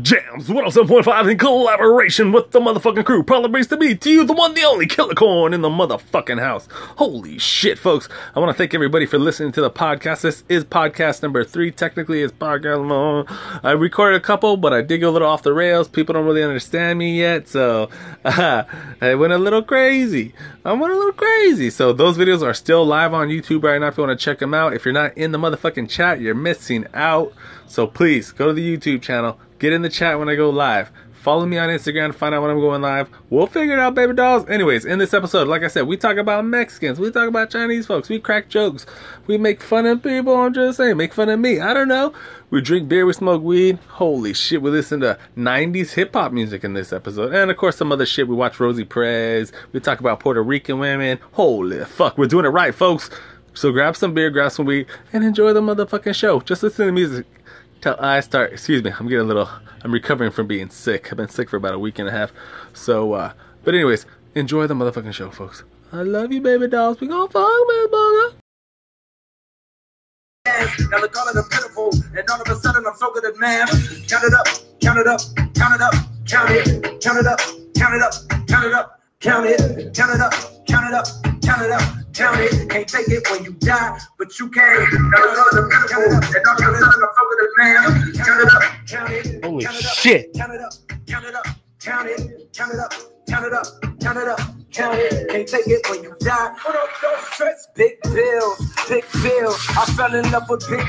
Jams 0.00 0.48
107.5 0.48 1.32
in 1.32 1.36
collaboration 1.36 2.32
with 2.32 2.50
the 2.50 2.60
motherfucking 2.60 3.04
crew 3.04 3.22
probably 3.22 3.50
brings 3.50 3.66
to 3.66 3.76
me 3.76 3.94
to 3.94 4.10
you 4.10 4.24
the 4.24 4.32
one, 4.32 4.54
the 4.54 4.64
only 4.64 4.86
killer 4.86 5.12
corn 5.12 5.52
in 5.52 5.60
the 5.60 5.68
motherfucking 5.68 6.40
house. 6.40 6.66
Holy 6.96 7.36
shit, 7.36 7.78
folks. 7.78 8.08
I 8.34 8.40
want 8.40 8.48
to 8.48 8.56
thank 8.56 8.72
everybody 8.72 9.04
for 9.04 9.18
listening 9.18 9.52
to 9.52 9.60
the 9.60 9.70
podcast. 9.70 10.22
This 10.22 10.44
is 10.48 10.64
podcast 10.64 11.22
number 11.22 11.44
three. 11.44 11.70
Technically, 11.70 12.22
it's 12.22 12.32
podcast. 12.32 13.26
I 13.62 13.72
recorded 13.72 14.16
a 14.16 14.24
couple, 14.24 14.56
but 14.56 14.72
I 14.72 14.80
did 14.80 15.02
go 15.02 15.10
a 15.10 15.12
little 15.12 15.28
off 15.28 15.42
the 15.42 15.52
rails. 15.52 15.88
People 15.88 16.14
don't 16.14 16.24
really 16.24 16.42
understand 16.42 16.98
me 16.98 17.18
yet, 17.18 17.46
so 17.46 17.90
uh, 18.24 18.64
I 19.02 19.14
went 19.14 19.34
a 19.34 19.38
little 19.38 19.62
crazy. 19.62 20.32
I 20.64 20.72
went 20.72 20.94
a 20.94 20.96
little 20.96 21.12
crazy. 21.12 21.68
So 21.68 21.92
those 21.92 22.16
videos 22.16 22.40
are 22.40 22.54
still 22.54 22.86
live 22.86 23.12
on 23.12 23.28
YouTube 23.28 23.62
right 23.62 23.78
now 23.78 23.88
if 23.88 23.98
you 23.98 24.04
want 24.04 24.18
to 24.18 24.24
check 24.24 24.38
them 24.38 24.54
out. 24.54 24.72
If 24.72 24.86
you're 24.86 24.94
not 24.94 25.18
in 25.18 25.32
the 25.32 25.38
motherfucking 25.38 25.90
chat, 25.90 26.18
you're 26.18 26.34
missing 26.34 26.86
out. 26.94 27.34
So 27.66 27.86
please 27.86 28.32
go 28.32 28.46
to 28.46 28.52
the 28.54 28.76
YouTube 28.76 29.02
channel 29.02 29.38
Get 29.62 29.72
in 29.72 29.82
the 29.82 29.88
chat 29.88 30.18
when 30.18 30.28
I 30.28 30.34
go 30.34 30.50
live. 30.50 30.90
Follow 31.12 31.46
me 31.46 31.56
on 31.56 31.68
Instagram 31.68 32.08
to 32.08 32.12
find 32.12 32.34
out 32.34 32.42
when 32.42 32.50
I'm 32.50 32.58
going 32.58 32.82
live. 32.82 33.08
We'll 33.30 33.46
figure 33.46 33.74
it 33.74 33.78
out, 33.78 33.94
baby 33.94 34.12
dolls. 34.12 34.44
Anyways, 34.48 34.84
in 34.84 34.98
this 34.98 35.14
episode, 35.14 35.46
like 35.46 35.62
I 35.62 35.68
said, 35.68 35.86
we 35.86 35.96
talk 35.96 36.16
about 36.16 36.44
Mexicans. 36.44 36.98
We 36.98 37.12
talk 37.12 37.28
about 37.28 37.48
Chinese 37.48 37.86
folks. 37.86 38.08
We 38.08 38.18
crack 38.18 38.48
jokes. 38.48 38.86
We 39.28 39.38
make 39.38 39.62
fun 39.62 39.86
of 39.86 40.02
people. 40.02 40.34
I'm 40.34 40.52
just 40.52 40.78
saying, 40.78 40.96
make 40.96 41.14
fun 41.14 41.28
of 41.28 41.38
me. 41.38 41.60
I 41.60 41.74
don't 41.74 41.86
know. 41.86 42.12
We 42.50 42.60
drink 42.60 42.88
beer. 42.88 43.06
We 43.06 43.12
smoke 43.12 43.40
weed. 43.44 43.78
Holy 43.86 44.34
shit. 44.34 44.62
We 44.62 44.72
listen 44.72 44.98
to 45.02 45.16
90s 45.36 45.92
hip 45.92 46.12
hop 46.12 46.32
music 46.32 46.64
in 46.64 46.72
this 46.74 46.92
episode. 46.92 47.32
And 47.32 47.48
of 47.48 47.56
course, 47.56 47.76
some 47.76 47.92
other 47.92 48.04
shit. 48.04 48.26
We 48.26 48.34
watch 48.34 48.58
Rosie 48.58 48.84
Perez. 48.84 49.52
We 49.70 49.78
talk 49.78 50.00
about 50.00 50.18
Puerto 50.18 50.42
Rican 50.42 50.80
women. 50.80 51.20
Holy 51.34 51.84
fuck. 51.84 52.18
We're 52.18 52.26
doing 52.26 52.46
it 52.46 52.48
right, 52.48 52.74
folks. 52.74 53.10
So 53.54 53.70
grab 53.70 53.94
some 53.96 54.12
beer, 54.12 54.30
grab 54.30 54.50
some 54.50 54.66
weed, 54.66 54.86
and 55.12 55.22
enjoy 55.22 55.52
the 55.52 55.60
motherfucking 55.60 56.16
show. 56.16 56.40
Just 56.40 56.64
listen 56.64 56.78
to 56.78 56.86
the 56.86 56.92
music 56.92 57.26
till 57.82 57.96
I 57.98 58.20
start. 58.20 58.52
Excuse 58.52 58.82
me, 58.82 58.92
I'm 58.98 59.06
getting 59.08 59.24
a 59.24 59.28
little. 59.28 59.50
I'm 59.84 59.92
recovering 59.92 60.30
from 60.30 60.46
being 60.46 60.70
sick. 60.70 61.08
I've 61.10 61.18
been 61.18 61.28
sick 61.28 61.50
for 61.50 61.56
about 61.56 61.74
a 61.74 61.78
week 61.78 61.98
and 61.98 62.08
a 62.08 62.12
half. 62.12 62.32
So, 62.72 63.12
uh, 63.12 63.32
but 63.64 63.74
anyways, 63.74 64.06
enjoy 64.34 64.66
the 64.66 64.74
motherfucking 64.74 65.12
show, 65.12 65.30
folks. 65.30 65.64
I 65.92 66.02
love 66.02 66.32
you, 66.32 66.40
baby 66.40 66.68
dolls. 66.68 67.00
We 67.00 67.08
gonna 67.08 67.28
fuck, 67.28 67.44
man, 67.44 67.88
bugger. 67.88 68.34
Now 70.90 70.98
look 71.00 71.16
all 71.16 71.28
of 71.28 71.34
the 71.34 71.44
pitiful, 71.50 71.90
and 72.16 72.28
all 72.30 72.40
of 72.40 72.48
a 72.48 72.54
sudden 72.60 72.84
I'm 72.86 72.96
so 72.96 73.12
good 73.12 73.24
at 73.24 73.36
math. 73.38 73.70
Count 74.08 74.24
it 74.24 74.32
up, 74.32 74.46
count 74.80 74.98
it 74.98 75.06
up, 75.06 75.20
count 75.54 75.74
it 75.74 75.80
up, 75.80 75.94
count 76.26 76.50
it, 76.50 77.00
count 77.00 77.18
it 77.18 77.26
up, 77.26 77.40
count 77.76 77.94
it 77.94 78.02
up, 78.02 78.12
count 78.48 78.64
it 78.64 78.72
up, 78.72 79.00
count 79.20 79.46
it, 79.46 79.94
count 79.94 80.14
it 80.14 80.20
up, 80.20 80.32
count 80.66 80.86
it 80.88 80.94
up, 80.94 81.31
count 81.42 81.62
it 81.62 81.70
up 81.70 82.02
count 82.12 82.40
it. 82.40 82.68
Can't 82.68 82.88
take 82.88 83.08
it 83.08 83.28
when 83.30 83.44
you 83.44 83.52
die, 83.52 83.98
but 84.18 84.38
you 84.38 84.48
can. 84.50 84.86
Holy 89.42 89.66
shit. 89.66 90.32
Count 90.34 90.54
it 90.54 90.60
up, 90.60 90.72
count 91.06 91.24
it 91.24 91.34
up, 91.34 91.46
count 91.80 92.08
it, 92.08 92.52
count 92.52 92.72
it 92.72 92.78
up, 92.80 92.92
count 93.28 93.46
it 93.46 93.52
up, 93.52 93.66
count 94.00 94.18
it 94.18 94.28
up, 94.28 94.40
count 94.70 94.98
it. 94.98 95.28
Can't 95.28 95.48
take 95.48 95.66
it 95.66 95.86
when 95.90 96.02
you 96.02 96.14
die. 96.20 96.54
Put 96.58 96.76
up 96.76 96.88
those 97.02 97.34
stress. 97.34 97.68
Big 97.74 98.00
bills, 98.02 98.74
big 98.88 99.04
bills. 99.22 99.66
I 99.70 99.84
fell 99.96 100.14
in 100.14 100.30
love 100.30 100.48
with 100.48 100.68
big 100.68 100.86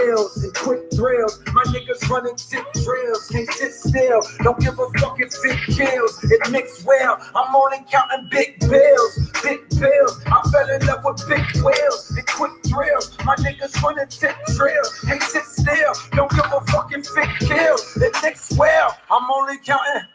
wheels 0.00 0.42
and 0.42 0.54
quick 0.54 0.90
thrills. 0.92 1.40
My 1.52 1.62
niggas 1.64 2.08
running 2.08 2.36
sick 2.36 2.64
drills, 2.84 3.28
can't 3.28 3.50
sit 3.52 3.72
still. 3.72 4.22
Don't 4.42 4.58
give 4.60 4.78
a 4.78 4.88
fuck 4.98 5.20
if 5.20 5.32
it 5.44 5.74
kills. 5.74 6.22
It 6.24 6.50
mixed 6.50 6.84
well. 6.84 7.18
I'm 7.34 7.54
only 7.54 7.78
counting 7.90 8.28
big 8.30 8.58
bills, 8.60 9.30
big 9.42 9.68
bills. 9.78 10.20
I 10.26 10.50
fell 10.50 10.70
in 10.70 10.86
love 10.86 11.04
with 11.04 11.28
big 11.28 11.64
wheels 11.64 12.10
and 12.16 12.26
quick 12.26 12.52
thrills. 12.66 13.16
My 13.24 13.36
niggas 13.36 13.80
running 13.82 14.10
sick 14.10 14.36
drills, 14.54 15.00
can't 15.00 15.22
sit 15.22 15.44
still. 15.44 15.92
Don't 16.12 16.30
give 16.30 16.44
a 16.44 16.60
fuck 16.72 16.90
if 16.92 17.06
it 17.16 17.48
kills. 17.48 17.96
It 17.96 18.14
mixed 18.22 18.56
well. 18.58 18.96
I'm 19.10 19.30
only 19.30 19.58
counting. 19.64 20.08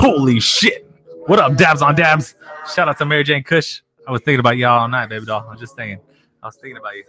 Holy 0.00 0.40
shit. 0.40 0.90
What 1.26 1.38
up, 1.38 1.56
dabs 1.56 1.82
on 1.82 1.94
dabs? 1.94 2.34
Shout 2.74 2.88
out 2.88 2.98
to 2.98 3.04
Mary 3.04 3.22
Jane 3.22 3.42
Kush. 3.42 3.82
I 4.06 4.10
was 4.12 4.22
thinking 4.22 4.40
about 4.40 4.56
y'all 4.56 4.80
all 4.80 4.88
night, 4.88 5.10
baby 5.10 5.26
doll. 5.26 5.44
I 5.46 5.50
was 5.50 5.60
just 5.60 5.76
thinking. 5.76 6.00
I 6.42 6.46
was 6.46 6.56
thinking 6.56 6.78
about 6.78 6.96
you 6.96 7.04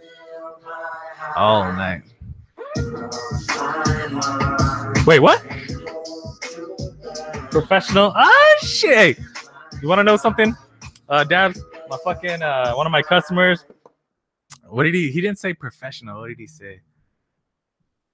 all 1.36 1.72
night. 1.72 2.02
Wait, 5.06 5.20
what? 5.20 5.42
Professional? 7.50 8.12
Ah, 8.14 8.56
shit. 8.62 9.18
You 9.82 9.88
want 9.88 9.98
to 9.98 10.04
know 10.04 10.16
something? 10.16 10.54
Uh, 11.08 11.24
Dabs, 11.24 11.60
my 11.88 11.96
fucking, 12.04 12.42
uh, 12.42 12.72
one 12.74 12.86
of 12.86 12.92
my 12.92 13.02
customers. 13.02 13.64
What 14.68 14.84
did 14.84 14.94
he, 14.94 15.10
he 15.10 15.20
didn't 15.20 15.38
say 15.38 15.52
professional. 15.52 16.20
What 16.20 16.28
did 16.28 16.38
he 16.38 16.46
say? 16.46 16.80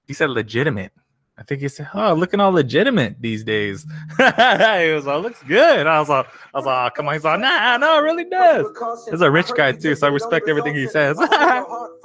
He 0.07 0.15
said 0.15 0.31
legitimate. 0.31 0.93
I 1.39 1.43
think 1.43 1.61
he 1.61 1.69
said, 1.69 1.91
"Oh, 1.93 2.15
looking 2.15 2.41
all 2.41 2.51
legitimate 2.51 3.21
these 3.21 3.45
days." 3.45 3.85
he 4.17 4.23
was 4.25 5.05
like, 5.05 5.23
"Looks 5.23 5.43
good." 5.43 5.87
I 5.87 6.01
was 6.01 6.09
like, 6.09 6.27
"I 6.55 6.59
was 6.59 6.65
like, 6.65 6.93
oh, 6.93 6.95
come 6.95 7.09
on." 7.09 7.15
He's 7.15 7.25
like, 7.25 7.41
"Nah, 7.41 7.77
no, 7.77 7.99
it 7.99 8.01
really 8.01 8.25
does." 8.25 8.67
He's 9.11 9.21
a 9.21 9.31
rich 9.31 9.53
guy 9.55 9.73
too, 9.73 9.95
so 9.95 10.07
I 10.07 10.11
respect 10.11 10.49
everything 10.49 10.75
he 10.75 10.89
says. 10.89 11.19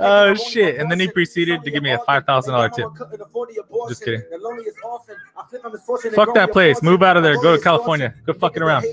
oh 0.00 0.34
shit! 0.34 0.78
And 0.78 0.90
then 0.90 1.00
he 1.00 1.08
proceeded 1.08 1.62
to 1.62 1.70
give 1.70 1.82
me 1.82 1.90
a 1.90 1.98
five 2.00 2.24
thousand 2.24 2.54
dollar 2.54 2.68
tip. 2.68 2.88
Just 3.88 4.04
kidding. 4.04 4.22
Fuck 6.14 6.34
that 6.34 6.50
place. 6.52 6.82
Move 6.82 7.02
out 7.02 7.16
of 7.16 7.22
there. 7.22 7.40
Go 7.40 7.56
to 7.56 7.62
California. 7.62 8.14
Go 8.26 8.32
fucking 8.32 8.62
around. 8.62 8.82
My 8.82 8.90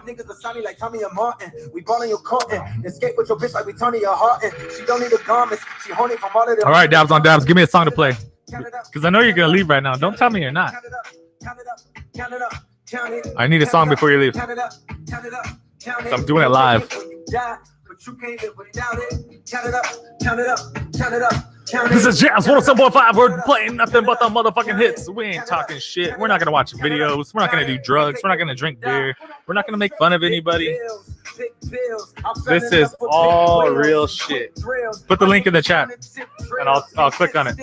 niggas 0.00 0.28
are 0.28 0.36
sounding 0.40 0.64
like 0.64 0.78
Tommy 0.78 1.02
and 1.02 1.12
Martin. 1.14 1.52
We 1.72 1.82
balling 1.82 2.08
your 2.08 2.18
cotton. 2.18 2.84
Escape 2.84 3.14
with 3.16 3.28
your 3.28 3.38
bitch 3.38 3.54
like 3.54 3.66
we 3.66 3.72
Tony 3.72 4.00
your 4.00 4.14
heart. 4.14 4.42
She 4.76 4.84
don't 4.84 5.00
need 5.00 5.12
a 5.12 5.22
garment. 5.24 5.60
She 5.84 5.92
horny 5.92 6.16
from 6.16 6.30
all 6.34 6.50
of 6.50 6.56
them. 6.56 6.66
All 6.66 6.72
right, 6.72 6.90
dabs 6.90 7.10
on 7.10 7.22
Dabs. 7.22 7.44
Give 7.44 7.56
me 7.56 7.62
a 7.62 7.66
song 7.66 7.84
to 7.86 7.90
play. 7.90 8.16
Because 8.46 9.04
I 9.04 9.10
know 9.10 9.20
you're 9.20 9.32
going 9.32 9.48
to 9.48 9.52
leave 9.56 9.68
right 9.68 9.82
now. 9.82 9.94
Don't 9.94 10.16
tell 10.16 10.30
me 10.30 10.40
you're 10.42 10.50
not. 10.50 10.74
I 13.36 13.46
need 13.46 13.62
a 13.62 13.66
song 13.66 13.88
before 13.88 14.10
you 14.10 14.18
leave. 14.18 14.34
So 14.34 14.42
I'm 16.12 16.26
doing 16.26 16.44
it 16.44 16.48
live. 16.48 16.88
This 21.88 22.06
is 22.06 22.18
Jams 22.18 22.46
107.5. 22.46 23.14
We're 23.14 23.42
playing 23.42 23.76
nothing 23.76 24.04
but 24.04 24.18
the 24.18 24.26
motherfucking 24.26 24.78
hits. 24.78 25.08
We 25.08 25.26
ain't 25.26 25.46
talking 25.46 25.78
shit. 25.78 26.18
We're 26.18 26.26
not 26.26 26.40
gonna 26.40 26.50
watch 26.50 26.72
videos. 26.72 27.32
We're 27.34 27.42
not 27.42 27.52
gonna 27.52 27.66
do 27.66 27.78
drugs. 27.78 28.20
We're 28.24 28.30
not 28.30 28.38
gonna 28.38 28.54
drink 28.54 28.80
beer. 28.80 29.14
We're 29.46 29.54
not 29.54 29.66
gonna 29.66 29.76
make 29.76 29.94
fun 29.96 30.12
of 30.14 30.22
anybody. 30.24 30.76
This 32.46 32.72
is 32.72 32.94
all 33.08 33.68
real 33.70 34.06
shit. 34.06 34.54
Put 35.06 35.18
the 35.18 35.26
link 35.26 35.46
in 35.46 35.52
the 35.52 35.62
chat 35.62 35.88
and 36.58 36.68
I'll, 36.68 36.86
I'll 36.96 37.10
click 37.10 37.36
on 37.36 37.46
it. 37.46 37.56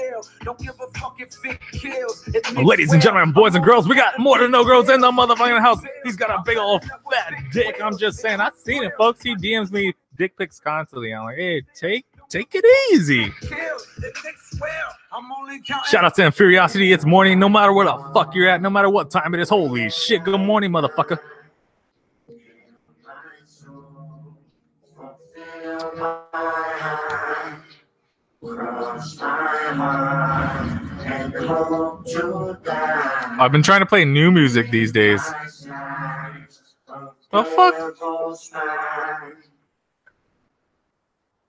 Ladies 2.64 2.94
and 2.94 3.02
gentlemen, 3.02 3.34
boys 3.34 3.56
and 3.56 3.64
girls, 3.66 3.88
we 3.88 3.96
got 3.96 4.18
more 4.20 4.40
than 4.40 4.52
no 4.52 4.64
girls 4.64 4.90
in 4.90 5.02
the 5.02 5.12
motherfucking 5.12 5.60
house. 5.62 5.80
He's 6.04 6.16
got 6.16 6.30
a 6.30 6.42
big 6.46 6.58
old 6.58 6.84
fat 6.84 7.34
dick. 7.52 7.82
I'm 7.84 7.98
just 7.98 8.20
saying, 8.20 8.40
I've 8.40 8.56
seen 8.56 8.84
it, 8.84 8.94
folks. 8.98 9.22
He 9.22 9.36
DMs 9.36 9.72
me 9.72 9.94
dick 10.18 10.38
pics 10.38 10.60
constantly. 10.60 11.14
I'm 11.14 11.26
like, 11.26 11.38
hey, 11.38 11.62
take 11.76 12.06
take 12.30 12.50
it 12.54 12.66
easy. 12.94 13.32
Shout 15.90 16.06
out 16.06 16.16
to 16.16 16.26
Infuriosity. 16.26 16.92
It's 16.92 17.06
morning, 17.06 17.40
no 17.40 17.50
matter 17.50 17.74
where 17.74 17.86
the 17.86 17.98
fuck 18.14 18.36
you're 18.36 18.50
at, 18.50 18.62
no 18.62 18.70
matter 18.70 18.90
what 18.90 19.10
time 19.12 19.34
it 19.34 19.40
is. 19.40 19.50
Holy 19.50 19.90
shit. 19.90 20.24
Good 20.24 20.40
morning, 20.40 20.72
motherfucker. 20.72 21.20
I've 33.40 33.52
been 33.52 33.64
trying 33.64 33.82
to 33.82 33.86
play 33.86 34.04
new 34.06 34.32
music 34.32 34.72
these 34.72 34.92
days. 34.92 35.22
The 37.32 37.44
fuck? 37.44 37.76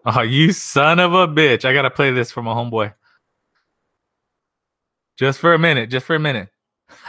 Oh, 0.04 0.22
you 0.22 0.52
son 0.52 1.00
of 1.00 1.12
a 1.12 1.26
bitch. 1.26 1.64
I 1.64 1.72
got 1.72 1.82
to 1.82 1.90
play 1.90 2.10
this 2.10 2.30
for 2.30 2.42
my 2.42 2.54
homeboy. 2.54 2.94
Just 5.18 5.38
for 5.40 5.54
a 5.54 5.58
minute. 5.58 5.90
Just 5.90 6.06
for 6.06 6.14
a 6.14 6.20
minute. 6.20 6.48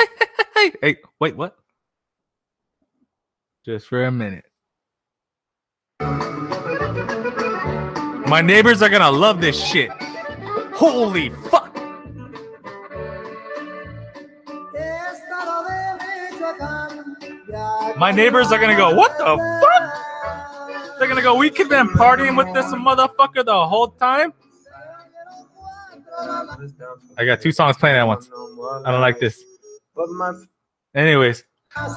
hey, 0.82 0.98
wait, 1.20 1.36
what? 1.36 1.58
Just 3.66 3.88
for 3.88 4.04
a 4.04 4.12
minute. 4.12 4.46
My 8.28 8.42
neighbors 8.42 8.82
are 8.82 8.90
going 8.90 9.02
to 9.02 9.10
love 9.10 9.42
this 9.42 9.62
shit. 9.64 9.92
Holy 10.74 11.30
fuck. 11.30 11.76
My 17.98 18.12
neighbors 18.12 18.52
are 18.52 18.58
going 18.58 18.70
to 18.70 18.78
go, 18.78 18.96
what 18.96 19.18
the 19.18 19.26
fuck? 19.26 19.79
They're 21.00 21.08
gonna 21.08 21.22
go, 21.22 21.36
we 21.36 21.50
could 21.50 21.70
been 21.70 21.88
partying 21.88 22.36
with 22.36 22.54
this 22.54 22.66
motherfucker 22.66 23.46
the 23.46 23.66
whole 23.68 23.88
time. 23.88 24.34
I 27.18 27.26
got 27.26 27.42
two 27.42 27.54
songs 27.54 27.78
playing 27.78 27.96
at 27.96 28.04
once. 28.04 28.30
I 28.86 28.92
don't 28.92 29.00
like 29.00 29.20
this. 29.20 29.42
Anyways, 30.94 31.46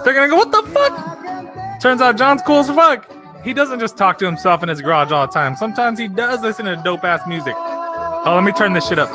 they're 0.05 0.15
gonna 0.15 0.29
go, 0.29 0.37
what 0.37 0.53
the 0.53 0.63
fuck? 0.71 1.81
Turns 1.81 2.01
out 2.01 2.17
John's 2.17 2.43
cool 2.43 2.61
as 2.61 2.69
fuck. 2.69 3.11
He 3.43 3.53
doesn't 3.53 3.81
just 3.81 3.97
talk 3.97 4.19
to 4.19 4.25
himself 4.25 4.63
in 4.63 4.69
his 4.69 4.81
garage 4.81 5.11
all 5.11 5.27
the 5.27 5.33
time. 5.33 5.57
Sometimes 5.57 5.99
he 5.99 6.07
does 6.07 6.41
listen 6.43 6.67
to 6.67 6.81
dope 6.85 7.03
ass 7.03 7.27
music. 7.27 7.55
Oh, 7.57 8.35
let 8.37 8.45
me 8.45 8.53
turn 8.53 8.73
this 8.73 8.87
shit 8.87 9.01
up. 9.01 9.11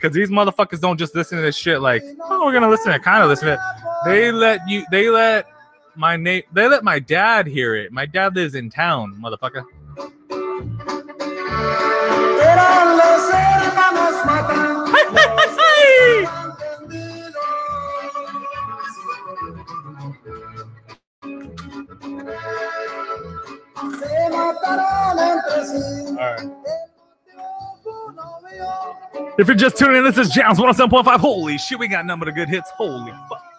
Cause 0.00 0.12
these 0.12 0.30
motherfuckers 0.30 0.80
don't 0.80 0.96
just 0.96 1.14
listen 1.14 1.36
to 1.36 1.42
this 1.42 1.56
shit 1.56 1.82
like, 1.82 2.02
oh, 2.22 2.46
we're 2.46 2.54
gonna 2.54 2.70
listen 2.70 2.90
to 2.90 2.96
it, 2.96 3.02
kind 3.02 3.22
of 3.22 3.28
listen 3.28 3.48
to 3.48 3.54
it. 3.54 3.60
They 4.06 4.32
let 4.32 4.66
you 4.66 4.84
they 4.90 5.10
let 5.10 5.46
my 6.00 6.16
name 6.16 6.42
they 6.50 6.66
let 6.66 6.82
my 6.82 6.98
dad 6.98 7.46
hear 7.46 7.76
it. 7.76 7.92
My 7.92 8.06
dad 8.06 8.34
lives 8.34 8.54
in 8.54 8.70
town, 8.70 9.20
motherfucker. 9.22 9.64
If 29.38 29.46
you're 29.46 29.56
just 29.56 29.78
tuning 29.78 29.96
in, 29.96 30.04
this 30.04 30.18
is 30.18 30.28
Jams 30.30 30.58
107.5. 30.58 31.18
Holy 31.18 31.56
shit, 31.56 31.78
we 31.78 31.88
got 31.88 32.04
number 32.04 32.28
of 32.28 32.34
good 32.34 32.48
hits. 32.48 32.68
Holy 32.70 33.10
fuck. 33.28 33.49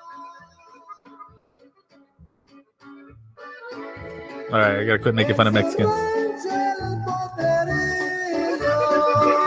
All 4.51 4.59
right, 4.59 4.79
I 4.79 4.83
gotta 4.83 4.99
quit 4.99 5.15
making 5.15 5.35
fun 5.35 5.47
of 5.47 5.53
Mexicans. 5.53 5.89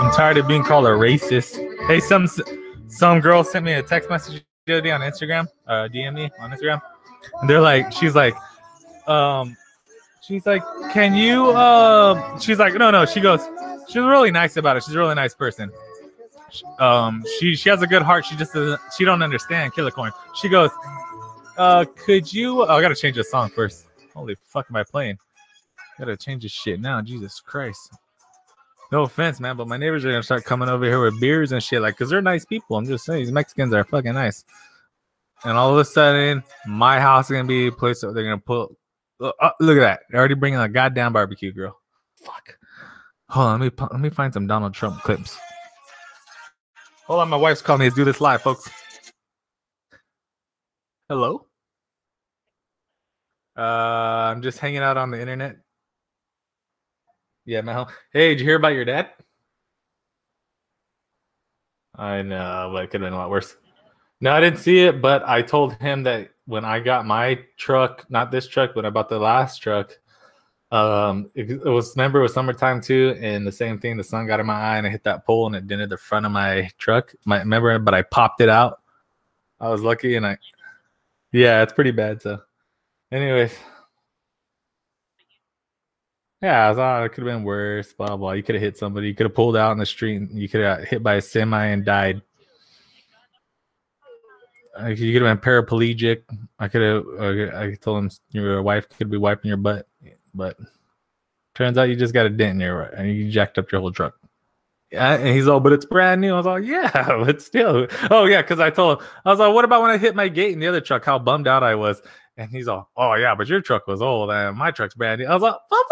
I'm 0.01 0.11
tired 0.13 0.39
of 0.39 0.49
being 0.49 0.65
called 0.65 0.87
a 0.87 0.91
racist. 0.91 1.59
Hey, 1.87 2.01
some 2.01 2.27
some 2.89 3.21
girl 3.21 3.45
sent 3.45 3.67
me 3.67 3.75
a 3.75 3.83
text 3.83 4.09
message 4.09 4.43
the 4.65 4.73
other 4.73 4.81
day 4.81 4.93
on 4.93 5.03
Instagram, 5.03 5.47
uh, 5.67 5.89
DM 5.93 6.15
me 6.15 6.31
on 6.41 6.53
Instagram, 6.53 6.81
and 7.43 7.51
they're 7.51 7.61
like, 7.61 7.93
she's 7.93 8.15
like, 8.15 8.35
um, 9.07 9.55
she's 10.27 10.47
like, 10.47 10.63
can 10.91 11.15
you, 11.15 11.51
uh, 11.51 12.39
she's 12.39 12.59
like, 12.59 12.73
no, 12.73 12.91
no, 12.91 13.05
she 13.05 13.21
goes, 13.21 13.47
she's 13.89 13.97
really 13.97 14.31
nice 14.31 14.57
about 14.57 14.79
it. 14.79 14.85
She's 14.85 14.95
a 14.95 14.99
really 14.99 15.15
nice 15.15 15.35
person. 15.35 15.71
Um, 16.79 17.23
she 17.39 17.57
she 17.57 17.69
has 17.69 17.83
a 17.83 17.87
good 17.87 18.01
heart. 18.01 18.25
She 18.25 18.37
just 18.37 18.55
doesn't, 18.55 18.81
she 18.97 19.05
don't 19.05 19.23
understand 19.23 19.75
Killer 19.75 19.91
coin. 19.91 20.13
She 20.35 20.49
goes, 20.49 20.71
uh, 21.59 21.85
could 21.95 22.33
you? 22.33 22.63
Oh, 22.63 22.69
I 22.69 22.81
gotta 22.81 22.95
change 22.95 23.17
the 23.17 23.25
song 23.25 23.51
first. 23.51 23.84
Holy 24.15 24.37
fuck, 24.45 24.67
am 24.71 24.77
I 24.77 24.85
playing? 24.85 25.19
Gotta 25.99 26.17
change 26.17 26.43
this 26.43 26.53
shit 26.53 26.81
now. 26.81 27.01
Jesus 27.01 27.41
Christ. 27.41 27.93
No 28.93 29.03
offense, 29.03 29.41
man, 29.41 29.57
but 29.57 29.67
my 29.67 29.77
neighbors 29.77 30.05
are 30.05 30.11
gonna 30.11 30.23
start 30.23 30.45
coming 30.45 30.69
over 30.69 30.85
here 30.85 31.03
with 31.03 31.21
beers 31.21 31.53
and 31.53 31.63
shit, 31.63 31.83
like, 31.83 31.97
cause 31.97 32.11
they're 32.11 32.23
nice 32.23 32.45
people. 32.45 32.77
I'm 32.77 32.87
just 32.87 33.05
saying, 33.05 33.21
these 33.21 33.33
Mexicans 33.33 33.73
are 33.73 33.85
fucking 33.85 34.15
nice. 34.15 34.45
And 35.45 35.57
all 35.57 35.73
of 35.73 35.79
a 35.79 35.85
sudden, 35.85 36.43
my 36.67 37.01
house 37.01 37.27
is 37.27 37.33
gonna 37.33 37.45
be 37.45 37.69
a 37.69 37.73
place 37.73 38.01
that 38.01 38.15
they're 38.15 38.25
gonna 38.25 38.39
put. 38.39 38.75
Uh, 39.21 39.33
uh, 39.41 39.51
look 39.61 39.79
at 39.79 39.81
that! 39.81 40.01
They're 40.11 40.21
already 40.21 40.35
bringing 40.35 40.61
a 40.61 40.69
goddamn 40.69 41.13
barbecue 41.13 41.53
grill. 41.53 41.79
Fuck. 42.23 42.59
Hold 43.31 43.47
on, 43.47 43.61
let 43.61 43.73
me 43.73 43.87
let 43.91 44.01
me 44.01 44.11
find 44.11 44.33
some 44.33 44.47
Donald 44.47 44.75
Trump 44.75 45.01
clips. 45.03 45.39
Hold 47.07 47.21
on, 47.21 47.29
my 47.29 47.37
wife's 47.37 47.63
calling 47.63 47.81
me. 47.81 47.87
Let's 47.87 47.97
do 47.97 48.05
this 48.05 48.21
live, 48.21 48.43
folks. 48.43 48.69
Hello. 51.09 51.47
Uh, 53.57 53.61
I'm 53.61 54.43
just 54.43 54.59
hanging 54.59 54.79
out 54.79 54.97
on 54.97 55.11
the 55.11 55.21
internet. 55.21 55.57
Yeah, 57.45 57.61
Mel. 57.61 57.91
Hey, 58.13 58.31
did 58.31 58.41
you 58.41 58.47
hear 58.47 58.57
about 58.57 58.75
your 58.75 58.85
dad? 58.85 59.11
I 61.95 62.23
know, 62.23 62.71
but 62.73 62.85
it 62.85 62.91
could 62.91 63.01
have 63.01 63.07
been 63.07 63.13
a 63.13 63.19
lot 63.19 63.31
worse. 63.31 63.57
No, 64.21 64.33
I 64.33 64.41
didn't 64.41 64.59
see 64.59 64.81
it, 64.81 65.01
but 65.03 65.23
I 65.29 65.43
told 65.43 65.75
him 65.75 66.03
that 66.05 66.31
when 66.47 66.65
I 66.65 66.81
got 66.81 67.07
my 67.07 67.41
truck, 67.57 68.05
not 68.09 68.31
this 68.31 68.49
truck, 68.49 68.73
but 68.75 68.85
I 68.87 68.91
bought 68.91 69.09
the 69.09 69.19
last 69.19 69.59
truck, 69.59 69.97
um, 70.71 71.31
it, 71.35 71.51
it 71.51 71.65
was 71.65 71.95
remember 71.97 72.19
it 72.19 72.23
was 72.23 72.35
summertime 72.35 72.81
too, 72.81 73.17
and 73.21 73.47
the 73.47 73.53
same 73.53 73.79
thing. 73.79 73.97
The 73.97 74.03
sun 74.03 74.27
got 74.27 74.41
in 74.41 74.47
my 74.47 74.55
eye, 74.61 74.79
and 74.79 74.87
I 74.87 74.91
hit 74.91 75.05
that 75.05 75.25
pole, 75.25 75.47
and 75.47 75.55
it 75.55 75.69
dented 75.69 75.91
the 75.91 75.97
front 75.97 76.27
of 76.27 76.33
my 76.33 76.69
truck. 76.79 77.15
My 77.25 77.39
remember, 77.39 77.79
but 77.79 77.95
I 77.95 78.03
popped 78.03 78.41
it 78.41 78.49
out. 78.49 78.81
I 79.61 79.69
was 79.69 79.83
lucky, 79.83 80.17
and 80.17 80.27
I, 80.27 80.39
yeah, 81.31 81.63
it's 81.63 81.73
pretty 81.73 81.93
bad. 81.93 82.23
So, 82.23 82.41
anyways, 83.13 83.55
yeah, 86.45 86.71
I 86.71 86.75
thought 86.75 87.05
it 87.05 87.09
could 87.11 87.27
have 87.27 87.35
been 87.35 87.45
worse. 87.45 87.93
Blah 87.95 88.17
blah. 88.17 88.33
You 88.33 88.43
could 88.43 88.55
have 88.57 88.63
hit 88.63 88.77
somebody. 88.77 89.09
You 89.09 89.15
could 89.15 89.25
have 89.25 89.35
pulled 89.35 89.57
out 89.57 89.73
in 89.73 89.79
the 89.79 89.87
street. 89.87 90.17
And 90.17 90.39
you 90.39 90.47
could 90.47 90.61
have 90.61 90.79
got 90.79 90.87
hit 90.87 91.03
by 91.03 91.15
a 91.15 91.23
semi 91.23 91.67
and 91.67 91.85
died. 91.85 92.21
Uh, 94.79 94.89
you 94.89 95.13
could 95.13 95.27
have 95.27 95.41
been 95.41 95.53
paraplegic. 95.53 96.23
I 96.59 96.69
could 96.69 96.83
have. 96.83 97.05
Uh, 97.19 97.57
I 97.57 97.75
told 97.81 98.05
him 98.05 98.11
your 98.31 98.63
wife 98.63 98.89
could 98.91 99.11
be 99.11 99.17
wiping 99.17 99.49
your 99.49 99.57
butt, 99.57 99.87
but 100.35 100.59
turns 101.55 101.79
out 101.79 101.89
you 101.89 101.97
just 101.97 102.13
got 102.13 102.27
a 102.27 102.31
dent 102.31 102.57
in 102.57 102.61
your 102.61 102.83
and 102.83 103.09
you 103.11 103.31
jacked 103.31 103.57
up 103.57 103.73
your 103.73 103.81
whole 103.81 103.93
truck. 103.93 104.15
Yeah, 104.91 105.15
and 105.15 105.29
he's 105.29 105.49
all, 105.49 105.61
but 105.61 105.73
it's 105.73 105.87
brand 105.87 106.21
new. 106.21 106.35
I 106.35 106.37
was 106.37 106.47
like, 106.47 106.65
yeah, 106.65 106.91
but 107.25 107.41
still. 107.41 107.87
Oh 108.11 108.27
yeah, 108.27 108.43
because 108.43 108.61
I 108.61 108.69
told 108.69 109.01
him 109.01 109.07
I 109.25 109.31
was 109.31 109.39
like, 109.39 109.55
what 109.55 109.65
about 109.65 109.81
when 109.81 109.91
I 109.91 109.97
hit 109.97 110.15
my 110.15 110.29
gate 110.29 110.53
in 110.53 110.59
the 110.59 110.67
other 110.67 110.81
truck? 110.83 111.05
How 111.05 111.19
bummed 111.19 111.49
out 111.49 111.63
I 111.63 111.75
was. 111.75 112.03
And 112.37 112.51
he's 112.51 112.69
all, 112.69 112.91
oh 112.97 113.15
yeah, 113.15 113.35
but 113.35 113.49
your 113.49 113.61
truck 113.61 113.87
was 113.87 114.03
old 114.03 114.31
and 114.31 114.57
my 114.57 114.71
truck's 114.71 114.95
bad. 114.95 115.23
I 115.23 115.33
was 115.33 115.43
like, 115.43 115.57
what? 115.69 115.85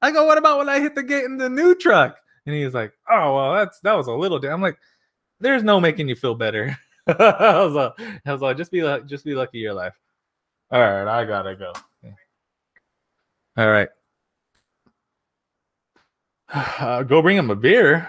I 0.00 0.12
go, 0.12 0.24
what 0.24 0.38
about 0.38 0.58
when 0.58 0.68
I 0.68 0.78
hit 0.80 0.94
the 0.94 1.02
gate 1.02 1.24
in 1.24 1.36
the 1.36 1.48
new 1.48 1.74
truck? 1.74 2.16
And 2.46 2.54
he's 2.54 2.74
like, 2.74 2.92
oh 3.10 3.34
well, 3.34 3.54
that's 3.54 3.80
that 3.80 3.94
was 3.94 4.06
a 4.06 4.12
little. 4.12 4.44
I'm 4.46 4.62
like, 4.62 4.78
there's 5.40 5.64
no 5.64 5.80
making 5.80 6.08
you 6.08 6.14
feel 6.14 6.34
better. 6.34 6.76
I 7.06 7.64
was 7.64 7.74
like, 7.74 7.92
I 8.24 8.32
was 8.32 8.40
like, 8.40 8.56
just 8.56 8.70
be 8.70 8.82
like, 8.82 9.06
just 9.06 9.24
be 9.24 9.34
lucky 9.34 9.58
your 9.58 9.74
life. 9.74 9.94
All 10.70 10.80
right, 10.80 11.08
I 11.08 11.24
gotta 11.24 11.56
go. 11.56 11.72
All 13.56 13.68
right, 13.68 13.88
uh, 16.52 17.02
go 17.08 17.22
bring 17.22 17.36
him 17.36 17.50
a 17.50 17.56
beer. 17.56 18.08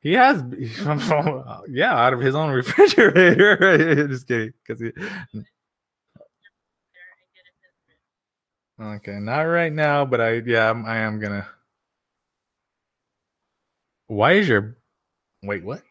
He 0.00 0.12
has, 0.12 0.42
yeah, 1.68 1.94
out 1.94 2.12
of 2.12 2.20
his 2.20 2.34
own 2.34 2.50
refrigerator. 2.54 4.06
just 4.08 4.28
kidding, 4.28 4.52
because 4.66 4.80
he. 4.80 4.92
Okay, 8.80 9.18
not 9.18 9.42
right 9.42 9.72
now, 9.72 10.04
but 10.04 10.20
I 10.20 10.34
yeah, 10.34 10.70
I'm, 10.70 10.86
I 10.86 10.98
am 10.98 11.18
gonna. 11.18 11.46
Why 14.06 14.32
is 14.32 14.48
your 14.48 14.76
wait? 15.42 15.64
What? 15.64 15.82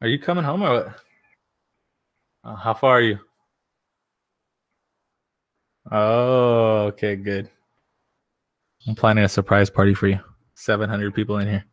Are 0.00 0.08
you 0.08 0.18
coming 0.18 0.44
home 0.44 0.62
or 0.62 0.72
what? 0.72 0.94
Uh, 2.44 2.54
how 2.54 2.74
far 2.74 2.98
are 2.98 3.00
you? 3.00 3.18
Oh, 5.90 6.86
okay, 6.88 7.16
good. 7.16 7.48
I'm 8.86 8.94
planning 8.94 9.24
a 9.24 9.28
surprise 9.28 9.70
party 9.70 9.94
for 9.94 10.06
you. 10.06 10.20
700 10.54 11.14
people 11.14 11.38
in 11.38 11.48
here. 11.48 11.64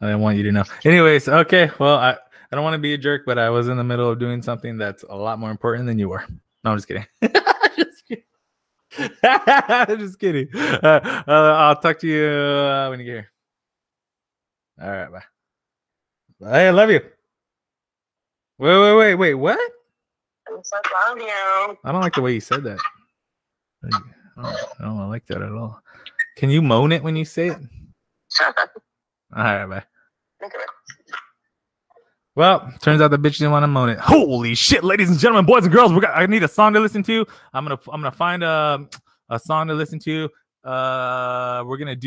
I 0.00 0.06
didn't 0.06 0.20
want 0.20 0.36
you 0.36 0.42
to 0.44 0.52
know. 0.52 0.64
Anyways, 0.84 1.28
okay. 1.28 1.70
Well, 1.78 1.96
I, 1.96 2.12
I 2.12 2.16
don't 2.52 2.64
want 2.64 2.74
to 2.74 2.78
be 2.78 2.94
a 2.94 2.98
jerk, 2.98 3.22
but 3.24 3.38
I 3.38 3.50
was 3.50 3.68
in 3.68 3.76
the 3.76 3.84
middle 3.84 4.10
of 4.10 4.18
doing 4.18 4.42
something 4.42 4.76
that's 4.76 5.04
a 5.08 5.16
lot 5.16 5.38
more 5.38 5.50
important 5.50 5.86
than 5.86 5.98
you 5.98 6.08
were. 6.08 6.24
No, 6.64 6.72
I'm 6.72 6.76
just 6.76 6.88
kidding. 6.88 7.06
just 8.90 9.20
kidding. 9.20 9.98
just 9.98 10.18
kidding. 10.18 10.48
Uh, 10.54 11.22
uh, 11.26 11.54
I'll 11.58 11.76
talk 11.76 11.98
to 12.00 12.06
you 12.06 12.26
uh, 12.26 12.88
when 12.88 13.00
you 13.00 13.06
get 13.06 13.12
here. 13.12 13.30
All 14.80 14.90
right, 14.90 15.12
bye. 15.12 15.22
Hey, 16.50 16.68
I 16.68 16.70
love 16.70 16.90
you. 16.90 17.00
Wait, 18.58 18.80
wait, 18.80 18.94
wait, 18.96 19.14
wait. 19.14 19.34
What? 19.34 19.58
I'm 20.48 20.62
so 20.64 20.76
proud 20.84 21.16
of 21.16 21.22
you. 21.22 21.78
I 21.84 21.92
don't 21.92 22.00
like 22.00 22.14
the 22.14 22.22
way 22.22 22.34
you 22.34 22.40
said 22.40 22.64
that. 22.64 22.78
I 23.84 23.88
don't, 23.88 24.04
I 24.78 24.84
don't 24.84 25.08
like 25.08 25.26
that 25.26 25.42
at 25.42 25.52
all. 25.52 25.80
Can 26.36 26.50
you 26.50 26.62
moan 26.62 26.92
it 26.92 27.02
when 27.02 27.16
you 27.16 27.24
say 27.24 27.48
it? 27.48 27.58
All 29.36 29.44
right, 29.44 29.66
bye. 29.66 29.84
Well, 32.36 32.72
turns 32.80 33.00
out 33.00 33.10
the 33.10 33.18
bitch 33.18 33.38
didn't 33.38 33.50
want 33.50 33.64
to 33.64 33.66
moan 33.66 33.88
it. 33.88 33.98
Holy 33.98 34.54
shit, 34.54 34.84
ladies 34.84 35.10
and 35.10 35.18
gentlemen, 35.18 35.46
boys 35.46 35.64
and 35.64 35.72
girls, 35.72 35.92
we 35.92 36.00
got. 36.00 36.16
I 36.16 36.26
need 36.26 36.44
a 36.44 36.48
song 36.48 36.72
to 36.74 36.80
listen 36.80 37.02
to. 37.04 37.26
I'm 37.52 37.64
gonna 37.64 37.78
I'm 37.92 38.00
gonna 38.00 38.12
find 38.12 38.44
a 38.44 38.86
a 39.30 39.38
song 39.38 39.66
to 39.66 39.74
listen 39.74 39.98
to. 40.00 40.28
Uh, 40.62 41.64
we're 41.66 41.76
gonna 41.76 41.96
do 41.96 42.06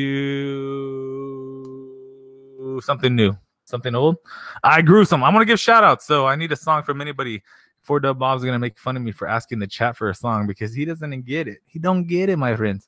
something 2.81 3.13
new, 3.15 3.35
something 3.65 3.93
old. 3.95 4.15
I 4.63 4.81
grew 4.81 5.03
some. 5.03 5.23
I'm 5.25 5.33
gonna 5.33 5.43
give 5.45 5.59
shout 5.59 5.83
outs. 5.83 6.05
So 6.05 6.25
I 6.25 6.37
need 6.37 6.53
a 6.53 6.57
song 6.57 6.83
from 6.83 7.01
anybody. 7.01 7.43
Four 7.81 7.99
Dub 7.99 8.17
Bob's 8.17 8.45
gonna 8.45 8.59
make 8.59 8.79
fun 8.79 8.95
of 8.95 9.03
me 9.03 9.11
for 9.11 9.27
asking 9.27 9.59
the 9.59 9.67
chat 9.67 9.97
for 9.97 10.09
a 10.09 10.15
song 10.15 10.47
because 10.47 10.73
he 10.73 10.85
doesn't 10.85 11.25
get 11.25 11.49
it. 11.49 11.57
He 11.65 11.79
don't 11.79 12.05
get 12.07 12.29
it, 12.29 12.37
my 12.37 12.55
friends. 12.55 12.87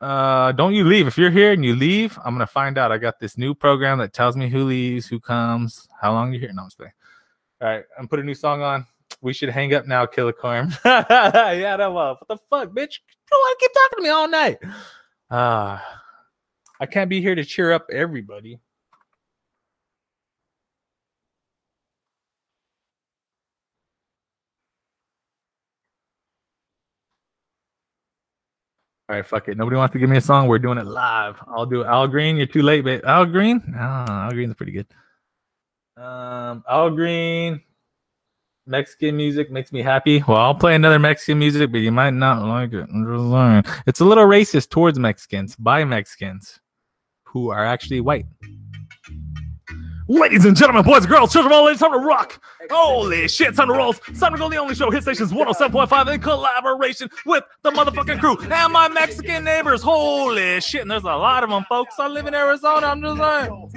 Uh, 0.00 0.52
don't 0.52 0.74
you 0.74 0.84
leave. 0.84 1.06
If 1.06 1.16
you're 1.16 1.30
here 1.30 1.52
and 1.52 1.64
you 1.64 1.74
leave, 1.74 2.18
I'm 2.24 2.34
gonna 2.34 2.46
find 2.46 2.76
out. 2.76 2.92
I 2.92 2.98
got 2.98 3.18
this 3.18 3.38
new 3.38 3.54
program 3.54 3.98
that 3.98 4.12
tells 4.12 4.36
me 4.36 4.48
who 4.48 4.64
leaves, 4.64 5.06
who 5.06 5.18
comes, 5.18 5.88
how 6.00 6.12
long 6.12 6.32
you're 6.32 6.40
here. 6.40 6.52
No, 6.52 6.62
I'm 6.62 6.68
just 6.68 6.78
playing. 6.78 6.92
All 7.62 7.68
right, 7.68 7.84
I'm 7.98 8.06
put 8.06 8.20
a 8.20 8.22
new 8.22 8.34
song 8.34 8.62
on. 8.62 8.86
We 9.22 9.32
should 9.32 9.48
hang 9.48 9.72
up 9.72 9.86
now, 9.86 10.04
kill 10.04 10.30
Killer 10.30 10.32
Corn. 10.32 10.76
yeah, 10.84 11.76
that 11.76 11.92
was. 11.92 12.18
What 12.20 12.28
the 12.28 12.36
fuck, 12.50 12.68
bitch? 12.68 12.98
You 12.98 13.30
don't 13.30 13.40
want 13.40 13.58
to 13.58 13.64
keep 13.64 13.72
talking 13.72 13.96
to 13.96 14.02
me 14.02 14.08
all 14.10 14.28
night. 14.28 14.58
Uh 15.30 15.78
I 16.78 16.86
can't 16.86 17.08
be 17.08 17.22
here 17.22 17.34
to 17.34 17.44
cheer 17.44 17.72
up 17.72 17.86
everybody. 17.90 18.60
All 29.08 29.14
right, 29.14 29.24
fuck 29.24 29.46
it. 29.48 29.56
Nobody 29.56 29.76
wants 29.76 29.92
to 29.92 29.98
give 30.00 30.10
me 30.10 30.16
a 30.16 30.20
song. 30.20 30.48
We're 30.48 30.58
doing 30.58 30.78
it 30.78 30.86
live. 30.86 31.36
I'll 31.46 31.66
do 31.66 31.84
Al 31.84 32.08
Green. 32.08 32.36
You're 32.36 32.46
too 32.46 32.62
late, 32.62 32.84
babe. 32.84 33.02
Al 33.04 33.24
Green? 33.24 33.62
No, 33.68 33.78
Al 33.78 34.32
Green's 34.32 34.54
pretty 34.54 34.72
good. 34.72 34.86
Um, 35.96 36.64
Al 36.68 36.90
Green. 36.90 37.60
Mexican 38.66 39.16
music 39.16 39.48
makes 39.48 39.72
me 39.72 39.80
happy. 39.80 40.24
Well, 40.26 40.38
I'll 40.38 40.54
play 40.54 40.74
another 40.74 40.98
Mexican 40.98 41.38
music, 41.38 41.70
but 41.70 41.78
you 41.78 41.92
might 41.92 42.14
not 42.14 42.42
like 42.44 42.72
it. 42.72 42.88
It's 43.86 44.00
a 44.00 44.04
little 44.04 44.26
racist 44.26 44.70
towards 44.70 44.98
Mexicans 44.98 45.54
by 45.54 45.84
Mexicans 45.84 46.58
who 47.22 47.50
are 47.50 47.64
actually 47.64 48.00
white. 48.00 48.26
Ladies 50.08 50.44
and 50.44 50.56
gentlemen, 50.56 50.84
boys 50.84 50.98
and 50.98 51.08
girls, 51.08 51.32
children 51.32 51.52
of 51.52 51.58
all 51.58 51.68
ages, 51.68 51.80
time 51.80 51.90
to 51.90 51.98
rock. 51.98 52.40
Holy 52.70 53.26
shit, 53.26 53.56
time 53.56 53.66
to 53.66 53.74
roll. 53.74 53.92
Time 53.92 54.32
to 54.32 54.38
go 54.38 54.48
the 54.48 54.56
only 54.56 54.76
show, 54.76 54.88
Hit 54.88 55.02
Stations 55.02 55.32
107.5 55.32 56.14
in 56.14 56.20
collaboration 56.20 57.08
with 57.24 57.42
the 57.62 57.72
motherfucking 57.72 58.20
crew 58.20 58.36
and 58.40 58.72
my 58.72 58.88
Mexican 58.88 59.42
neighbors. 59.42 59.82
Holy 59.82 60.60
shit, 60.60 60.82
and 60.82 60.90
there's 60.90 61.02
a 61.02 61.06
lot 61.06 61.42
of 61.42 61.50
them, 61.50 61.64
folks. 61.68 61.96
I 61.98 62.06
live 62.06 62.28
in 62.28 62.34
Arizona, 62.34 62.86
I'm 62.86 63.02
just 63.02 63.18
saying. 63.18 63.70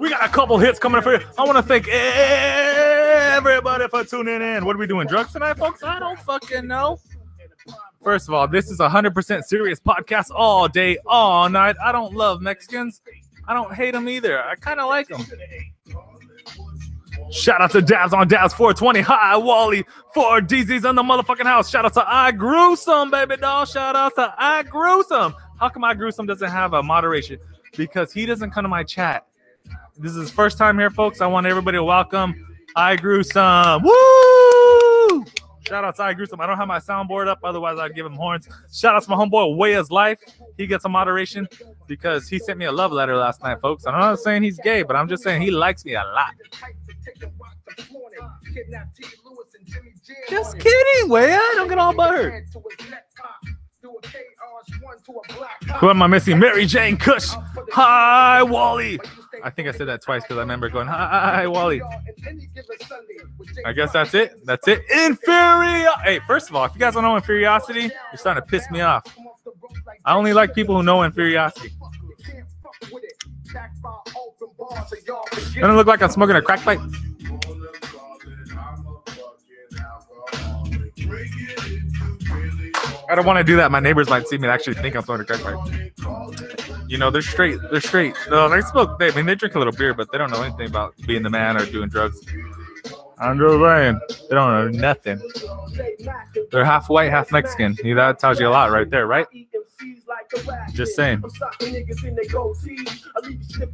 We 0.00 0.10
got 0.10 0.24
a 0.24 0.28
couple 0.28 0.56
hits 0.58 0.78
coming 0.78 0.98
up 0.98 1.04
for 1.04 1.14
you. 1.14 1.20
I 1.36 1.44
want 1.44 1.56
to 1.56 1.62
thank 1.62 1.88
everybody 1.88 3.88
for 3.88 4.04
tuning 4.04 4.40
in. 4.40 4.64
What 4.64 4.76
are 4.76 4.78
we 4.78 4.86
doing? 4.86 5.08
Drugs 5.08 5.32
tonight, 5.32 5.58
folks? 5.58 5.82
I 5.82 5.98
don't 5.98 6.18
fucking 6.20 6.68
know. 6.68 7.00
First 8.02 8.28
of 8.28 8.34
all, 8.34 8.48
this 8.48 8.70
is 8.70 8.80
a 8.80 8.88
100% 8.88 9.42
serious 9.42 9.78
podcast 9.78 10.30
all 10.34 10.68
day, 10.68 10.96
all 11.06 11.48
night. 11.50 11.76
I 11.84 11.92
don't 11.92 12.14
love 12.14 12.40
Mexicans. 12.40 13.02
I 13.46 13.52
don't 13.52 13.74
hate 13.74 13.90
them 13.92 14.08
either. 14.08 14.42
I 14.42 14.54
kind 14.54 14.80
of 14.80 14.88
like 14.88 15.08
them. 15.08 15.22
Shout 17.30 17.60
out 17.60 17.70
to 17.72 17.82
Dabs 17.82 18.14
on 18.14 18.26
Dabs 18.26 18.54
420. 18.54 19.00
Hi, 19.02 19.36
Wally. 19.36 19.84
Four 20.14 20.40
DZs 20.40 20.88
in 20.88 20.96
the 20.96 21.02
motherfucking 21.02 21.44
house. 21.44 21.68
Shout 21.68 21.84
out 21.84 21.92
to 21.94 22.04
I 22.06 22.32
Gruesome, 22.32 23.10
baby 23.10 23.36
doll. 23.36 23.66
Shout 23.66 23.94
out 23.94 24.14
to 24.14 24.34
I 24.38 24.62
Gruesome. 24.62 25.34
How 25.58 25.68
come 25.68 25.84
I 25.84 25.92
Gruesome 25.92 26.26
doesn't 26.26 26.50
have 26.50 26.72
a 26.72 26.82
moderation? 26.82 27.38
Because 27.76 28.12
he 28.12 28.24
doesn't 28.24 28.50
come 28.50 28.64
to 28.64 28.68
my 28.68 28.82
chat. 28.82 29.26
This 29.98 30.12
is 30.12 30.18
his 30.18 30.30
first 30.30 30.56
time 30.56 30.78
here, 30.78 30.90
folks. 30.90 31.20
I 31.20 31.26
want 31.26 31.46
everybody 31.46 31.76
to 31.76 31.84
welcome 31.84 32.46
I 32.74 32.96
Gruesome. 32.96 33.82
Woo! 33.82 34.39
Shout 35.70 35.84
out 35.84 35.94
to 35.94 36.02
I 36.02 36.14
Gruesome. 36.14 36.40
I 36.40 36.46
don't 36.46 36.56
have 36.56 36.66
my 36.66 36.80
soundboard 36.80 37.28
up, 37.28 37.38
otherwise 37.44 37.78
I'd 37.78 37.94
give 37.94 38.04
him 38.04 38.14
horns. 38.14 38.48
Shout 38.72 38.96
out 38.96 39.04
to 39.04 39.10
my 39.10 39.14
homeboy 39.14 39.56
Way 39.56 39.74
His 39.74 39.88
Life. 39.88 40.18
He 40.58 40.66
gets 40.66 40.84
a 40.84 40.88
moderation 40.88 41.46
because 41.86 42.26
he 42.26 42.40
sent 42.40 42.58
me 42.58 42.64
a 42.64 42.72
love 42.72 42.90
letter 42.90 43.14
last 43.16 43.40
night, 43.40 43.60
folks. 43.60 43.86
I'm 43.86 43.92
not 43.92 44.18
saying 44.18 44.42
he's 44.42 44.58
gay, 44.58 44.82
but 44.82 44.96
I'm 44.96 45.08
just 45.08 45.22
saying 45.22 45.42
he 45.42 45.52
likes 45.52 45.84
me 45.84 45.94
a 45.94 46.02
lot. 46.02 46.34
Just 50.28 50.58
kidding, 50.58 51.08
Way. 51.08 51.34
I 51.34 51.52
don't 51.54 51.68
get 51.68 51.78
all 51.78 51.94
butthurt. 51.94 52.46
Who 55.78 55.88
am 55.88 56.02
I 56.02 56.08
missing? 56.08 56.40
Mary 56.40 56.66
Jane 56.66 56.96
Kush. 56.96 57.30
Hi, 57.70 58.42
Wally. 58.42 58.98
I 59.42 59.50
think 59.50 59.68
I 59.68 59.72
said 59.72 59.88
that 59.88 60.02
twice 60.02 60.22
because 60.22 60.36
I 60.36 60.40
remember 60.40 60.68
going, 60.68 60.86
Hi, 60.86 61.46
Wally. 61.46 61.82
I 63.64 63.72
guess 63.72 63.92
that's 63.92 64.14
it. 64.14 64.44
That's 64.44 64.66
it. 64.68 64.82
Inferior. 64.90 65.90
Hey, 66.02 66.20
first 66.26 66.48
of 66.48 66.56
all, 66.56 66.64
if 66.64 66.74
you 66.74 66.80
guys 66.80 66.94
don't 66.94 67.02
know 67.02 67.18
Inferiosity, 67.18 67.90
you're 67.90 68.16
starting 68.16 68.42
to 68.42 68.46
piss 68.46 68.70
me 68.70 68.80
off. 68.80 69.04
I 70.04 70.14
only 70.14 70.32
like 70.32 70.54
people 70.54 70.76
who 70.76 70.82
know 70.82 70.98
Inferiosity. 70.98 71.70
Doesn't 75.54 75.76
look 75.76 75.86
like 75.86 76.02
I'm 76.02 76.10
smoking 76.10 76.36
a 76.36 76.42
crack 76.42 76.60
pipe. 76.60 76.80
I 83.08 83.16
don't 83.16 83.26
want 83.26 83.38
to 83.38 83.44
do 83.44 83.56
that. 83.56 83.72
My 83.72 83.80
neighbors 83.80 84.08
might 84.08 84.28
see 84.28 84.38
me 84.38 84.46
and 84.46 84.52
actually 84.52 84.74
think 84.74 84.94
I'm 84.94 85.02
smoking 85.02 85.22
a 85.22 85.24
crack 85.24 85.42
pipe. 85.42 86.49
You 86.90 86.98
know, 86.98 87.08
they're 87.08 87.22
straight. 87.22 87.60
They're 87.70 87.80
straight. 87.80 88.16
No, 88.30 88.48
they 88.48 88.62
smoke. 88.62 88.98
They, 88.98 89.12
I 89.12 89.14
mean, 89.14 89.24
they 89.24 89.36
drink 89.36 89.54
a 89.54 89.58
little 89.58 89.72
beer, 89.72 89.94
but 89.94 90.10
they 90.10 90.18
don't 90.18 90.28
know 90.28 90.42
anything 90.42 90.66
about 90.66 90.96
being 91.06 91.22
the 91.22 91.30
man 91.30 91.56
or 91.56 91.64
doing 91.64 91.88
drugs. 91.88 92.20
I'm 93.16 93.38
just 93.38 93.60
saying, 93.60 94.00
they 94.28 94.34
don't 94.34 94.50
know 94.50 94.68
nothing. 94.80 95.22
They're 96.50 96.64
half 96.64 96.88
white, 96.88 97.12
half 97.12 97.30
Mexican. 97.30 97.76
That 97.94 98.18
tells 98.18 98.40
you 98.40 98.48
a 98.48 98.50
lot 98.50 98.72
right 98.72 98.90
there, 98.90 99.06
right? 99.06 99.24
Just 100.72 100.96
saying. 100.96 101.22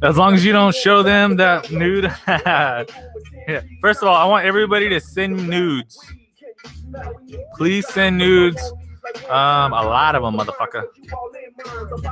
As 0.03 0.15
long 0.15 0.35
as 0.35 0.45
you 0.45 0.53
don't 0.53 0.75
show 0.75 1.01
them 1.01 1.37
that 1.37 1.71
nude. 1.71 2.03
yeah. 2.27 2.83
First 3.81 4.03
of 4.03 4.09
all, 4.09 4.15
I 4.15 4.25
want 4.25 4.45
everybody 4.45 4.89
to 4.89 4.99
send 4.99 5.49
nudes. 5.49 5.97
Please 7.55 7.87
send 7.87 8.19
nudes. 8.19 8.61
Um, 9.29 9.73
a 9.73 9.83
lot 9.83 10.15
of 10.15 10.23
them, 10.23 10.37
motherfucker. 10.37 10.85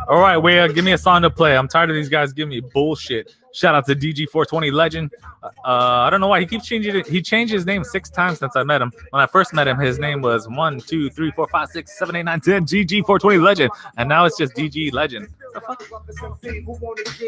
All 0.08 0.20
right, 0.20 0.38
well, 0.38 0.68
give 0.68 0.84
me 0.84 0.94
a 0.94 0.98
song 0.98 1.22
to 1.22 1.30
play. 1.30 1.58
I'm 1.58 1.68
tired 1.68 1.90
of 1.90 1.96
these 1.96 2.10
guys 2.10 2.34
giving 2.34 2.50
me 2.50 2.60
bullshit. 2.60 3.36
Shout 3.54 3.74
out 3.74 3.86
to 3.86 3.96
DG420 3.96 4.74
Legend. 4.74 5.12
Uh, 5.44 5.50
I 5.64 6.10
don't 6.10 6.20
know 6.20 6.28
why 6.28 6.42
he 6.42 6.46
keeps 6.46 6.66
changing 6.66 6.96
it. 6.96 7.08
He 7.08 7.22
changed 7.22 7.54
his 7.54 7.66
name 7.66 7.84
six 7.84 8.10
times 8.10 8.40
since 8.40 8.56
I 8.56 8.64
met 8.64 8.82
him. 8.82 8.92
When 9.12 9.22
I 9.22 9.28
first 9.28 9.54
met 9.54 9.68
him, 9.68 9.80
his 9.80 9.98
name 9.98 10.22
was 10.22 10.50
one, 10.50 10.80
two, 10.80 11.10
three, 11.10 11.32
four, 11.32 11.48
five, 11.48 11.70
six, 11.70 11.98
seven, 11.98 12.18
eight, 12.18 12.24
nine, 12.24 12.42
ten. 12.42 12.66
GG420 12.66 13.42
Legend, 13.42 13.72
and 13.98 14.10
now 14.10 14.25
it's 14.25 14.38
just 14.38 14.54
DG 14.56 14.92
Legend. 14.92 15.28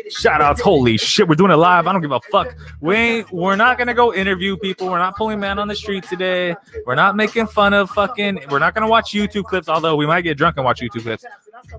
Shout 0.10 0.42
outs, 0.42 0.62
holy 0.62 0.98
shit, 0.98 1.28
we're 1.28 1.36
doing 1.36 1.52
it 1.52 1.56
live. 1.56 1.88
I 1.88 1.94
don't 1.94 2.02
give 2.02 2.12
a 2.12 2.20
fuck. 2.20 2.56
We 2.82 2.96
ain't, 2.96 3.32
we're 3.32 3.56
not 3.56 3.78
gonna 3.78 3.94
go 3.94 4.14
interview 4.14 4.58
people. 4.58 4.88
We're 4.88 5.00
not 5.00 5.16
pulling 5.16 5.40
man 5.40 5.60
on 5.60 5.68
the 5.68 5.76
street 5.76 6.04
today. 6.04 6.56
We're 6.86 6.96
not 6.96 7.16
making 7.16 7.48
fun 7.48 7.74
of 7.74 7.90
fucking. 7.92 8.42
We're 8.50 8.60
not 8.60 8.74
gonna 8.74 8.88
watch 8.88 9.14
YouTube 9.14 9.46
clips, 9.46 9.70
although 9.70 9.96
we 9.96 10.06
might 10.06 10.22
get 10.22 10.38
drunk 10.38 10.58
and 10.58 10.66
watch 10.66 10.82
YouTube 10.82 11.04
clips. 11.04 11.26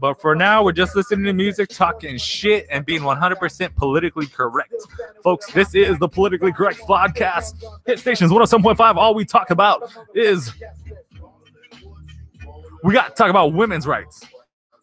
But 0.00 0.21
for 0.21 0.35
now, 0.35 0.62
we're 0.62 0.73
just 0.73 0.95
listening 0.97 1.25
to 1.25 1.33
music, 1.33 1.69
talking 1.71 2.19
shit, 2.19 2.67
and 2.71 2.85
being 2.85 3.02
100% 3.02 3.75
politically 3.76 4.26
correct. 4.26 4.75
Folks, 5.23 5.50
this 5.52 5.75
is 5.75 5.99
the 5.99 6.09
Politically 6.09 6.52
Correct 6.52 6.81
Podcast. 6.81 7.62
Hit 7.87 7.99
stations 7.99 8.31
107.5. 8.31 8.97
All 8.97 9.14
we 9.14 9.25
talk 9.25 9.50
about 9.50 9.93
is 10.14 10.52
we 12.85 12.93
got 12.93 13.09
to 13.09 13.14
talk 13.14 13.31
about 13.31 13.52
women's 13.52 13.87
rights. 13.87 14.25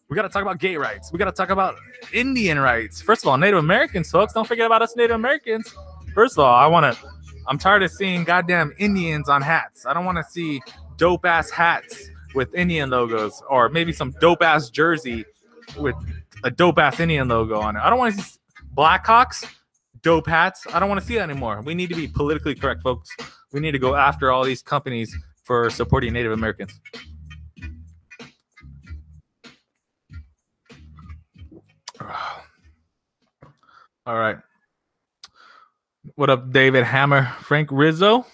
We 0.08 0.14
got 0.14 0.22
to 0.22 0.28
talk 0.28 0.42
about 0.42 0.60
gay 0.60 0.76
rights. 0.76 1.12
We 1.12 1.18
got 1.18 1.24
to 1.24 1.32
talk 1.32 1.50
about 1.50 1.76
Indian 2.12 2.60
rights. 2.60 3.02
First 3.02 3.24
of 3.24 3.28
all, 3.28 3.36
Native 3.36 3.58
Americans, 3.58 4.10
folks. 4.10 4.32
Don't 4.32 4.46
forget 4.46 4.66
about 4.66 4.82
us 4.82 4.94
Native 4.94 5.16
Americans. 5.16 5.74
First 6.14 6.34
of 6.34 6.44
all, 6.44 6.54
I 6.54 6.66
want 6.66 6.94
to, 6.94 7.08
I'm 7.48 7.58
tired 7.58 7.82
of 7.82 7.90
seeing 7.90 8.22
goddamn 8.22 8.72
Indians 8.78 9.28
on 9.28 9.42
hats. 9.42 9.84
I 9.84 9.92
don't 9.94 10.04
want 10.04 10.18
to 10.18 10.24
see 10.24 10.62
dope 10.96 11.24
ass 11.24 11.50
hats 11.50 12.08
with 12.34 12.54
Indian 12.54 12.90
logos 12.90 13.42
or 13.50 13.68
maybe 13.68 13.92
some 13.92 14.14
dope 14.20 14.42
ass 14.42 14.70
jersey 14.70 15.24
with 15.76 15.96
a 16.44 16.50
dope 16.50 16.78
ass 16.78 17.00
Indian 17.00 17.26
logo 17.26 17.58
on 17.58 17.74
it. 17.76 17.80
I 17.80 17.90
don't 17.90 17.98
want 17.98 18.14
to 18.14 18.22
see 18.22 18.38
Blackhawks, 18.76 19.44
dope 20.02 20.28
hats. 20.28 20.66
I 20.72 20.78
don't 20.78 20.88
want 20.88 21.00
to 21.00 21.06
see 21.06 21.16
that 21.16 21.28
anymore. 21.28 21.62
We 21.62 21.74
need 21.74 21.88
to 21.88 21.96
be 21.96 22.06
politically 22.06 22.54
correct, 22.54 22.82
folks. 22.82 23.10
We 23.52 23.58
need 23.58 23.72
to 23.72 23.78
go 23.80 23.96
after 23.96 24.30
all 24.30 24.44
these 24.44 24.62
companies 24.62 25.16
for 25.42 25.68
supporting 25.70 26.12
Native 26.12 26.32
Americans. 26.32 26.78
All 32.00 32.08
right. 34.18 34.38
What 36.14 36.30
up, 36.30 36.52
David 36.52 36.84
Hammer? 36.84 37.26
Frank 37.40 37.70
Rizzo? 37.72 38.26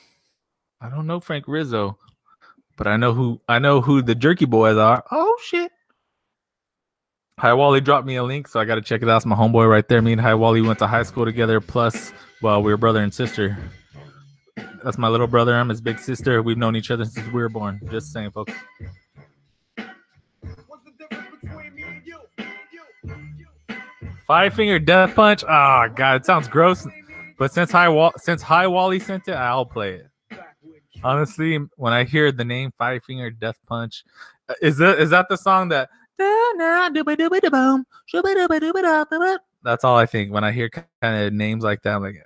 I 0.80 0.90
don't 0.90 1.06
know 1.06 1.20
Frank 1.20 1.46
Rizzo, 1.46 1.96
but 2.76 2.86
I 2.86 2.96
know 2.96 3.14
who 3.14 3.40
I 3.48 3.58
know 3.58 3.80
who 3.80 4.02
the 4.02 4.14
Jerky 4.14 4.44
Boys 4.44 4.76
are. 4.76 5.04
Oh 5.10 5.38
shit. 5.42 5.72
Hi 7.38 7.54
Wally 7.54 7.80
dropped 7.80 8.06
me 8.06 8.16
a 8.16 8.22
link, 8.22 8.48
so 8.48 8.60
I 8.60 8.64
gotta 8.64 8.82
check 8.82 9.02
it 9.02 9.08
out. 9.08 9.16
It's 9.16 9.26
my 9.26 9.36
homeboy 9.36 9.68
right 9.68 9.88
there. 9.88 10.02
Me 10.02 10.12
and 10.12 10.20
Hi 10.20 10.34
Wally 10.34 10.60
went 10.60 10.78
to 10.80 10.86
high 10.86 11.04
school 11.04 11.24
together. 11.24 11.60
Plus, 11.60 12.12
well, 12.42 12.62
we 12.62 12.72
were 12.72 12.76
brother 12.76 13.00
and 13.00 13.14
sister. 13.14 13.56
That's 14.84 14.98
my 14.98 15.08
little 15.08 15.28
brother. 15.28 15.54
I'm 15.54 15.68
his 15.68 15.80
big 15.80 15.98
sister. 15.98 16.42
We've 16.42 16.58
known 16.58 16.76
each 16.76 16.90
other 16.90 17.04
since 17.04 17.26
we 17.28 17.40
were 17.40 17.48
born. 17.48 17.80
Just 17.90 18.12
saying, 18.12 18.32
folks. 18.32 18.52
Five 24.26 24.54
finger 24.54 24.78
death 24.78 25.14
punch. 25.14 25.44
Oh 25.44 25.88
god, 25.94 26.16
it 26.16 26.26
sounds 26.26 26.48
gross. 26.48 26.86
But 27.38 27.52
since 27.52 27.70
High 27.70 27.88
Wall 27.88 28.12
since 28.16 28.42
High 28.42 28.66
Wally 28.66 28.98
sent 28.98 29.28
it, 29.28 29.34
I'll 29.34 29.66
play 29.66 29.94
it. 29.94 30.06
Honestly, 31.04 31.58
when 31.76 31.92
I 31.92 32.04
hear 32.04 32.30
the 32.30 32.44
name 32.44 32.72
Five 32.78 33.02
Finger 33.04 33.30
Death 33.30 33.58
Punch, 33.66 34.04
uh, 34.48 34.54
is 34.62 34.76
that 34.78 34.98
is 34.98 35.10
that 35.10 35.28
the 35.28 35.36
song 35.36 35.68
that 35.70 35.88
that's 39.62 39.84
all 39.84 39.96
I 39.96 40.06
think 40.06 40.32
when 40.32 40.44
I 40.44 40.52
hear 40.52 40.68
kind 40.68 40.86
of 41.02 41.32
names 41.32 41.64
like 41.64 41.82
that. 41.82 41.96
I'm 41.96 42.02
like, 42.02 42.22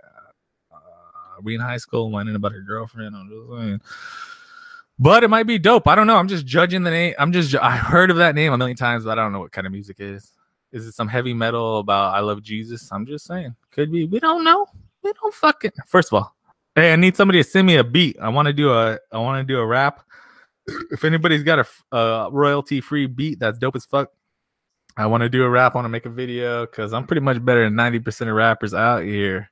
uh, 0.73 0.77
we 1.43 1.55
in 1.55 1.61
high 1.61 1.77
school 1.77 2.11
whining 2.11 2.35
about 2.35 2.53
her 2.53 2.61
girlfriend. 2.61 3.15
I'm 3.15 3.29
just 3.29 3.51
saying. 3.51 3.81
But 4.99 5.25
it 5.25 5.29
might 5.29 5.47
be 5.47 5.59
dope. 5.59 5.87
I 5.89 5.95
don't 5.95 6.07
know. 6.07 6.17
I'm 6.17 6.29
just 6.29 6.47
judging 6.47 6.83
the 6.83 6.91
name. 6.91 7.15
I'm 7.19 7.33
just 7.33 7.55
I 7.55 7.77
heard 7.77 8.11
of 8.11 8.17
that 8.17 8.35
name 8.35 8.53
a 8.53 8.59
million 8.59 8.77
times, 8.77 9.05
but 9.05 9.19
I 9.19 9.23
don't 9.23 9.33
know 9.33 9.41
what 9.41 9.53
kind 9.53 9.67
of 9.67 9.73
music 9.73 9.97
is. 9.99 10.33
Is 10.77 10.87
it 10.87 10.93
some 10.93 11.09
heavy 11.09 11.33
metal 11.33 11.79
about 11.79 12.15
I 12.15 12.21
love 12.21 12.43
Jesus? 12.43 12.93
I'm 12.93 13.07
just 13.07 13.25
saying. 13.25 13.57
Could 13.71 13.91
be. 13.91 14.05
We 14.05 14.21
don't 14.21 14.45
know. 14.45 14.67
They 15.03 15.11
don't 15.13 15.33
fucking. 15.33 15.71
First 15.87 16.13
of 16.13 16.19
all, 16.19 16.37
hey, 16.75 16.93
I 16.93 16.97
need 16.97 17.17
somebody 17.17 17.43
to 17.43 17.49
send 17.49 17.67
me 17.67 17.77
a 17.77 17.85
beat. 17.85 18.19
I 18.21 18.29
want 18.29 18.45
to 18.45 18.53
do 18.53 18.75
a. 18.75 18.99
I 19.11 19.17
want 19.17 19.41
to 19.41 19.51
do 19.51 19.59
a 19.59 19.67
rap. 19.67 20.03
If 20.91 21.05
anybody's 21.05 21.45
got 21.45 21.67
a 21.93 22.29
royalty 22.31 22.83
free 22.83 23.07
beat 23.07 23.39
that's 23.39 23.57
dope 23.57 23.77
as 23.77 23.87
fuck, 23.87 24.11
I 24.99 25.07
want 25.07 25.23
to 25.23 25.31
do 25.31 25.45
a 25.45 25.49
rap. 25.49 25.75
I 25.75 25.79
want 25.79 25.87
to 25.87 25.91
make 25.91 26.05
a 26.05 26.11
video 26.11 26.67
because 26.67 26.93
I'm 26.93 27.07
pretty 27.07 27.23
much 27.23 27.43
better 27.43 27.65
than 27.65 27.75
ninety 27.75 27.99
percent 27.99 28.29
of 28.29 28.37
rappers 28.37 28.75
out 28.75 29.03
here. 29.03 29.49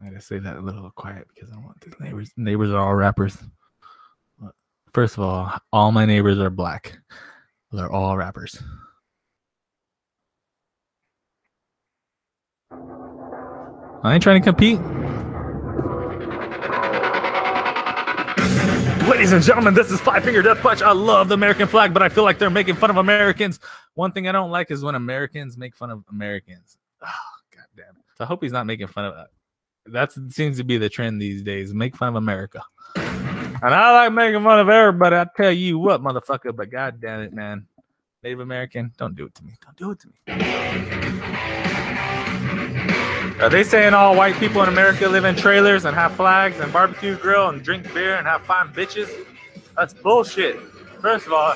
I 0.00 0.10
gotta 0.10 0.20
say 0.20 0.38
that 0.38 0.56
a 0.56 0.60
little 0.60 0.92
quiet 0.92 1.26
because 1.34 1.50
I 1.50 1.54
don't 1.54 1.64
want 1.64 1.80
these 1.80 1.94
neighbors. 1.98 2.30
Neighbors 2.36 2.70
are 2.70 2.78
all 2.78 2.94
rappers. 2.94 3.36
First 4.92 5.18
of 5.18 5.24
all, 5.24 5.52
all 5.72 5.90
my 5.90 6.06
neighbors 6.06 6.38
are 6.38 6.50
black. 6.50 6.96
They're 7.72 7.90
all 7.90 8.16
rappers. 8.16 8.62
I 12.70 14.14
ain't 14.14 14.22
trying 14.22 14.40
to 14.40 14.44
compete. 14.44 14.78
Ladies 19.08 19.32
and 19.32 19.42
gentlemen, 19.42 19.74
this 19.74 19.90
is 19.90 20.00
Five 20.00 20.24
Finger 20.24 20.42
Death 20.42 20.60
Punch. 20.60 20.82
I 20.82 20.92
love 20.92 21.28
the 21.28 21.34
American 21.34 21.66
flag, 21.66 21.92
but 21.92 22.02
I 22.02 22.08
feel 22.08 22.24
like 22.24 22.38
they're 22.38 22.50
making 22.50 22.76
fun 22.76 22.90
of 22.90 22.98
Americans. 22.98 23.58
One 23.94 24.12
thing 24.12 24.28
I 24.28 24.32
don't 24.32 24.50
like 24.50 24.70
is 24.70 24.82
when 24.82 24.94
Americans 24.94 25.56
make 25.56 25.74
fun 25.74 25.90
of 25.90 26.04
Americans. 26.10 26.76
Ah, 27.02 27.12
oh, 27.12 27.56
God 27.56 27.66
damn 27.76 27.96
it. 27.96 28.02
So 28.16 28.24
I 28.24 28.26
hope 28.26 28.42
he's 28.42 28.52
not 28.52 28.66
making 28.66 28.88
fun 28.88 29.06
of 29.06 29.14
that. 29.14 29.28
That 29.86 30.12
seems 30.32 30.56
to 30.58 30.64
be 30.64 30.78
the 30.78 30.88
trend 30.88 31.20
these 31.20 31.42
days. 31.42 31.72
Make 31.72 31.96
fun 31.96 32.08
of 32.08 32.16
America. 32.16 32.62
And 33.62 33.74
I 33.74 33.92
like 33.92 34.12
making 34.12 34.42
fun 34.42 34.60
of 34.60 34.68
everybody. 34.68 35.16
I 35.16 35.26
tell 35.36 35.52
you 35.52 35.78
what, 35.78 36.02
motherfucker, 36.02 36.54
but 36.54 36.70
god 36.70 37.00
damn 37.00 37.20
it, 37.20 37.32
man. 37.32 37.66
Native 38.22 38.40
American, 38.40 38.92
don't 38.98 39.14
do 39.14 39.26
it 39.26 39.34
to 39.36 39.44
me. 39.44 39.52
Don't 39.64 39.76
do 39.76 39.90
it 39.92 40.00
to 40.00 40.08
me. 40.08 40.14
Are 43.40 43.50
they 43.50 43.64
saying 43.64 43.94
all 43.94 44.16
white 44.16 44.34
people 44.36 44.62
in 44.62 44.68
America 44.68 45.06
live 45.08 45.24
in 45.24 45.36
trailers 45.36 45.84
and 45.84 45.94
have 45.94 46.12
flags 46.16 46.58
and 46.58 46.72
barbecue 46.72 47.16
grill 47.16 47.48
and 47.48 47.62
drink 47.62 47.92
beer 47.94 48.16
and 48.16 48.26
have 48.26 48.42
fine 48.42 48.68
bitches? 48.68 49.10
That's 49.76 49.94
bullshit. 49.94 50.58
First 51.00 51.26
of 51.26 51.32
all, 51.32 51.54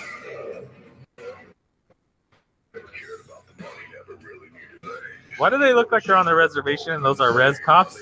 why 5.39 5.49
do 5.49 5.59
they 5.59 5.73
look 5.73 5.91
like 5.91 6.05
they're 6.05 6.17
on 6.17 6.27
the 6.27 6.35
reservation 6.35 6.93
and 6.93 7.05
those 7.05 7.19
are 7.19 7.33
res 7.33 7.59
cops? 7.59 7.99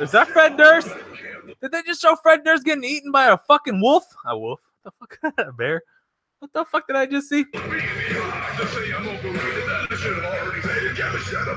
Is 0.00 0.10
that 0.10 0.28
Fred 0.28 0.56
Durst? 0.56 0.88
Did 1.60 1.72
they 1.72 1.82
just 1.82 2.02
show 2.02 2.16
Fred 2.16 2.44
Durst 2.44 2.64
getting 2.64 2.84
eaten 2.84 3.10
by 3.10 3.26
a 3.26 3.38
fucking 3.38 3.80
wolf? 3.80 4.04
A 4.26 4.38
wolf? 4.38 4.60
What 4.82 4.94
the 5.10 5.18
fuck? 5.30 5.38
A 5.48 5.52
bear? 5.52 5.82
What 6.38 6.52
the 6.52 6.64
fuck 6.64 6.86
did 6.86 6.96
I 6.96 7.06
just 7.06 7.28
see? 7.28 7.44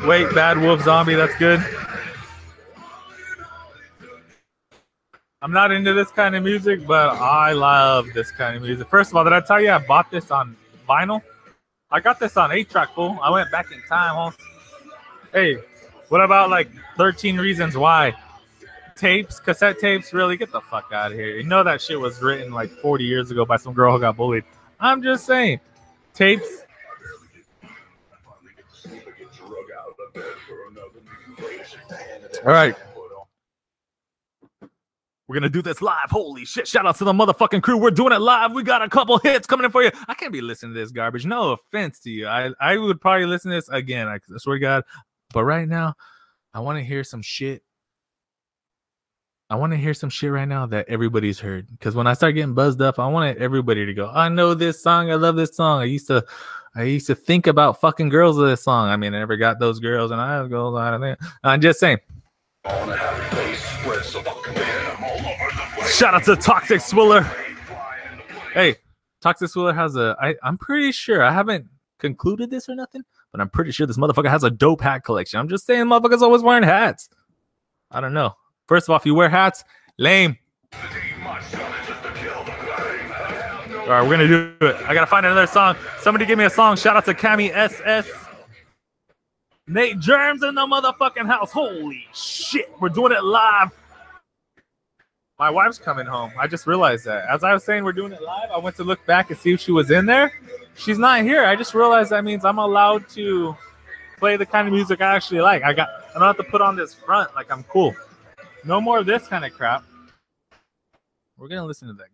Wait, 0.08 0.34
bad 0.34 0.58
wolf 0.58 0.82
zombie. 0.84 1.16
That's 1.16 1.36
good. 1.38 1.64
I'm 5.42 5.52
not 5.52 5.72
into 5.72 5.94
this 5.94 6.12
kind 6.12 6.36
of 6.36 6.44
music, 6.44 6.86
but 6.88 7.10
I 7.10 7.54
love 7.54 8.08
this 8.14 8.32
kind 8.32 8.56
of 8.56 8.62
music. 8.62 8.88
First 8.90 9.12
of 9.12 9.18
all, 9.18 9.24
did 9.24 9.34
I 9.34 9.42
tell 9.42 9.62
you 9.62 9.72
I 9.72 9.78
bought 9.80 10.12
this 10.12 10.32
on 10.32 10.56
vinyl? 10.88 11.22
I 11.92 12.00
got 12.00 12.20
this 12.20 12.38
on 12.38 12.52
8 12.52 12.70
track, 12.70 12.94
fool. 12.94 13.18
I 13.22 13.30
went 13.30 13.52
back 13.52 13.72
in 13.72 13.82
time. 13.88 14.34
Hey, 15.34 15.58
what 16.10 16.22
about 16.22 16.50
like 16.50 16.70
13 16.98 17.38
Reasons 17.38 17.78
Why? 17.78 18.14
Tapes, 18.96 19.40
cassette 19.40 19.80
tapes, 19.80 20.12
really? 20.12 20.36
Get 20.36 20.52
the 20.52 20.60
fuck 20.60 20.92
out 20.94 21.14
of 21.14 21.18
here. 21.18 21.38
You 21.38 21.44
know 21.44 21.64
that 21.64 21.82
shit 21.82 21.98
was 22.00 22.22
written 22.22 22.52
like 22.52 22.70
40 22.70 23.06
years 23.06 23.32
ago 23.32 23.46
by 23.46 23.56
some 23.56 23.74
girl 23.74 23.94
who 23.94 24.00
got 24.00 24.18
bullied. 24.18 24.44
I'm 24.80 25.02
just 25.02 25.26
saying. 25.26 25.62
Tapes. 26.14 26.64
All 32.46 32.52
right. 32.52 32.76
We're 35.30 35.36
gonna 35.36 35.50
do 35.50 35.62
this 35.62 35.80
live. 35.80 36.10
Holy 36.10 36.44
shit! 36.44 36.68
Shout 36.68 36.88
out 36.88 36.96
to 36.98 37.04
the 37.04 37.14
motherfucking 37.14 37.62
crew. 37.62 37.78
We're 37.78 37.92
doing 37.92 38.14
it 38.14 38.20
live. 38.20 38.52
We 38.52 38.64
got 38.64 38.82
a 38.82 38.90
couple 38.90 39.20
hits 39.20 39.46
coming 39.46 39.64
in 39.64 39.72
for 39.72 39.84
you. 39.84 39.92
I 40.08 40.16
can't 40.16 40.34
be 40.34 40.42
listening 40.42 40.74
to 40.74 40.80
this 40.80 40.92
garbage. 40.92 41.24
No 41.24 41.52
offense 41.52 42.00
to 42.00 42.10
you. 42.10 42.28
I 42.28 42.50
I 42.60 42.78
would 42.78 43.00
probably 43.00 43.28
listen 43.28 43.52
to 43.52 43.58
this 43.58 43.70
again. 43.70 44.08
I 44.08 44.18
swear 44.38 44.56
to 44.56 44.60
God. 44.60 44.84
But 45.34 45.44
right 45.44 45.68
now, 45.68 45.96
I 46.54 46.60
want 46.60 46.78
to 46.80 46.84
hear 46.84 47.04
some 47.04 47.22
shit. 47.22 47.64
I 49.52 49.56
want 49.56 49.74
to 49.74 49.78
hear 49.78 49.94
some 49.94 50.10
shit 50.10 50.32
right 50.32 50.48
now 50.48 50.68
that 50.68 50.88
everybody's 50.90 51.40
heard. 51.40 51.68
Because 51.72 51.96
when 51.96 52.06
I 52.08 52.14
start 52.14 52.36
getting 52.36 52.54
buzzed 52.54 52.82
up, 52.82 53.00
I 53.00 53.08
want 53.08 53.38
everybody 53.40 53.86
to 53.86 53.94
go. 53.94 54.12
I 54.14 54.30
know 54.30 54.54
this 54.54 54.84
song. 54.84 55.12
I 55.12 55.16
love 55.16 55.36
this 55.36 55.56
song. 55.56 55.82
I 55.82 55.86
used 55.86 56.08
to, 56.08 56.24
I 56.76 56.84
used 56.84 57.08
to 57.08 57.16
think 57.16 57.48
about 57.48 57.82
fucking 57.82 58.10
girls 58.10 58.38
with 58.38 58.50
this 58.50 58.64
song. 58.64 58.90
I 58.90 58.98
mean, 58.98 59.16
I 59.16 59.20
never 59.20 59.38
got 59.38 59.60
those 59.60 59.80
girls, 59.80 60.12
and 60.12 60.22
I 60.22 60.48
go 60.48 60.78
out 60.78 60.94
of 60.94 61.02
there. 61.02 61.18
I'm 61.44 61.62
just 61.62 61.80
saying. 61.80 61.98
Shout 65.88 66.14
out 66.14 66.24
to 66.26 66.36
Toxic 66.36 66.82
Swiller. 66.82 67.24
Hey, 68.54 68.76
Toxic 69.22 69.50
Swiller 69.50 69.74
has 69.74 69.96
a. 69.96 70.16
I, 70.22 70.36
I'm 70.44 70.58
pretty 70.58 70.92
sure 70.92 71.24
I 71.24 71.32
haven't 71.32 71.68
concluded 71.98 72.52
this 72.52 72.70
or 72.70 72.76
nothing, 72.76 73.04
but 73.32 73.42
I'm 73.42 73.50
pretty 73.50 73.72
sure 73.72 73.88
this 73.88 73.98
motherfucker 73.98 74.30
has 74.30 74.44
a 74.44 74.50
dope 74.50 74.82
hat 74.82 75.04
collection. 75.04 75.40
I'm 75.40 75.50
just 75.50 75.66
saying, 75.66 75.86
motherfuckers 75.86 76.22
always 76.22 76.42
wearing 76.42 76.64
hats. 76.64 77.10
I 77.92 78.02
don't 78.02 78.14
know. 78.14 78.36
First 78.68 78.88
of 78.88 78.92
all, 78.92 78.98
if 78.98 79.06
you 79.06 79.16
wear 79.16 79.30
hats, 79.30 79.64
lame. 79.98 80.38
All 83.90 83.96
right, 83.96 84.04
we're 84.04 84.12
gonna 84.12 84.28
do 84.28 84.54
it. 84.62 84.76
I 84.88 84.94
gotta 84.94 85.08
find 85.08 85.26
another 85.26 85.48
song. 85.48 85.76
Somebody 86.00 86.28
give 86.28 86.38
me 86.38 86.46
a 86.46 86.50
song. 86.50 86.76
Shout 86.76 86.96
out 86.96 87.06
to 87.06 87.14
Cami 87.16 87.52
SS. 87.52 88.08
Nate 89.66 90.00
Germs 90.00 90.44
in 90.44 90.56
the 90.56 90.62
motherfucking 90.62 91.26
house. 91.26 91.52
Holy 91.52 92.06
shit, 92.14 92.72
we're 92.80 92.90
doing 92.90 93.12
it 93.12 93.24
live. 93.24 93.72
My 95.40 95.50
wife's 95.50 95.78
coming 95.78 96.06
home. 96.06 96.32
I 96.38 96.48
just 96.48 96.68
realized 96.68 97.06
that. 97.06 97.28
As 97.30 97.44
I 97.44 97.54
was 97.54 97.64
saying, 97.64 97.84
we're 97.84 97.94
doing 97.94 98.12
it 98.12 98.22
live. 98.22 98.52
I 98.52 98.58
went 98.58 98.76
to 98.76 98.84
look 98.84 99.04
back 99.06 99.30
and 99.30 99.40
see 99.40 99.54
if 99.54 99.62
she 99.62 99.72
was 99.72 99.90
in 99.90 100.06
there. 100.06 100.34
She's 100.80 100.98
not 100.98 101.24
here. 101.24 101.44
I 101.44 101.58
just 101.58 101.74
realized 101.74 102.12
that 102.12 102.24
means 102.24 102.46
I'm 102.46 102.58
allowed 102.58 103.10
to 103.10 103.54
play 104.18 104.38
the 104.38 104.46
kind 104.46 104.66
of 104.66 104.74
music 104.74 105.02
I 105.02 105.14
actually 105.14 105.42
like. 105.42 105.62
I 105.64 105.74
got. 105.74 105.90
I 106.10 106.14
don't 106.14 106.24
have 106.24 106.38
to 106.38 106.44
put 106.44 106.62
on 106.62 106.78
this 106.78 106.94
front 106.94 107.36
like 107.36 107.52
I'm 107.52 107.64
cool. 107.64 107.94
No 108.64 108.80
more 108.80 109.00
of 109.00 109.06
this 109.06 109.28
kind 109.28 109.44
of 109.44 109.54
crap. 109.54 109.84
We're 111.38 111.50
gonna 111.50 111.66
listen 111.66 111.90
to 111.90 111.94
that. 111.96 112.08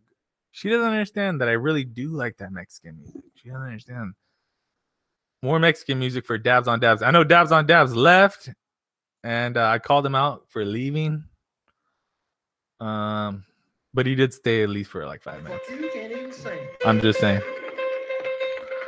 She 0.51 0.69
doesn't 0.69 0.89
understand 0.89 1.41
that 1.41 1.47
I 1.47 1.51
really 1.51 1.83
do 1.83 2.09
like 2.09 2.37
that 2.37 2.51
Mexican 2.51 2.97
music. 2.97 3.21
She 3.35 3.49
doesn't 3.49 3.61
understand. 3.61 4.13
More 5.43 5.59
Mexican 5.59 5.99
music 5.99 6.25
for 6.25 6.39
Dabs 6.39 6.67
on 6.67 6.79
Dabs. 6.79 7.03
I 7.03 7.11
know 7.11 7.23
Dabs 7.23 7.51
on 7.51 7.67
Dabs 7.67 7.95
left, 7.95 8.49
and 9.23 9.57
uh, 9.57 9.67
I 9.67 9.77
called 9.77 10.05
him 10.07 10.15
out 10.15 10.45
for 10.47 10.65
leaving. 10.65 11.23
Um, 12.79 13.45
but 13.93 14.07
he 14.07 14.15
did 14.15 14.33
stay 14.33 14.63
at 14.63 14.69
least 14.69 14.89
for 14.89 15.05
like 15.05 15.21
five 15.21 15.43
minutes. 15.43 15.69
I'm 16.83 16.99
just 16.99 17.19
saying. 17.19 17.41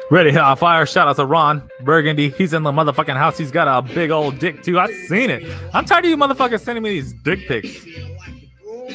Ready 0.09 0.37
on 0.37 0.55
fire. 0.55 0.85
Shout 0.85 1.09
out 1.09 1.17
to 1.17 1.25
Ron 1.25 1.69
Burgundy. 1.83 2.29
He's 2.29 2.53
in 2.53 2.63
the 2.63 2.71
motherfucking 2.71 3.17
house. 3.17 3.37
He's 3.37 3.51
got 3.51 3.67
a 3.67 3.81
big 3.93 4.09
old 4.09 4.39
dick 4.39 4.63
too. 4.63 4.79
I 4.79 4.89
seen 5.07 5.29
it. 5.29 5.43
I'm 5.73 5.83
tired 5.83 6.05
of 6.05 6.09
you 6.09 6.15
motherfuckers 6.15 6.61
sending 6.61 6.81
me 6.81 6.91
these 6.91 7.11
dick 7.11 7.45
pics. 7.47 7.85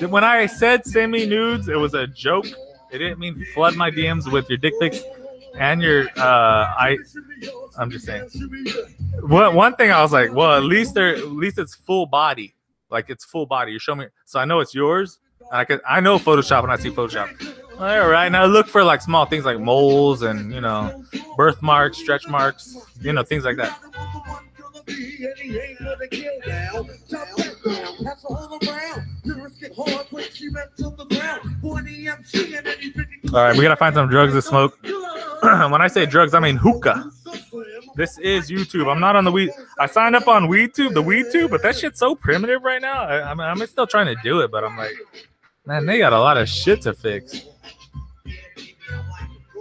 When 0.01 0.25
I 0.25 0.47
said 0.47 0.87
send 0.87 1.13
me 1.13 1.27
nudes, 1.27 1.69
it 1.69 1.77
was 1.77 1.93
a 1.93 2.07
joke. 2.07 2.47
It 2.91 2.99
didn't 2.99 3.19
mean 3.19 3.45
flood 3.53 3.77
my 3.77 3.91
DMs 3.91 4.31
with 4.33 4.49
your 4.49 4.57
dick 4.57 4.73
pics 4.81 5.03
and 5.59 5.83
your 5.83 6.09
uh 6.17 6.65
I 6.79 6.97
I'm 7.77 7.91
just 7.91 8.07
saying. 8.07 8.31
Well, 9.23 9.53
one 9.53 9.77
thing 9.77 9.91
I 9.91 10.01
was 10.01 10.13
like, 10.13 10.33
well, 10.33 10.57
at 10.57 10.63
least 10.65 10.95
they're 10.95 11.15
at 11.17 11.27
least 11.31 11.59
it's 11.59 11.75
full 11.75 12.07
body. 12.07 12.55
Like 12.89 13.11
it's 13.11 13.25
full 13.27 13.45
body. 13.45 13.73
You 13.73 13.79
show 13.79 13.95
me 13.95 14.07
so 14.25 14.41
I 14.41 14.47
know 14.47 14.61
it's 14.61 14.75
yours. 14.75 15.19
I 15.51 15.65
could 15.65 15.83
I 15.87 16.01
know 16.01 16.19
Photoshop 16.19 16.63
when 16.63 16.71
I 16.71 16.77
see 16.77 16.91
Photoshop. 16.91 17.29
All 17.83 18.09
right, 18.09 18.29
now 18.31 18.45
look 18.45 18.69
for 18.69 18.85
like 18.85 19.03
small 19.03 19.27
things 19.27 19.45
like 19.45 19.59
moles 19.59 20.23
and 20.23 20.55
you 20.55 20.61
know 20.61 21.05
birthmarks, 21.37 21.99
stretch 21.99 22.29
marks, 22.29 22.77
you 23.01 23.13
know 23.13 23.25
things 23.25 23.45
like 23.45 23.57
that. 23.57 23.77
All 33.35 33.43
right, 33.43 33.57
we 33.57 33.63
gotta 33.65 33.75
find 33.75 33.97
some 33.97 34.09
drugs 34.09 34.33
to 34.35 34.43
smoke. 34.43 34.79
when 35.43 35.83
I 35.83 35.89
say 35.89 36.07
drugs, 36.07 36.35
I 36.35 36.39
mean 36.39 36.55
hookah. 36.55 37.11
This 37.97 38.17
is 38.19 38.49
YouTube. 38.49 38.89
I'm 38.93 39.01
not 39.01 39.17
on 39.17 39.25
the 39.25 39.33
weed. 39.33 39.51
I 39.81 39.87
signed 39.87 40.15
up 40.15 40.29
on 40.29 40.45
WeedTube, 40.45 40.95
the 40.95 41.03
WeedTube, 41.03 41.51
but 41.51 41.65
that 41.65 41.77
shit's 41.77 41.99
so 41.99 42.15
primitive 42.15 42.63
right 42.63 42.81
now. 42.81 43.03
I, 43.03 43.19
I 43.19 43.33
I'm 43.33 43.67
still 43.67 43.89
trying 43.89 44.07
to 44.07 44.15
do 44.23 44.39
it, 44.39 44.53
but 44.53 44.63
I'm 44.63 44.77
like, 44.77 44.95
man, 45.67 45.87
they 45.87 45.99
got 45.99 46.13
a 46.13 46.19
lot 46.19 46.37
of 46.37 46.49
shit 46.49 46.83
to 46.83 46.93
fix. 46.93 47.47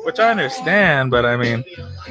Which 0.03 0.19
I 0.19 0.31
understand, 0.31 1.11
but 1.11 1.25
I 1.25 1.37
mean, 1.37 1.63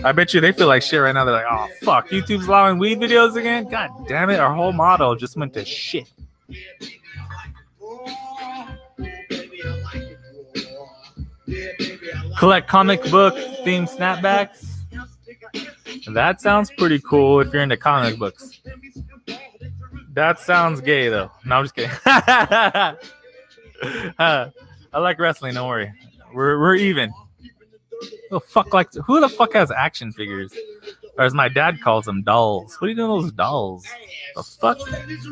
I 0.04 0.12
bet 0.12 0.32
you 0.32 0.40
they 0.40 0.52
feel 0.52 0.68
like 0.68 0.82
shit 0.82 1.00
right 1.00 1.12
now. 1.12 1.24
They're 1.24 1.34
like, 1.34 1.46
oh 1.50 1.68
fuck, 1.82 2.08
YouTube's 2.08 2.46
allowing 2.46 2.78
weed 2.78 3.00
videos 3.00 3.34
again. 3.34 3.68
God 3.68 3.90
damn 4.06 4.30
it, 4.30 4.38
our 4.38 4.54
whole 4.54 4.72
model 4.72 5.16
just 5.16 5.36
went 5.36 5.54
to 5.54 5.64
shit. 5.64 6.08
collect 12.40 12.68
comic 12.68 13.02
book 13.10 13.34
themed 13.64 13.94
snapbacks. 13.94 14.66
That 16.14 16.40
sounds 16.40 16.70
pretty 16.78 16.98
cool 17.00 17.40
if 17.40 17.52
you're 17.52 17.62
into 17.62 17.76
comic 17.76 18.18
books. 18.18 18.62
That 20.14 20.38
sounds 20.38 20.80
gay 20.80 21.08
though. 21.10 21.30
No, 21.44 21.56
I'm 21.56 21.64
just 21.64 21.74
kidding. 21.74 21.90
Uh, 24.18 24.50
I 24.92 24.98
like 24.98 25.18
wrestling. 25.18 25.54
Don't 25.54 25.68
worry. 25.68 25.92
We're 26.34 26.58
we're 26.60 26.74
even. 26.74 27.12
Who 28.00 28.08
the 28.30 28.40
fuck 28.40 28.74
like 28.74 28.92
who 28.94 29.20
the 29.20 29.28
fuck 29.28 29.54
has 29.54 29.70
action 29.70 30.12
figures? 30.12 30.52
Or 31.16 31.24
as 31.24 31.34
my 31.34 31.48
dad 31.48 31.80
calls 31.80 32.04
them, 32.04 32.22
dolls. 32.22 32.76
What 32.80 32.86
are 32.86 32.90
you 32.90 32.96
doing 32.96 33.08
those 33.08 33.32
dolls? 33.32 33.86
The 34.36 34.42
fuck? 34.42 34.78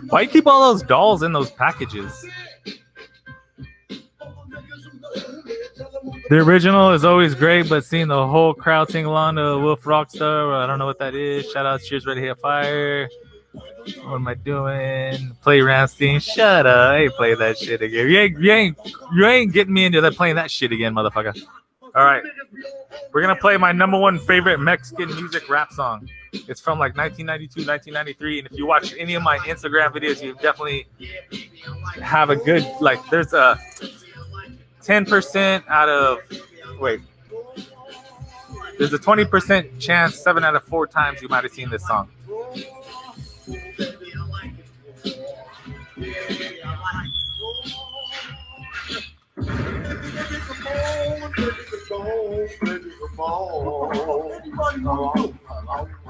Why 0.09 0.23
you 0.23 0.29
keep 0.29 0.47
all 0.47 0.73
those 0.73 0.83
dolls 0.83 1.23
in 1.23 1.33
those 1.33 1.51
packages? 1.51 2.27
The 6.29 6.37
original 6.37 6.93
is 6.93 7.05
always 7.05 7.35
great, 7.35 7.69
but 7.69 7.85
seeing 7.85 8.09
the 8.09 8.27
whole 8.27 8.53
crowd 8.53 8.91
sing 8.91 9.07
along 9.07 9.37
to 9.37 9.59
Wolf 9.59 9.83
Rockstar, 9.85 10.55
I 10.55 10.67
don't 10.67 10.79
know 10.79 10.87
what 10.87 10.99
that 10.99 11.15
is. 11.15 11.51
Shout 11.51 11.65
out 11.65 11.81
Cheers 11.83 12.07
Ready 12.07 12.21
Hit 12.23 12.39
Fire. 12.41 13.09
What 13.53 14.15
am 14.15 14.29
I 14.29 14.35
doing? 14.35 15.37
Play 15.43 15.61
Rammstein. 15.61 16.23
Shut 16.23 16.67
up. 16.67 16.91
I 16.91 16.97
ain't 16.99 17.15
play 17.15 17.35
that 17.35 17.59
shit 17.59 17.81
again. 17.81 18.09
You 18.09 18.19
ain't, 18.19 18.39
you 18.39 18.53
ain't, 18.53 18.79
you 19.15 19.27
ain't 19.27 19.53
getting 19.53 19.73
me 19.73 19.85
into 19.85 20.01
that 20.01 20.15
playing 20.15 20.37
that 20.37 20.51
shit 20.51 20.73
again, 20.73 20.95
motherfucker. 20.95 21.41
All 21.95 22.05
right. 22.05 22.23
We're 23.13 23.23
going 23.23 23.35
to 23.35 23.41
play 23.41 23.57
my 23.57 23.73
number 23.73 23.99
one 23.99 24.19
favorite 24.19 24.59
Mexican 24.59 25.09
music 25.17 25.49
rap 25.49 25.73
song. 25.73 26.09
It's 26.33 26.61
from 26.61 26.79
like 26.79 26.97
1992, 26.97 27.67
1993. 27.67 28.39
And 28.39 28.49
if 28.49 28.59
you 28.59 28.67
watch 28.67 28.95
any 28.99 29.15
of 29.15 29.23
my 29.23 29.39
Instagram 29.39 29.93
videos, 29.93 30.23
you 30.23 30.35
definitely 30.35 30.87
have 32.03 32.31
a 32.31 32.37
good, 32.37 32.67
like, 32.81 33.05
there's 33.09 33.33
a 33.33 33.59
10% 34.83 35.67
out 35.69 35.89
of, 35.89 36.19
wait, 36.79 37.01
there's 38.79 38.93
a 38.93 38.99
20% 38.99 39.81
chance, 39.81 40.17
seven 40.17 40.45
out 40.45 40.55
of 40.55 40.63
four 40.65 40.87
times 40.87 41.21
you 41.23 41.29
might 41.29 41.45
have 41.45 41.53
seen 41.53 41.71
this 41.71 41.87
song. 41.87 42.09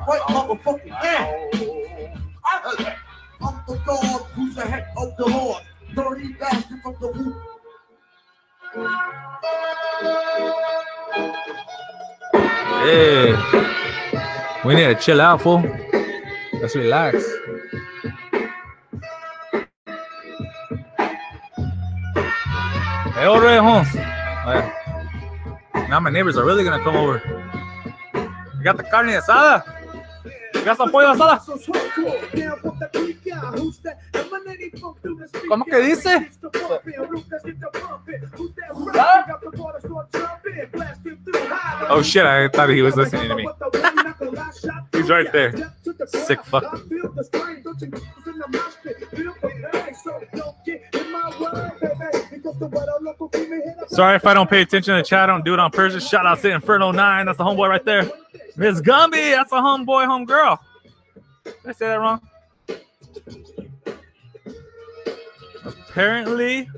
Right 0.06 0.22
motherfucking 0.28 0.92
hand. 0.92 2.20
I'm 3.40 3.56
the 3.66 3.76
dog 3.86 4.22
who's 4.34 4.54
the 4.54 4.62
head 4.62 4.86
of 4.96 5.16
the 5.16 5.26
Lord. 5.26 5.62
Dirty 5.94 6.34
bastard 6.34 6.82
from 6.82 6.96
the 7.00 7.08
womb. 7.08 7.34
Hey, 12.82 13.34
we 14.64 14.74
need 14.74 14.88
to 14.88 14.94
chill 15.00 15.20
out, 15.20 15.40
fool. 15.40 15.62
Let's 16.60 16.76
relax. 16.76 17.24
Hey, 23.14 23.24
all 23.24 23.40
right, 23.40 23.58
Holmes. 23.58 23.96
Alright. 23.96 24.77
Now 25.88 26.00
my 26.00 26.10
neighbors 26.10 26.36
are 26.36 26.44
really 26.44 26.64
gonna 26.64 26.82
come 26.84 26.96
over. 26.96 27.22
You 28.58 28.62
got 28.62 28.76
the 28.76 28.82
carne 28.82 29.08
asada? 29.08 29.64
You 30.54 30.64
got 30.64 30.76
some 30.76 30.90
pollo 30.90 31.14
asada? 31.14 31.40
¿Cómo 35.48 35.64
que 35.64 35.80
dice? 35.80 36.28
Oh 41.90 42.02
shit, 42.02 42.26
I 42.26 42.48
thought 42.48 42.68
he 42.68 42.82
was 42.82 42.94
listening 42.94 43.28
to 43.28 43.34
me. 43.36 43.48
He's 44.92 45.08
right 45.08 45.32
there. 45.32 45.72
Sick 46.06 46.44
fuck. 46.44 46.64
Sorry 53.88 54.16
if 54.16 54.26
I 54.26 54.34
don't 54.34 54.48
pay 54.48 54.62
attention 54.62 54.94
to 54.94 55.02
the 55.02 55.06
chat. 55.06 55.24
I 55.24 55.26
don't 55.26 55.44
do 55.44 55.54
it 55.54 55.60
on 55.60 55.70
purpose. 55.70 56.08
Shout 56.08 56.26
out 56.26 56.40
to 56.40 56.50
Inferno 56.50 56.92
9. 56.92 57.26
That's 57.26 57.38
the 57.38 57.44
homeboy 57.44 57.68
right 57.68 57.84
there. 57.84 58.10
Miss 58.56 58.80
Gumby. 58.80 59.32
That's 59.32 59.52
a 59.52 59.56
homeboy, 59.56 60.06
homegirl. 60.06 60.58
Did 61.44 61.54
I 61.66 61.72
say 61.72 61.86
that 61.88 62.00
wrong? 62.00 62.20
Apparently, 65.88 66.68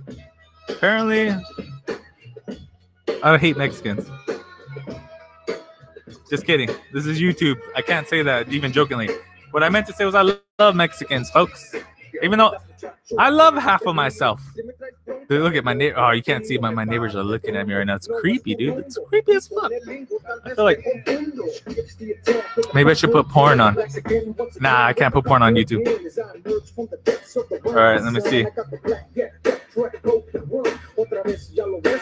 apparently, 0.69 1.35
I 3.23 3.37
hate 3.37 3.57
Mexicans. 3.57 4.11
Just 6.31 6.47
kidding. 6.47 6.71
This 6.93 7.07
is 7.07 7.21
YouTube. 7.21 7.61
I 7.77 7.83
can't 7.83 8.09
say 8.09 8.23
that 8.23 8.49
even 8.53 8.73
jokingly. 8.73 9.11
What 9.51 9.63
I 9.63 9.69
meant 9.69 9.87
to 9.89 9.93
say 9.93 10.05
was 10.05 10.15
I 10.15 10.23
love 10.59 10.77
Mexicans, 10.77 11.29
folks. 11.31 11.75
Even 12.23 12.39
though 12.39 12.55
I 13.19 13.31
love 13.31 13.55
half 13.55 13.83
of 13.87 13.95
myself. 13.95 14.41
Dude, 15.29 15.43
look 15.43 15.55
at 15.55 15.65
my 15.65 15.75
neighbor. 15.75 15.99
Oh, 15.99 16.11
you 16.11 16.23
can't 16.23 16.45
see, 16.47 16.57
but 16.57 16.73
my 16.73 16.85
neighbors 16.85 17.15
are 17.15 17.23
looking 17.23 17.57
at 17.57 17.67
me 17.67 17.75
right 17.75 17.87
now. 17.87 17.97
It's 17.97 18.07
creepy, 18.07 18.55
dude. 18.55 18.79
It's 18.79 18.99
creepy 19.09 19.33
as 19.33 19.49
fuck. 19.49 19.71
I 20.45 20.55
feel 20.55 20.65
like 20.65 20.85
maybe 22.75 22.91
I 22.91 22.95
should 22.95 23.13
put 23.13 23.29
porn 23.29 23.61
on. 23.61 23.77
Nah, 24.61 24.87
I 24.87 24.93
can't 24.93 25.13
put 25.13 25.25
porn 25.25 25.43
on 25.43 25.55
YouTube. 25.55 25.87
All 27.67 27.73
right, 27.73 28.03
let 28.03 28.13
me 28.13 28.21
see. 28.21 28.47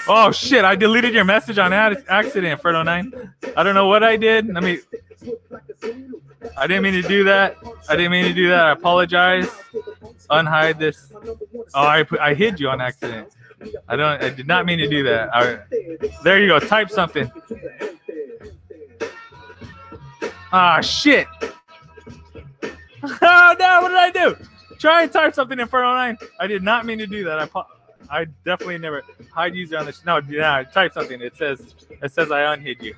Oh 0.08 0.32
shit! 0.32 0.64
I 0.64 0.74
deleted 0.74 1.12
your 1.12 1.24
message 1.24 1.58
on 1.58 1.72
ad- 1.72 2.04
accident, 2.08 2.62
Fredo 2.62 2.84
Nine. 2.84 3.12
I 3.56 3.62
don't 3.62 3.74
know 3.74 3.86
what 3.86 4.02
I 4.02 4.16
did. 4.16 4.46
Let 4.46 4.62
me. 4.62 4.78
I 6.56 6.66
didn't 6.66 6.82
mean 6.82 7.00
to 7.00 7.08
do 7.08 7.24
that. 7.24 7.56
I 7.88 7.96
didn't 7.96 8.12
mean 8.12 8.24
to 8.24 8.32
do 8.32 8.48
that. 8.48 8.66
I 8.66 8.72
apologize. 8.72 9.48
Unhide 10.30 10.78
this. 10.78 11.12
Oh, 11.74 11.86
I 11.86 12.02
put, 12.02 12.20
I 12.20 12.34
hid 12.34 12.60
you 12.60 12.68
on 12.68 12.80
accident. 12.80 13.28
I 13.88 13.96
don't. 13.96 14.22
I 14.22 14.30
did 14.30 14.46
not 14.46 14.66
mean 14.66 14.78
to 14.78 14.88
do 14.88 15.02
that. 15.04 15.30
There 16.22 16.40
you 16.40 16.48
go. 16.48 16.60
Type 16.60 16.90
something. 16.90 17.30
Ah 20.52 20.80
shit. 20.80 21.26
Oh 23.00 23.54
no! 23.58 23.82
What 23.82 23.88
did 23.88 23.96
I 23.96 24.10
do? 24.10 24.36
Try 24.78 25.04
and 25.04 25.12
type 25.12 25.32
something 25.32 25.56
in 25.56 25.62
Inferno 25.62 25.92
9. 25.92 26.18
I 26.40 26.46
did 26.48 26.64
not 26.64 26.84
mean 26.84 26.98
to 26.98 27.06
do 27.06 27.22
that. 27.24 27.38
I 27.54 27.62
I 28.10 28.24
definitely 28.44 28.78
never 28.78 29.04
hide 29.32 29.54
user 29.54 29.78
on 29.78 29.86
this. 29.86 30.04
No, 30.04 30.20
yeah, 30.28 30.64
type 30.64 30.94
something. 30.94 31.20
It 31.20 31.36
says 31.36 31.74
it 31.90 32.12
says 32.12 32.32
I 32.32 32.52
unhid 32.52 32.82
you. 32.82 32.94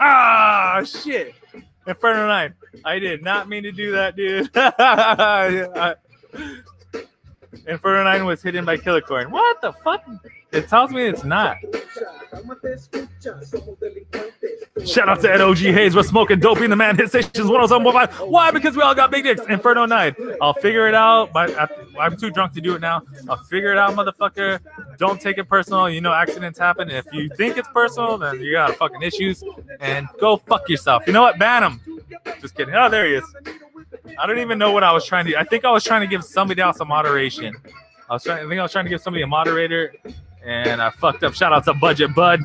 Ah 0.00 0.82
shit. 0.84 1.34
Inferno 1.86 2.26
9. 2.26 2.54
I 2.84 2.98
did 2.98 3.22
not 3.22 3.48
mean 3.48 3.64
to 3.64 3.72
do 3.72 3.92
that, 3.92 4.16
dude. 4.16 4.50
I- 4.56 5.94
Inferno 7.66 8.04
9 8.04 8.24
was 8.24 8.42
hidden 8.42 8.64
by 8.64 8.76
Killer 8.76 9.00
Killicorn. 9.00 9.30
What 9.30 9.60
the 9.60 9.72
fuck? 9.72 10.04
It 10.52 10.68
tells 10.68 10.90
me 10.90 11.06
it's 11.06 11.24
not. 11.24 11.56
Shout 14.84 15.08
out 15.08 15.20
to 15.20 15.32
Ed 15.32 15.40
OG 15.40 15.58
Hayes. 15.58 15.94
We're 15.94 16.02
smoking 16.02 16.40
dope 16.40 16.60
in 16.60 16.70
the 16.70 16.76
man. 16.76 16.96
Hit 16.96 17.08
stations 17.08 17.48
107.5. 17.48 18.28
Why? 18.28 18.50
Because 18.50 18.76
we 18.76 18.82
all 18.82 18.94
got 18.94 19.10
big 19.10 19.24
dicks. 19.24 19.42
Inferno 19.48 19.86
9. 19.86 20.14
I'll 20.40 20.54
figure 20.54 20.88
it 20.88 20.94
out, 20.94 21.32
but 21.32 21.54
I'm 21.98 22.16
too 22.16 22.30
drunk 22.30 22.52
to 22.54 22.60
do 22.60 22.74
it 22.74 22.80
now. 22.80 23.02
I'll 23.28 23.36
figure 23.36 23.72
it 23.72 23.78
out, 23.78 23.94
motherfucker. 23.94 24.60
Don't 24.98 25.20
take 25.20 25.38
it 25.38 25.48
personal. 25.48 25.88
You 25.88 26.00
know, 26.00 26.12
accidents 26.12 26.58
happen. 26.58 26.90
If 26.90 27.06
you 27.12 27.30
think 27.36 27.56
it's 27.56 27.68
personal, 27.68 28.18
then 28.18 28.40
you 28.40 28.52
got 28.52 28.74
fucking 28.76 29.02
issues. 29.02 29.42
And 29.80 30.08
go 30.18 30.36
fuck 30.36 30.68
yourself. 30.68 31.04
You 31.06 31.12
know 31.12 31.22
what? 31.22 31.38
Ban 31.38 31.62
him. 31.62 31.80
Just 32.40 32.54
kidding. 32.54 32.74
Oh, 32.74 32.90
there 32.90 33.06
he 33.06 33.14
is. 33.14 33.24
I 34.22 34.26
don't 34.26 34.38
even 34.38 34.56
know 34.56 34.70
what 34.70 34.84
I 34.84 34.92
was 34.92 35.04
trying 35.04 35.26
to. 35.26 35.36
I 35.36 35.42
think 35.42 35.64
I 35.64 35.72
was 35.72 35.82
trying 35.82 36.02
to 36.02 36.06
give 36.06 36.22
somebody 36.22 36.62
else 36.62 36.78
a 36.78 36.84
moderation. 36.84 37.56
I 38.08 38.12
was 38.12 38.22
trying. 38.22 38.46
I 38.46 38.48
think 38.48 38.60
I 38.60 38.62
was 38.62 38.70
trying 38.70 38.84
to 38.84 38.88
give 38.88 39.00
somebody 39.00 39.24
a 39.24 39.26
moderator, 39.26 39.92
and 40.46 40.80
I 40.80 40.90
fucked 40.90 41.24
up. 41.24 41.34
Shout 41.34 41.52
out 41.52 41.64
to 41.64 41.74
Budget 41.74 42.14
Bud. 42.14 42.40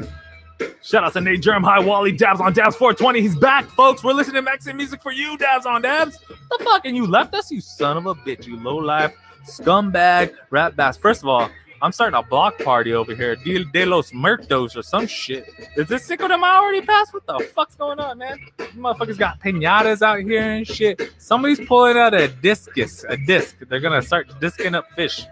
Shout 0.81 1.03
out 1.03 1.13
to 1.13 1.21
Nate 1.21 1.43
Germ, 1.43 1.63
High 1.63 1.79
Wally, 1.79 2.11
Dabs 2.11 2.41
on 2.41 2.51
Dabs 2.51 2.75
420. 2.77 3.21
He's 3.21 3.35
back, 3.35 3.69
folks. 3.69 4.03
We're 4.03 4.13
listening 4.13 4.37
to 4.37 4.41
Mexican 4.41 4.75
music 4.75 5.03
for 5.03 5.11
you, 5.11 5.37
Dabs 5.37 5.67
on 5.67 5.83
Dabs. 5.83 6.17
The 6.17 6.63
fuck? 6.63 6.83
And 6.85 6.95
you 6.95 7.05
left 7.05 7.35
us, 7.35 7.51
you 7.51 7.61
son 7.61 7.95
of 7.95 8.07
a 8.07 8.15
bitch, 8.15 8.47
you 8.47 8.59
low 8.59 8.77
life 8.77 9.15
scumbag 9.47 10.33
rap 10.49 10.75
bass. 10.75 10.97
First 10.97 11.21
of 11.21 11.29
all, 11.29 11.49
I'm 11.81 11.91
starting 11.91 12.17
a 12.17 12.23
block 12.23 12.57
party 12.59 12.93
over 12.93 13.13
here. 13.13 13.35
De, 13.35 13.63
de 13.65 13.85
los 13.85 14.11
Muertos 14.11 14.75
or 14.75 14.81
some 14.81 15.05
shit. 15.07 15.47
Is 15.75 15.87
this 15.87 16.05
Cinco 16.05 16.27
de 16.27 16.37
Mayo 16.37 16.61
already 16.61 16.81
passed? 16.81 17.13
What 17.13 17.25
the 17.27 17.47
fuck's 17.53 17.75
going 17.75 17.99
on, 17.99 18.17
man? 18.17 18.39
These 18.57 18.67
motherfuckers 18.69 19.17
got 19.17 19.39
pinatas 19.39 20.01
out 20.01 20.19
here 20.21 20.41
and 20.41 20.67
shit. 20.67 21.13
Somebody's 21.17 21.59
pulling 21.67 21.97
out 21.97 22.13
a 22.13 22.27
discus, 22.27 23.05
a 23.07 23.17
disc. 23.17 23.57
They're 23.67 23.79
gonna 23.79 24.01
start 24.01 24.27
discing 24.39 24.75
up 24.75 24.89
fish. 24.95 25.25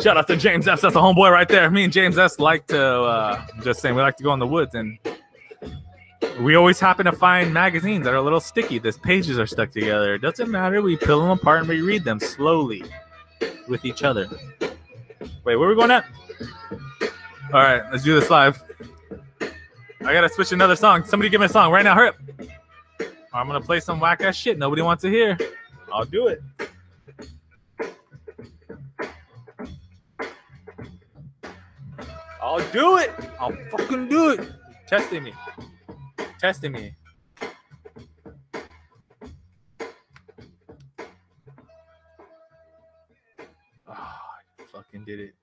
Shout 0.00 0.16
out 0.16 0.28
to 0.28 0.36
James 0.36 0.68
S. 0.68 0.82
That's 0.82 0.94
a 0.94 0.98
homeboy 0.98 1.32
right 1.32 1.48
there. 1.48 1.68
Me 1.70 1.84
and 1.84 1.92
James 1.92 2.18
S. 2.18 2.38
like 2.38 2.66
to 2.68 2.80
uh, 2.80 3.46
just 3.64 3.80
saying 3.80 3.96
we 3.96 4.02
like 4.02 4.16
to 4.18 4.22
go 4.22 4.32
in 4.32 4.38
the 4.38 4.46
woods 4.46 4.74
and 4.74 4.98
we 6.40 6.54
always 6.54 6.80
happen 6.80 7.06
to 7.06 7.12
find 7.12 7.52
magazines 7.52 8.04
that 8.04 8.14
are 8.14 8.18
a 8.18 8.22
little 8.22 8.40
sticky. 8.40 8.78
The 8.78 8.92
pages 8.92 9.38
are 9.38 9.46
stuck 9.46 9.70
together. 9.70 10.14
It 10.14 10.22
doesn't 10.22 10.50
matter. 10.50 10.82
We 10.82 10.96
peel 10.96 11.20
them 11.20 11.30
apart 11.30 11.60
and 11.60 11.68
we 11.68 11.80
read 11.80 12.04
them 12.04 12.20
slowly. 12.20 12.84
with 13.68 13.84
each 13.84 14.02
other. 14.02 14.28
Wait, 15.44 15.56
where 15.56 15.68
are 15.68 15.68
we 15.68 15.74
going 15.74 15.90
at? 15.90 16.04
All 17.52 17.60
right, 17.60 17.82
let's 17.90 18.04
do 18.04 18.18
this 18.18 18.30
live. 18.30 18.62
I 19.40 20.12
gotta 20.12 20.28
switch 20.28 20.52
another 20.52 20.76
song. 20.76 21.04
Somebody 21.04 21.28
give 21.28 21.40
me 21.40 21.46
a 21.46 21.50
song 21.50 21.72
right 21.72 21.84
now. 21.84 21.94
Hurry 21.94 22.08
up. 22.08 22.16
I'm 23.32 23.46
gonna 23.46 23.60
play 23.60 23.80
some 23.80 24.00
whack 24.00 24.20
ass 24.22 24.36
shit 24.36 24.58
nobody 24.58 24.82
wants 24.82 25.02
to 25.02 25.10
hear. 25.10 25.38
I'll 25.92 26.04
do 26.04 26.28
it. 26.28 26.42
I'll 32.40 32.70
do 32.70 32.96
it. 32.96 33.12
I'll 33.38 33.56
fucking 33.70 34.08
do 34.08 34.30
it. 34.30 34.52
Testing 34.86 35.24
me. 35.24 35.34
Testing 36.40 36.72
me. 36.72 36.94
Oh, 43.88 43.92
I 43.92 44.64
fucking 44.72 45.04
did 45.04 45.20
it. 45.20 45.34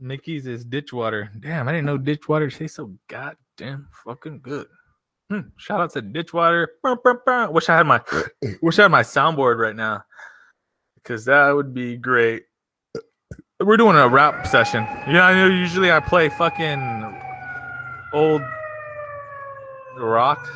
Mickey's 0.00 0.46
is 0.46 0.64
ditch 0.64 0.92
water. 0.92 1.30
Damn, 1.40 1.66
I 1.66 1.72
didn't 1.72 1.86
know 1.86 1.98
ditch 1.98 2.28
water 2.28 2.48
tastes 2.50 2.76
so 2.76 2.94
goddamn 3.08 3.88
fucking 4.04 4.40
good. 4.42 4.68
Hmm, 5.28 5.40
shout 5.56 5.80
out 5.80 5.92
to. 5.94 6.02
Burr, 6.02 6.68
burr, 6.82 7.20
burr. 7.26 7.50
Wish 7.50 7.68
I 7.68 7.76
had 7.76 7.86
my 7.86 8.00
wish 8.62 8.78
I 8.78 8.82
had 8.82 8.92
my 8.92 9.02
soundboard 9.02 9.58
right 9.58 9.74
now. 9.76 10.04
Because 10.94 11.24
that 11.24 11.50
would 11.50 11.74
be 11.74 11.96
great. 11.96 12.44
We're 13.60 13.76
doing 13.76 13.96
a 13.96 14.08
rap 14.08 14.46
session. 14.46 14.84
Yeah, 15.08 15.26
I 15.26 15.34
know 15.34 15.52
usually 15.52 15.90
I 15.90 15.98
play 15.98 16.28
fucking 16.28 17.20
old 18.12 18.42
rock. 20.06 20.48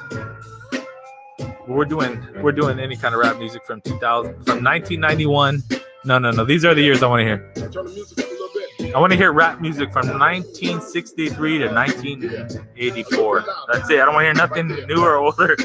We're 1.67 1.85
doing 1.85 2.25
we're 2.43 2.53
doing 2.53 2.79
any 2.81 2.97
kind 2.97 3.15
of 3.15 3.21
rap 3.21 3.39
music 3.39 3.65
from 3.65 3.81
2000 3.81 4.35
from 4.45 4.65
1991. 4.65 5.63
No, 6.05 6.19
no, 6.19 6.31
no. 6.31 6.45
These 6.45 6.65
are 6.65 6.75
the 6.75 6.83
years 6.83 7.03
I 7.03 7.07
want 7.07 7.21
to 7.21 7.25
hear. 7.25 7.53
I 8.95 8.99
want 8.99 9.13
to 9.13 9.17
hear 9.17 9.33
rap 9.33 9.61
music 9.61 9.93
from 9.93 10.09
1963 10.09 11.59
to 11.59 11.69
1984. 11.69 13.45
That's 13.73 13.89
it. 13.91 14.01
I 14.01 14.05
don't 14.05 14.15
want 14.15 14.25
to 14.25 14.27
hear 14.27 14.35
nothing 14.35 14.69
newer 14.87 15.17
or 15.17 15.19
older. 15.19 15.57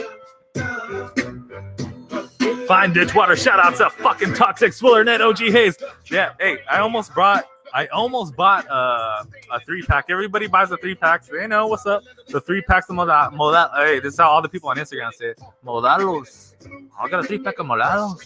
Fine 2.67 2.93
Ditchwater. 2.93 3.35
Shout 3.35 3.59
out 3.59 3.75
to 3.77 3.89
fucking 3.89 4.33
Toxic 4.33 4.73
Swiller 4.73 5.03
Net 5.03 5.21
OG 5.21 5.39
Hayes. 5.39 5.77
Yeah, 6.11 6.33
hey, 6.39 6.59
I 6.69 6.79
almost 6.79 7.13
brought 7.13 7.45
I 7.73 7.87
almost 7.87 8.35
bought 8.35 8.69
uh, 8.69 9.23
a 9.51 9.59
three 9.61 9.81
pack. 9.83 10.05
Everybody 10.09 10.47
buys 10.47 10.71
a 10.71 10.77
three 10.77 10.95
pack. 10.95 11.25
They 11.25 11.47
know 11.47 11.67
what's 11.67 11.85
up. 11.85 12.03
The 12.27 12.41
three 12.41 12.61
packs 12.61 12.89
of 12.89 12.95
Modal. 12.95 13.31
Modal 13.31 13.69
hey, 13.75 13.99
this 13.99 14.13
is 14.13 14.19
how 14.19 14.29
all 14.29 14.41
the 14.41 14.49
people 14.49 14.69
on 14.69 14.77
Instagram 14.77 15.13
say 15.13 15.27
it. 15.27 15.39
Modalos. 15.65 16.55
I 16.99 17.09
got 17.09 17.23
a 17.23 17.27
three 17.27 17.39
pack 17.39 17.59
of 17.59 17.65
Modalos. 17.65 18.19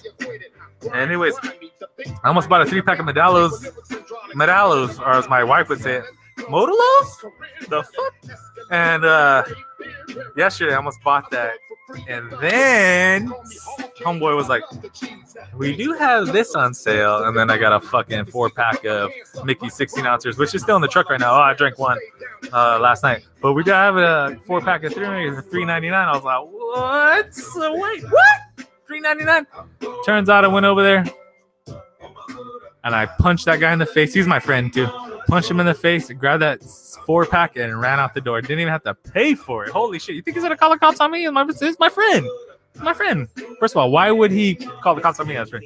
Anyways, 0.93 1.36
I 2.23 2.27
almost 2.27 2.49
bought 2.49 2.62
a 2.62 2.65
three 2.65 2.82
pack 2.82 2.99
of 2.99 3.06
Medalos. 3.06 3.67
Medalos, 4.34 4.99
or 4.99 5.12
as 5.12 5.30
my 5.30 5.43
wife 5.43 5.69
would 5.69 5.82
say 5.82 6.01
Modalos? 6.49 7.32
The 7.69 7.84
fuck? 7.84 8.13
And 8.69 9.06
uh, 9.06 9.43
yesterday 10.38 10.73
I 10.73 10.77
almost 10.77 11.01
bought 11.04 11.30
that. 11.32 11.54
And 12.08 12.32
then 12.39 13.30
homeboy 13.99 14.36
was 14.36 14.47
like, 14.47 14.63
"We 15.56 15.75
do 15.75 15.93
have 15.93 16.27
this 16.27 16.56
on 16.56 16.73
sale." 16.73 17.25
And 17.25 17.36
then 17.36 17.49
I 17.49 17.58
got 17.58 17.73
a 17.73 17.86
fucking 17.86 18.25
four 18.25 18.49
pack 18.49 18.86
of 18.86 19.12
Mickey 19.43 19.67
16 19.67 20.06
ounces, 20.06 20.38
which 20.38 20.56
is 20.56 20.62
still 20.62 20.77
in 20.77 20.82
the 20.82 20.88
truck 20.88 21.10
right 21.10 21.19
now. 21.19 21.34
Oh, 21.34 21.41
I 21.41 21.54
drank 21.54 21.77
one 21.77 21.97
uh, 22.54 22.80
last 22.80 23.04
night, 23.04 23.25
but 23.41 23.54
we 23.54 23.63
do 23.63 23.71
have 23.71 23.97
a 23.97 24.39
four 24.47 24.62
pack 24.62 24.86
of 24.86 24.93
three 24.93 25.30
for 25.32 25.41
3.99. 25.41 25.93
I 25.93 26.15
was 26.15 26.23
like, 26.23 26.45
"What? 26.49 27.36
So 27.36 27.73
wait, 27.77 28.04
what? 28.04 28.67
3.99?" 28.89 30.06
Turns 30.06 30.30
out 30.30 30.45
I 30.45 30.47
went 30.47 30.65
over 30.65 30.82
there 30.82 31.04
and 32.84 32.96
I 32.96 33.06
punched 33.06 33.46
that 33.46 33.60
guy 33.60 33.74
in 33.74 33.80
the 33.80 33.86
face. 33.86 34.13
He's 34.13 34.28
my 34.28 34.39
friend 34.39 34.74
too. 34.74 34.88
Punched 35.28 35.52
him 35.52 35.60
in 35.60 35.65
the 35.65 35.74
face, 35.74 36.10
grabbed 36.12 36.41
that 36.41 36.62
four 37.06 37.26
pack, 37.26 37.56
and 37.56 37.80
ran 37.80 38.00
out 38.00 38.13
the 38.13 38.22
door. 38.22 38.41
Didn't 38.41 38.60
even 38.60 38.72
have 38.72 38.84
to 38.84 38.94
pay 38.96 39.36
for 39.36 39.65
it. 39.65 39.72
Holy 39.72 40.00
shit! 40.00 40.15
You 40.15 40.22
think 40.22 40.36
he's 40.36 40.44
gonna 40.44 40.58
call 40.58 40.72
the 40.72 40.80
cops 40.80 41.00
on 41.00 41.12
me? 41.12 41.30
My, 41.30 41.46
it's 41.48 41.80
my 41.80 41.89
friend. 41.89 42.28
My 42.76 42.94
friend. 42.94 43.28
First 43.60 43.74
of 43.74 43.78
all, 43.78 43.91
why 43.91 44.12
would 44.12 44.32
he 44.32 44.56
call 44.56 44.96
the 44.96 45.02
cops 45.02 45.20
on 45.20 45.28
me 45.28 45.38
as 45.38 45.50
friend? 45.50 45.65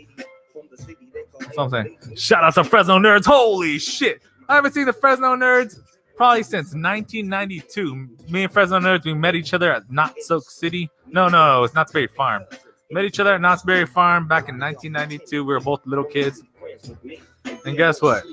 That's 1.39 1.57
what 1.57 1.63
I'm 1.63 1.69
saying. 1.69 2.15
Shout 2.15 2.43
out 2.43 2.53
to 2.55 2.63
Fresno 2.63 2.99
nerds. 2.99 3.25
Holy 3.25 3.79
shit! 3.79 4.21
I 4.47 4.55
haven't 4.55 4.73
seen 4.73 4.85
the 4.85 4.93
Fresno 4.93 5.35
nerds 5.35 5.79
probably 6.15 6.43
since 6.43 6.67
1992. 6.73 8.09
Me 8.29 8.43
and 8.43 8.51
Fresno 8.53 8.79
nerds, 8.79 9.05
we 9.05 9.13
met 9.13 9.35
each 9.35 9.53
other 9.53 9.71
at 9.71 9.89
Knott's 9.91 10.27
Soak 10.27 10.49
City. 10.49 10.89
No, 11.07 11.27
no, 11.27 11.63
it's 11.63 11.73
Knott's 11.73 11.91
Berry 11.91 12.07
Farm. 12.07 12.43
Met 12.91 13.05
each 13.05 13.19
other 13.19 13.33
at 13.33 13.41
Knott's 13.41 13.63
Berry 13.63 13.85
Farm 13.85 14.27
back 14.27 14.49
in 14.49 14.59
1992. 14.59 15.43
We 15.43 15.53
were 15.53 15.59
both 15.59 15.85
little 15.85 16.03
kids. 16.03 16.41
And 17.65 17.77
guess 17.77 18.01
what? 18.01 18.23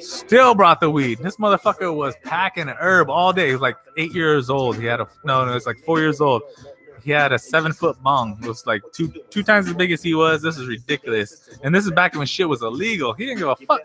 Still 0.00 0.54
brought 0.54 0.80
the 0.80 0.90
weed. 0.90 1.18
This 1.20 1.36
motherfucker 1.36 1.94
was 1.94 2.14
packing 2.24 2.68
herb 2.68 3.08
all 3.10 3.32
day. 3.32 3.48
He 3.48 3.52
was 3.52 3.60
like 3.60 3.76
eight 3.96 4.12
years 4.12 4.50
old. 4.50 4.76
He 4.76 4.84
had 4.84 5.00
a 5.00 5.08
no, 5.24 5.44
no, 5.44 5.50
it 5.52 5.54
was 5.54 5.66
like 5.66 5.78
four 5.78 6.00
years 6.00 6.20
old. 6.20 6.42
He 7.02 7.10
had 7.10 7.32
a 7.32 7.38
seven 7.38 7.72
foot 7.72 8.02
bong. 8.02 8.38
It 8.42 8.48
was 8.48 8.66
like 8.66 8.82
two 8.92 9.08
two 9.30 9.42
times 9.42 9.68
as 9.68 9.74
big 9.74 9.92
as 9.92 10.02
he 10.02 10.14
was. 10.14 10.42
This 10.42 10.56
is 10.56 10.66
ridiculous. 10.66 11.50
And 11.62 11.74
this 11.74 11.84
is 11.84 11.92
back 11.92 12.14
when 12.14 12.26
shit 12.26 12.48
was 12.48 12.62
illegal. 12.62 13.12
He 13.12 13.26
didn't 13.26 13.38
give 13.38 13.48
a 13.48 13.56
fuck. 13.56 13.82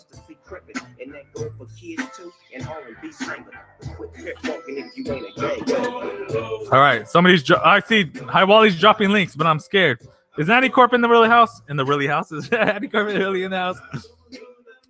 All 6.71 6.79
right, 6.79 7.07
somebody's. 7.07 7.43
Dro- 7.43 7.61
I 7.63 7.79
see 7.81 8.11
High 8.27 8.43
Wally's 8.45 8.79
dropping 8.79 9.09
links, 9.09 9.35
but 9.35 9.47
I'm 9.47 9.59
scared. 9.59 9.99
Is 10.39 10.49
Annie 10.49 10.69
Corp 10.69 10.93
in 10.93 11.01
the 11.01 11.09
really 11.09 11.27
house? 11.27 11.61
In 11.67 11.75
the 11.75 11.83
really 11.83 12.07
house? 12.07 12.31
Is 12.31 12.47
Annie 12.49 12.87
Corp 12.87 13.07
really 13.07 13.43
in 13.43 13.51
the 13.51 13.57
house? 13.57 13.77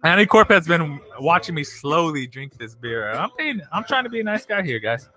Annie 0.04 0.28
Corp 0.28 0.48
has 0.50 0.68
been 0.68 1.00
watching 1.20 1.56
me 1.56 1.64
slowly 1.64 2.28
drink 2.28 2.56
this 2.60 2.76
beer. 2.76 3.12
I'm 3.12 3.32
being, 3.36 3.60
I'm 3.74 3.84
trying 3.84 4.04
to 4.04 4.12
be 4.12 4.20
a 4.20 4.24
nice 4.24 4.46
guy 4.46 4.62
here, 4.62 4.78
guys. 4.78 5.10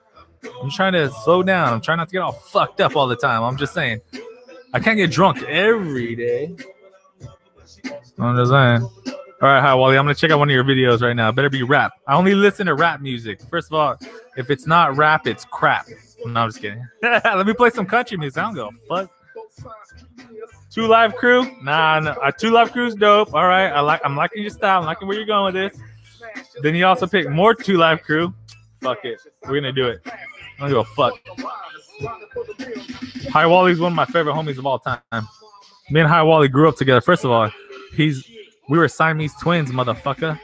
I'm 0.63 0.71
trying 0.71 0.95
to 0.95 1.11
slow 1.23 1.43
down. 1.43 1.75
I'm 1.75 1.83
trying 1.83 1.99
not 1.99 2.09
to 2.09 2.13
get 2.13 2.23
all 2.23 2.33
fucked 2.33 2.81
up 2.81 2.97
all 2.97 3.07
the 3.07 3.15
time. 3.15 3.43
I'm 3.43 3.59
just 3.59 3.75
saying. 3.75 4.01
I 4.73 4.81
can't 4.81 4.97
get 4.97 5.11
drunk 5.11 5.43
every 5.43 6.17
day. 6.17 6.57
I'm 8.19 8.35
just 8.35 8.51
saying. 8.51 8.81
All 9.43 9.49
right, 9.49 9.61
hi 9.61 9.75
Wally. 9.75 9.99
I'm 9.99 10.07
gonna 10.07 10.15
check 10.15 10.31
out 10.31 10.39
one 10.39 10.49
of 10.49 10.55
your 10.55 10.65
videos 10.65 11.03
right 11.03 11.15
now. 11.15 11.31
Better 11.31 11.51
be 11.51 11.63
rap. 11.63 11.93
I 12.07 12.15
only 12.15 12.35
listen 12.35 12.67
to 12.67 12.75
rap 12.75 13.03
music. 13.03 13.43
First 13.51 13.69
of 13.69 13.75
all, 13.75 13.99
if 14.39 14.49
it's 14.49 14.67
not 14.67 14.97
rap, 14.97 15.27
it's 15.27 15.45
crap. 15.45 15.87
No, 16.25 16.41
I'm 16.41 16.49
just 16.49 16.63
kidding. 16.63 16.89
Let 17.03 17.47
me 17.47 17.53
play 17.53 17.69
some 17.69 17.85
country 17.85 18.17
music. 18.17 18.39
I 18.39 18.43
don't 18.47 18.55
go 18.55 18.71
fuck. 18.89 19.11
Two 20.73 20.87
live 20.87 21.15
crew? 21.17 21.51
Nah, 21.63 22.01
no. 22.01 22.13
Uh, 22.13 22.31
two 22.31 22.51
live 22.51 22.73
crew's 22.73 22.95
dope. 22.95 23.35
All 23.35 23.47
right, 23.47 23.69
I 23.69 23.81
like. 23.81 24.01
I'm 24.05 24.17
liking 24.17 24.41
your 24.41 24.51
style. 24.51 24.81
I'm 24.81 24.87
liking 24.87 25.07
where 25.07 25.17
you're 25.17 25.27
going 25.27 25.53
with 25.53 25.73
this. 25.73 25.81
Then 26.63 26.75
you 26.75 26.87
also 26.87 27.07
pick 27.07 27.29
more 27.29 27.55
two 27.55 27.77
live 27.77 28.03
crew. 28.03 28.33
Fuck 28.81 29.05
it. 29.05 29.21
We're 29.43 29.57
gonna 29.57 29.73
do 29.73 29.89
it. 29.89 30.01
I 30.07 30.17
don't 30.59 30.69
give 30.69 30.79
a 30.79 30.85
fuck. 30.85 31.15
High 33.31 33.47
Wally's 33.47 33.81
one 33.81 33.93
of 33.93 33.97
my 33.97 34.07
favorite 34.07 34.33
homies 34.33 34.57
of 34.57 34.67
all 34.67 34.79
time. 34.79 35.01
Me 35.91 36.01
and 36.01 36.09
High 36.09 36.23
Wally 36.23 36.49
grew 36.49 36.69
up 36.69 36.77
together. 36.77 37.03
First 37.03 37.25
of 37.25 37.31
all, 37.31 37.51
he's 37.95 38.27
we 38.71 38.79
were 38.79 38.89
Siamese 38.89 39.35
twins, 39.41 39.71
motherfucker. 39.71 40.41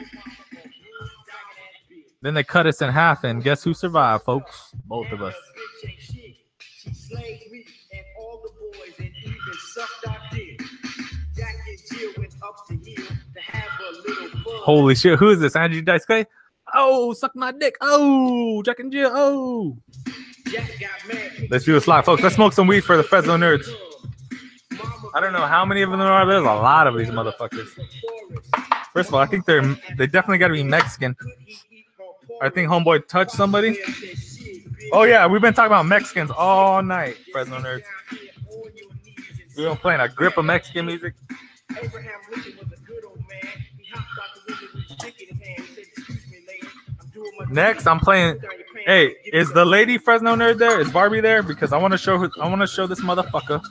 Then 2.21 2.35
they 2.35 2.45
cut 2.45 2.67
us 2.67 2.83
in 2.83 2.91
half, 2.91 3.25
and 3.25 3.43
guess 3.43 3.65
who 3.65 3.73
survived, 3.73 4.25
folks? 4.25 4.73
Both 4.87 5.11
of 5.11 5.23
us. 5.23 5.35
Holy 14.69 14.95
shit, 14.95 15.19
who 15.19 15.31
is 15.31 15.41
this? 15.41 15.57
Andrew 15.57 15.81
Dice 15.81 16.05
Clay? 16.05 16.27
Oh, 16.75 17.15
suck 17.15 17.35
my 17.35 17.53
dick. 17.53 17.79
Oh, 17.81 18.63
Jack 18.63 18.81
and 18.81 18.93
Jill. 18.93 19.11
Oh. 19.15 19.79
Let's 21.51 21.65
do 21.65 21.73
this 21.73 21.89
live, 21.89 22.05
folks. 22.05 22.23
Let's 22.23 22.35
smoke 22.35 22.53
some 22.53 22.67
weed 22.67 22.85
for 22.85 22.99
the 22.99 23.03
Fresno 23.03 23.39
nerds. 23.39 23.67
I 25.15 25.21
don't 25.21 25.33
know 25.33 25.47
how 25.47 25.65
many 25.65 25.81
of 25.81 25.91
them 25.91 26.01
there 26.01 26.13
are. 26.13 26.27
There's 26.27 26.43
a 26.43 26.45
lot 26.45 26.87
of 26.87 26.99
these 26.99 27.09
motherfuckers. 27.09 27.67
First 28.93 29.09
of 29.09 29.15
all, 29.15 29.21
I 29.21 29.27
think 29.27 29.47
they're 29.47 29.63
they 29.97 30.07
definitely 30.07 30.37
got 30.37 30.49
to 30.49 30.53
be 30.53 30.63
Mexican. 30.63 31.17
I 32.43 32.51
think 32.51 32.69
homeboy 32.69 33.09
touched 33.09 33.31
somebody. 33.31 33.79
Oh 34.93 35.05
yeah, 35.05 35.27
we've 35.27 35.41
been 35.41 35.55
talking 35.55 35.69
about 35.69 35.87
Mexicans 35.87 36.31
all 36.31 36.83
night, 36.83 37.17
Fresno 37.33 37.59
nerds. 37.59 37.85
We've 39.57 39.67
been 39.67 39.79
playing 39.79 40.01
a 40.01 40.11
grip 40.11 40.37
of 40.37 40.45
Mexican 40.45 40.85
music. 40.85 41.15
Next, 47.51 47.87
I'm 47.87 48.01
playing. 48.01 48.41
Hey, 48.87 49.15
is 49.27 49.53
the 49.53 49.65
lady 49.65 49.99
Fresno 49.99 50.35
nerd 50.35 50.59
there? 50.59 50.81
Is 50.81 50.91
Barbie 50.91 51.21
there? 51.21 51.43
Because 51.43 51.73
I 51.73 51.79
want 51.79 51.93
to 51.93 51.99
show 51.99 52.19
her. 52.19 52.31
I 52.41 52.49
want 52.49 52.61
to 52.61 52.67
show 52.67 52.87
this 52.87 53.01
motherfucker. 53.01 53.63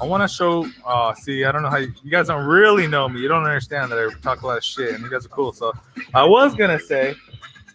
I 0.00 0.04
want 0.04 0.22
to 0.22 0.28
show. 0.28 0.66
Uh, 0.84 1.14
see, 1.14 1.44
I 1.44 1.52
don't 1.52 1.62
know 1.62 1.70
how 1.70 1.78
you, 1.78 1.92
you 2.02 2.10
guys 2.10 2.28
don't 2.28 2.46
really 2.46 2.86
know 2.86 3.08
me. 3.08 3.20
You 3.20 3.28
don't 3.28 3.44
understand 3.44 3.92
that 3.92 3.98
I 3.98 4.08
talk 4.20 4.42
a 4.42 4.46
lot 4.46 4.58
of 4.58 4.64
shit, 4.64 4.94
and 4.94 5.02
you 5.02 5.10
guys 5.10 5.24
are 5.26 5.30
cool. 5.30 5.52
So 5.52 5.72
I 6.14 6.24
was 6.24 6.54
gonna 6.54 6.78
say, 6.78 7.14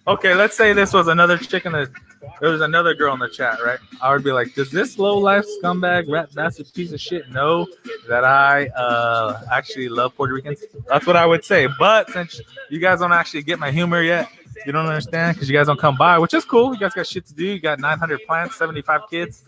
okay, 0.07 0.33
let's 0.33 0.55
say 0.55 0.73
this 0.73 0.93
was 0.93 1.07
another 1.07 1.37
chick 1.37 1.65
in 1.65 1.73
the 1.73 1.91
there 2.39 2.49
was 2.49 2.61
another 2.61 2.93
girl 2.93 3.13
in 3.13 3.19
the 3.19 3.29
chat, 3.29 3.59
right? 3.63 3.79
I 4.01 4.11
would 4.11 4.23
be 4.23 4.31
like, 4.31 4.53
does 4.53 4.71
this 4.71 4.97
low 4.97 5.17
life 5.17 5.45
scumbag 5.61 6.09
rat 6.11 6.33
bastard 6.33 6.71
piece 6.73 6.91
of 6.91 6.99
shit 6.99 7.29
know 7.29 7.67
that 8.07 8.23
I 8.23 8.67
uh 8.67 9.41
actually 9.51 9.89
love 9.89 10.15
Puerto 10.15 10.33
Ricans? 10.33 10.63
That's 10.87 11.05
what 11.05 11.15
I 11.15 11.25
would 11.25 11.43
say. 11.43 11.67
But 11.79 12.09
since 12.11 12.39
you 12.69 12.79
guys 12.79 12.99
don't 12.99 13.13
actually 13.13 13.43
get 13.43 13.59
my 13.59 13.71
humor 13.71 14.01
yet, 14.01 14.29
you 14.65 14.71
don't 14.71 14.85
understand 14.85 15.35
because 15.35 15.49
you 15.49 15.55
guys 15.55 15.67
don't 15.67 15.79
come 15.79 15.95
by, 15.97 16.17
which 16.19 16.33
is 16.33 16.43
cool. 16.45 16.73
You 16.73 16.79
guys 16.79 16.93
got 16.93 17.05
shit 17.07 17.25
to 17.27 17.33
do. 17.33 17.45
You 17.45 17.59
got 17.59 17.79
900 17.79 18.25
plants, 18.25 18.55
75 18.55 19.01
kids. 19.09 19.43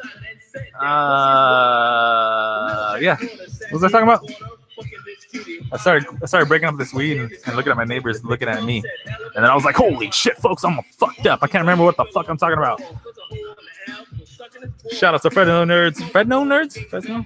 Uh, 0.80 0.88
yeah. 3.02 3.18
What 3.18 3.72
was 3.72 3.84
I 3.84 3.90
talking 3.90 4.08
about? 4.08 4.24
I 5.72 5.78
started 5.78 6.08
I 6.24 6.26
started 6.26 6.48
breaking 6.48 6.70
up 6.70 6.78
this 6.78 6.94
weed 6.94 7.18
and, 7.20 7.32
and 7.46 7.56
looking 7.56 7.72
at 7.72 7.78
my 7.78 7.84
neighbors 7.84 8.24
looking 8.24 8.48
at 8.48 8.64
me. 8.64 8.82
And 9.36 9.44
then 9.44 9.46
I 9.46 9.54
was 9.54 9.66
like, 9.66 9.76
holy 9.76 10.10
shit, 10.12 10.38
folks, 10.38 10.64
I'm 10.64 10.80
fucked 10.98 11.28
up. 11.28 11.44
I 11.44 11.48
can't 11.48 11.62
remember 11.62 11.84
what 11.84 11.98
the 11.98 12.06
fuck 12.06 12.30
I'm 12.30 12.38
talking 12.38 12.58
about. 12.58 12.82
Shout 14.92 15.14
out 15.14 15.22
to 15.24 15.30
Fredno 15.30 15.66
Nerds. 15.66 15.98
Fredno 15.98 16.44
Nerds? 16.46 16.84
Fresno? 16.90 17.26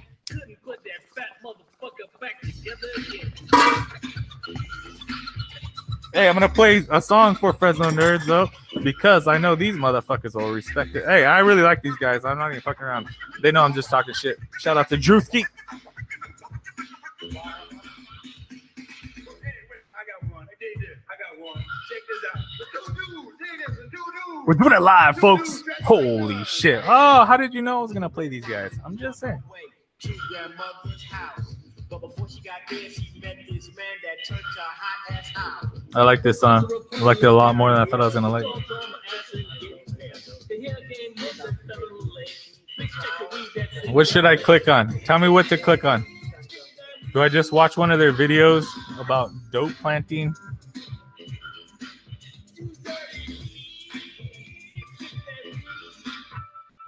Hey, 6.14 6.28
I'm 6.28 6.34
gonna 6.34 6.48
play 6.48 6.86
a 6.90 7.02
song 7.02 7.34
for 7.34 7.52
Fresno 7.52 7.90
Nerds 7.90 8.24
though, 8.24 8.48
because 8.84 9.26
I 9.26 9.36
know 9.36 9.56
these 9.56 9.74
motherfuckers 9.74 10.36
will 10.36 10.52
respect 10.52 10.94
it. 10.94 11.04
Hey, 11.04 11.24
I 11.24 11.40
really 11.40 11.62
like 11.62 11.82
these 11.82 11.96
guys. 11.96 12.24
I'm 12.24 12.38
not 12.38 12.52
even 12.52 12.60
fucking 12.60 12.84
around. 12.84 13.08
They 13.42 13.50
know 13.50 13.64
I'm 13.64 13.74
just 13.74 13.90
talking 13.90 14.14
shit. 14.14 14.38
Shout 14.60 14.76
out 14.76 14.88
to 14.90 14.96
Drewski. 14.96 15.44
We're 24.46 24.54
doing 24.54 24.72
it 24.72 24.82
live, 24.82 25.18
folks. 25.18 25.64
Holy 25.82 26.44
shit. 26.44 26.80
Oh, 26.86 27.24
how 27.24 27.36
did 27.36 27.52
you 27.52 27.60
know 27.60 27.80
I 27.80 27.82
was 27.82 27.92
gonna 27.92 28.08
play 28.08 28.28
these 28.28 28.46
guys? 28.46 28.70
I'm 28.84 28.96
just 28.96 29.18
saying. 29.18 29.42
I 35.94 36.02
like 36.02 36.22
this 36.22 36.40
song. 36.40 36.68
I 36.92 37.00
liked 37.00 37.22
it 37.22 37.26
a 37.26 37.32
lot 37.32 37.54
more 37.54 37.70
than 37.70 37.80
I 37.80 37.84
thought 37.84 38.00
I 38.00 38.04
was 38.04 38.14
gonna 38.14 38.28
like. 38.28 38.44
What 43.90 44.08
should 44.08 44.24
I 44.26 44.36
click 44.36 44.68
on? 44.68 44.98
Tell 45.00 45.18
me 45.18 45.28
what 45.28 45.46
to 45.48 45.58
click 45.58 45.84
on. 45.84 46.04
Do 47.12 47.22
I 47.22 47.28
just 47.28 47.52
watch 47.52 47.76
one 47.76 47.92
of 47.92 47.98
their 47.98 48.12
videos 48.12 48.66
about 48.98 49.30
dope 49.52 49.72
planting? 49.74 50.34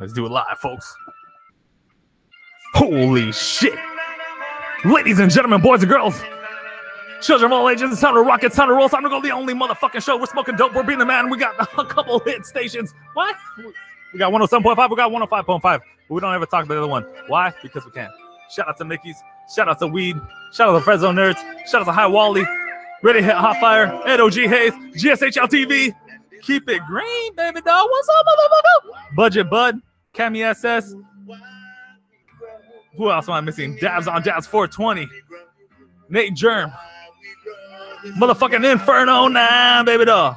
Let's 0.00 0.12
do 0.12 0.26
it 0.26 0.30
live, 0.30 0.58
folks. 0.58 0.94
Holy 2.74 3.32
shit. 3.32 3.78
Ladies 4.84 5.18
and 5.18 5.30
gentlemen, 5.30 5.62
boys 5.62 5.82
and 5.82 5.90
girls, 5.90 6.20
children 7.22 7.50
of 7.50 7.58
all 7.58 7.68
ages, 7.68 7.90
it's 7.90 8.00
time 8.00 8.14
to 8.14 8.20
rock, 8.20 8.44
it's 8.44 8.54
time 8.54 8.68
to 8.68 8.74
roll, 8.74 8.84
it's 8.84 8.94
time 8.94 9.02
to 9.02 9.08
go 9.08 9.20
the 9.20 9.30
only 9.30 9.54
motherfucking 9.54 10.02
show. 10.02 10.16
We're 10.18 10.26
smoking 10.26 10.56
dope, 10.56 10.74
we're 10.74 10.82
being 10.82 10.98
the 10.98 11.06
man. 11.06 11.30
We 11.30 11.38
got 11.38 11.54
a 11.78 11.84
couple 11.84 12.20
hit 12.20 12.44
stations. 12.44 12.92
What? 13.14 13.34
We 14.12 14.18
got 14.18 14.32
107.5, 14.32 14.90
we 14.90 14.96
got 14.96 15.10
105.5. 15.10 15.62
But 15.62 15.80
we 16.08 16.20
don't 16.20 16.34
ever 16.34 16.46
talk 16.46 16.64
about 16.64 16.74
the 16.74 16.80
other 16.80 16.88
one. 16.88 17.04
Why? 17.26 17.52
Because 17.62 17.84
we 17.84 17.90
can. 17.90 18.10
Shout 18.50 18.68
out 18.68 18.76
to 18.78 18.84
Mickey's, 18.84 19.16
shout 19.52 19.68
out 19.68 19.78
to 19.80 19.86
Weed, 19.86 20.16
shout 20.52 20.68
out 20.68 20.78
to 20.78 20.80
Fresno 20.84 21.10
Nerds, 21.10 21.38
shout 21.66 21.80
out 21.80 21.86
to 21.86 21.92
High 21.92 22.06
Wally, 22.06 22.46
Ready 23.02 23.22
Hit 23.22 23.34
Hot 23.34 23.56
Fire, 23.58 23.86
Ed 24.06 24.20
OG 24.20 24.34
Hayes, 24.34 24.72
GSHL 24.94 25.48
TV. 25.48 25.94
Keep 26.42 26.68
it 26.68 26.82
green, 26.86 27.34
baby 27.34 27.60
dog. 27.62 27.88
What's 27.90 28.08
up, 28.08 28.26
motherfucker? 28.26 29.16
Budget 29.16 29.50
Bud, 29.50 29.80
Cami 30.14 30.44
SS. 30.44 30.94
Who 32.96 33.10
else 33.10 33.28
am 33.28 33.34
I 33.34 33.40
missing? 33.40 33.76
Dabs 33.76 34.08
on 34.08 34.22
Dabs 34.22 34.46
420. 34.46 35.08
Nate 36.08 36.34
Germ. 36.34 36.72
Motherfucking 38.18 38.70
Inferno 38.70 39.28
9, 39.28 39.84
baby 39.84 40.04
goes. 40.04 40.34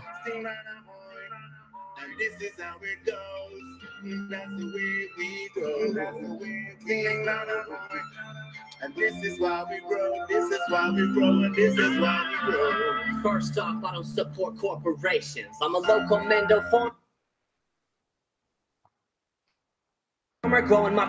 That's 4.30 4.50
the 4.58 4.72
way 4.74 5.10
we 5.18 5.50
go. 5.56 5.94
That's 5.94 6.18
the 6.18 6.38
way 6.40 6.76
we. 6.86 7.26
And 8.82 8.96
this 8.96 9.14
is 9.24 9.40
why 9.40 9.66
we 9.70 9.80
grow. 9.88 10.26
This 10.30 10.46
is 10.52 10.60
why 10.70 10.90
we 10.90 11.14
grow. 11.14 11.44
And 11.44 11.54
this 11.54 11.78
is 11.78 12.00
why 12.00 12.44
we 12.48 12.52
grow. 12.52 13.22
First 13.22 13.58
off, 13.58 13.84
I 13.84 13.94
don't 13.94 14.06
support 14.06 14.58
corporations. 14.58 15.56
I'm 15.62 15.76
a 15.76 15.80
local 15.80 16.18
Mendo 16.20 16.70
farmer 16.72 16.92
growing 16.92 16.94
my 16.94 17.00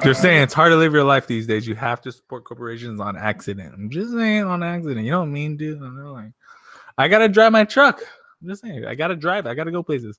They're 0.02 0.14
saying 0.14 0.42
it's 0.42 0.54
hard 0.54 0.70
to 0.72 0.76
live 0.76 0.92
your 0.92 1.04
life 1.04 1.26
these 1.26 1.46
days. 1.46 1.66
You 1.66 1.74
have 1.76 2.00
to 2.02 2.12
support 2.12 2.44
corporations 2.44 3.00
on 3.00 3.16
accident. 3.16 3.74
I'm 3.74 3.90
just 3.90 4.12
saying 4.12 4.44
on 4.44 4.62
accident. 4.62 5.04
You 5.04 5.12
know 5.12 5.20
what 5.20 5.26
I 5.26 5.30
mean, 5.30 5.56
dude? 5.56 5.80
I'm 5.80 5.96
like, 6.04 6.32
I 6.98 7.08
gotta 7.08 7.28
drive 7.28 7.52
my 7.52 7.64
truck. 7.64 8.00
I'm 8.42 8.48
just 8.48 8.62
saying, 8.62 8.84
I 8.86 8.94
gotta 8.94 9.16
drive. 9.16 9.46
I 9.46 9.54
gotta 9.54 9.70
go 9.70 9.82
places. 9.82 10.18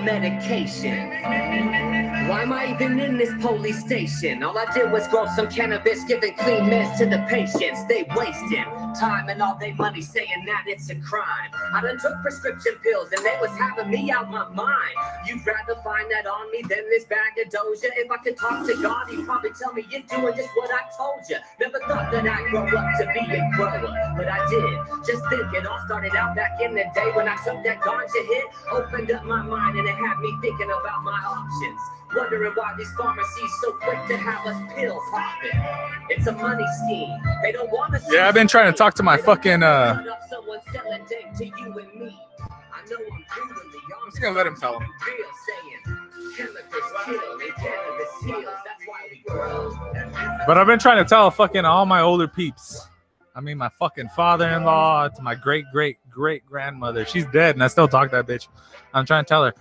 Medication. 0.00 1.10
Why 2.28 2.42
am 2.42 2.52
I 2.52 2.72
even 2.72 2.98
in 3.00 3.18
this 3.18 3.32
police 3.40 3.80
station? 3.80 4.42
All 4.42 4.56
I 4.56 4.72
did 4.72 4.90
was 4.90 5.06
grow 5.08 5.26
some 5.34 5.48
cannabis, 5.48 6.04
giving 6.04 6.34
clean 6.34 6.64
meds 6.64 6.96
to 6.98 7.06
the 7.06 7.24
patients. 7.28 7.84
They 7.86 8.06
wasting 8.16 8.64
time 8.94 9.28
and 9.28 9.42
all 9.42 9.56
their 9.58 9.74
money 9.74 10.00
saying 10.02 10.44
that 10.46 10.64
it's 10.66 10.90
a 10.90 10.94
crime. 10.96 11.50
I 11.74 11.80
done 11.80 11.98
took 11.98 12.20
prescription 12.22 12.74
pills 12.82 13.08
and 13.12 13.24
they 13.24 13.36
was 13.40 13.50
having 13.58 13.90
me 13.90 14.10
out 14.10 14.30
my 14.30 14.48
mind. 14.48 14.94
You'd 15.26 15.46
rather 15.46 15.80
find 15.82 16.10
that 16.10 16.26
on 16.26 16.50
me 16.52 16.62
than 16.62 16.88
this 16.90 17.04
bag 17.04 17.32
of 17.44 17.52
Doja. 17.52 17.90
If 17.96 18.10
I 18.10 18.16
could 18.18 18.36
talk 18.36 18.66
to 18.66 18.74
God, 18.82 19.08
he'd 19.10 19.24
probably 19.26 19.50
tell 19.58 19.72
me 19.72 19.84
you're 19.90 20.02
doing 20.02 20.34
just 20.36 20.50
what 20.54 20.70
I 20.70 20.82
told 20.96 21.20
you. 21.28 21.36
Never 21.60 21.78
thought 21.80 22.12
that 22.12 22.26
I'd 22.26 22.50
grow 22.50 22.66
up 22.66 22.98
to 23.00 23.06
be 23.12 23.34
a 23.34 23.50
grower, 23.56 24.14
but 24.16 24.28
I 24.28 24.48
did. 24.48 25.06
Just 25.06 25.22
think 25.28 25.52
it 25.54 25.66
all 25.66 25.80
started 25.86 26.14
out 26.14 26.36
back 26.36 26.60
in 26.60 26.74
the 26.74 26.84
day 26.94 27.10
when 27.14 27.28
I 27.28 27.36
took 27.44 27.62
that 27.64 27.80
ganja 27.80 28.26
hit, 28.28 28.44
opened 28.70 29.10
up 29.10 29.24
my 29.24 29.42
mind 29.42 29.78
and 29.82 29.88
it 29.88 29.96
had 29.96 30.20
me 30.20 30.32
thinking 30.40 30.66
about 30.66 31.02
my 31.02 31.18
options. 31.26 31.80
Wondering 32.14 32.52
why 32.54 32.74
these 32.76 32.92
pharmacies 32.92 33.50
so 33.62 33.72
quick 33.72 33.98
to 34.06 34.16
have 34.16 34.46
us 34.46 34.74
pills 34.76 35.02
hopping. 35.06 36.06
It's 36.10 36.26
a 36.26 36.32
money 36.32 36.64
scheme. 36.84 37.18
They 37.42 37.52
don't 37.52 37.70
want 37.70 37.94
us. 37.94 38.04
Yeah, 38.10 38.28
I've 38.28 38.34
been 38.34 38.46
trying 38.48 38.70
to 38.70 38.76
talk 38.76 38.94
to 38.94 39.02
my 39.02 39.16
fucking 39.16 39.62
uh 39.62 40.04
Someone 40.28 40.60
selling 40.72 41.04
dick 41.08 41.26
to 41.38 41.46
you 41.46 41.78
and 41.78 42.00
me. 42.00 42.20
I 42.40 42.88
know 42.90 42.96
I'm 43.10 44.10
just 44.10 44.20
gonna 44.20 44.36
let 44.36 44.46
him 44.46 44.56
tell 44.56 44.78
him. 44.78 44.88
real 45.06 45.26
saying 45.46 45.98
chemicals 46.36 46.92
kill 47.04 47.40
and 47.40 47.54
cannabis 47.56 48.24
heals. 48.24 48.44
That's 48.44 48.86
why 48.86 49.08
we 49.10 49.22
grow. 49.26 49.74
But 50.46 50.58
I've 50.58 50.66
been 50.66 50.78
trying 50.78 51.02
to 51.02 51.08
tell 51.08 51.30
fucking 51.30 51.64
all 51.64 51.86
my 51.86 52.02
older 52.02 52.28
peeps. 52.28 52.88
I 53.34 53.40
mean, 53.40 53.56
my 53.56 53.70
fucking 53.70 54.10
father-in-law 54.10 55.08
to 55.08 55.22
my 55.22 55.34
great 55.34 55.64
great 55.72 55.96
great 56.10 56.44
grandmother. 56.44 57.06
She's 57.06 57.24
dead, 57.26 57.56
and 57.56 57.64
I 57.64 57.68
still 57.68 57.88
talk 57.88 58.10
to 58.10 58.16
that 58.16 58.26
bitch. 58.26 58.48
I'm 58.92 59.06
trying 59.06 59.24
to 59.24 59.28
tell 59.28 59.44
her, 59.44 59.54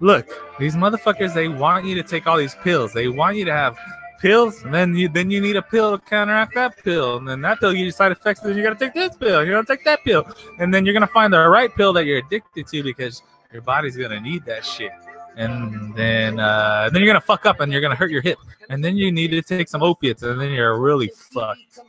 look, 0.00 0.28
these 0.58 0.76
motherfuckers. 0.76 1.34
They 1.34 1.48
want 1.48 1.84
you 1.86 1.94
to 1.96 2.02
take 2.02 2.26
all 2.26 2.36
these 2.36 2.54
pills. 2.56 2.92
They 2.92 3.08
want 3.08 3.36
you 3.36 3.44
to 3.46 3.52
have 3.52 3.78
pills, 4.20 4.62
and 4.64 4.74
then 4.74 4.96
you 4.96 5.08
then 5.08 5.30
you 5.30 5.40
need 5.40 5.56
a 5.56 5.62
pill 5.62 5.96
to 5.96 6.04
counteract 6.04 6.54
that 6.54 6.76
pill, 6.82 7.16
and 7.16 7.28
then 7.28 7.40
that 7.42 7.60
pill 7.60 7.72
gives 7.72 7.82
you 7.82 7.90
side 7.90 8.12
effects. 8.12 8.40
Then 8.40 8.56
you 8.56 8.62
gotta 8.62 8.76
take 8.76 8.94
this 8.94 9.16
pill. 9.16 9.44
You're 9.44 9.54
gonna 9.54 9.66
take 9.66 9.84
that 9.84 10.04
pill, 10.04 10.24
and 10.58 10.72
then 10.72 10.84
you're 10.84 10.94
gonna 10.94 11.06
find 11.06 11.32
the 11.32 11.48
right 11.48 11.74
pill 11.74 11.92
that 11.94 12.04
you're 12.04 12.18
addicted 12.18 12.66
to 12.66 12.82
because 12.82 13.22
your 13.52 13.62
body's 13.62 13.96
gonna 13.96 14.20
need 14.20 14.44
that 14.44 14.64
shit. 14.64 14.92
And 15.36 15.94
then 15.94 16.40
uh, 16.40 16.90
then 16.92 17.02
you're 17.02 17.12
gonna 17.12 17.20
fuck 17.20 17.46
up, 17.46 17.60
and 17.60 17.72
you're 17.72 17.80
gonna 17.80 17.94
hurt 17.94 18.10
your 18.10 18.22
hip, 18.22 18.38
and 18.70 18.84
then 18.84 18.96
you 18.96 19.12
need 19.12 19.30
to 19.30 19.42
take 19.42 19.68
some 19.68 19.82
opiates, 19.82 20.22
and 20.22 20.40
then 20.40 20.50
you're 20.50 20.78
really 20.78 21.08
fucked. 21.08 21.80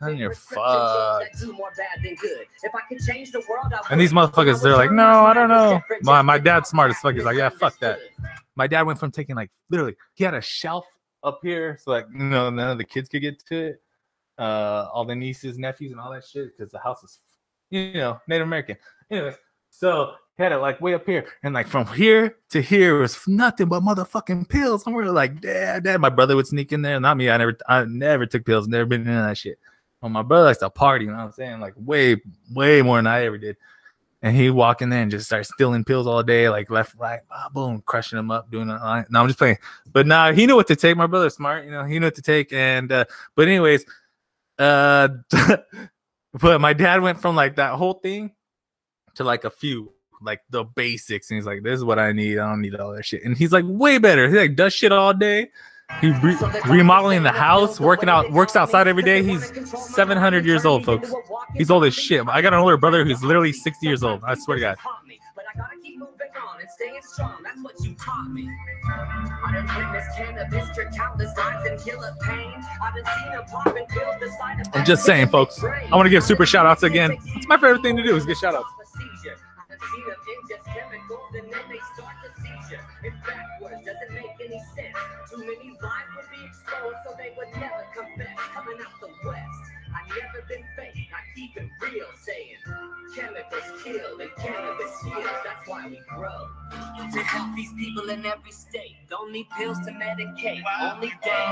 Then 0.00 0.16
you're 0.16 0.34
fucked. 0.34 1.24
And 3.90 4.00
these 4.00 4.12
motherfuckers, 4.12 4.62
they're 4.62 4.76
like, 4.76 4.90
no, 4.92 5.04
I 5.04 5.34
don't 5.34 5.48
know. 5.48 5.80
My, 6.02 6.22
my 6.22 6.38
dad's 6.38 6.68
smart 6.68 6.90
as 6.90 6.98
fuck. 6.98 7.14
He's 7.14 7.24
like, 7.24 7.36
yeah, 7.36 7.48
fuck 7.48 7.78
that. 7.80 7.98
My 8.56 8.66
dad 8.66 8.82
went 8.82 8.98
from 8.98 9.10
taking 9.10 9.36
like 9.36 9.50
literally, 9.70 9.96
he 10.14 10.24
had 10.24 10.34
a 10.34 10.40
shelf 10.40 10.86
up 11.22 11.40
here, 11.42 11.78
so 11.80 11.92
like 11.92 12.06
you 12.12 12.18
know 12.18 12.50
none 12.50 12.70
of 12.70 12.78
the 12.78 12.84
kids 12.84 13.08
could 13.08 13.22
get 13.22 13.38
to 13.46 13.66
it. 13.68 13.82
Uh, 14.38 14.88
all 14.92 15.04
the 15.04 15.14
nieces, 15.14 15.58
nephews, 15.58 15.92
and 15.92 16.00
all 16.00 16.10
that 16.12 16.24
shit 16.24 16.56
because 16.56 16.72
the 16.72 16.78
house 16.78 17.02
is, 17.02 17.18
you 17.70 17.94
know, 17.94 18.20
Native 18.26 18.46
American. 18.46 18.76
Anyways, 19.10 19.34
so 19.72 20.12
had 20.38 20.52
it 20.52 20.58
like 20.58 20.80
way 20.80 20.94
up 20.94 21.06
here, 21.06 21.26
and 21.42 21.54
like 21.54 21.66
from 21.66 21.86
here 21.86 22.36
to 22.50 22.60
here 22.60 22.98
was 22.98 23.18
nothing 23.26 23.68
but 23.68 23.82
motherfucking 23.82 24.48
pills. 24.48 24.86
And 24.86 24.94
we 24.94 25.02
were 25.02 25.10
like, 25.10 25.40
dad, 25.40 25.84
dad. 25.84 26.00
My 26.00 26.08
brother 26.08 26.36
would 26.36 26.46
sneak 26.46 26.72
in 26.72 26.82
there, 26.82 27.00
not 27.00 27.16
me. 27.16 27.30
I 27.30 27.36
never, 27.36 27.56
I 27.68 27.84
never 27.84 28.26
took 28.26 28.44
pills. 28.44 28.68
Never 28.68 28.86
been 28.86 29.00
into 29.00 29.12
that 29.12 29.36
shit. 29.36 29.58
Well, 30.00 30.10
my 30.10 30.22
brother 30.22 30.46
likes 30.46 30.58
to 30.58 30.70
party. 30.70 31.06
You 31.06 31.12
know 31.12 31.18
what 31.18 31.24
I'm 31.24 31.32
saying? 31.32 31.60
Like 31.60 31.74
way, 31.76 32.20
way 32.52 32.82
more 32.82 32.98
than 32.98 33.06
I 33.06 33.24
ever 33.24 33.38
did. 33.38 33.56
And 34.24 34.36
he 34.36 34.50
walk 34.50 34.82
in 34.82 34.88
there 34.88 35.02
and 35.02 35.10
just 35.10 35.26
start 35.26 35.46
stealing 35.46 35.82
pills 35.82 36.06
all 36.06 36.22
day, 36.22 36.48
like 36.48 36.70
left, 36.70 36.94
right, 36.96 37.20
boom, 37.52 37.82
crushing 37.84 38.16
them 38.16 38.30
up, 38.30 38.50
doing 38.52 38.68
it. 38.70 38.78
No, 39.10 39.20
I'm 39.20 39.26
just 39.26 39.38
playing. 39.38 39.58
But 39.92 40.06
now 40.06 40.32
he 40.32 40.46
knew 40.46 40.54
what 40.54 40.68
to 40.68 40.76
take. 40.76 40.96
My 40.96 41.08
brother's 41.08 41.34
smart, 41.34 41.64
you 41.64 41.72
know, 41.72 41.82
he 41.82 41.98
knew 41.98 42.06
what 42.06 42.14
to 42.14 42.22
take. 42.22 42.52
And 42.52 42.92
uh, 42.92 43.04
but 43.34 43.48
anyways, 43.48 43.84
uh 44.58 45.08
but 46.40 46.60
my 46.60 46.72
dad 46.72 47.02
went 47.02 47.20
from 47.20 47.34
like 47.34 47.56
that 47.56 47.74
whole 47.74 47.94
thing 47.94 48.30
to 49.14 49.24
like 49.24 49.44
a 49.44 49.50
few. 49.50 49.92
like 50.24 50.40
the 50.50 50.62
basics. 50.62 51.30
And 51.30 51.36
he's 51.36 51.46
like, 51.46 51.62
this 51.64 51.78
is 51.78 51.84
what 51.84 51.98
I 51.98 52.12
need. 52.12 52.38
I 52.38 52.48
don't 52.48 52.60
need 52.60 52.76
all 52.76 52.92
that 52.94 53.04
shit. 53.04 53.24
And 53.24 53.36
he's 53.36 53.50
like, 53.52 53.64
way 53.66 53.98
better. 53.98 54.28
He 54.28 54.36
like 54.36 54.54
does 54.54 54.72
shit 54.72 54.92
all 54.92 55.12
day. 55.12 55.50
He 56.00 56.10
re- 56.10 56.38
remodeling 56.70 57.22
the 57.22 57.32
house, 57.32 57.78
working 57.78 58.08
out, 58.08 58.30
works 58.32 58.56
outside 58.56 58.88
every 58.88 59.02
day. 59.02 59.22
He's 59.22 59.42
700 59.94 60.46
years 60.46 60.64
old, 60.64 60.86
folks. 60.86 61.12
He's 61.54 61.70
old 61.70 61.84
as 61.84 61.92
shit. 61.92 62.26
I 62.28 62.40
got 62.40 62.54
an 62.54 62.60
older 62.60 62.78
brother 62.78 63.04
who's 63.04 63.22
literally 63.22 63.52
60 63.52 63.86
years 63.86 64.02
old. 64.02 64.22
I 64.24 64.34
swear 64.36 64.56
to 64.56 64.60
God. 64.60 64.76
And 66.62 66.70
staying 66.70 67.02
strong. 67.02 67.42
That's 67.42 67.60
what 67.60 67.74
you 67.82 67.94
taught 67.94 68.30
me. 68.30 68.48
I 68.86 69.52
done 69.52 69.66
witnessed 69.66 70.16
cannabis 70.16 70.70
cure 70.74 70.90
countless 70.96 71.34
times 71.34 71.68
and 71.68 71.80
kill 71.80 72.00
a 72.02 72.14
pain. 72.22 72.54
I 72.80 72.92
done 72.94 73.04
seen 73.04 73.32
a 73.34 73.42
popping 73.42 73.86
pills 73.86 74.14
the 74.20 74.30
side 74.38 74.60
of 74.60 74.68
I'm 74.72 74.84
just 74.84 75.04
saying, 75.04 75.28
folks. 75.28 75.62
I 75.64 75.90
want 75.90 76.06
to 76.06 76.10
give 76.10 76.22
super 76.22 76.46
shout 76.46 76.64
outs 76.64 76.84
again. 76.84 77.18
It's 77.34 77.48
my 77.48 77.56
favorite 77.56 77.82
thing 77.82 77.96
to 77.96 78.02
do 78.02 78.14
is 78.16 78.24
get 78.24 78.36
shout 78.36 78.54
outs. 78.54 78.68
Procedure. 78.78 79.36
I 79.58 79.74
done 79.74 79.78
seen 79.90 80.06
them 80.06 80.16
ingest 80.22 80.64
chemicals 80.72 81.34
and 81.34 81.52
then 81.52 81.64
they 81.68 81.80
start 81.94 82.14
the 82.22 82.30
seizure. 82.40 82.84
It's 83.02 83.16
backwards, 83.26 83.82
doesn't 83.84 84.14
make 84.14 84.38
any 84.38 84.62
sense. 84.78 84.96
Too 85.30 85.38
many 85.38 85.74
lies 85.82 86.08
would 86.14 86.30
be 86.30 86.46
exposed, 86.46 86.96
so 87.02 87.10
they 87.18 87.34
would 87.36 87.50
never 87.58 87.82
confess. 87.90 88.38
Coming 88.54 88.78
out 88.78 88.94
the 89.02 89.10
west, 89.26 89.62
I 89.90 90.06
never 90.14 90.46
been 90.46 90.62
fake. 91.42 91.52
I 91.56 91.56
keep 91.56 91.56
it 91.56 91.70
real, 91.80 92.06
saying 92.20 92.56
chemicals 93.14 93.82
kill 93.84 94.20
and 94.20 94.30
cannabis 94.38 95.02
heals. 95.02 95.24
That's 95.44 95.68
why 95.68 95.88
we 95.88 96.00
grow. 96.08 96.48
To 97.12 97.22
help 97.22 97.54
these 97.56 97.72
people 97.74 98.08
in 98.10 98.24
every 98.24 98.52
state. 98.52 98.96
Don't 99.08 99.32
need 99.32 99.46
pills 99.56 99.78
to 99.80 99.92
medicate. 99.92 100.62
Only 100.80 101.12
day. 101.22 101.46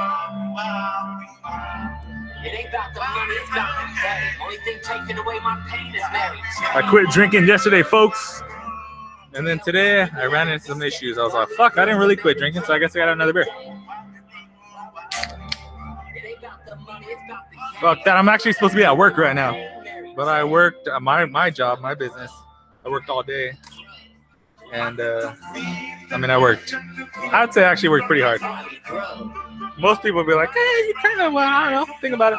It 2.43 2.55
ain't 2.55 2.68
about 2.68 2.95
the 2.95 3.01
money, 3.01 3.34
it's 3.34 3.51
about 3.51 3.68
the 3.80 3.95
day. 4.03 4.30
Only 4.43 4.57
thing 4.59 4.78
taking 4.82 5.18
away 5.18 5.38
my 5.41 5.61
pain 5.68 5.95
is 5.95 6.03
Mary 6.12 6.38
I 6.74 6.82
quit 6.88 7.11
drinking 7.11 7.47
yesterday, 7.47 7.82
folks. 7.82 8.43
And 9.34 9.47
then 9.47 9.61
today 9.61 10.03
I 10.03 10.24
ran 10.26 10.49
into 10.49 10.64
some 10.66 10.82
issues. 10.82 11.18
I 11.18 11.22
was 11.22 11.34
like, 11.34 11.49
fuck, 11.51 11.78
I 11.78 11.84
didn't 11.84 12.01
really 12.01 12.16
quit 12.16 12.38
drinking, 12.38 12.64
so 12.64 12.74
I 12.74 12.78
guess 12.78 12.97
I 12.97 13.01
got 13.01 13.11
another 13.11 13.32
beer. 13.32 13.43
It 13.43 13.49
ain't 16.24 16.38
about 16.38 16.66
the 16.66 16.76
money, 16.76 17.07
it's 17.07 17.22
about 17.26 17.51
the 17.51 17.57
game. 17.57 17.80
Fuck 17.80 18.05
that. 18.05 18.16
I'm 18.16 18.28
actually 18.28 18.53
supposed 18.55 18.72
to 18.72 18.78
be 18.78 18.84
at 18.84 18.97
work 18.97 19.16
right 19.16 19.34
now. 19.34 19.80
But 20.21 20.29
I 20.29 20.45
worked 20.45 20.87
uh, 20.87 21.01
my 21.01 21.25
my 21.25 21.49
job, 21.49 21.81
my 21.81 21.95
business. 21.95 22.31
I 22.85 22.91
worked 22.91 23.09
all 23.09 23.23
day. 23.23 23.53
And 24.71 25.01
uh 25.01 25.35
I 26.11 26.18
mean 26.18 26.29
I 26.29 26.37
worked. 26.37 26.75
I'd 27.33 27.55
say 27.55 27.64
I 27.64 27.71
actually 27.71 27.89
worked 27.89 28.07
pretty 28.07 28.21
hard. 28.21 28.43
Most 29.79 30.03
people 30.03 30.18
would 30.18 30.27
be 30.27 30.35
like, 30.35 30.53
hey, 30.53 30.85
you 30.89 30.95
kind 31.01 31.23
of 31.23 31.33
well, 31.33 31.49
I 31.49 31.71
don't 31.71 31.89
know, 31.89 31.95
think 32.03 32.14
about 32.14 32.35
it. 32.35 32.39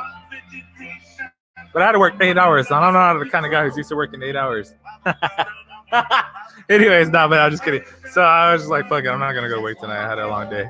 But 1.74 1.82
I 1.82 1.88
had 1.88 1.94
to 1.94 2.00
work 2.00 2.14
eight 2.22 2.38
hours. 2.38 2.68
So 2.68 2.76
I 2.76 2.82
don't 2.82 2.94
know 2.94 3.00
how 3.00 3.18
the 3.18 3.26
kind 3.28 3.48
of 3.48 3.52
guy 3.52 3.64
who's 3.64 3.76
used 3.76 3.90
to 3.90 3.96
working 3.96 4.22
eight 4.22 4.36
hours. 4.36 4.76
Anyways, 6.70 7.10
no, 7.10 7.28
but 7.30 7.40
I'm 7.40 7.50
just 7.50 7.64
kidding. 7.64 7.84
So 8.12 8.22
I 8.22 8.54
was 8.54 8.62
just 8.62 8.70
like, 8.70 8.90
fuck 8.90 9.06
it, 9.06 9.10
I'm 9.10 9.20
not 9.20 9.34
gonna 9.34 9.50
go 9.50 9.60
work 9.60 9.80
tonight. 9.80 10.06
I 10.06 10.08
had 10.08 10.20
a 10.20 10.28
long 10.28 10.52
day. 10.52 10.70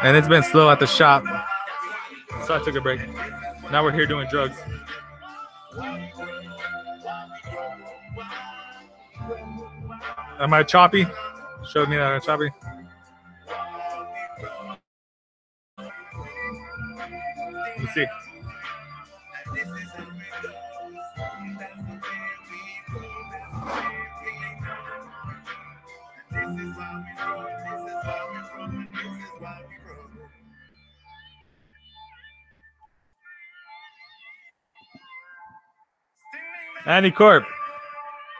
And 0.00 0.16
it's 0.16 0.28
been 0.28 0.44
slow 0.44 0.70
at 0.70 0.78
the 0.78 0.86
shop. 0.86 1.24
So 2.46 2.56
I 2.56 2.60
took 2.64 2.76
a 2.76 2.80
break. 2.82 3.00
Now 3.72 3.84
we're 3.84 3.92
here 3.92 4.06
doing 4.06 4.28
drugs. 4.30 4.56
Am 10.40 10.54
I 10.54 10.62
choppy? 10.64 11.06
Showed 11.72 11.88
me 11.90 11.96
that 11.96 12.12
I'm 12.12 12.20
choppy. 12.22 12.50
Let 17.64 17.80
me 17.80 17.86
see. 17.94 18.06
Andy 36.86 37.10
Corp. 37.10 37.44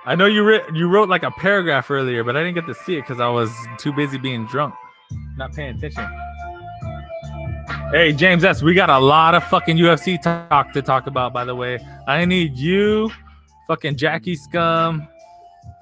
I 0.06 0.14
know 0.14 0.26
you 0.26 0.42
writ 0.42 0.64
you 0.74 0.88
wrote 0.88 1.08
like 1.08 1.22
a 1.22 1.30
paragraph 1.30 1.90
earlier, 1.90 2.24
but 2.24 2.36
I 2.36 2.42
didn't 2.42 2.54
get 2.54 2.66
to 2.66 2.74
see 2.74 2.96
it 2.96 3.02
because 3.02 3.20
I 3.20 3.28
was 3.28 3.50
too 3.78 3.92
busy 3.92 4.16
being 4.16 4.46
drunk, 4.46 4.74
not 5.36 5.52
paying 5.52 5.76
attention. 5.76 6.08
Hey 7.90 8.12
James 8.12 8.42
S, 8.42 8.62
we 8.62 8.72
got 8.72 8.88
a 8.88 8.98
lot 8.98 9.34
of 9.34 9.44
fucking 9.44 9.76
UFC 9.76 10.20
talk 10.22 10.72
to 10.72 10.80
talk 10.80 11.06
about. 11.06 11.32
By 11.32 11.44
the 11.44 11.54
way, 11.54 11.78
I 12.06 12.24
need 12.24 12.56
you, 12.56 13.10
fucking 13.66 13.96
Jackie 13.96 14.36
Scum, 14.36 15.06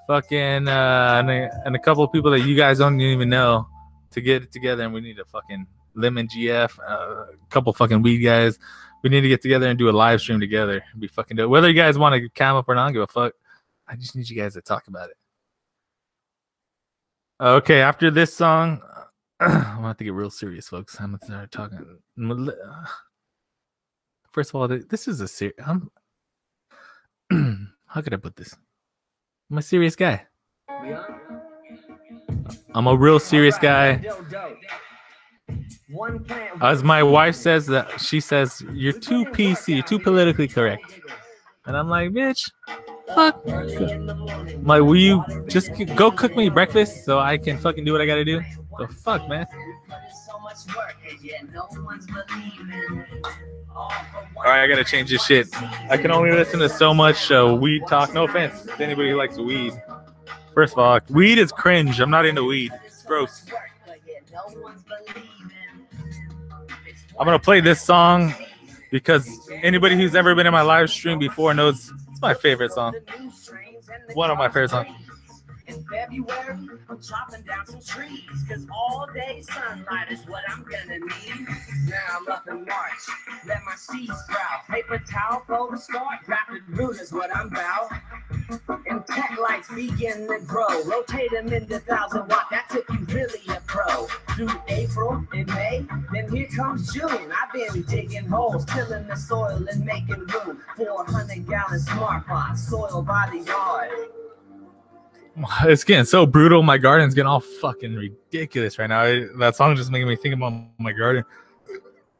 fucking 0.08 0.66
uh, 0.66 1.16
and, 1.20 1.30
a, 1.30 1.62
and 1.64 1.76
a 1.76 1.78
couple 1.78 2.02
of 2.02 2.10
people 2.10 2.32
that 2.32 2.40
you 2.40 2.56
guys 2.56 2.78
don't 2.78 3.00
even 3.00 3.28
know 3.28 3.68
to 4.10 4.20
get 4.20 4.42
it 4.42 4.50
together, 4.50 4.82
and 4.82 4.92
we 4.92 5.00
need 5.00 5.20
a 5.20 5.24
fucking 5.26 5.64
Lemon 5.94 6.26
GF, 6.26 6.76
uh, 6.80 6.92
a 6.92 7.26
couple 7.50 7.72
fucking 7.72 8.02
weed 8.02 8.18
guys. 8.18 8.58
We 9.02 9.10
need 9.10 9.20
to 9.20 9.28
get 9.28 9.42
together 9.42 9.68
and 9.68 9.78
do 9.78 9.88
a 9.88 9.92
live 9.92 10.20
stream 10.20 10.40
together. 10.40 10.82
Be 10.98 11.06
fucking 11.06 11.36
dope. 11.36 11.50
Whether 11.50 11.68
you 11.68 11.74
guys 11.74 11.96
want 11.98 12.14
to 12.14 12.28
cam 12.30 12.56
up 12.56 12.68
or 12.68 12.74
not, 12.74 12.92
give 12.92 13.02
a 13.02 13.06
fuck. 13.06 13.32
I 13.86 13.96
just 13.96 14.16
need 14.16 14.28
you 14.28 14.36
guys 14.36 14.54
to 14.54 14.60
talk 14.60 14.88
about 14.88 15.10
it. 15.10 15.16
Uh, 17.40 17.52
okay, 17.54 17.80
after 17.80 18.10
this 18.10 18.34
song, 18.34 18.82
I'm 19.40 19.50
gonna 19.50 19.86
have 19.88 19.96
to 19.98 20.04
get 20.04 20.12
real 20.12 20.30
serious, 20.30 20.68
folks. 20.68 21.00
I'm 21.00 21.12
gonna 21.12 21.24
start 21.24 21.52
talking. 21.52 21.98
Uh, 22.20 22.86
first 24.30 24.50
of 24.50 24.56
all, 24.56 24.66
this 24.66 25.06
is 25.06 25.20
a 25.20 25.28
serious. 25.28 25.56
I'm. 25.64 25.90
How 27.86 28.00
could 28.00 28.12
I 28.12 28.16
put 28.16 28.34
this? 28.36 28.54
I'm 29.50 29.58
a 29.58 29.62
serious 29.62 29.94
guy. 29.94 30.26
I'm 32.74 32.86
a 32.86 32.96
real 32.96 33.18
serious 33.18 33.56
guy. 33.58 34.02
As 36.60 36.82
my 36.84 37.02
wife 37.02 37.34
says 37.34 37.66
that 37.66 38.00
she 38.00 38.20
says 38.20 38.62
you're 38.72 38.92
too 38.92 39.24
PC, 39.24 39.86
too 39.86 39.98
politically 39.98 40.46
correct, 40.46 41.00
and 41.64 41.76
I'm 41.76 41.88
like, 41.88 42.10
bitch, 42.10 42.50
fuck. 43.14 43.40
I'm 43.46 44.64
like, 44.64 44.82
will 44.82 44.96
you 44.96 45.24
just 45.48 45.70
go 45.96 46.10
cook 46.10 46.36
me 46.36 46.50
breakfast 46.50 47.04
so 47.04 47.18
I 47.18 47.38
can 47.38 47.56
fucking 47.58 47.84
do 47.84 47.92
what 47.92 48.02
I 48.02 48.06
gotta 48.06 48.24
do? 48.24 48.42
The 48.78 48.88
fuck, 48.88 49.28
man. 49.28 49.46
All 53.74 53.90
right, 54.44 54.62
I 54.62 54.66
gotta 54.66 54.84
change 54.84 55.10
this 55.10 55.24
shit. 55.24 55.48
I 55.90 55.96
can 55.96 56.10
only 56.10 56.32
listen 56.32 56.60
to 56.60 56.68
so 56.68 56.92
much 56.92 57.30
uh, 57.30 57.56
weed 57.58 57.82
talk. 57.88 58.12
No 58.12 58.24
offense 58.24 58.62
to 58.62 58.84
anybody 58.84 59.10
who 59.10 59.16
likes 59.16 59.38
weed. 59.38 59.72
First 60.54 60.74
of 60.74 60.80
all, 60.80 61.00
weed 61.08 61.38
is 61.38 61.52
cringe. 61.52 62.00
I'm 62.00 62.10
not 62.10 62.26
into 62.26 62.44
weed. 62.44 62.72
It's 62.84 63.02
gross. 63.04 63.46
I'm 67.18 67.24
gonna 67.24 67.38
play 67.38 67.60
this 67.60 67.82
song 67.82 68.32
because 68.90 69.28
anybody 69.50 69.96
who's 69.96 70.14
ever 70.14 70.34
been 70.34 70.46
in 70.46 70.52
my 70.52 70.62
live 70.62 70.88
stream 70.90 71.18
before 71.18 71.52
knows 71.52 71.92
it's 72.10 72.20
my 72.22 72.34
favorite 72.34 72.72
song. 72.72 72.94
One 74.14 74.30
of 74.30 74.38
my 74.38 74.48
favorite 74.48 74.70
songs. 74.70 74.88
In 75.68 75.84
February, 75.84 76.68
I'm 76.88 77.00
chopping 77.02 77.42
down 77.42 77.66
some 77.66 77.82
trees, 77.82 78.22
cause 78.48 78.66
all 78.72 79.06
day 79.12 79.42
sunlight 79.42 80.10
is 80.10 80.20
what 80.26 80.42
I'm 80.48 80.64
gonna 80.64 80.98
need. 80.98 81.46
Now 81.86 82.16
I'm 82.16 82.28
up 82.28 82.48
in 82.48 82.64
March, 82.64 83.04
let 83.46 83.62
my 83.66 83.74
seeds 83.74 84.18
sprout. 84.24 84.66
Paper 84.70 84.98
towel 85.06 85.42
for 85.46 85.70
the 85.70 85.76
start, 85.76 86.20
rapid 86.26 86.62
root 86.70 86.98
is 86.98 87.12
what 87.12 87.34
I'm 87.36 87.48
about. 87.48 87.92
And 88.86 89.06
tech 89.06 89.36
lights 89.38 89.68
begin 89.74 90.26
to 90.28 90.40
grow, 90.46 90.84
rotate 90.84 91.32
them 91.32 91.52
into 91.52 91.80
thousand 91.80 92.28
watt, 92.28 92.46
that's 92.50 92.74
if 92.74 92.88
you 92.88 93.04
really 93.14 93.40
a 93.48 93.60
pro. 93.66 94.06
Through 94.36 94.62
April 94.68 95.22
and 95.34 95.46
May, 95.48 95.86
then 96.14 96.34
here 96.34 96.48
comes 96.48 96.94
June. 96.94 97.10
I've 97.30 97.52
been 97.52 97.82
digging 97.82 98.26
holes, 98.26 98.64
tilling 98.64 99.06
the 99.06 99.16
soil 99.16 99.66
and 99.70 99.84
making 99.84 100.26
room. 100.28 100.62
400 100.78 101.46
gallon 101.46 101.80
smart 101.80 102.26
pot, 102.26 102.56
soil 102.56 103.02
by 103.02 103.28
the 103.30 103.40
yard. 103.40 103.90
It's 105.64 105.84
getting 105.84 106.04
so 106.04 106.26
brutal. 106.26 106.62
My 106.62 106.78
garden's 106.78 107.14
getting 107.14 107.28
all 107.28 107.40
fucking 107.40 107.94
ridiculous 107.94 108.78
right 108.78 108.88
now. 108.88 109.02
I- 109.02 109.26
that 109.38 109.56
song 109.56 109.76
just 109.76 109.90
making 109.90 110.08
me 110.08 110.16
think 110.16 110.34
about 110.34 110.52
my 110.78 110.92
garden. 110.92 111.24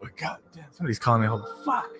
Oh, 0.03 0.09
God 0.16 0.39
damn, 0.55 0.64
somebody's 0.71 0.99
calling 0.99 1.23
me. 1.23 1.27
Hold 1.27 1.45
fuck. 1.64 1.91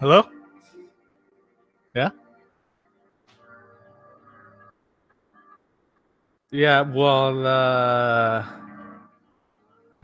Hello? 0.00 0.28
Yeah? 1.94 2.10
Yeah, 6.50 6.82
well, 6.82 7.46
uh, 7.46 8.46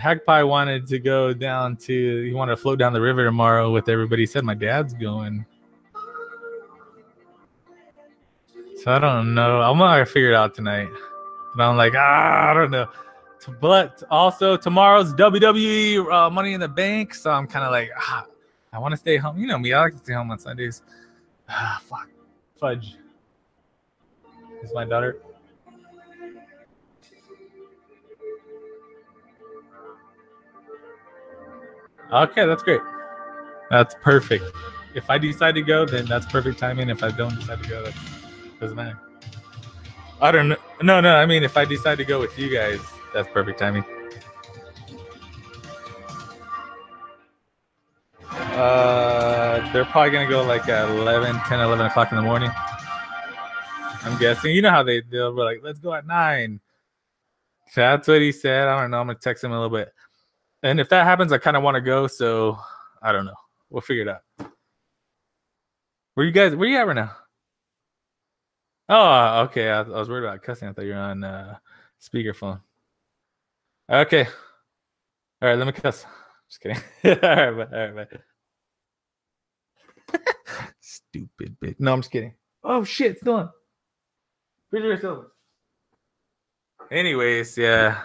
Hagpie 0.05 0.46
wanted 0.46 0.86
to 0.88 0.98
go 0.98 1.32
down 1.32 1.76
to, 1.78 2.24
he 2.24 2.34
wanted 2.34 2.57
to 2.57 2.57
float 2.59 2.78
down 2.78 2.92
the 2.92 3.00
river 3.00 3.24
tomorrow 3.24 3.72
with 3.72 3.88
everybody. 3.88 4.22
He 4.22 4.26
said, 4.26 4.44
My 4.44 4.52
dad's 4.52 4.92
going. 4.92 5.46
So 8.82 8.92
I 8.92 8.98
don't 8.98 9.34
know. 9.34 9.62
I'm 9.62 9.78
gonna 9.78 10.05
figure 10.05 10.32
it 10.32 10.34
out 10.34 10.52
tonight. 10.52 10.90
But 11.57 11.62
I'm 11.62 11.78
like, 11.78 11.94
ah, 11.96 12.50
I 12.50 12.52
don't 12.52 12.70
know. 12.70 12.86
But 13.59 14.02
also 14.11 14.59
tomorrow's 14.59 15.14
WWE 15.14 16.12
uh, 16.12 16.28
Money 16.28 16.52
in 16.52 16.61
the 16.61 16.68
Bank, 16.68 17.14
so 17.14 17.30
I'm 17.30 17.46
kind 17.46 17.64
of 17.64 17.72
like, 17.72 17.90
ah, 17.96 18.26
I 18.74 18.78
want 18.78 18.92
to 18.92 18.98
stay 18.98 19.16
home. 19.16 19.38
You 19.38 19.46
know 19.46 19.59
me, 19.59 19.72
I 19.72 19.80
like 19.80 19.94
to 19.94 19.98
stay 20.00 20.12
home 20.12 20.30
on 20.30 20.38
Sundays. 20.38 20.82
Ah, 21.46 21.78
fuck, 21.84 22.09
fudge. 22.59 22.96
Is 24.62 24.72
my 24.72 24.86
daughter? 24.86 25.18
Okay, 32.12 32.46
that's 32.46 32.62
great. 32.62 32.80
That's 33.70 33.94
perfect. 34.02 34.44
If 34.94 35.11
I 35.11 35.18
decide 35.18 35.55
to 35.57 35.62
go, 35.62 35.84
then 35.84 36.07
that's 36.07 36.26
perfect 36.26 36.59
timing. 36.59 36.88
If 36.88 37.02
I 37.02 37.11
don't 37.11 37.34
decide 37.34 37.62
to 37.62 37.68
go, 37.68 37.82
that 37.82 37.94
doesn't 38.61 38.76
matter. 38.76 38.98
I 40.20 40.30
don't 40.30 40.48
know. 40.48 40.57
No, 40.82 41.00
no. 41.00 41.16
I 41.16 41.26
mean, 41.26 41.42
if 41.42 41.57
I 41.57 41.64
decide 41.64 41.98
to 41.98 42.05
go 42.05 42.20
with 42.20 42.38
you 42.38 42.48
guys, 42.48 42.80
that's 43.12 43.28
perfect 43.32 43.59
timing. 43.59 43.84
Uh, 48.30 49.72
they're 49.72 49.84
probably 49.84 50.11
gonna 50.11 50.28
go 50.28 50.44
like 50.44 50.68
at 50.68 50.88
11, 50.88 51.40
10, 51.40 51.61
11 51.61 51.86
o'clock 51.86 52.12
in 52.12 52.16
the 52.16 52.22
morning. 52.22 52.50
I'm 54.02 54.18
guessing. 54.18 54.55
You 54.55 54.62
know 54.62 54.70
how 54.70 54.82
they 54.82 55.00
they'll 55.00 55.34
be 55.34 55.42
like, 55.42 55.61
let's 55.62 55.78
go 55.78 55.92
at 55.94 56.07
nine. 56.07 56.61
That's 57.74 58.07
what 58.07 58.20
he 58.20 58.30
said. 58.30 58.68
I 58.68 58.80
don't 58.80 58.90
know. 58.92 59.00
I'm 59.00 59.07
gonna 59.09 59.18
text 59.18 59.42
him 59.42 59.50
a 59.50 59.61
little 59.61 59.76
bit. 59.76 59.92
And 60.64 60.80
if 60.80 60.88
that 60.88 61.04
happens, 61.04 61.30
I 61.30 61.36
kind 61.36 61.58
of 61.58 61.62
want 61.62 61.74
to 61.74 61.82
go. 61.82 62.06
So 62.06 62.58
I 63.02 63.12
don't 63.12 63.26
know. 63.26 63.34
We'll 63.68 63.82
figure 63.82 64.02
it 64.02 64.08
out. 64.08 64.50
Where 66.14 66.24
you 66.24 66.32
guys? 66.32 66.56
Where 66.56 66.68
you 66.68 66.78
at 66.78 66.86
right 66.86 66.96
now? 66.96 67.12
Oh, 68.88 69.42
okay. 69.42 69.68
I, 69.70 69.80
I 69.80 69.82
was 69.82 70.08
worried 70.08 70.24
about 70.24 70.42
cussing. 70.42 70.68
I 70.68 70.72
thought 70.72 70.86
you 70.86 70.92
were 70.92 70.98
on 70.98 71.22
uh, 71.22 71.58
speakerphone. 72.02 72.60
Okay. 73.90 74.26
All 75.42 75.48
right. 75.50 75.58
Let 75.58 75.66
me 75.66 75.72
cuss. 75.72 76.06
Just 76.48 76.60
kidding. 76.62 76.78
all 77.22 77.36
right, 77.36 77.70
bye. 77.70 77.78
All 77.78 77.90
right, 77.92 78.10
bye. 80.10 80.18
Stupid 80.80 81.56
bitch. 81.62 81.76
No, 81.78 81.92
I'm 81.92 82.00
just 82.00 82.10
kidding. 82.10 82.34
Oh 82.62 82.84
shit, 82.84 83.12
it's 83.12 83.20
still 83.20 83.34
on. 83.34 83.50
Refrigerator's 84.70 85.00
still. 85.00 85.26
Anyways, 86.90 87.58
yeah. 87.58 88.02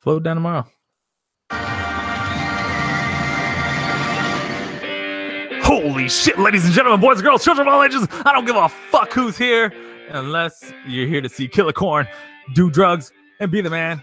Float 0.00 0.24
down 0.24 0.36
tomorrow. 0.36 0.66
Holy 5.66 6.08
shit, 6.08 6.38
ladies 6.38 6.64
and 6.64 6.72
gentlemen, 6.72 7.00
boys 7.00 7.18
and 7.18 7.26
girls, 7.26 7.44
children 7.44 7.66
of 7.66 7.74
all 7.74 7.82
ages. 7.82 8.06
I 8.24 8.32
don't 8.32 8.44
give 8.44 8.54
a 8.54 8.68
fuck 8.68 9.12
who's 9.12 9.36
here 9.36 9.72
unless 10.10 10.72
you're 10.86 11.08
here 11.08 11.20
to 11.20 11.28
see 11.28 11.48
Killer 11.48 11.72
Corn, 11.72 12.06
do 12.54 12.70
drugs, 12.70 13.12
and 13.40 13.50
be 13.50 13.60
the 13.60 13.70
man. 13.70 14.02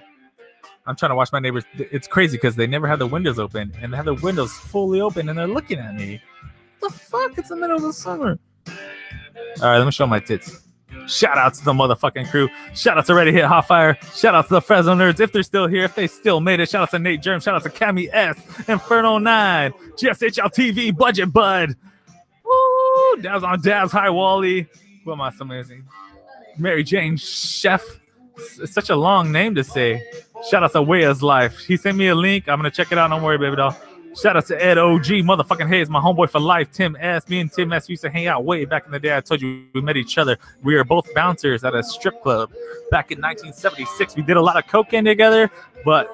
I'm 0.85 0.95
trying 0.95 1.11
to 1.11 1.15
watch 1.15 1.31
my 1.31 1.39
neighbors. 1.39 1.63
It's 1.75 2.07
crazy 2.07 2.35
because 2.37 2.55
they 2.55 2.67
never 2.67 2.87
have 2.87 2.99
the 2.99 3.07
windows 3.07 3.39
open 3.39 3.73
and 3.81 3.93
they 3.93 3.97
have 3.97 4.05
the 4.05 4.13
windows 4.15 4.51
fully 4.51 4.99
open 4.99 5.29
and 5.29 5.37
they're 5.39 5.47
looking 5.47 5.79
at 5.79 5.95
me. 5.95 6.21
What 6.79 6.91
the 6.91 6.99
fuck? 6.99 7.37
It's 7.37 7.49
the 7.49 7.55
middle 7.55 7.77
of 7.77 7.81
the 7.81 7.93
summer. 7.93 8.37
All 8.67 8.73
right, 9.61 9.77
let 9.77 9.85
me 9.85 9.91
show 9.91 10.05
my 10.05 10.19
tits. 10.19 10.62
Shout 11.07 11.37
out 11.37 11.53
to 11.55 11.65
the 11.65 11.73
motherfucking 11.73 12.29
crew. 12.29 12.49
Shout 12.73 12.97
out 12.97 13.05
to 13.07 13.15
Ready 13.15 13.31
Hit 13.31 13.45
Hot 13.45 13.67
Fire. 13.67 13.97
Shout 14.15 14.35
out 14.35 14.47
to 14.47 14.55
the 14.55 14.61
Fresno 14.61 14.95
Nerds 14.95 15.19
if 15.19 15.31
they're 15.31 15.43
still 15.43 15.67
here, 15.67 15.83
if 15.83 15.95
they 15.95 16.07
still 16.07 16.39
made 16.39 16.59
it. 16.59 16.69
Shout 16.69 16.83
out 16.83 16.91
to 16.91 16.99
Nate 16.99 17.21
Germ. 17.21 17.39
Shout 17.39 17.55
out 17.55 17.63
to 17.63 17.69
Cami 17.69 18.09
S. 18.11 18.37
Inferno 18.67 19.17
9. 19.17 19.71
GSHL 19.71 20.53
TV. 20.53 20.95
Budget 20.95 21.31
Bud. 21.31 21.75
Woo! 22.45 23.21
Dabs 23.21 23.43
on 23.43 23.61
Dabs. 23.61 23.91
Hi 23.91 24.09
Wally. 24.09 24.67
Who 25.03 25.11
am 25.11 25.21
I? 25.21 25.31
So 25.31 25.41
amazing. 25.41 25.85
Mary 26.57 26.83
Jane 26.83 27.17
Chef. 27.17 27.83
It's 28.37 28.73
such 28.73 28.89
a 28.89 28.95
long 28.95 29.31
name 29.31 29.55
to 29.55 29.63
say. 29.63 30.01
Shout 30.49 30.63
out 30.63 30.71
to 30.73 30.81
Waya's 30.81 31.21
Life. 31.21 31.59
He 31.59 31.77
sent 31.77 31.97
me 31.97 32.07
a 32.07 32.15
link. 32.15 32.49
I'm 32.49 32.57
gonna 32.57 32.71
check 32.71 32.91
it 32.91 32.97
out. 32.97 33.09
Don't 33.09 33.21
worry, 33.21 33.37
baby 33.37 33.55
doll. 33.55 33.77
Shout 34.15 34.37
out 34.37 34.45
to 34.45 34.63
Ed 34.63 34.77
OG, 34.77 35.05
motherfucking 35.05 35.67
Hayes, 35.67 35.89
my 35.89 35.99
homeboy 35.99 36.29
for 36.29 36.39
life. 36.39 36.71
Tim 36.71 36.95
S. 36.99 37.27
Me 37.27 37.39
and 37.39 37.51
Tim 37.51 37.73
S. 37.73 37.89
used 37.89 38.03
to 38.03 38.11
hang 38.11 38.27
out 38.27 38.45
way 38.45 38.63
back 38.63 38.85
in 38.85 38.91
the 38.91 38.99
day. 38.99 39.15
I 39.17 39.21
told 39.21 39.41
you 39.41 39.65
we 39.73 39.81
met 39.81 39.97
each 39.97 40.19
other. 40.19 40.37
We 40.61 40.75
were 40.75 40.83
both 40.83 41.11
bouncers 41.15 41.63
at 41.63 41.73
a 41.73 41.81
strip 41.81 42.21
club 42.21 42.51
back 42.91 43.11
in 43.11 43.19
1976. 43.19 44.15
We 44.15 44.21
did 44.21 44.37
a 44.37 44.41
lot 44.41 44.55
of 44.55 44.67
cocaine 44.67 45.05
together, 45.05 45.49
but 45.83 46.09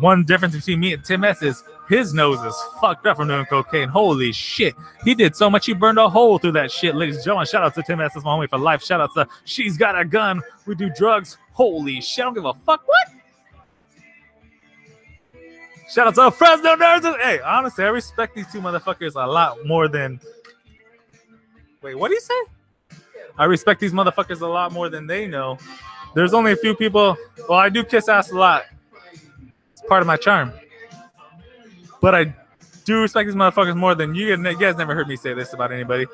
one 0.00 0.24
difference 0.24 0.56
between 0.56 0.80
me 0.80 0.94
and 0.94 1.04
Tim 1.04 1.22
S. 1.22 1.42
is 1.42 1.62
his 1.88 2.12
nose 2.12 2.40
is 2.40 2.56
fucked 2.80 3.06
up 3.06 3.18
from 3.18 3.28
doing 3.28 3.44
cocaine. 3.44 3.88
Holy 3.88 4.32
shit. 4.32 4.74
He 5.04 5.14
did 5.14 5.36
so 5.36 5.48
much, 5.48 5.66
he 5.66 5.74
burned 5.74 5.98
a 5.98 6.08
hole 6.08 6.38
through 6.38 6.52
that 6.52 6.72
shit, 6.72 6.96
ladies 6.96 7.16
and 7.16 7.24
gentlemen. 7.24 7.46
Shout 7.46 7.62
out 7.62 7.74
to 7.74 7.82
Tim 7.82 8.00
S. 8.00 8.14
That's 8.14 8.24
my 8.24 8.32
homie 8.32 8.48
for 8.48 8.58
life. 8.58 8.82
Shout 8.82 9.00
out 9.00 9.14
to 9.14 9.28
She's 9.44 9.76
Got 9.76 9.96
a 9.98 10.04
Gun. 10.04 10.42
We 10.66 10.74
do 10.74 10.90
drugs. 10.90 11.38
Holy 11.52 12.00
shit. 12.00 12.22
I 12.22 12.26
don't 12.26 12.34
give 12.34 12.44
a 12.46 12.54
fuck. 12.54 12.82
What? 12.88 13.13
Shout 15.94 16.08
out 16.08 16.14
to 16.16 16.30
Fresno 16.36 16.74
Nerds. 16.74 17.20
Hey, 17.20 17.38
honestly, 17.40 17.84
I 17.84 17.88
respect 17.88 18.34
these 18.34 18.50
two 18.50 18.60
motherfuckers 18.60 19.14
a 19.14 19.30
lot 19.30 19.64
more 19.64 19.86
than. 19.86 20.18
Wait, 21.82 21.94
what 21.94 22.08
do 22.08 22.14
you 22.14 22.20
say? 22.20 22.98
I 23.38 23.44
respect 23.44 23.80
these 23.80 23.92
motherfuckers 23.92 24.40
a 24.40 24.46
lot 24.46 24.72
more 24.72 24.88
than 24.88 25.06
they 25.06 25.28
know. 25.28 25.56
There's 26.14 26.34
only 26.34 26.50
a 26.50 26.56
few 26.56 26.74
people. 26.74 27.16
Well, 27.48 27.58
I 27.60 27.68
do 27.68 27.84
kiss 27.84 28.08
ass 28.08 28.32
a 28.32 28.36
lot. 28.36 28.64
It's 29.72 29.82
part 29.82 30.00
of 30.00 30.08
my 30.08 30.16
charm. 30.16 30.52
But 32.00 32.16
I 32.16 32.34
do 32.84 33.00
respect 33.00 33.28
these 33.28 33.36
motherfuckers 33.36 33.76
more 33.76 33.94
than 33.94 34.16
you. 34.16 34.26
You 34.26 34.58
guys 34.58 34.76
never 34.76 34.96
heard 34.96 35.06
me 35.06 35.14
say 35.14 35.32
this 35.32 35.52
about 35.52 35.70
anybody. 35.70 36.06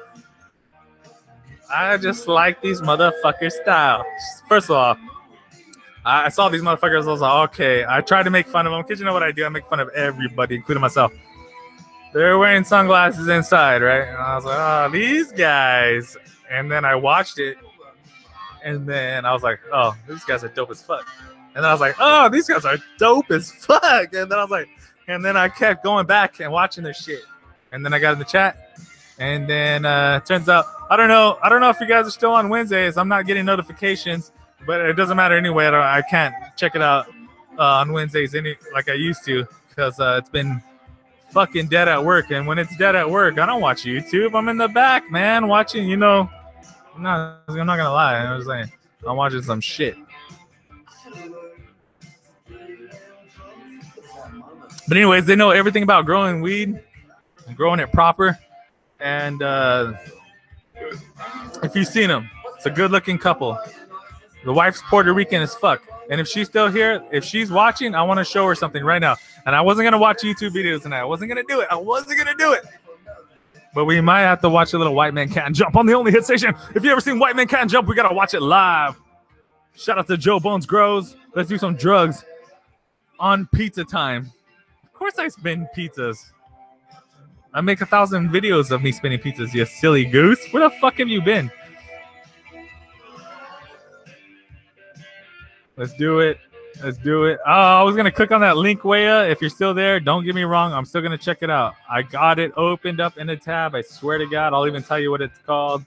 I 1.72 1.96
just 1.96 2.28
like 2.28 2.60
these 2.60 2.82
motherfuckers' 2.82 3.52
style. 3.52 4.04
First 4.46 4.68
of 4.68 4.76
all, 4.76 4.96
I 6.04 6.28
saw 6.30 6.48
these 6.48 6.62
motherfuckers. 6.62 7.04
I 7.04 7.10
was 7.10 7.20
like, 7.20 7.50
okay. 7.50 7.84
I 7.86 8.00
tried 8.00 8.22
to 8.22 8.30
make 8.30 8.46
fun 8.46 8.66
of 8.66 8.72
them 8.72 8.82
because 8.82 8.98
you 8.98 9.04
know 9.04 9.12
what 9.12 9.22
I 9.22 9.32
do. 9.32 9.44
I 9.44 9.48
make 9.48 9.66
fun 9.66 9.80
of 9.80 9.88
everybody, 9.90 10.56
including 10.56 10.80
myself. 10.80 11.12
They're 12.12 12.38
wearing 12.38 12.64
sunglasses 12.64 13.28
inside, 13.28 13.82
right? 13.82 14.08
And 14.08 14.16
I 14.16 14.34
was 14.34 14.44
like, 14.44 14.58
oh, 14.58 14.90
these 14.90 15.30
guys. 15.30 16.16
And 16.50 16.70
then 16.70 16.84
I 16.84 16.96
watched 16.96 17.38
it, 17.38 17.56
and 18.64 18.86
then 18.86 19.24
I 19.24 19.32
was 19.32 19.42
like, 19.42 19.60
oh, 19.72 19.94
these 20.08 20.24
guys 20.24 20.42
are 20.42 20.48
dope 20.48 20.70
as 20.70 20.82
fuck. 20.82 21.06
And 21.54 21.56
then 21.56 21.64
I 21.64 21.72
was 21.72 21.80
like, 21.80 21.94
oh, 22.00 22.28
these 22.28 22.48
guys 22.48 22.64
are 22.64 22.78
dope 22.98 23.30
as 23.30 23.52
fuck. 23.52 24.12
And 24.12 24.30
then 24.30 24.38
I 24.38 24.42
was 24.42 24.50
like, 24.50 24.68
and 25.06 25.24
then 25.24 25.36
I 25.36 25.48
kept 25.48 25.84
going 25.84 26.06
back 26.06 26.40
and 26.40 26.50
watching 26.50 26.82
their 26.82 26.94
shit. 26.94 27.22
And 27.72 27.84
then 27.84 27.94
I 27.94 28.00
got 28.00 28.14
in 28.14 28.18
the 28.18 28.24
chat, 28.24 28.80
and 29.18 29.48
then 29.48 29.84
uh, 29.84 30.20
turns 30.20 30.48
out 30.48 30.66
I 30.90 30.96
don't 30.96 31.08
know. 31.08 31.38
I 31.40 31.48
don't 31.48 31.60
know 31.60 31.70
if 31.70 31.78
you 31.78 31.86
guys 31.86 32.08
are 32.08 32.10
still 32.10 32.32
on 32.32 32.48
Wednesdays. 32.48 32.96
I'm 32.96 33.06
not 33.06 33.24
getting 33.24 33.44
notifications 33.44 34.32
but 34.66 34.80
it 34.80 34.94
doesn't 34.94 35.16
matter 35.16 35.36
anyway. 35.36 35.66
I, 35.66 35.98
I 35.98 36.02
can't 36.02 36.34
check 36.56 36.74
it 36.74 36.82
out 36.82 37.06
uh, 37.58 37.80
on 37.80 37.92
Wednesdays 37.92 38.34
any 38.34 38.56
like 38.72 38.88
I 38.88 38.94
used 38.94 39.24
to 39.24 39.46
because 39.68 39.98
uh, 40.00 40.16
it's 40.18 40.30
been 40.30 40.62
fucking 41.30 41.68
dead 41.68 41.88
at 41.88 42.04
work. 42.04 42.30
And 42.30 42.46
when 42.46 42.58
it's 42.58 42.76
dead 42.76 42.96
at 42.96 43.08
work, 43.08 43.38
I 43.38 43.46
don't 43.46 43.60
watch 43.60 43.82
YouTube. 43.84 44.36
I'm 44.36 44.48
in 44.48 44.56
the 44.56 44.68
back, 44.68 45.10
man, 45.10 45.48
watching. 45.48 45.88
You 45.88 45.96
know, 45.96 46.28
I'm 46.94 47.02
not. 47.02 47.42
I'm 47.48 47.66
not 47.66 47.76
gonna 47.76 47.92
lie. 47.92 48.16
I 48.16 48.36
was 48.36 48.46
saying, 48.46 48.70
I'm 49.06 49.16
watching 49.16 49.42
some 49.42 49.60
shit. 49.60 49.96
But 54.88 54.96
anyways, 54.96 55.24
they 55.24 55.36
know 55.36 55.50
everything 55.50 55.84
about 55.84 56.04
growing 56.04 56.40
weed, 56.40 56.80
and 57.46 57.56
growing 57.56 57.78
it 57.78 57.92
proper, 57.92 58.36
and 58.98 59.40
uh, 59.40 59.92
if 61.62 61.76
you've 61.76 61.86
seen 61.86 62.08
them, 62.08 62.28
it's 62.56 62.66
a 62.66 62.70
good-looking 62.70 63.18
couple. 63.18 63.56
The 64.44 64.52
wife's 64.52 64.82
Puerto 64.88 65.12
Rican 65.12 65.42
as 65.42 65.54
fuck. 65.54 65.82
And 66.10 66.20
if 66.20 66.26
she's 66.26 66.48
still 66.48 66.70
here, 66.70 67.04
if 67.12 67.24
she's 67.24 67.50
watching, 67.50 67.94
I 67.94 68.02
want 68.02 68.18
to 68.18 68.24
show 68.24 68.46
her 68.46 68.54
something 68.54 68.82
right 68.82 69.00
now. 69.00 69.16
And 69.46 69.54
I 69.54 69.60
wasn't 69.60 69.86
gonna 69.86 69.98
watch 69.98 70.22
YouTube 70.22 70.50
videos 70.50 70.82
tonight. 70.82 71.00
I 71.00 71.04
wasn't 71.04 71.28
gonna 71.28 71.44
do 71.48 71.60
it. 71.60 71.68
I 71.70 71.76
wasn't 71.76 72.18
gonna 72.18 72.34
do 72.36 72.52
it. 72.52 72.64
But 73.74 73.84
we 73.84 74.00
might 74.00 74.22
have 74.22 74.40
to 74.40 74.48
watch 74.48 74.72
a 74.72 74.78
little 74.78 74.94
White 74.94 75.14
Man 75.14 75.28
Can't 75.28 75.54
Jump 75.54 75.76
on 75.76 75.86
the 75.86 75.92
only 75.92 76.10
hit 76.10 76.24
station. 76.24 76.54
If 76.74 76.82
you 76.82 76.90
ever 76.90 77.00
seen 77.00 77.18
White 77.18 77.36
Man 77.36 77.46
Can't 77.46 77.70
Jump, 77.70 77.86
we 77.86 77.94
gotta 77.94 78.14
watch 78.14 78.34
it 78.34 78.40
live. 78.40 78.96
Shout 79.76 79.98
out 79.98 80.08
to 80.08 80.16
Joe 80.16 80.40
Bones 80.40 80.66
Grows. 80.66 81.16
Let's 81.34 81.48
do 81.48 81.56
some 81.56 81.76
drugs 81.76 82.24
on 83.20 83.46
pizza 83.54 83.84
time. 83.84 84.32
Of 84.82 84.92
course, 84.92 85.18
I 85.18 85.28
spin 85.28 85.68
pizzas. 85.76 86.32
I 87.54 87.60
make 87.60 87.80
a 87.80 87.86
thousand 87.86 88.30
videos 88.30 88.70
of 88.70 88.82
me 88.82 88.92
spinning 88.92 89.18
pizzas, 89.18 89.54
you 89.54 89.64
silly 89.64 90.04
goose. 90.04 90.44
Where 90.50 90.68
the 90.68 90.74
fuck 90.80 90.98
have 90.98 91.08
you 91.08 91.22
been? 91.22 91.50
Let's 95.80 95.94
do 95.94 96.20
it. 96.20 96.38
Let's 96.84 96.98
do 96.98 97.24
it. 97.24 97.38
Oh, 97.46 97.50
I 97.50 97.82
was 97.82 97.96
gonna 97.96 98.10
click 98.12 98.32
on 98.32 98.42
that 98.42 98.58
link, 98.58 98.84
Waya. 98.84 99.26
If 99.30 99.40
you're 99.40 99.48
still 99.48 99.72
there, 99.72 99.98
don't 99.98 100.26
get 100.26 100.34
me 100.34 100.42
wrong. 100.42 100.74
I'm 100.74 100.84
still 100.84 101.00
gonna 101.00 101.16
check 101.16 101.38
it 101.40 101.48
out. 101.48 101.72
I 101.88 102.02
got 102.02 102.38
it 102.38 102.52
opened 102.54 103.00
up 103.00 103.16
in 103.16 103.30
a 103.30 103.36
tab. 103.36 103.74
I 103.74 103.80
swear 103.80 104.18
to 104.18 104.26
God, 104.26 104.52
I'll 104.52 104.66
even 104.66 104.82
tell 104.82 104.98
you 104.98 105.10
what 105.10 105.22
it's 105.22 105.38
called. 105.38 105.86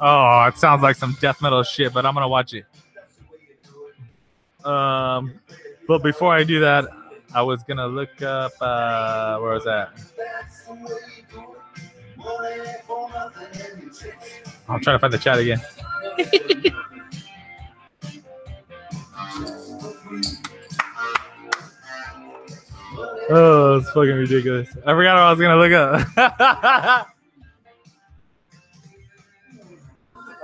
Oh, 0.00 0.44
it 0.46 0.58
sounds 0.58 0.82
like 0.82 0.96
some 0.96 1.16
death 1.20 1.40
metal 1.40 1.62
shit, 1.62 1.92
but 1.92 2.04
I'm 2.04 2.14
gonna 2.14 2.26
watch 2.26 2.54
it. 2.54 2.66
Um, 4.66 5.34
but 5.86 6.02
before 6.02 6.34
I 6.34 6.42
do 6.42 6.58
that, 6.58 6.86
I 7.32 7.42
was 7.42 7.62
gonna 7.62 7.86
look 7.86 8.20
up. 8.20 8.50
Uh, 8.60 9.38
where 9.38 9.54
was 9.54 9.62
that? 9.62 9.92
I'm 14.68 14.80
trying 14.80 14.96
to 14.96 14.98
find 14.98 15.12
the 15.12 15.18
chat 15.18 15.38
again. 15.38 15.62
Oh, 23.32 23.76
it's 23.76 23.86
fucking 23.90 24.16
ridiculous. 24.16 24.68
I 24.84 24.92
forgot 24.92 25.14
what 25.14 25.22
I 25.22 25.30
was 25.30 25.40
gonna 25.40 25.56
look 25.56 25.72
up. 25.72 27.06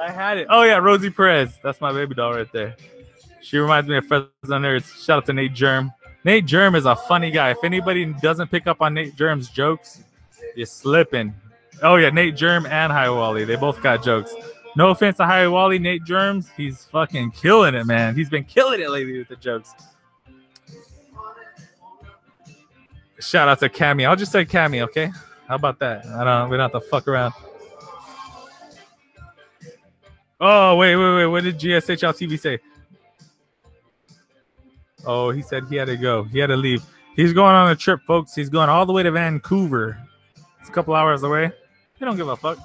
I 0.00 0.10
had 0.10 0.38
it. 0.38 0.46
Oh 0.48 0.62
yeah, 0.62 0.76
Rosie 0.76 1.10
Perez. 1.10 1.58
That's 1.64 1.80
my 1.80 1.92
baby 1.92 2.14
doll 2.14 2.34
right 2.34 2.50
there. 2.52 2.76
She 3.42 3.58
reminds 3.58 3.88
me 3.88 3.96
of 3.96 4.06
Fresno 4.06 4.28
Nerds. 4.44 5.04
Shout 5.04 5.18
out 5.18 5.26
to 5.26 5.32
Nate 5.32 5.52
Germ. 5.52 5.92
Nate 6.22 6.46
Germ 6.46 6.76
is 6.76 6.86
a 6.86 6.94
funny 6.94 7.30
guy. 7.30 7.50
If 7.50 7.58
anybody 7.64 8.06
doesn't 8.22 8.50
pick 8.50 8.68
up 8.68 8.80
on 8.80 8.94
Nate 8.94 9.16
Germ's 9.16 9.48
jokes, 9.48 10.02
you're 10.54 10.66
slipping. 10.66 11.34
Oh 11.82 11.96
yeah, 11.96 12.10
Nate 12.10 12.36
Germ 12.36 12.66
and 12.66 12.92
Hi 12.92 13.10
Wally. 13.10 13.44
They 13.44 13.56
both 13.56 13.82
got 13.82 14.04
jokes. 14.04 14.32
No 14.76 14.90
offense 14.90 15.16
to 15.16 15.24
Hi 15.24 15.48
Wally, 15.48 15.78
Nate 15.78 16.04
Germs. 16.04 16.50
He's 16.56 16.84
fucking 16.84 17.32
killing 17.32 17.74
it, 17.74 17.86
man. 17.86 18.14
He's 18.14 18.28
been 18.28 18.44
killing 18.44 18.80
it 18.80 18.90
lately 18.90 19.18
with 19.18 19.28
the 19.28 19.36
jokes. 19.36 19.74
Shout 23.20 23.48
out 23.48 23.60
to 23.60 23.68
Cammy. 23.68 24.06
I'll 24.06 24.16
just 24.16 24.32
say 24.32 24.44
Cammy, 24.44 24.82
okay? 24.82 25.10
How 25.48 25.54
about 25.54 25.78
that? 25.78 26.04
I 26.06 26.24
don't. 26.24 26.50
We 26.50 26.56
don't 26.56 26.72
have 26.72 26.82
to 26.82 26.88
fuck 26.88 27.08
around. 27.08 27.32
Oh 30.40 30.76
wait, 30.76 30.96
wait, 30.96 31.14
wait. 31.16 31.26
What 31.26 31.44
did 31.44 31.58
GSHL 31.58 32.12
TV 32.12 32.38
say? 32.38 32.58
Oh, 35.06 35.30
he 35.30 35.40
said 35.40 35.64
he 35.70 35.76
had 35.76 35.86
to 35.86 35.96
go. 35.96 36.24
He 36.24 36.38
had 36.38 36.48
to 36.48 36.56
leave. 36.56 36.84
He's 37.14 37.32
going 37.32 37.54
on 37.54 37.70
a 37.70 37.76
trip, 37.76 38.00
folks. 38.06 38.34
He's 38.34 38.50
going 38.50 38.68
all 38.68 38.84
the 38.84 38.92
way 38.92 39.02
to 39.02 39.10
Vancouver. 39.10 39.98
It's 40.60 40.68
a 40.68 40.72
couple 40.72 40.94
hours 40.94 41.22
away. 41.22 41.50
He 41.98 42.04
don't 42.04 42.16
give 42.16 42.28
a 42.28 42.36
fuck. 42.36 42.58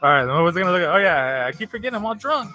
All 0.00 0.10
right, 0.10 0.26
what 0.26 0.42
was 0.42 0.56
I 0.56 0.60
gonna 0.60 0.72
look 0.72 0.82
at? 0.82 0.88
Oh 0.88 0.98
yeah, 0.98 1.44
I 1.46 1.52
keep 1.52 1.70
forgetting 1.70 1.96
I'm 1.96 2.06
all 2.06 2.14
drunk. 2.14 2.52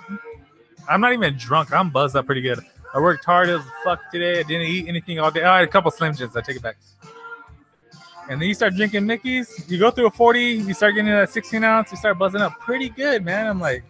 I'm 0.90 1.00
not 1.00 1.14
even 1.14 1.38
drunk. 1.38 1.72
I'm 1.72 1.90
buzzed 1.90 2.16
up 2.16 2.26
pretty 2.26 2.42
good. 2.42 2.60
I 2.94 3.00
worked 3.00 3.26
hard 3.26 3.50
as 3.50 3.62
fuck 3.84 4.12
today. 4.12 4.40
I 4.40 4.44
didn't 4.44 4.68
eat 4.68 4.88
anything 4.88 5.20
all 5.20 5.32
day. 5.32 5.44
I 5.44 5.60
had 5.60 5.68
a 5.68 5.72
couple 5.72 5.90
Slim 5.92 6.16
Jims. 6.16 6.36
I 6.36 6.42
take 6.42 6.58
it 6.58 6.62
back. 6.62 6.78
And 8.30 8.42
then 8.42 8.48
you 8.48 8.54
start 8.54 8.76
drinking 8.76 9.06
Mickey's. 9.06 9.66
You 9.70 9.80
go 9.80 9.92
through 9.92 10.08
a 10.08 10.12
40. 10.12 10.42
You 10.42 10.74
start 10.74 10.96
getting 10.96 11.12
that 11.12 11.30
16 11.30 11.64
ounce. 11.64 11.92
You 11.92 11.98
start 11.98 12.18
buzzing 12.18 12.42
up 12.42 12.60
pretty 12.60 12.90
good, 12.90 13.26
man. 13.26 13.48
I'm 13.48 13.60
like, 13.60 13.84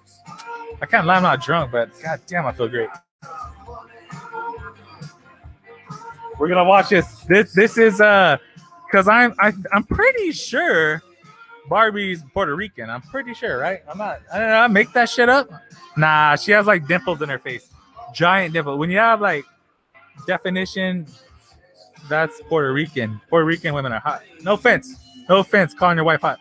I 0.81 0.85
can't 0.85 1.05
lie, 1.05 1.15
I'm 1.15 1.23
not 1.23 1.41
drunk, 1.41 1.71
but 1.71 1.89
god 2.01 2.19
damn, 2.27 2.45
I 2.45 2.51
feel 2.51 2.67
great. 2.67 2.89
We're 6.39 6.47
gonna 6.47 6.63
watch 6.63 6.89
this. 6.89 7.21
This 7.21 7.53
this 7.53 7.77
is 7.77 8.01
uh, 8.01 8.37
cause 8.91 9.07
I'm 9.07 9.33
I, 9.39 9.53
I'm 9.71 9.83
pretty 9.83 10.31
sure 10.31 11.01
Barbie's 11.69 12.23
Puerto 12.33 12.55
Rican. 12.55 12.89
I'm 12.89 13.01
pretty 13.01 13.33
sure, 13.33 13.59
right? 13.59 13.81
I'm 13.89 13.97
not. 13.97 14.21
I 14.33 14.39
don't 14.39 14.49
know. 14.49 14.55
I 14.55 14.67
make 14.67 14.91
that 14.93 15.09
shit 15.09 15.29
up. 15.29 15.49
Nah, 15.95 16.35
she 16.35 16.51
has 16.51 16.65
like 16.65 16.87
dimples 16.87 17.21
in 17.21 17.29
her 17.29 17.39
face, 17.39 17.69
giant 18.13 18.53
dimple. 18.53 18.77
When 18.77 18.89
you 18.89 18.97
have 18.97 19.21
like 19.21 19.45
definition, 20.27 21.07
that's 22.09 22.41
Puerto 22.47 22.71
Rican. 22.73 23.19
Puerto 23.29 23.45
Rican 23.45 23.73
women 23.73 23.91
are 23.91 23.99
hot. 23.99 24.23
No 24.41 24.53
offense. 24.53 24.95
No 25.29 25.37
offense. 25.37 25.73
Calling 25.73 25.97
your 25.97 26.05
wife 26.05 26.21
hot. 26.21 26.39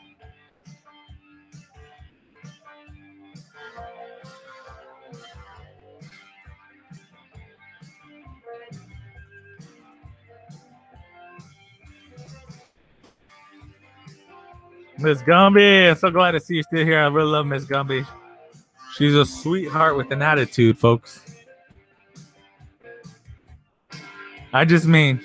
Miss 14.99 15.21
Gumby, 15.23 15.91
I'm 15.91 15.97
so 15.97 16.13
glad 16.13 16.33
to 16.33 16.41
see 16.41 16.57
you 16.57 16.63
still 16.63 16.85
here. 16.85 17.01
I 17.01 17.09
really 17.09 17.31
love 17.33 17.45
Miss 17.45 17.65
Gumby. 17.65 18.07
She's 18.95 19.17
a 19.17 19.27
sweetheart 19.27 19.97
with 19.97 20.13
an 20.13 20.23
attitude, 20.23 20.79
folks. 20.79 21.32
I 24.53 24.65
just 24.65 24.87
mean, 24.87 25.21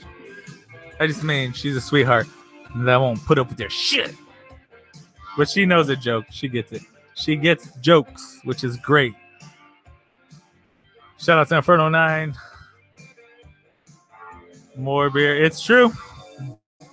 I 0.99 1.07
just 1.07 1.23
mean 1.23 1.53
she's 1.53 1.75
a 1.75 1.81
sweetheart 1.81 2.27
that 2.75 2.97
won't 2.97 3.23
put 3.25 3.37
up 3.37 3.49
with 3.49 3.59
your 3.59 3.69
shit. 3.69 4.15
But 5.37 5.49
she 5.49 5.65
knows 5.65 5.89
a 5.89 5.95
joke. 5.95 6.25
She 6.31 6.47
gets 6.47 6.71
it. 6.71 6.81
She 7.13 7.35
gets 7.35 7.71
jokes, 7.81 8.39
which 8.43 8.63
is 8.63 8.77
great. 8.77 9.13
Shout 11.17 11.39
out 11.39 11.49
to 11.49 11.57
Inferno 11.57 11.89
9. 11.89 12.35
More 14.75 15.09
beer. 15.09 15.43
It's 15.43 15.63
true. 15.63 15.91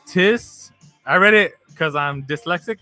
Tis. 0.07 0.72
I 1.07 1.16
read 1.16 1.35
it 1.35 1.55
because 1.68 1.95
I'm 1.95 2.22
dyslexic, 2.24 2.78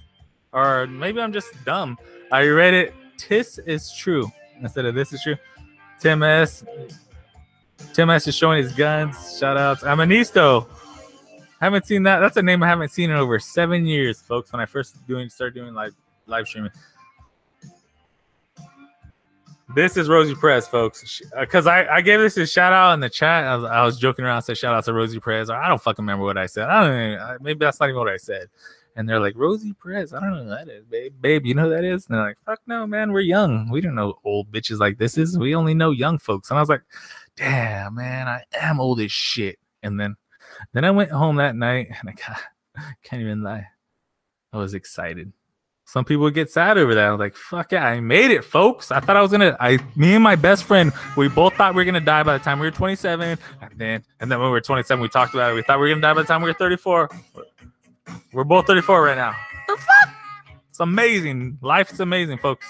or 0.53 0.87
maybe 0.87 1.21
I'm 1.21 1.33
just 1.33 1.53
dumb. 1.65 1.99
I 2.31 2.47
read 2.47 2.75
it. 2.75 2.95
Tis 3.17 3.59
is 3.59 3.93
true 3.93 4.31
instead 4.61 4.85
of 4.85 4.95
this 4.95 5.13
is 5.13 5.23
true. 5.23 5.37
Tim 5.99 6.23
S. 6.23 6.65
Tim 7.93 8.11
S 8.11 8.27
is 8.27 8.35
showing 8.35 8.63
his 8.63 8.73
guns. 8.73 9.39
Shout 9.39 9.57
outs. 9.57 9.83
Amanisto. 9.83 10.67
Haven't 11.61 11.87
seen 11.87 12.03
that. 12.05 12.21
That's 12.21 12.37
a 12.37 12.43
name 12.43 12.63
I 12.63 12.67
haven't 12.67 12.91
seen 12.91 13.11
in 13.11 13.17
over 13.17 13.39
seven 13.39 13.87
years, 13.87 14.21
folks. 14.21 14.53
When 14.53 14.61
I 14.61 14.67
first 14.67 15.07
doing 15.07 15.29
start 15.29 15.55
doing 15.55 15.75
live 15.75 15.95
live 16.27 16.47
streaming. 16.47 16.73
This 19.75 19.97
is 19.97 20.09
Rosie 20.09 20.35
Perez, 20.35 20.67
folks. 20.67 21.23
Because 21.39 21.67
uh, 21.67 21.71
I, 21.71 21.97
I 21.97 22.01
gave 22.03 22.21
this 22.21 22.37
a 22.37 22.47
shout 22.47 22.73
out 22.73 22.93
in 22.93 23.01
the 23.01 23.09
chat. 23.09 23.45
I 23.45 23.57
was, 23.57 23.65
I 23.65 23.85
was 23.85 23.99
joking 23.99 24.25
around, 24.25 24.37
I 24.37 24.41
said 24.41 24.59
shout 24.59 24.75
out 24.75 24.85
to 24.85 24.93
Rosie 24.93 25.19
Perez. 25.19 25.49
I 25.49 25.67
don't 25.67 25.81
fucking 25.81 26.03
remember 26.03 26.25
what 26.25 26.37
I 26.37 26.45
said. 26.47 26.69
I 26.69 26.85
don't 26.85 27.13
even, 27.13 27.39
maybe 27.41 27.59
that's 27.61 27.81
not 27.81 27.89
even 27.89 27.99
what 27.99 28.11
I 28.11 28.19
said. 28.19 28.49
And 28.97 29.09
they're 29.09 29.21
like, 29.21 29.35
Rosie 29.35 29.73
Perez. 29.83 30.13
I 30.13 30.21
don't 30.21 30.33
know 30.33 30.43
who 30.43 30.51
that 30.51 30.69
is, 30.69 30.85
babe. 30.85 31.15
Babe, 31.23 31.47
you 31.47 31.55
know 31.55 31.65
who 31.65 31.71
that 31.71 31.85
is? 31.85 32.07
And 32.07 32.17
they're 32.17 32.25
like, 32.25 32.37
fuck 32.45 32.61
no, 32.67 32.87
man. 32.87 33.13
We're 33.13 33.21
young. 33.21 33.71
We 33.71 33.81
don't 33.81 33.95
know 33.95 34.19
old 34.25 34.53
bitches 34.53 34.79
like 34.79 34.99
this 34.99 35.17
is. 35.17 35.39
We 35.39 35.55
only 35.55 35.73
know 35.73 35.91
young 35.91 36.19
folks. 36.19 36.51
And 36.51 36.59
I 36.59 36.61
was 36.61 36.69
like, 36.69 36.83
damn, 37.37 37.95
man, 37.95 38.29
I 38.29 38.43
am 38.61 38.81
old 38.81 39.01
as 39.01 39.13
shit. 39.13 39.59
And 39.83 39.99
then 39.99 40.17
then 40.73 40.85
I 40.85 40.91
went 40.91 41.11
home 41.11 41.37
that 41.37 41.57
night 41.57 41.89
and 41.89 42.09
I 42.09 42.13
got, 42.13 42.41
can't 43.03 43.23
even 43.23 43.43
lie. 43.43 43.67
I 44.53 44.59
was 44.59 44.75
excited. 44.75 45.33
Some 45.85 46.05
people 46.05 46.31
get 46.31 46.51
sad 46.51 46.79
over 46.79 46.95
that. 46.95 47.05
I 47.05 47.11
was 47.11 47.19
like, 47.19 47.37
fuck 47.37 47.73
yeah, 47.73 47.85
I 47.87 48.01
made 48.01 48.31
it, 48.31 48.45
folks. 48.45 48.91
I 48.91 49.01
thought 49.01 49.17
I 49.17 49.23
was 49.23 49.31
gonna 49.31 49.57
I 49.61 49.79
me 49.97 50.15
and 50.15 50.23
my 50.23 50.37
best 50.37 50.65
friend, 50.65 50.93
we 51.17 51.29
both 51.29 51.55
thought 51.55 51.75
we 51.75 51.83
were 51.83 51.85
gonna 51.85 52.01
die 52.01 52.23
by 52.23 52.39
the 52.39 52.45
time 52.45 52.61
we 52.61 52.67
were 52.67 52.71
27. 52.71 53.39
And 53.61 53.71
then 53.77 54.05
and 54.21 54.31
then 54.31 54.39
when 54.39 54.49
we 54.49 54.53
were 54.53 54.61
27, 54.61 55.03
we 55.03 55.09
talked 55.09 55.35
about 55.35 55.51
it. 55.51 55.55
We 55.55 55.63
thought 55.63 55.79
we 55.79 55.89
were 55.89 55.95
gonna 55.95 56.01
die 56.01 56.15
by 56.15 56.23
the 56.23 56.29
time 56.29 56.43
we 56.43 56.49
were 56.49 56.55
34. 56.55 57.11
We're 58.33 58.45
both 58.45 58.67
34 58.67 59.03
right 59.03 59.17
now. 59.17 59.35
The 59.69 59.77
fuck? 59.77 60.15
It's 60.71 60.81
amazing. 60.81 61.59
Life's 61.61 62.01
amazing, 62.01 62.39
folks. 62.39 62.67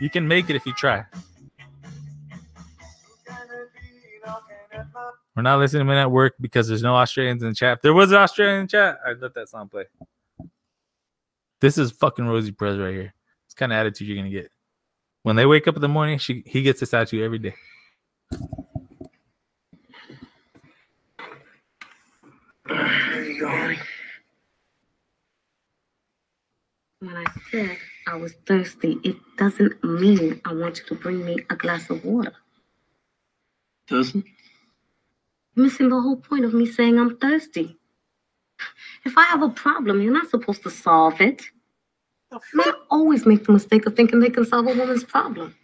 You 0.00 0.10
can 0.10 0.28
make 0.28 0.50
it 0.50 0.56
if 0.56 0.66
you 0.66 0.74
try. 0.74 1.04
We're 5.34 5.42
not 5.42 5.58
listening 5.58 5.80
to 5.80 5.84
men 5.84 5.96
at 5.96 6.10
work 6.10 6.34
because 6.40 6.68
there's 6.68 6.82
no 6.82 6.94
Australians 6.94 7.42
in 7.42 7.48
the 7.48 7.54
chat. 7.54 7.78
If 7.78 7.82
there 7.82 7.94
was 7.94 8.10
an 8.10 8.18
Australian 8.18 8.68
chat, 8.68 8.98
I'd 9.06 9.20
let 9.20 9.34
that 9.34 9.48
song 9.48 9.68
play. 9.68 9.84
This 11.60 11.78
is 11.78 11.92
fucking 11.92 12.26
Rosie 12.26 12.52
Perez 12.52 12.78
right 12.78 12.92
here. 12.92 13.14
It's 13.46 13.54
kind 13.54 13.72
of 13.72 13.76
attitude 13.76 14.08
you're 14.08 14.16
gonna 14.16 14.30
get. 14.30 14.50
When 15.22 15.36
they 15.36 15.46
wake 15.46 15.68
up 15.68 15.76
in 15.76 15.80
the 15.80 15.88
morning, 15.88 16.18
she 16.18 16.42
he 16.46 16.62
gets 16.62 16.80
this 16.80 16.92
attitude 16.92 17.22
every 17.22 17.38
day. 17.38 17.54
There 22.66 23.24
you 23.24 23.40
go. 23.40 23.74
When 27.00 27.16
I 27.16 27.24
said 27.50 27.78
I 28.06 28.16
was 28.16 28.34
thirsty, 28.46 28.98
it 29.02 29.16
doesn't 29.36 29.82
mean 29.82 30.40
I 30.44 30.52
want 30.54 30.78
you 30.78 30.84
to 30.86 30.94
bring 30.94 31.24
me 31.24 31.38
a 31.50 31.56
glass 31.56 31.88
of 31.90 32.04
water. 32.04 32.32
Doesn't? 33.88 34.24
You're 35.54 35.66
missing 35.66 35.88
the 35.88 36.00
whole 36.00 36.16
point 36.16 36.44
of 36.44 36.54
me 36.54 36.66
saying 36.66 36.98
I'm 36.98 37.16
thirsty. 37.18 37.76
If 39.04 39.18
I 39.18 39.24
have 39.24 39.42
a 39.42 39.48
problem, 39.48 40.00
you're 40.00 40.12
not 40.12 40.30
supposed 40.30 40.62
to 40.62 40.70
solve 40.70 41.20
it. 41.20 41.42
Men 42.54 42.72
always 42.90 43.26
make 43.26 43.44
the 43.44 43.52
mistake 43.52 43.84
of 43.86 43.94
thinking 43.94 44.20
they 44.20 44.30
can 44.30 44.44
solve 44.46 44.66
a 44.66 44.74
woman's 44.74 45.04
problem. 45.04 45.54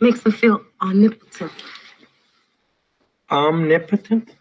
Makes 0.00 0.22
them 0.22 0.32
feel 0.32 0.62
omnipotent. 0.80 1.52
Omnipotent? 3.30 4.34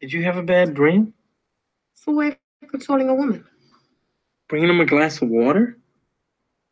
Did 0.00 0.12
you 0.12 0.24
have 0.24 0.36
a 0.36 0.42
bad 0.42 0.74
dream? 0.74 1.14
It's 1.94 2.06
a 2.08 2.10
way 2.10 2.36
of 2.62 2.68
controlling 2.70 3.08
a 3.08 3.14
woman. 3.14 3.44
Bringing 4.48 4.70
him 4.70 4.80
a 4.80 4.86
glass 4.86 5.22
of 5.22 5.28
water? 5.28 5.78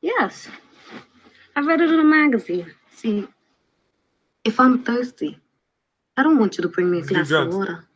Yes. 0.00 0.48
I 1.54 1.60
read 1.60 1.80
it 1.80 1.90
in 1.90 2.00
a 2.00 2.04
magazine. 2.04 2.74
See, 2.96 3.28
if 4.44 4.58
I'm 4.58 4.82
thirsty, 4.82 5.38
I 6.16 6.22
don't 6.22 6.38
want 6.38 6.58
you 6.58 6.62
to 6.62 6.68
bring 6.68 6.90
me 6.90 6.98
a 6.98 7.02
glass 7.02 7.30
of 7.30 7.54
water. 7.54 7.86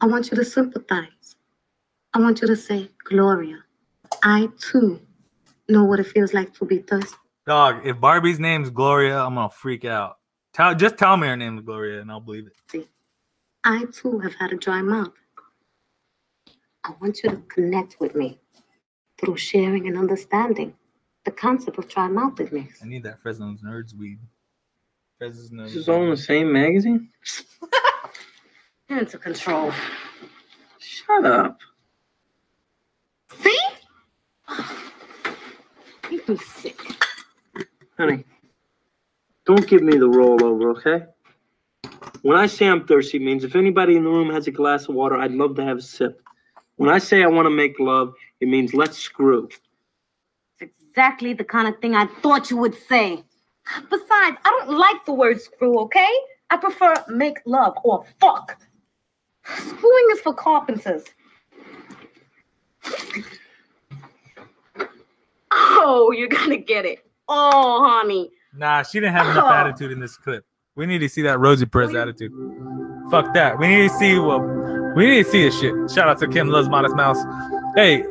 I 0.00 0.06
want 0.06 0.30
you 0.30 0.36
to 0.36 0.44
sympathize. 0.44 1.36
I 2.14 2.20
want 2.20 2.40
you 2.40 2.46
to 2.48 2.56
say, 2.56 2.88
Gloria, 3.04 3.62
I 4.22 4.48
too 4.58 5.00
know 5.68 5.84
what 5.84 6.00
it 6.00 6.06
feels 6.06 6.32
like 6.32 6.54
to 6.54 6.64
be 6.64 6.78
thirsty. 6.78 7.16
Dog, 7.46 7.86
if 7.86 8.00
Barbie's 8.00 8.38
name's 8.38 8.70
Gloria, 8.70 9.18
I'm 9.18 9.34
gonna 9.34 9.50
freak 9.50 9.84
out. 9.84 10.18
Tell 10.54 10.74
just 10.74 10.96
tell 10.96 11.16
me 11.16 11.28
her 11.28 11.36
name 11.36 11.58
is 11.58 11.64
Gloria 11.64 12.00
and 12.00 12.10
I'll 12.10 12.20
believe 12.20 12.46
it. 12.46 12.88
I 13.64 13.84
too 13.92 14.18
have 14.20 14.34
had 14.34 14.52
a 14.52 14.56
dry 14.56 14.80
mouth. 14.80 15.12
I 16.84 16.94
want 17.00 17.22
you 17.22 17.30
to 17.30 17.36
connect 17.48 18.00
with 18.00 18.14
me 18.14 18.38
through 19.18 19.36
sharing 19.36 19.86
and 19.88 19.98
understanding 19.98 20.74
the 21.24 21.30
concept 21.30 21.76
of 21.76 21.88
dry 21.88 22.08
moutedness. 22.08 22.82
I 22.82 22.86
need 22.86 23.02
that 23.02 23.20
Fresno's 23.20 23.60
Nerds 23.60 23.94
weed. 23.94 24.20
Fresno's 25.18 25.72
This 25.72 25.82
is 25.82 25.88
all 25.88 26.04
in 26.04 26.10
the 26.10 26.16
same 26.16 26.52
magazine? 26.52 27.08
You're 28.88 29.00
into 29.00 29.18
control. 29.18 29.72
Shut 30.78 31.24
up. 31.24 31.58
See? 33.40 33.58
You 36.10 36.22
me 36.26 36.38
sick. 36.38 36.80
Honey, 37.98 38.24
don't 39.44 39.66
give 39.66 39.82
me 39.82 39.98
the 39.98 40.08
rollover, 40.08 40.74
okay? 40.78 41.04
When 42.22 42.38
I 42.38 42.46
say 42.46 42.66
I'm 42.66 42.86
thirsty, 42.86 43.18
it 43.18 43.22
means 43.22 43.44
if 43.44 43.54
anybody 43.54 43.94
in 43.94 44.04
the 44.04 44.08
room 44.08 44.30
has 44.30 44.46
a 44.46 44.50
glass 44.50 44.88
of 44.88 44.94
water, 44.94 45.16
I'd 45.16 45.32
love 45.32 45.56
to 45.56 45.64
have 45.64 45.78
a 45.78 45.82
sip. 45.82 46.22
When 46.76 46.88
I 46.88 46.96
say 46.96 47.22
I 47.22 47.26
want 47.26 47.44
to 47.44 47.50
make 47.50 47.78
love, 47.78 48.14
it 48.40 48.48
means 48.48 48.72
let's 48.72 48.96
screw. 48.96 49.50
It's 50.60 50.72
exactly 50.88 51.34
the 51.34 51.44
kind 51.44 51.68
of 51.68 51.78
thing 51.80 51.94
I 51.94 52.06
thought 52.22 52.50
you 52.50 52.56
would 52.56 52.76
say. 52.88 53.22
Besides, 53.90 54.36
I 54.44 54.50
don't 54.66 54.76
like 54.78 55.04
the 55.04 55.12
word 55.12 55.40
screw, 55.40 55.78
okay? 55.80 56.08
I 56.50 56.56
prefer 56.56 56.94
make 57.08 57.38
love 57.46 57.74
or 57.84 58.04
fuck. 58.20 58.56
Screwing 59.44 60.06
is 60.12 60.20
for 60.20 60.34
carpenters. 60.34 61.04
Oh, 65.50 66.12
you're 66.16 66.28
gonna 66.28 66.56
get 66.56 66.84
it. 66.84 67.04
Oh, 67.28 67.84
honey. 67.86 68.30
Nah, 68.54 68.82
she 68.82 69.00
didn't 69.00 69.14
have 69.14 69.26
enough 69.28 69.44
Oh. 69.46 69.52
attitude 69.52 69.92
in 69.92 70.00
this 70.00 70.16
clip. 70.16 70.44
We 70.76 70.86
need 70.86 70.98
to 70.98 71.08
see 71.08 71.22
that 71.22 71.38
Rosie 71.40 71.66
Perez 71.66 71.94
attitude. 71.94 72.32
Fuck 73.10 73.34
that. 73.34 73.58
We 73.58 73.68
need 73.68 73.88
to 73.90 73.94
see 73.96 74.18
what 74.18 74.38
we 74.94 75.06
need 75.06 75.24
to 75.24 75.30
see 75.30 75.42
this 75.44 75.58
shit. 75.58 75.74
Shout 75.90 76.08
out 76.08 76.18
to 76.18 76.28
Kim 76.28 76.48
Loves 76.48 76.68
Modest 76.68 76.94
Mouse. 76.96 77.18
Hey, 77.74 78.04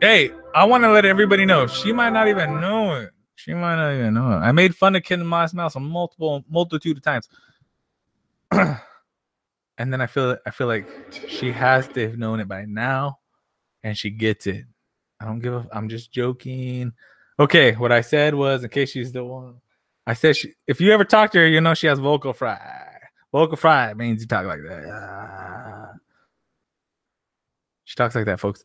hey, 0.00 0.30
I 0.54 0.64
want 0.64 0.84
to 0.84 0.90
let 0.92 1.04
everybody 1.04 1.44
know 1.44 1.66
she 1.66 1.92
might 1.92 2.10
not 2.10 2.28
even 2.28 2.60
know 2.60 2.94
it. 2.96 3.10
She 3.42 3.54
might 3.54 3.76
not 3.76 3.94
even 3.94 4.12
know. 4.14 4.26
I 4.26 4.52
made 4.52 4.76
fun 4.76 4.94
of 4.96 5.02
Kim 5.02 5.24
Modest 5.26 5.54
Mouse 5.54 5.74
a 5.74 5.80
multiple 5.80 6.44
multitude 6.50 6.98
of 6.98 7.02
times. 7.02 7.26
and 8.50 8.76
then 9.78 10.02
I 10.02 10.06
feel 10.06 10.36
I 10.44 10.50
feel 10.50 10.66
like 10.66 10.86
she 11.26 11.50
has 11.50 11.88
to 11.88 12.08
have 12.08 12.18
known 12.18 12.40
it 12.40 12.48
by 12.48 12.66
now, 12.66 13.18
and 13.82 13.96
she 13.96 14.10
gets 14.10 14.46
it. 14.46 14.66
I 15.18 15.24
don't 15.24 15.38
give 15.38 15.54
a. 15.54 15.66
I'm 15.72 15.88
just 15.88 16.12
joking. 16.12 16.92
Okay, 17.38 17.72
what 17.72 17.92
I 17.92 18.02
said 18.02 18.34
was, 18.34 18.62
in 18.62 18.68
case 18.68 18.90
she's 18.90 19.12
the 19.12 19.24
one, 19.24 19.54
I 20.06 20.12
said 20.12 20.36
she, 20.36 20.52
if 20.66 20.78
you 20.78 20.92
ever 20.92 21.04
talk 21.04 21.32
to 21.32 21.38
her, 21.38 21.46
you 21.46 21.62
know 21.62 21.72
she 21.72 21.86
has 21.86 21.98
vocal 21.98 22.34
fry. 22.34 22.60
Vocal 23.32 23.56
fry 23.56 23.94
means 23.94 24.20
you 24.20 24.26
talk 24.26 24.44
like 24.44 24.60
that. 24.68 25.94
She 27.84 27.96
talks 27.96 28.14
like 28.14 28.26
that, 28.26 28.38
folks. 28.38 28.64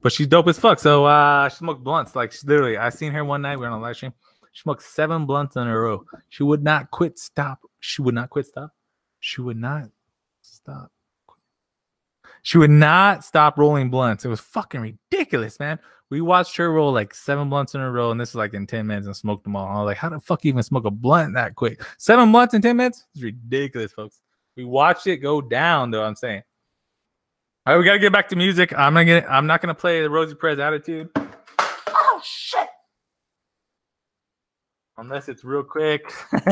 But 0.00 0.12
she's 0.12 0.26
dope 0.26 0.48
as 0.48 0.58
fuck. 0.58 0.78
So 0.78 1.04
uh 1.04 1.48
she 1.48 1.56
smoked 1.56 1.82
blunts. 1.82 2.14
Like 2.14 2.32
she 2.32 2.46
literally, 2.46 2.76
I 2.76 2.90
seen 2.90 3.12
her 3.12 3.24
one 3.24 3.42
night. 3.42 3.56
We 3.56 3.62
were 3.66 3.72
on 3.72 3.78
a 3.78 3.82
live 3.82 3.96
stream. 3.96 4.12
She 4.52 4.62
smoked 4.62 4.82
seven 4.82 5.26
blunts 5.26 5.56
in 5.56 5.66
a 5.66 5.78
row. 5.78 6.04
She 6.28 6.42
would 6.42 6.62
not 6.62 6.90
quit. 6.90 7.18
Stop. 7.18 7.60
She 7.80 8.02
would 8.02 8.14
not 8.14 8.30
quit. 8.30 8.46
Stop. 8.46 8.72
She 9.20 9.40
would 9.40 9.56
not 9.56 9.88
stop. 10.42 10.90
She 12.42 12.58
would 12.58 12.70
not 12.70 13.24
stop 13.24 13.58
rolling 13.58 13.90
blunts. 13.90 14.24
It 14.24 14.28
was 14.28 14.40
fucking 14.40 14.80
ridiculous, 14.80 15.58
man. 15.58 15.78
We 16.10 16.20
watched 16.22 16.56
her 16.56 16.72
roll 16.72 16.92
like 16.92 17.14
seven 17.14 17.50
blunts 17.50 17.74
in 17.74 17.80
a 17.80 17.90
row, 17.90 18.10
and 18.10 18.20
this 18.20 18.30
is 18.30 18.34
like 18.34 18.54
in 18.54 18.66
10 18.66 18.86
minutes 18.86 19.06
and 19.06 19.14
smoked 19.14 19.44
them 19.44 19.56
all. 19.56 19.66
I 19.66 19.82
was 19.82 19.86
like, 19.86 19.96
how 19.98 20.08
the 20.08 20.20
fuck 20.20 20.46
even 20.46 20.62
smoke 20.62 20.86
a 20.86 20.90
blunt 20.90 21.34
that 21.34 21.54
quick? 21.54 21.82
Seven 21.98 22.32
blunts 22.32 22.54
in 22.54 22.62
10 22.62 22.76
minutes? 22.76 23.04
It's 23.14 23.22
ridiculous, 23.22 23.92
folks. 23.92 24.20
We 24.56 24.64
watched 24.64 25.06
it 25.06 25.18
go 25.18 25.42
down, 25.42 25.90
though. 25.90 26.02
I'm 26.02 26.16
saying. 26.16 26.42
All 27.68 27.74
right, 27.74 27.80
we 27.80 27.84
gotta 27.84 27.98
get 27.98 28.14
back 28.14 28.30
to 28.30 28.36
music. 28.36 28.72
I'm 28.78 28.94
gonna 28.94 29.04
get 29.04 29.30
I'm 29.30 29.46
not 29.46 29.60
gonna 29.60 29.74
play 29.74 30.00
the 30.00 30.08
Rosie 30.08 30.34
Perez 30.34 30.58
attitude. 30.58 31.10
Oh, 31.18 32.22
shit. 32.24 32.66
Unless 34.96 35.28
it's 35.28 35.44
real 35.44 35.64
quick. 35.64 36.10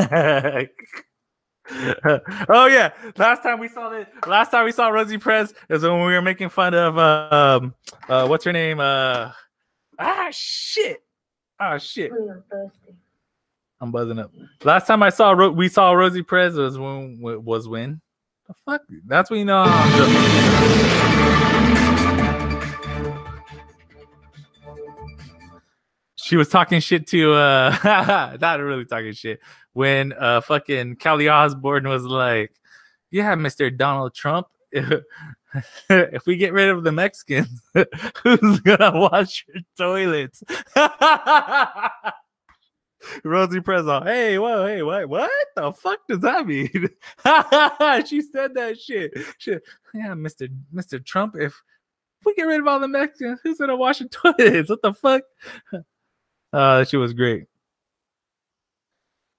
oh 2.49 2.67
yeah, 2.67 2.91
last 3.17 3.41
time 3.41 3.59
we 3.59 3.67
saw 3.67 3.89
it. 3.93 4.07
Last 4.27 4.51
time 4.51 4.65
we 4.65 4.71
saw 4.71 4.89
Rosie 4.89 5.17
Perez 5.17 5.55
is 5.71 5.81
when 5.81 6.05
we 6.05 6.13
were 6.13 6.21
making 6.21 6.49
fun 6.49 6.75
of 6.75 6.99
uh, 6.99 7.29
um 7.31 7.73
uh 8.07 8.27
what's 8.27 8.45
her 8.45 8.53
name 8.53 8.79
uh 8.79 9.31
ah 9.97 10.27
shit 10.29 11.01
ah 11.59 11.79
shit 11.79 12.11
I'm 13.81 13.91
buzzing 13.91 14.19
up. 14.19 14.31
Last 14.63 14.85
time 14.85 15.01
I 15.01 15.09
saw 15.09 15.31
Ro- 15.31 15.49
we 15.49 15.67
saw 15.67 15.93
Rosie 15.93 16.21
Perez 16.21 16.53
was 16.53 16.77
when 16.77 17.17
was 17.19 17.67
when 17.67 18.01
the 18.47 18.53
fuck 18.65 18.81
that's 19.07 19.29
when 19.29 19.39
you 19.39 19.45
know 19.45 19.63
I'm 19.65 20.97
she 26.27 26.35
was 26.35 26.49
talking 26.49 26.81
shit 26.81 27.07
to 27.07 27.33
uh 27.33 28.37
not 28.41 28.59
really 28.59 28.85
talking 28.85 29.13
shit 29.13 29.39
when 29.73 30.11
uh 30.13 30.41
fucking 30.41 30.97
Kelly 30.97 31.29
Osbourne 31.29 31.87
was 31.87 32.03
like, 32.03 32.51
Yeah, 33.11 33.35
Mr. 33.35 33.75
Donald 33.75 34.13
Trump, 34.13 34.47
if 34.71 36.25
we 36.25 36.35
get 36.35 36.51
rid 36.51 36.69
of 36.69 36.83
the 36.83 36.91
Mexicans, 36.91 37.61
who's 38.23 38.59
gonna 38.61 38.99
wash 38.99 39.45
your 39.47 39.63
toilets? 39.77 40.43
Rosie 43.23 43.59
Prezzo, 43.59 44.03
hey, 44.03 44.37
whoa, 44.37 44.65
hey, 44.65 44.83
what 44.83 45.07
what 45.09 45.31
the 45.55 45.71
fuck 45.73 45.99
does 46.07 46.19
that 46.21 46.45
mean? 46.47 46.69
she 48.05 48.21
said 48.21 48.53
that 48.55 48.77
shit. 48.79 49.13
shit. 49.37 49.63
Yeah, 49.93 50.13
Mr. 50.13 50.49
Mr. 50.73 51.03
Trump, 51.03 51.35
if 51.37 51.61
we 52.25 52.33
get 52.35 52.43
rid 52.43 52.59
of 52.59 52.67
all 52.67 52.79
the 52.79 52.87
Mexicans, 52.87 53.39
who's 53.43 53.57
gonna 53.57 53.75
wash 53.75 53.99
your 53.99 54.09
toilets? 54.35 54.69
What 54.69 54.81
the 54.81 54.93
fuck? 54.93 55.23
Uh, 56.53 56.83
shit 56.83 56.99
was 56.99 57.13
great. 57.13 57.45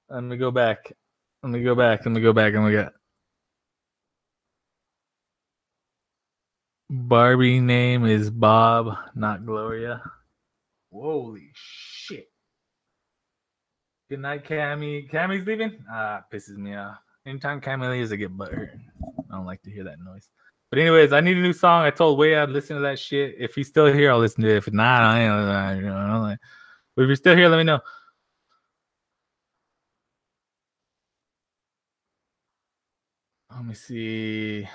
Let 0.08 0.22
me 0.22 0.36
go 0.36 0.50
back. 0.50 0.92
Let 1.42 1.50
me 1.50 1.62
go 1.62 1.74
back. 1.74 2.04
Let 2.04 2.12
me 2.12 2.20
go 2.20 2.32
back 2.32 2.54
and 2.54 2.64
we 2.64 2.72
got 2.72 2.92
Barbie 6.90 7.60
name 7.60 8.06
is 8.06 8.30
Bob, 8.30 8.96
not 9.14 9.44
Gloria. 9.44 10.00
Holy 10.90 11.50
shit. 11.52 11.97
Good 14.08 14.20
night, 14.20 14.42
Cammy. 14.44 15.10
Cammy's 15.10 15.46
leaving? 15.46 15.84
Ah, 15.90 16.24
pisses 16.32 16.56
me 16.56 16.74
off. 16.74 16.96
Anytime 17.26 17.60
Cammy 17.60 17.90
leaves, 17.90 18.10
I 18.10 18.16
get 18.16 18.34
butthurt. 18.34 18.70
I 19.30 19.36
don't 19.36 19.44
like 19.44 19.60
to 19.64 19.70
hear 19.70 19.84
that 19.84 20.00
noise. 20.00 20.30
But 20.70 20.78
anyways, 20.78 21.12
I 21.12 21.20
need 21.20 21.36
a 21.36 21.40
new 21.42 21.52
song. 21.52 21.82
I 21.82 21.90
told 21.90 22.18
Way 22.18 22.36
I'd 22.36 22.48
listen 22.48 22.76
to 22.76 22.82
that 22.82 22.98
shit. 22.98 23.34
If 23.38 23.54
he's 23.54 23.68
still 23.68 23.92
here, 23.92 24.10
I'll 24.10 24.18
listen 24.18 24.42
to 24.44 24.48
it. 24.48 24.56
If 24.56 24.72
not, 24.72 25.02
I 25.02 25.20
ain't. 25.20 25.32
I 25.32 25.74
don't 25.74 25.84
know. 25.84 26.36
But 26.96 27.02
if 27.02 27.06
you're 27.06 27.16
still 27.16 27.36
here, 27.36 27.48
let 27.48 27.58
me 27.58 27.64
know. 27.64 27.80
Let 33.54 33.64
me 33.64 33.74
see. 33.74 34.66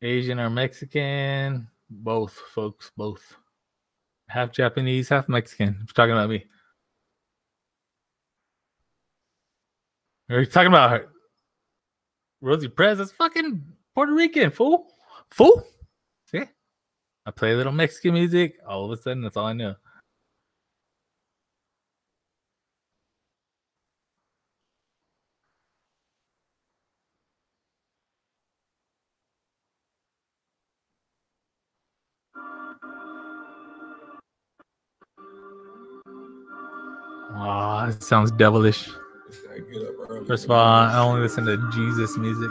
Asian 0.00 0.40
or 0.40 0.48
Mexican? 0.48 1.68
Both, 1.90 2.32
folks. 2.54 2.92
Both. 2.96 3.36
Half 4.28 4.52
Japanese, 4.52 5.10
half 5.10 5.28
Mexican. 5.28 5.80
If 5.82 5.88
you're 5.88 5.94
talking 5.94 6.12
about 6.12 6.30
me. 6.30 6.46
Are 10.30 10.38
you 10.38 10.46
talking 10.46 10.68
about? 10.68 11.08
Rosie 12.40 12.68
Perez? 12.68 12.98
That's 12.98 13.10
fucking 13.10 13.64
Puerto 13.96 14.12
Rican, 14.12 14.52
fool. 14.52 14.86
Fool? 15.32 15.66
See? 16.26 16.44
I 17.26 17.30
play 17.32 17.52
a 17.52 17.56
little 17.56 17.72
Mexican 17.72 18.14
music. 18.14 18.54
All 18.64 18.84
of 18.84 18.96
a 18.96 19.02
sudden, 19.02 19.22
that's 19.24 19.36
all 19.36 19.46
I 19.46 19.54
know. 19.54 19.74
Oh, 37.32 37.86
it 37.88 38.00
sounds 38.00 38.30
devilish. 38.30 38.90
First 40.26 40.44
of 40.44 40.50
all, 40.50 40.58
I 40.58 40.98
only 40.98 41.20
listen 41.20 41.44
to 41.44 41.56
Jesus 41.72 42.16
music. 42.18 42.50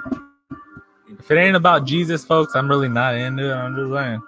If 1.20 1.30
it 1.30 1.38
ain't 1.38 1.58
about 1.58 1.86
Jesus, 1.86 2.24
folks, 2.24 2.56
I'm 2.56 2.70
really 2.70 2.88
not 2.88 3.16
into 3.16 3.52
it. 3.52 3.54
I'm 3.54 3.76
just 3.76 3.92
saying. 3.92 4.22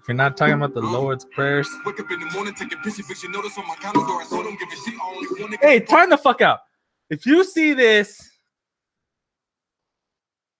If 0.00 0.08
you're 0.08 0.16
not 0.16 0.36
talking 0.36 0.54
about 0.54 0.74
the 0.74 0.80
Lord's 0.80 1.24
prayers, 1.24 1.68
Wake 1.86 2.00
up 2.00 2.10
in 2.10 2.18
the 2.18 2.26
morning, 2.32 2.54
take 2.54 2.74
a 2.74 2.76
piss, 2.78 2.96
fix 2.96 3.22
notice 3.28 3.56
on 3.58 3.68
my 3.68 3.76
calendar. 3.76 4.12
I 4.12 4.26
told 4.28 4.46
them 4.46 4.56
give. 4.58 4.68
I 4.70 5.14
only 5.14 5.40
want 5.40 5.52
to 5.52 5.58
hey, 5.60 5.78
turn 5.78 6.08
the 6.08 6.18
fuck 6.18 6.40
out. 6.40 6.58
If 7.10 7.26
you 7.26 7.44
see 7.44 7.74
this, 7.74 8.28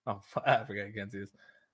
oh, 0.07 0.21
I 0.47 0.65
forgot 0.65 0.87
I 0.87 0.93
can't 0.95 1.11
see 1.11 1.21
this. 1.21 1.31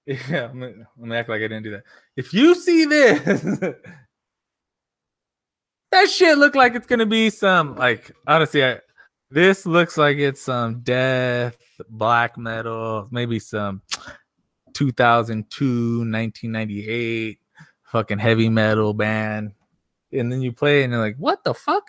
Yeah, 0.30 0.44
I'm 0.50 0.60
gonna, 0.60 0.72
I'm 0.96 1.02
gonna 1.02 1.16
act 1.16 1.28
like 1.28 1.38
I 1.38 1.48
didn't 1.48 1.64
do 1.64 1.70
that. 1.72 1.84
If 2.16 2.32
you 2.32 2.54
see 2.54 2.86
this, 2.86 3.40
that 5.92 6.10
shit 6.10 6.38
look 6.38 6.54
like 6.54 6.74
it's 6.74 6.86
gonna 6.86 7.06
be 7.06 7.28
some 7.30 7.76
like 7.76 8.10
honestly, 8.26 8.64
I, 8.64 8.80
this 9.34 9.66
looks 9.66 9.98
like 9.98 10.18
it's 10.18 10.42
some 10.42 10.80
death, 10.82 11.56
black 11.88 12.38
metal, 12.38 13.08
maybe 13.10 13.40
some 13.40 13.82
2002, 14.74 15.64
1998 15.64 17.40
fucking 17.82 18.18
heavy 18.20 18.48
metal 18.48 18.94
band. 18.94 19.50
And 20.12 20.30
then 20.30 20.40
you 20.40 20.52
play 20.52 20.84
and 20.84 20.92
you're 20.92 21.02
like, 21.02 21.16
what 21.16 21.42
the 21.42 21.52
fuck? 21.52 21.82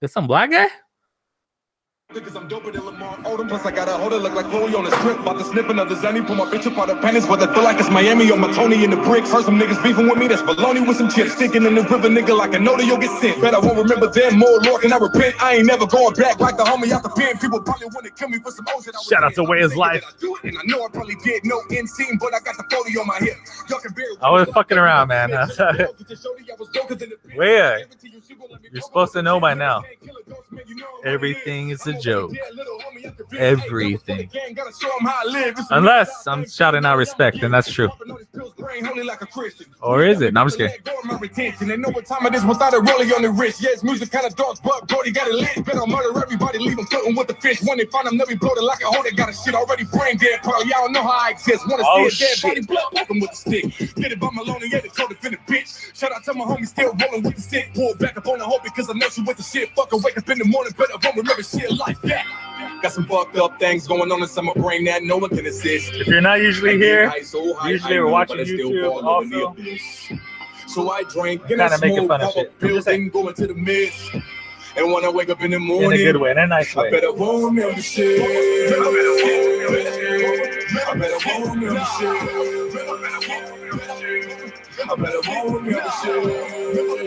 Is 0.00 0.12
some 0.12 0.28
black 0.28 0.52
guy? 0.52 0.68
Cause 2.20 2.36
I'm 2.36 2.46
doper 2.46 2.70
than 2.70 2.84
Lamar 2.84 3.16
Odom. 3.24 3.48
Plus, 3.48 3.64
I 3.64 3.70
got 3.70 3.88
a 3.88 3.92
holder 3.92 4.18
look 4.18 4.34
like 4.34 4.44
Chloe 4.46 4.74
on 4.74 4.84
the 4.84 4.90
strip. 4.98 5.18
About 5.20 5.38
to 5.38 5.44
snip 5.44 5.70
another 5.70 5.94
Zanny. 5.96 6.24
Put 6.26 6.36
my 6.36 6.44
bitch 6.44 6.66
up 6.66 6.76
out 6.76 6.90
of 6.90 7.00
panties. 7.00 7.26
But 7.26 7.42
I 7.42 7.52
feel 7.54 7.64
like 7.64 7.80
it's 7.80 7.88
Miami 7.88 8.30
on 8.30 8.38
my 8.38 8.52
Tony 8.52 8.84
in 8.84 8.90
the 8.90 8.98
bricks. 8.98 9.32
Heard 9.32 9.46
some 9.46 9.58
niggas 9.58 9.82
beefing 9.82 10.08
with 10.08 10.18
me. 10.18 10.28
That's 10.28 10.42
baloney 10.42 10.86
with 10.86 10.98
some 10.98 11.08
chips. 11.08 11.32
Sticking 11.32 11.64
in 11.64 11.74
the 11.74 11.82
river, 11.82 12.08
nigga, 12.10 12.36
like 12.36 12.54
I 12.54 12.58
know 12.58 12.76
that 12.76 12.84
you'll 12.84 12.98
get 12.98 13.18
sent. 13.20 13.40
Bet 13.40 13.54
I 13.54 13.60
won't 13.60 13.78
remember 13.78 14.08
them 14.08 14.38
more. 14.38 14.60
Lord, 14.60 14.82
can 14.82 14.92
I 14.92 14.98
repent? 14.98 15.42
I 15.42 15.56
ain't 15.56 15.66
never 15.66 15.86
going 15.86 16.14
back 16.14 16.38
like 16.38 16.58
the 16.58 16.64
homie 16.64 16.92
out 16.92 17.02
the 17.02 17.08
pen. 17.08 17.38
People 17.38 17.60
probably 17.62 17.86
want 17.86 18.04
to 18.04 18.12
kill 18.12 18.28
me 18.28 18.38
for 18.40 18.50
some 18.50 18.66
I 18.68 18.80
Shout 19.08 19.24
out 19.24 19.34
to 19.34 19.44
Way 19.44 19.60
Is 19.60 19.74
Life. 19.74 20.04
I 20.06 20.12
do 20.20 20.36
it, 20.36 20.44
And 20.44 20.58
I 20.58 20.62
know 20.66 20.84
I 20.84 20.88
probably 20.92 21.16
did 21.24 21.44
no 21.44 21.62
end 21.70 21.88
scene, 21.88 22.18
but 22.20 22.34
I 22.34 22.40
got 22.40 22.58
the 22.58 22.64
40 22.70 22.98
on 22.98 23.06
my 23.06 23.18
hip. 23.18 23.36
Y'all 23.70 23.80
can 23.80 23.92
bear 23.92 24.04
I 24.20 24.30
was 24.30 24.48
fucking 24.50 24.76
around, 24.76 25.08
man. 25.08 25.30
Where? 27.34 27.86
You're 28.70 28.82
supposed 28.82 29.12
to 29.14 29.22
know 29.22 29.40
by 29.40 29.54
now. 29.54 29.82
Everything 31.04 31.70
is 31.70 31.86
a 31.86 31.92
joke. 32.02 32.32
Everything. 33.38 34.30
Unless 35.70 36.26
I'm 36.26 36.48
shouting 36.48 36.84
out 36.84 36.96
respect, 36.98 37.42
and 37.42 37.54
that's 37.54 37.72
true. 37.72 37.88
Or 39.82 40.04
is 40.04 40.20
it? 40.20 40.34
No, 40.34 40.42
I'm 40.42 40.46
just 40.48 40.58
kidding. 40.58 40.76
They 41.68 41.76
know 41.76 41.90
what 41.90 42.06
time 42.06 42.26
it 42.26 42.34
is 42.34 42.44
without 42.44 42.74
a 42.74 42.78
rollie 42.78 43.14
on 43.14 43.22
the 43.22 43.30
wrist. 43.30 43.64
It's 43.64 43.82
music 43.82 44.10
kind 44.10 44.26
of 44.26 44.36
dark, 44.36 44.58
but 44.64 44.88
Brody 44.88 45.10
got 45.12 45.28
it 45.28 45.34
lit. 45.34 45.64
Bet 45.64 45.76
I'll 45.76 45.86
murder 45.86 46.16
everybody, 46.20 46.58
leave 46.58 46.76
them 46.76 46.86
floating 46.86 47.16
with 47.16 47.28
the 47.28 47.34
fish. 47.34 47.62
When 47.62 47.78
they 47.78 47.86
find 47.86 48.06
them, 48.06 48.18
they'll 48.18 48.26
be 48.26 48.36
bloated 48.36 48.64
like 48.64 48.82
a 48.82 48.86
hole. 48.86 49.02
They 49.02 49.12
got 49.12 49.30
a 49.30 49.34
shit 49.34 49.54
already 49.54 49.84
brain 49.84 50.16
dead. 50.18 50.42
Probably 50.42 50.70
y'all 50.70 50.90
know 50.90 51.02
how 51.02 51.28
I 51.28 51.30
exist. 51.30 51.68
Wanna 51.68 51.84
Oh, 51.86 52.08
see 52.08 52.24
a 52.24 52.28
dead 52.28 52.42
body 52.42 52.66
blood, 52.66 52.84
poke 52.94 53.08
with 53.10 53.32
a 53.32 53.36
stick. 53.36 53.94
Get 53.96 54.12
it 54.12 54.20
by 54.20 54.28
Maloney, 54.32 54.68
yeah, 54.70 54.80
the 54.80 54.88
co-defendant 54.88 55.46
bitch. 55.46 55.96
Shout 55.96 56.12
out 56.12 56.24
to 56.24 56.34
my 56.34 56.44
homie, 56.44 56.66
still 56.66 56.94
rolling 56.94 57.22
with 57.22 57.36
the 57.36 57.42
stick. 57.42 57.72
Pull 57.74 57.94
back 57.96 58.16
up 58.16 58.26
on 58.28 58.38
the 58.38 58.44
hoe 58.44 58.60
because 58.62 58.88
I 58.90 58.94
know 58.94 59.08
she 59.08 59.22
with 59.22 59.36
the 59.36 59.42
shit. 59.42 59.70
Fuck 59.76 59.90
her, 59.92 59.98
wake 59.98 60.18
up 60.18 60.28
in 60.30 60.38
the 60.38 60.44
morning, 60.44 60.72
I 60.78 60.86
won't 61.04 61.16
remember 61.16 61.42
shit 61.42 61.70
like 61.76 61.91
that. 62.02 62.26
Got 62.82 62.92
some 62.92 63.06
fucked 63.06 63.36
up 63.38 63.58
things 63.60 63.86
going 63.86 64.10
on 64.10 64.20
inside 64.22 64.42
my 64.44 64.52
brain 64.54 64.84
that 64.86 65.02
no 65.04 65.16
one 65.18 65.30
can 65.30 65.46
assist. 65.46 65.92
If 65.94 66.06
you're 66.08 66.20
not 66.20 66.40
usually 66.40 66.76
here, 66.78 67.08
High, 67.08 67.22
so 67.22 67.54
high, 67.54 67.70
usually 67.70 67.98
we're 68.00 68.08
watching 68.08 68.36
but 68.38 68.42
I 68.42 68.44
still 68.44 68.70
YouTube 68.70 68.90
fall 68.90 69.08
over 69.08 69.28
the 69.28 69.44
also. 69.46 70.18
So 70.66 70.90
I 70.90 71.02
drink 71.04 71.40
and 71.42 71.48
Kinda 71.50 71.64
I 71.66 71.76
making 71.80 71.96
smoke, 71.98 72.08
fun 72.08 72.20
of 72.22 72.26
pop 72.26 72.34
shit. 72.34 72.46
a 72.46 72.50
I'm 72.50 72.54
pill, 72.68 72.76
just 72.76 72.86
saying. 72.86 73.00
then 73.02 73.08
go 73.10 73.28
into 73.28 73.46
the 73.46 73.54
mist. 73.54 74.10
And 74.74 74.90
when 74.92 75.04
I 75.04 75.10
wake 75.10 75.28
up 75.28 75.40
in 75.42 75.50
the 75.50 75.58
morning, 75.58 76.00
in 76.00 76.08
a 76.08 76.12
good 76.12 76.20
way, 76.20 76.30
in 76.30 76.38
a 76.38 76.46
nice 76.46 76.74
I 76.76 76.82
way. 76.82 76.90
better 76.90 77.12
warm 77.12 77.54
me 77.56 77.62
on 77.62 77.74
the 77.74 77.82
shit. 77.82 78.20
I 80.84 80.94
better 80.94 81.18
warm 81.26 81.60
me 81.60 81.66
on 81.68 81.74
the 81.74 81.84
shit. 81.84 82.16
I 84.88 84.94
better 84.96 85.20
warm 85.28 85.64
me 85.66 85.74
on 85.74 85.84
the 85.84 87.02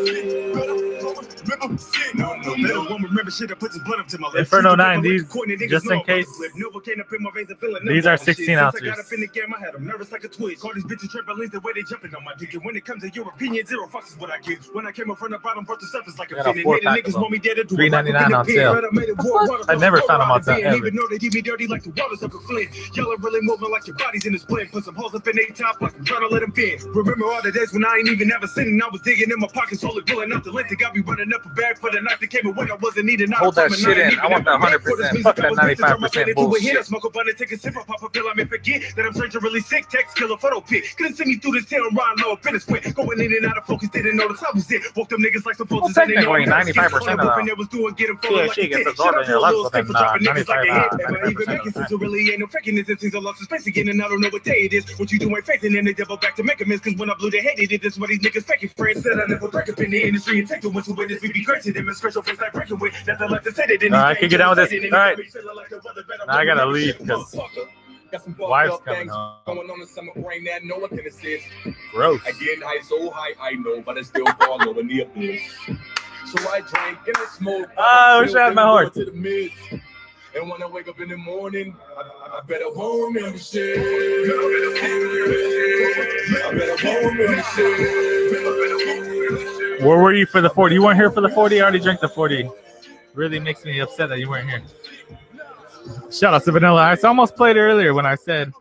shit. 0.00 0.39
No, 2.14 2.34
no, 2.36 2.54
no. 2.54 2.80
Won't 2.90 3.02
remember 3.04 3.30
shit 3.30 3.48
that 3.48 3.58
puts 3.58 3.74
his 3.74 3.84
blood 3.84 4.00
up 4.00 4.08
to 4.08 4.18
my 4.18 4.28
lips. 4.28 4.38
Inferno 4.40 4.74
9, 4.74 5.02
these- 5.02 5.22
weight, 5.22 5.30
coordinate 5.30 5.60
niggas 5.60 5.70
just 5.70 5.86
in 5.86 5.92
I'm 5.92 5.98
about 5.98 6.06
to 6.06 6.12
case, 6.24 6.36
flip. 6.36 6.52
Novocaine 6.54 7.00
up 7.00 7.12
in 7.12 7.22
my 7.22 7.30
veins 7.34 7.50
and 7.50 7.58
feeling 7.58 7.84
these 7.86 8.06
are 8.06 8.16
down 8.16 8.18
shit. 8.18 8.36
16 8.36 8.46
Since 8.46 8.58
I 8.58 8.62
got 8.62 8.74
ounces. 8.98 9.06
up 9.06 9.12
in 9.12 9.20
the 9.20 9.26
game, 9.28 9.54
I 9.54 9.60
had 9.60 9.74
'em 9.74 9.86
nervous 9.86 10.12
like 10.12 10.24
a 10.24 10.28
twitch. 10.28 10.58
Call 10.60 10.72
these 10.74 10.84
bitches 10.84 11.10
trampolines 11.10 11.50
the 11.52 11.60
way 11.60 11.72
they 11.74 11.82
jumping 11.82 12.14
on 12.14 12.24
my 12.24 12.32
dick. 12.38 12.54
And 12.54 12.64
when 12.64 12.76
it 12.76 12.84
comes 12.84 13.02
to 13.02 13.10
your 13.10 13.28
opinion, 13.28 13.66
zero 13.66 13.86
fucks 13.86 14.08
is 14.08 14.18
what 14.18 14.30
I 14.30 14.38
get. 14.38 14.58
When 14.72 14.86
I 14.86 14.92
came 14.92 15.10
up 15.10 15.18
from 15.18 15.30
the 15.32 15.38
bottom, 15.38 15.64
brought 15.64 15.80
the 15.80 15.86
surface 15.86 16.18
like 16.18 16.30
a 16.32 16.36
Got 16.36 16.40
a 16.40 16.44
fin. 16.50 16.56
And 16.58 16.62
four-pack. 16.64 16.98
niggas 16.98 17.06
of 17.08 17.12
them. 17.14 17.22
want 17.22 17.32
me 17.32 17.38
dead 17.38 17.54
to 17.56 17.64
do 17.64 17.74
a 17.74 17.78
$3.99 17.78 18.30
life 18.30 18.34
on 18.34 18.44
sale. 18.46 18.72
I 18.72 18.88
made 18.92 19.08
it 19.08 19.16
war, 19.22 19.46
water, 19.48 19.64
I 19.68 19.74
never 19.76 19.98
found 19.98 20.08
found 20.08 20.22
'em 20.22 20.30
on 20.32 20.42
sale, 20.42 20.56
and 20.56 20.64
ever. 20.66 20.76
Even 20.76 20.96
though 20.96 21.06
they 21.08 21.18
keep 21.18 21.34
me 21.34 21.42
dirty 21.42 21.66
like 21.66 21.82
the 21.82 21.90
waters 21.90 22.22
up 22.22 22.34
a 22.34 22.38
flint. 22.40 22.70
Y'all 22.96 23.12
are 23.12 23.16
really 23.18 23.40
moving 23.42 23.70
like 23.70 23.86
your 23.86 23.96
bodies 23.96 24.26
in 24.26 24.34
a 24.34 24.38
split. 24.38 24.70
Put 24.72 24.84
some 24.84 24.94
holes 24.94 25.14
up 25.14 25.26
in 25.28 25.36
they 25.36 25.46
top 25.46 25.80
like 25.80 25.94
I'm 25.98 26.04
trying 26.04 26.20
to 26.22 26.28
let 26.28 26.40
them 26.40 26.52
in. 26.56 26.78
Remember 26.92 27.26
all 27.26 27.42
the 27.42 27.52
days 27.52 27.72
when 27.72 27.84
I 27.84 27.96
ain't 27.98 28.08
even 28.08 28.32
ever 28.32 28.46
seen 28.46 28.80
I 28.82 28.88
was 28.88 29.00
digging 29.02 29.30
in 29.30 29.38
my 29.40 29.48
pockets, 29.52 29.80
slowly 29.82 30.02
pulling 30.02 30.32
out 30.32 30.44
the 30.44 30.50
lint. 30.52 30.68
They 30.68 30.76
got 30.76 30.94
me 30.94 31.02
running 31.02 31.32
up 31.34 31.39
a 31.44 31.48
bag 31.50 31.78
for 31.78 31.90
the 31.90 32.00
night 32.00 32.20
that 32.20 32.30
came 32.30 32.46
away. 32.46 32.68
I 32.70 32.74
wasn't 32.76 33.06
needing 33.06 33.30
Hold 33.32 33.54
that 33.56 33.72
shit 33.72 33.98
in. 33.98 34.18
I 34.20 34.26
want 34.28 34.44
that 34.44 34.60
100%. 34.60 35.22
Fuck 35.22 35.36
that 35.36 35.52
95% 35.52 36.34
bullshit. 36.34 36.86
Smoke 36.86 37.04
a 37.04 37.10
bun 37.10 37.28
and 37.28 37.36
take 37.38 37.52
a 37.52 37.58
sip, 37.58 37.76
I 37.76 37.82
pop 37.84 38.02
a 38.02 38.08
pill, 38.08 38.24
I 38.28 38.34
may 38.34 38.44
forget 38.44 38.82
that 38.96 39.04
I'm 39.06 39.14
searching 39.14 39.40
really 39.42 39.60
sick. 39.60 39.88
Text 39.88 40.16
killer 40.16 40.36
photo 40.38 40.60
pic. 40.60 40.96
Couldn't 40.96 41.16
send 41.16 41.28
me 41.28 41.36
through 41.36 41.52
this 41.52 41.66
town, 41.68 41.82
Ron 41.94 42.16
low, 42.18 42.36
finish 42.36 42.64
quick. 42.64 42.94
Going 42.94 43.20
in 43.20 43.32
and 43.32 43.46
out 43.46 43.58
of 43.58 43.64
focus, 43.66 43.88
didn't 43.90 44.16
notice 44.16 44.42
I 44.42 44.50
was 44.54 44.70
it. 44.70 44.82
Woke 44.96 45.08
them 45.10 45.22
niggas 45.22 45.46
like 45.46 45.56
some 45.56 45.66
Well, 45.70 45.80
posters. 45.80 45.96
and 45.98 46.10
they 46.10 46.14
know 46.22 46.34
technically, 46.36 46.42
I'm 46.44 46.48
not 46.48 46.66
shit. 46.66 46.76
95% 46.76 47.12
of 47.20 47.46
them. 47.46 47.58
was 47.58 47.68
doing, 47.68 47.94
get 47.94 48.10
'em 48.10 48.18
Yeah, 48.22 48.28
falling 48.30 48.46
like 48.46 48.54
shit 48.54 48.64
a 48.64 48.68
gets 48.68 48.78
tit. 48.78 48.86
absorbed 48.88 49.18
in 49.18 49.28
your 49.28 49.36
out 49.36 49.42
lungs 49.42 49.54
Lil 49.54 49.64
within, 49.64 49.84
Steve 49.84 49.86
for 49.86 49.92
dropping 49.92 50.22
niggas 50.26 50.48
like 50.48 50.64
a 50.64 50.66
95, 50.66 50.66
hit. 50.66 50.70
uh, 50.70 51.08
Am 51.08 51.14
I 51.14 51.30
even 51.30 51.46
95% 51.46 51.48
making 51.48 51.72
sense? 51.72 51.88
So 51.90 51.96
really 51.98 52.30
ain't 52.30 52.40
no 52.40 52.46
faking 52.46 52.74
this. 52.76 52.88
And 52.88 53.00
since 53.00 53.14
I 53.14 53.18
lost 53.18 53.38
the 53.38 53.44
space 53.46 53.66
again, 53.66 53.88
and 53.88 54.02
I 54.02 54.08
don't 54.08 54.20
know 54.20 54.28
what 54.30 54.44
day 54.44 54.60
it 54.68 54.72
is. 54.72 54.84
What 54.98 55.12
you 55.12 55.18
do 55.18 55.28
ain't 55.34 55.46
facing, 55.46 55.76
and 55.76 55.86
they 55.86 55.92
double 55.94 56.16
back 56.16 56.36
to 56.36 56.42
make 56.42 56.60
amends. 56.60 56.82
Cause 56.82 56.94
when 56.96 57.10
I 57.10 57.14
blew, 57.14 57.30
they 57.30 57.40
hated 57.40 57.72
it. 57.72 57.82
That's 57.82 57.98
why 57.98 58.08
these 58.08 58.20
niggas 58.20 58.44
faking 58.44 58.70
friends. 58.70 59.02
Said 59.02 59.18
I 59.18 59.26
never 59.28 59.48
break 59.48 59.68
up 59.68 59.78
in 59.80 59.90
the 59.90 60.02
industry 60.02 60.38
and 60.40 60.48
take 60.48 60.60
the 60.62 60.68
ones 60.70 60.86
who 60.86 60.94
witness 60.94 61.22
me 61.22 61.29
be 61.32 61.44
crazy. 61.44 61.70
Them 61.70 61.88
and 61.88 61.96
special 61.96 62.22
face 62.22 62.40
like 62.40 62.52
breaking 62.52 62.78
with. 62.78 62.94
Nothing 63.06 63.30
left 63.30 63.44
to 63.44 63.52
say 63.52 63.66
they 63.66 63.76
didn't. 63.76 63.94
All 63.94 64.02
right, 64.02 64.16
I 64.16 64.20
can 64.20 64.28
get 64.28 64.38
down 64.38 64.56
with 64.56 64.70
this. 64.70 64.92
All 64.92 64.98
right. 64.98 65.18
Now 66.26 66.38
I 66.38 66.44
gotta 66.44 66.66
leave 66.66 66.98
because 66.98 67.36
Got 68.10 68.24
some 68.24 68.34
wife's 68.38 68.78
coming 68.84 69.00
things 69.02 69.12
home. 69.12 69.36
Going 69.46 69.70
on 69.70 69.80
in 69.80 69.86
summer 69.86 70.12
brain 70.16 70.42
that 70.44 70.64
no 70.64 70.78
one 70.78 70.90
can 70.90 71.06
assist. 71.06 71.46
Gross. 71.92 72.20
I 72.26 72.32
get 72.32 72.60
high 72.60 72.82
so 72.82 73.08
high, 73.10 73.34
I 73.40 73.52
know, 73.52 73.82
but 73.82 73.98
I 73.98 74.02
still 74.02 74.26
fall 74.26 74.68
over 74.68 74.82
the 74.82 75.02
abyss. 75.02 75.42
So 76.26 76.50
I 76.50 76.60
drank 76.60 76.98
and 77.06 77.16
I 77.16 77.26
smoked. 77.26 77.70
Oh, 77.78 78.18
I 78.18 78.20
wish 78.20 78.34
I 78.34 78.46
had 78.46 78.54
my 78.54 78.64
horse. 78.64 78.94
To 78.94 79.04
the 79.04 79.12
mist. 79.12 79.54
And 80.34 80.48
when 80.48 80.62
I 80.62 80.66
wake 80.66 80.86
up 80.88 81.00
in 81.00 81.08
the 81.08 81.16
morning, 81.16 81.74
I, 81.96 82.38
I- 82.38 82.40
better 82.46 82.70
warm 82.72 83.14
me 83.14 83.36
shit. 83.38 83.78
I 83.78 83.82
better 86.52 86.76
warm 86.84 87.16
shit. 87.54 87.80
Where 89.82 89.98
were 89.98 90.14
you 90.14 90.26
for 90.26 90.40
the 90.40 90.50
40? 90.50 90.74
You 90.74 90.82
weren't 90.82 90.96
here 90.98 91.10
for 91.10 91.20
the 91.20 91.28
40? 91.30 91.58
I 91.60 91.62
already 91.62 91.80
drank 91.80 92.00
the 92.00 92.08
40. 92.08 92.48
Really 93.14 93.40
makes 93.40 93.64
me 93.64 93.80
upset 93.80 94.08
that 94.10 94.18
you 94.20 94.28
weren't 94.28 94.48
here. 94.48 94.62
Shout 96.12 96.34
out 96.34 96.44
to 96.44 96.52
Vanilla 96.52 96.82
Ice. 96.82 97.02
I 97.02 97.08
almost 97.08 97.34
played 97.34 97.56
earlier 97.56 97.92
when 97.94 98.06
I 98.06 98.14
said 98.14 98.52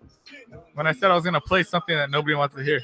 when 0.73 0.87
I 0.87 0.93
said 0.93 1.11
I 1.11 1.15
was 1.15 1.23
gonna 1.25 1.41
play 1.41 1.61
something 1.63 1.95
that 1.95 2.09
nobody 2.09 2.33
wants 2.35 2.55
to 2.55 2.63
hear. 2.63 2.81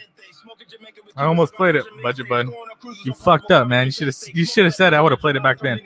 I 1.16 1.24
almost 1.24 1.54
played 1.54 1.76
it, 1.76 1.86
Budget 2.04 2.28
Bud. 2.28 2.50
You 3.06 3.14
fucked 3.14 3.52
up, 3.52 3.68
man. 3.68 3.86
You 3.88 3.92
should 3.92 4.08
have 4.08 4.16
you 4.34 4.46
should 4.46 4.66
have 4.66 4.76
said 4.76 4.94
I 4.94 5.02
would 5.02 5.12
have 5.12 5.22
played 5.22 5.38
it 5.38 5.44
back 5.44 5.60
then. 5.60 5.80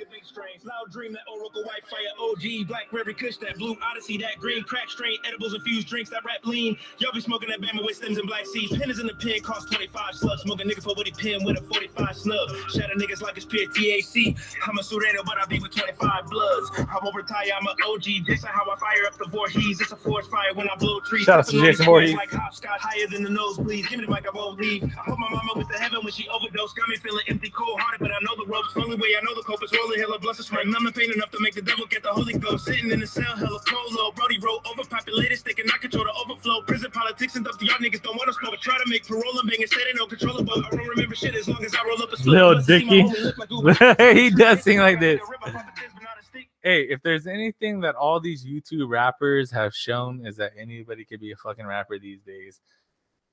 Loud 1.55 1.63
dream 1.63 1.63
that 1.63 1.63
Oracle 1.63 1.63
White 1.63 1.85
Fire 1.87 2.61
OG 2.61 2.67
Blackberry 2.67 3.13
Kush 3.13 3.37
that 3.37 3.57
blue 3.57 3.75
Odyssey 3.83 4.17
that 4.17 4.37
green 4.39 4.63
crack 4.63 4.89
strain 4.89 5.17
edibles 5.27 5.53
infused 5.53 5.87
drinks 5.87 6.09
that 6.09 6.23
rap 6.25 6.45
lean. 6.45 6.77
Y'all 6.97 7.11
be 7.13 7.21
smoking 7.21 7.49
that 7.49 7.61
Bama 7.61 7.85
with 7.85 7.95
stems 7.97 8.17
and 8.17 8.27
black 8.27 8.45
seeds. 8.45 8.77
Pen 8.77 8.89
is 8.89 8.99
in 8.99 9.07
the 9.07 9.13
pen 9.15 9.39
cost 9.41 9.71
25 9.71 10.15
slugs. 10.15 10.41
Smoke 10.41 10.61
a 10.61 10.63
nigga 10.63 10.83
for 10.83 10.93
what 10.95 11.07
he 11.07 11.11
pen 11.13 11.43
with 11.45 11.57
a 11.57 11.61
45 11.61 12.15
snub. 12.15 12.49
Shatter 12.73 12.95
niggas 12.97 13.21
like 13.21 13.37
it's 13.37 13.45
pure 13.45 13.65
TAC 13.67 14.35
I'm 14.67 14.77
a 14.77 14.83
Surrender 14.83 15.21
but 15.25 15.37
I 15.37 15.45
be 15.45 15.59
with 15.59 15.75
25 15.75 16.25
bloods. 16.29 16.71
I'm 16.77 17.07
over 17.07 17.21
tie 17.21 17.49
I'm 17.55 17.65
a 17.67 17.75
OG 17.87 18.25
this 18.27 18.39
is 18.39 18.45
how 18.45 18.69
I 18.69 18.75
fire 18.77 19.05
up 19.07 19.17
the 19.17 19.27
Voorhees. 19.29 19.81
It's 19.81 19.91
a 19.91 19.95
forest 19.95 20.29
fire 20.29 20.53
when 20.53 20.69
I 20.69 20.75
blow 20.75 20.99
trees. 21.01 21.25
Shout 21.25 21.39
out 21.39 21.47
to 21.47 21.61
Jason 21.61 21.85
Voorhees. 21.85 22.15
like 22.15 22.31
hopscotch 22.31 22.81
higher 22.81 23.07
than 23.07 23.23
the 23.23 23.29
nose 23.29 23.57
please 23.57 23.87
give 23.87 23.99
me 23.99 24.05
the 24.05 24.11
mic 24.11 24.25
I 24.27 24.31
won't 24.35 24.59
leave 24.59 24.83
I 24.83 24.87
hope 25.09 25.19
my 25.19 25.29
mama 25.29 25.53
with 25.55 25.67
the 25.69 25.77
heaven 25.77 25.99
when 26.03 26.13
she 26.13 26.27
overdosed. 26.29 26.75
Got 26.75 26.89
me 26.89 26.97
feeling 26.97 27.23
empty 27.27 27.49
cold 27.49 27.79
hearted 27.79 27.99
but 27.99 28.11
I 28.11 28.19
know 28.21 28.35
the 28.35 28.49
ropes. 28.49 28.73
Only 28.75 28.97
way 28.97 29.15
I 29.17 29.23
know 29.23 29.35
the 29.35 29.43
cope 29.43 29.63
is 29.63 29.71
rolling. 29.73 29.99
Hella 29.99 30.19
blessed 30.19 30.43
spring 30.43 30.71
numb 30.71 30.85
the 30.85 30.91
pain 30.91 31.11
enough 31.11 31.31
to 31.31 31.38
make 31.39 31.55
the 31.55 31.61
devil 31.61 31.85
get 31.87 32.03
the 32.03 32.09
Holy 32.09 32.33
Ghost 32.33 32.65
sitting 32.65 32.91
in 32.91 32.99
the 32.99 33.07
cell 33.07 33.35
hella 33.35 33.59
polo 33.67 34.11
Brody 34.11 34.39
wrote 34.39 34.65
overpopulated 34.69 35.39
thinking 35.39 35.65
I 35.73 35.77
control 35.77 36.05
the 36.05 36.13
overflow 36.13 36.61
prison 36.61 36.91
politics 36.91 37.35
and 37.35 37.45
stuff 37.45 37.61
y'all 37.61 37.77
niggas 37.77 38.01
don't 38.01 38.15
want 38.15 38.27
to 38.27 38.33
smoke 38.33 38.59
try 38.61 38.77
to 38.77 38.89
make 38.89 39.07
parole 39.07 39.39
and 39.39 39.49
bang 39.49 39.61
and 39.61 39.69
say 39.69 39.83
they 39.83 39.93
no 39.97 40.05
controllable 40.05 40.53
I 40.65 40.69
don't 40.69 40.87
remember 40.87 41.15
shit 41.15 41.35
as 41.35 41.47
long 41.47 41.63
as 41.63 41.73
I 41.75 41.85
roll 41.87 42.01
up 42.01 42.11
a 42.11 42.17
slow 42.17 42.55
Must 42.55 42.67
Dicky. 42.67 43.03
homie 43.03 43.23
look 43.23 43.37
like 43.37 43.51
Uber. 43.51 44.13
he 44.13 44.29
does 44.29 44.63
sing 44.63 44.79
like 44.79 44.99
this. 44.99 45.21
Rip 45.29 45.47
up 45.47 45.55
off 45.55 45.65
the 45.65 45.81
tits, 45.81 45.93
but 45.93 46.03
not 46.03 46.19
a 46.19 46.25
stick. 46.25 46.49
Hey, 46.63 46.83
if 46.83 47.01
there's 47.03 47.27
anything 47.27 47.81
that 47.81 47.95
all 47.95 48.19
these 48.19 48.45
YouTube 48.45 48.89
rappers 48.89 49.51
have 49.51 49.73
shown 49.73 50.25
is 50.25 50.35
that 50.37 50.51
anybody 50.57 51.05
could 51.05 51.19
be 51.19 51.31
a 51.31 51.35
fucking 51.35 51.65
rapper 51.65 51.99
these 51.99 52.21
days. 52.21 52.59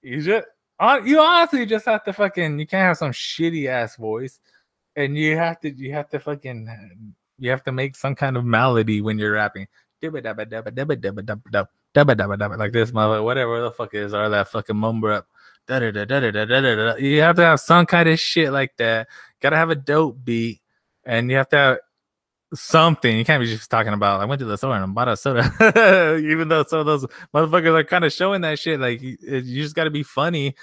You 0.02 0.22
just 0.22 0.46
you 1.04 1.20
honestly 1.20 1.66
just 1.66 1.86
have 1.86 2.04
to 2.04 2.12
fucking 2.12 2.58
you 2.58 2.66
can't 2.66 2.82
have 2.82 2.98
some 2.98 3.12
shitty 3.12 3.68
ass 3.68 3.96
voice. 3.96 4.40
And 4.94 5.16
you 5.16 5.36
have 5.36 5.60
to 5.60 5.70
you 5.70 5.92
have 5.92 6.08
to 6.10 6.18
fucking 6.18 7.14
you 7.38 7.50
have 7.50 7.62
to 7.64 7.72
make 7.72 7.96
some 7.96 8.14
kind 8.14 8.36
of 8.36 8.44
melody 8.44 9.00
when 9.00 9.18
you're 9.18 9.32
rapping. 9.32 9.66
Like 10.02 10.12
this 12.72 12.92
mother, 12.92 13.22
whatever 13.22 13.60
the 13.62 13.72
fuck 13.76 13.94
is, 13.94 14.12
or 14.12 14.28
that 14.28 14.48
fucking 14.48 14.76
mumble 14.76 15.12
up. 15.12 15.26
You 15.68 17.20
have 17.22 17.36
to 17.36 17.42
have 17.42 17.60
some 17.60 17.86
kind 17.86 18.08
of 18.08 18.20
shit 18.20 18.52
like 18.52 18.76
that. 18.76 19.08
Gotta 19.40 19.56
have 19.56 19.70
a 19.70 19.74
dope 19.74 20.24
beat, 20.24 20.60
and 21.04 21.30
you 21.30 21.36
have 21.38 21.48
to 21.48 21.56
have 21.56 21.78
something. 22.54 23.16
You 23.18 23.24
can't 23.24 23.40
be 23.40 23.46
just 23.46 23.70
talking 23.70 23.92
about 23.92 24.20
I 24.20 24.24
went 24.26 24.38
to 24.40 24.44
the 24.44 24.56
store 24.56 24.74
and 24.74 24.84
I 24.84 24.86
bought 24.86 25.08
a 25.08 25.16
soda. 25.16 26.16
Even 26.18 26.48
though 26.48 26.64
some 26.64 26.80
of 26.80 26.86
those 26.86 27.06
motherfuckers 27.34 27.80
are 27.80 27.84
kind 27.84 28.04
of 28.04 28.12
showing 28.12 28.42
that 28.42 28.58
shit, 28.58 28.78
like 28.78 29.02
you, 29.02 29.16
you 29.20 29.62
just 29.62 29.74
got 29.74 29.84
to 29.84 29.90
be 29.90 30.02
funny, 30.02 30.54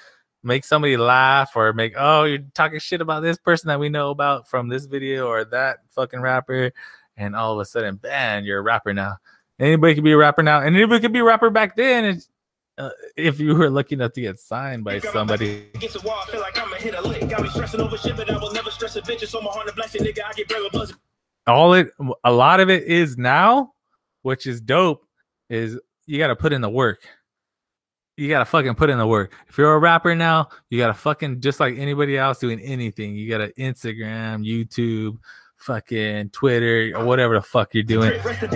make 0.43 0.65
somebody 0.65 0.97
laugh, 0.97 1.55
or 1.55 1.73
make 1.73 1.93
oh 1.97 2.25
you're 2.25 2.39
talking 2.53 2.79
shit 2.79 3.01
about 3.01 3.23
this 3.23 3.37
person 3.37 3.69
that 3.69 3.79
we 3.79 3.89
know 3.89 4.09
about 4.09 4.47
from 4.47 4.67
this 4.67 4.85
video 4.85 5.27
or 5.27 5.45
that 5.45 5.79
fucking 5.89 6.21
rapper, 6.21 6.71
and 7.17 7.35
all 7.35 7.53
of 7.53 7.59
a 7.59 7.65
sudden, 7.65 7.95
bam, 7.95 8.43
you're 8.43 8.59
a 8.59 8.61
rapper 8.61 8.93
now. 8.93 9.17
Anybody 9.59 9.95
could 9.95 10.03
be 10.03 10.11
a 10.11 10.17
rapper 10.17 10.43
now, 10.43 10.61
and 10.61 10.75
anybody 10.75 10.99
could 10.99 11.13
be 11.13 11.19
a 11.19 11.23
rapper 11.23 11.49
back 11.49 11.75
then. 11.75 12.21
Uh, 12.75 12.89
if 13.15 13.39
you 13.39 13.53
were 13.53 13.69
lucky 13.69 13.93
enough 13.93 14.13
to 14.13 14.21
get 14.21 14.39
signed 14.39 14.83
by 14.83 14.97
somebody. 14.97 15.67
Wall, 16.03 16.23
like 16.33 16.59
I'ma 16.59 16.75
hit 16.77 16.95
a 16.95 17.01
lick. 17.07 17.29
Got 17.29 17.43
me 17.43 17.49
stressing 17.49 17.79
over 17.79 17.95
shit, 17.97 18.17
but 18.17 18.29
I 18.31 18.37
will 18.37 18.51
never 18.51 18.71
stress 18.71 18.95
a 18.95 19.01
bitch. 19.01 19.21
It's 19.21 19.35
on 19.35 19.43
my 19.43 19.51
heart 19.51 19.67
to 19.67 19.73
blast 19.73 19.95
it, 19.95 20.01
nigga. 20.01 20.23
I 20.25 20.33
get 20.33 20.49
brave 20.49 20.63
with 20.63 20.73
buzz. 20.73 20.93
all 21.45 21.73
it 21.75 21.91
a 22.23 22.31
lot 22.31 22.59
of 22.59 22.71
it 22.71 22.83
is 22.83 23.15
now, 23.15 23.73
which 24.23 24.47
is 24.47 24.59
dope, 24.59 25.05
is 25.51 25.79
you 26.07 26.17
gotta 26.17 26.35
put 26.35 26.51
in 26.51 26.61
the 26.61 26.69
work. 26.69 27.07
You 28.15 28.29
gotta 28.29 28.45
fucking 28.45 28.75
put 28.75 28.91
in 28.91 28.99
the 28.99 29.07
work. 29.07 29.33
If 29.47 29.57
you're 29.57 29.73
a 29.73 29.79
rapper 29.79 30.13
now, 30.15 30.49
you 30.69 30.77
gotta 30.77 30.93
fucking 30.93 31.41
just 31.41 31.59
like 31.59 31.77
anybody 31.77 32.17
else 32.17 32.37
doing 32.37 32.59
anything. 32.59 33.15
You 33.15 33.27
gotta 33.27 33.47
Instagram, 33.57 34.45
YouTube, 34.45 35.17
fucking 35.57 36.29
Twitter, 36.29 36.91
or 36.95 37.05
whatever 37.05 37.33
the 37.35 37.41
fuck 37.41 37.73
you're 37.73 37.83
doing. 37.83 38.13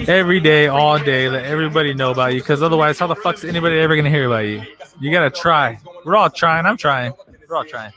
Every 0.08 0.40
day, 0.40 0.68
all 0.68 1.00
day, 1.00 1.28
let 1.28 1.46
everybody 1.46 1.96
know 1.96 2.12
about 2.12 2.36
you. 2.36 2.42
Cause 2.44 2.62
otherwise, 2.62 3.00
how 3.00 3.08
the 3.08 3.16
fuck's 3.16 3.44
anybody 3.44 3.80
ever 3.80 3.96
gonna 3.96 4.12
hear 4.12 4.28
about 4.28 4.46
you? 4.46 4.62
You 5.00 5.12
gotta 5.12 5.32
try. 5.32 5.80
We're 6.06 6.16
all 6.16 6.30
trying. 6.30 6.68
I'm 6.68 6.78
trying. 6.78 7.14
We're 7.50 7.58
all 7.58 7.66
trying. 7.66 7.94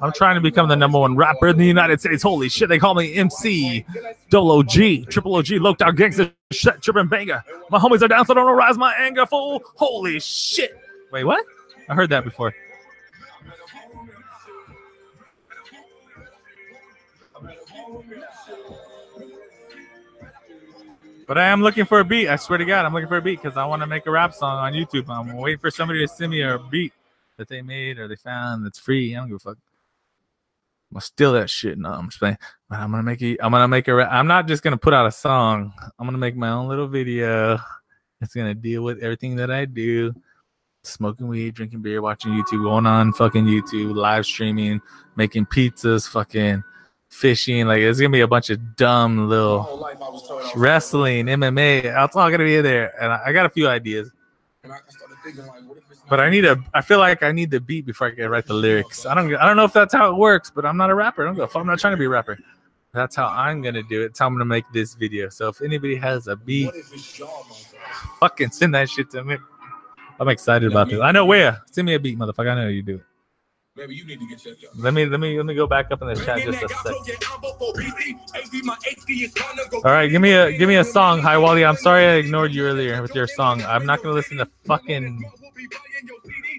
I'm 0.00 0.12
trying 0.12 0.36
to 0.36 0.40
become 0.40 0.68
the 0.68 0.76
number 0.76 0.98
one 0.98 1.16
rapper 1.16 1.48
in 1.48 1.56
the 1.56 1.66
United 1.66 2.00
States. 2.00 2.22
Holy 2.22 2.48
shit, 2.48 2.68
they 2.68 2.78
call 2.78 2.94
me 2.94 3.14
MC, 3.14 3.84
Double 4.30 4.52
OG, 4.52 5.08
Triple 5.10 5.36
OG, 5.36 5.50
Low 5.52 5.74
Down 5.74 5.94
Gangster, 5.94 6.30
shit, 6.52 6.82
tripping 6.82 7.08
banger. 7.08 7.42
My 7.70 7.78
homies 7.78 8.02
are 8.02 8.08
down, 8.08 8.24
so 8.26 8.34
don't 8.34 8.48
arouse 8.48 8.78
my 8.78 8.94
anger, 8.94 9.26
fool. 9.26 9.62
Holy 9.74 10.20
shit. 10.20 10.78
Wait, 11.12 11.24
what? 11.24 11.44
I 11.88 11.94
heard 11.94 12.10
that 12.10 12.24
before. 12.24 12.54
But 21.26 21.38
I 21.38 21.48
am 21.48 21.60
looking 21.60 21.86
for 21.86 21.98
a 21.98 22.04
beat. 22.04 22.28
I 22.28 22.36
swear 22.36 22.58
to 22.58 22.64
God, 22.64 22.84
I'm 22.84 22.94
looking 22.94 23.08
for 23.08 23.16
a 23.16 23.22
beat 23.22 23.42
because 23.42 23.56
I 23.56 23.64
want 23.66 23.82
to 23.82 23.86
make 23.86 24.06
a 24.06 24.10
rap 24.12 24.32
song 24.32 24.58
on 24.58 24.72
YouTube. 24.74 25.08
I'm 25.08 25.36
waiting 25.36 25.58
for 25.58 25.72
somebody 25.72 26.00
to 26.00 26.08
send 26.08 26.30
me 26.30 26.42
a 26.42 26.58
beat 26.58 26.92
that 27.36 27.48
they 27.48 27.62
made 27.62 27.98
or 27.98 28.08
they 28.08 28.16
found 28.16 28.64
that's 28.64 28.78
free. 28.78 29.14
I 29.14 29.20
don't 29.20 29.28
give 29.28 29.36
a 29.36 29.38
fuck. 29.40 29.58
I'm 30.90 30.94
gonna 30.94 31.00
steal 31.02 31.32
that 31.32 31.50
shit. 31.50 31.78
No, 31.78 31.90
I'm 31.90 32.06
just 32.06 32.18
playing. 32.18 32.38
But 32.68 32.78
I'm 32.78 32.90
gonna 32.90 33.02
make 33.02 33.20
it. 33.22 33.38
I'm 33.42 33.50
gonna 33.50 33.68
make 33.68 33.88
a. 33.88 33.92
I'm 34.10 34.26
not 34.26 34.46
just 34.46 34.62
gonna 34.62 34.76
put 34.76 34.94
out 34.94 35.06
a 35.06 35.12
song. 35.12 35.72
I'm 35.98 36.06
gonna 36.06 36.18
make 36.18 36.36
my 36.36 36.50
own 36.50 36.68
little 36.68 36.88
video. 36.88 37.58
It's 38.20 38.34
gonna 38.34 38.54
deal 38.54 38.82
with 38.82 39.02
everything 39.02 39.36
that 39.36 39.50
I 39.50 39.64
do: 39.64 40.14
smoking 40.84 41.28
weed, 41.28 41.54
drinking 41.54 41.82
beer, 41.82 42.00
watching 42.00 42.32
YouTube, 42.32 42.62
going 42.62 42.86
on 42.86 43.12
fucking 43.12 43.44
YouTube, 43.44 43.94
live 43.94 44.24
streaming, 44.24 44.80
making 45.16 45.46
pizzas, 45.46 46.08
fucking 46.08 46.62
fishing. 47.08 47.66
Like 47.66 47.80
it's 47.80 47.98
gonna 47.98 48.10
be 48.10 48.20
a 48.20 48.28
bunch 48.28 48.50
of 48.50 48.76
dumb 48.76 49.28
little 49.28 49.88
wrestling, 50.54 51.26
MMA. 51.26 51.82
That's 51.82 52.14
all 52.14 52.30
gonna 52.30 52.44
be 52.44 52.56
in 52.56 52.64
there. 52.64 52.94
And 53.02 53.12
I, 53.12 53.20
I 53.26 53.32
got 53.32 53.46
a 53.46 53.50
few 53.50 53.68
ideas. 53.68 54.10
But 56.08 56.20
I 56.20 56.30
need 56.30 56.44
a. 56.44 56.56
I 56.72 56.82
feel 56.82 56.98
like 56.98 57.22
I 57.22 57.32
need 57.32 57.50
the 57.50 57.60
beat 57.60 57.84
before 57.84 58.08
I 58.08 58.10
can 58.12 58.28
write 58.28 58.46
the 58.46 58.54
lyrics. 58.54 59.06
I 59.06 59.14
don't. 59.14 59.34
I 59.34 59.46
don't 59.46 59.56
know 59.56 59.64
if 59.64 59.72
that's 59.72 59.92
how 59.92 60.10
it 60.10 60.16
works, 60.16 60.50
but 60.54 60.64
I'm 60.64 60.76
not 60.76 60.90
a 60.90 60.94
rapper. 60.94 61.22
I 61.22 61.26
don't 61.26 61.36
go. 61.36 61.48
I'm 61.58 61.66
not 61.66 61.78
trying 61.78 61.94
to 61.94 61.98
be 61.98 62.04
a 62.04 62.08
rapper. 62.08 62.38
That's 62.92 63.16
how 63.16 63.26
I'm 63.26 63.60
gonna 63.60 63.82
do 63.82 64.02
it. 64.02 64.08
That's 64.08 64.20
how 64.20 64.26
I'm 64.26 64.34
gonna 64.34 64.44
make 64.44 64.64
this 64.72 64.94
video. 64.94 65.28
So 65.28 65.48
if 65.48 65.60
anybody 65.62 65.96
has 65.96 66.28
a 66.28 66.36
beat, 66.36 66.70
fucking 68.20 68.50
send 68.50 68.74
that 68.74 68.88
shit 68.88 69.10
to 69.10 69.24
me. 69.24 69.36
I'm 70.20 70.28
excited 70.28 70.70
about 70.70 70.88
this. 70.88 71.00
I 71.00 71.12
know 71.12 71.26
where. 71.26 71.62
Send 71.70 71.86
me 71.86 71.94
a 71.94 72.00
beat, 72.00 72.18
motherfucker. 72.18 72.50
I 72.50 72.54
know 72.54 72.68
you 72.68 72.82
do 72.82 72.94
it. 72.96 73.02
Maybe 73.76 73.94
you 73.94 74.06
need 74.06 74.18
to 74.20 74.26
get 74.26 74.38
checked 74.38 74.64
out. 74.64 74.78
Let 74.78 74.94
me. 74.94 75.04
Let 75.04 75.20
me. 75.20 75.36
Let 75.36 75.44
me 75.44 75.54
go 75.54 75.66
back 75.66 75.90
up 75.90 76.00
in 76.00 76.08
the 76.08 76.14
chat 76.14 76.38
just 76.38 76.62
a 76.62 76.68
sec. 76.68 76.94
All 79.74 79.92
right, 79.92 80.06
give 80.06 80.22
me 80.22 80.32
a 80.32 80.56
give 80.56 80.68
me 80.68 80.76
a 80.76 80.84
song, 80.84 81.20
Hi 81.20 81.36
Wally. 81.36 81.64
I'm 81.64 81.76
sorry 81.76 82.06
I 82.06 82.14
ignored 82.14 82.54
you 82.54 82.64
earlier 82.64 83.02
with 83.02 83.14
your 83.14 83.26
song. 83.26 83.60
I'm 83.62 83.84
not 83.84 84.02
gonna 84.02 84.14
listen 84.14 84.38
to 84.38 84.48
fucking. 84.64 85.22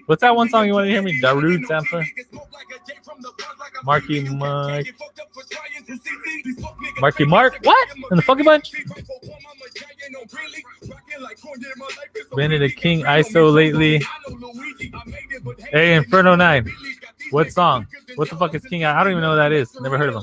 What's 0.08 0.22
that 0.22 0.34
one 0.34 0.48
song 0.48 0.66
you 0.66 0.72
want 0.72 0.86
to 0.86 0.90
hear 0.90 1.02
me? 1.02 1.20
Darude 1.20 1.66
Samson. 1.66 2.02
Marky 3.84 4.26
Mark. 4.26 4.86
Marky 6.98 7.26
Mark. 7.26 7.58
What? 7.62 7.88
In 8.10 8.16
the 8.16 8.22
fucking 8.22 8.46
bunch? 8.46 8.72
Benedict 12.34 12.78
King 12.78 13.02
ISO 13.02 13.52
lately. 13.52 14.02
Hey, 15.70 15.94
Inferno 15.94 16.36
9. 16.36 16.72
What 17.30 17.52
song? 17.52 17.86
What 18.16 18.30
the 18.30 18.36
fuck 18.36 18.54
is 18.54 18.62
King? 18.64 18.84
I 18.84 19.02
don't 19.02 19.12
even 19.12 19.22
know 19.22 19.30
what 19.30 19.36
that 19.36 19.52
is. 19.52 19.78
Never 19.80 19.98
heard 19.98 20.08
of 20.08 20.16
him. 20.16 20.22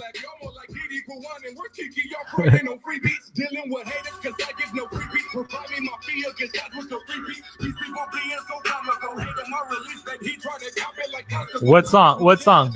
What 11.62 11.88
song? 11.88 12.24
What 12.24 12.41
song? 12.41 12.76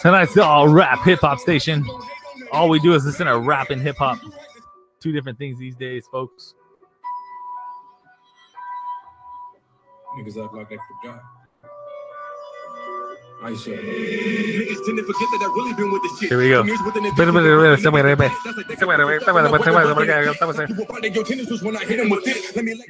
Tonight's 0.00 0.34
the 0.34 0.44
all 0.44 0.68
rap 0.68 1.04
hip 1.04 1.20
hop 1.20 1.38
station. 1.38 1.84
All 2.52 2.68
we 2.68 2.80
do 2.80 2.94
is 2.94 3.04
listen 3.04 3.26
to 3.26 3.38
rap 3.38 3.70
and 3.70 3.80
hip 3.80 3.96
hop. 3.96 4.18
Two 5.00 5.12
different 5.12 5.38
things 5.38 5.58
these 5.58 5.76
days, 5.76 6.06
folks. 6.10 6.54
Like 10.26 10.68
forgot. 11.02 11.22
I 13.42 13.54
said, 13.54 13.78
niggas 13.78 14.84
tend 14.84 14.98
to 14.98 15.04
forget 15.04 15.28
that 15.32 15.40
I 15.40 15.46
really 15.56 15.72
been 15.72 15.90
with 15.90 16.02
this 16.02 16.18
shit. 16.18 16.28
Here 16.28 16.38
we 16.38 16.50
go. 16.50 16.62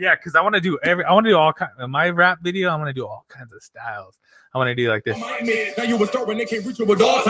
Yeah, 0.00 0.16
because 0.16 0.34
I 0.34 0.40
want 0.40 0.56
to 0.56 0.60
do 0.60 0.76
every, 0.82 1.04
I 1.04 1.12
want 1.12 1.26
to 1.26 1.30
do 1.30 1.36
all 1.36 1.52
kinds, 1.52 1.70
my 1.88 2.10
rap 2.10 2.40
video, 2.42 2.68
I 2.70 2.74
want 2.74 2.88
to 2.88 2.92
do 2.92 3.06
all 3.06 3.24
kinds 3.28 3.52
of 3.52 3.62
styles. 3.62 4.18
I 4.52 4.58
want 4.58 4.66
to 4.68 4.74
do 4.74 4.88
like 4.88 5.04
this. 5.04 5.16
Now 5.16 5.84
you 5.84 5.98
they 5.98 6.46
can't 6.46 6.66
reach 6.66 6.80
you 6.80 6.84
with 6.84 7.00
all. 7.00 7.22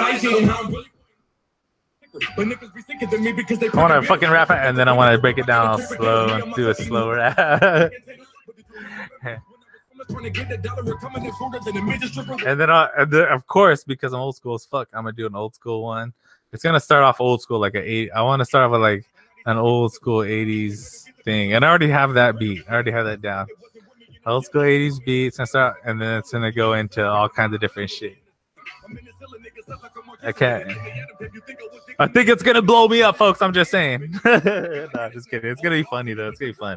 But 2.37 2.47
niggas 2.47 2.75
be 2.75 2.83
thinking 2.83 3.23
me 3.23 3.33
because 3.33 3.59
they 3.59 3.69
I 3.69 3.77
want 3.77 3.93
to 3.93 4.03
fucking 4.03 4.31
rap 4.31 4.51
it 4.51 4.57
and 4.57 4.79
then 4.79 4.89
I 4.89 4.93
want 4.93 5.13
to 5.15 5.19
break 5.21 5.37
it 5.37 5.47
down 5.47 5.67
all 5.67 5.79
slow 5.79 6.29
and 6.29 6.55
do 6.55 6.71
a 6.71 6.75
slower. 6.75 7.17
rap. 7.17 7.93
and 12.47 12.61
then, 12.61 12.71
I, 12.71 12.89
and 12.99 13.11
then, 13.11 13.29
of 13.29 13.47
course, 13.47 13.85
because 13.85 14.13
I'm 14.13 14.21
old 14.21 14.37
school 14.37 14.55
as 14.55 14.65
fuck, 14.65 14.89
I'm 14.93 15.05
gonna 15.05 15.13
do 15.13 15.27
an 15.27 15.35
old 15.35 15.55
school 15.55 15.83
one. 15.83 16.13
It's 16.53 16.63
gonna 16.63 16.81
start 16.81 17.05
off 17.05 17.21
old 17.21 17.41
school, 17.43 17.59
like 17.59 17.75
a 17.75 17.83
eight. 17.83 18.11
I 18.15 18.23
want 18.23 18.41
to 18.41 18.45
start 18.45 18.65
off 18.65 18.73
with 18.73 18.81
like 18.81 19.05
an 19.47 19.57
old 19.57 19.93
school 19.93 20.21
'80s 20.21 21.05
thing, 21.25 21.55
and 21.55 21.65
I 21.65 21.69
already 21.69 21.89
have 21.89 22.15
that 22.15 22.39
beat. 22.39 22.65
I 22.69 22.73
already 22.73 22.91
have 22.91 23.07
that 23.07 23.23
down. 23.23 23.47
Old 24.27 24.45
school 24.45 24.63
'80s 24.63 25.05
beats, 25.05 25.39
and 25.39 25.49
start, 25.49 25.77
and 25.85 26.01
then 26.01 26.19
it's 26.19 26.33
gonna 26.33 26.53
go 26.53 26.75
into 26.75 27.07
all 27.07 27.29
kinds 27.29 27.55
of 27.55 27.61
different 27.61 27.91
shit. 27.91 28.17
Okay. 30.25 30.77
I 31.99 32.07
think 32.07 32.29
it's 32.29 32.43
gonna 32.43 32.63
blow 32.63 32.89
me 32.89 33.03
up, 33.03 33.17
folks. 33.17 33.41
I'm 33.43 33.53
just 33.53 33.71
saying. 33.71 34.19
no, 34.25 35.11
just 35.13 35.31
kidding. 35.31 35.51
It's 35.51 35.61
gonna 35.61 35.77
be 35.77 35.83
funny 35.85 36.15
though. 36.15 36.29
It's 36.29 36.41
gonna 36.41 36.53
be 36.53 36.57
fun. 36.57 36.77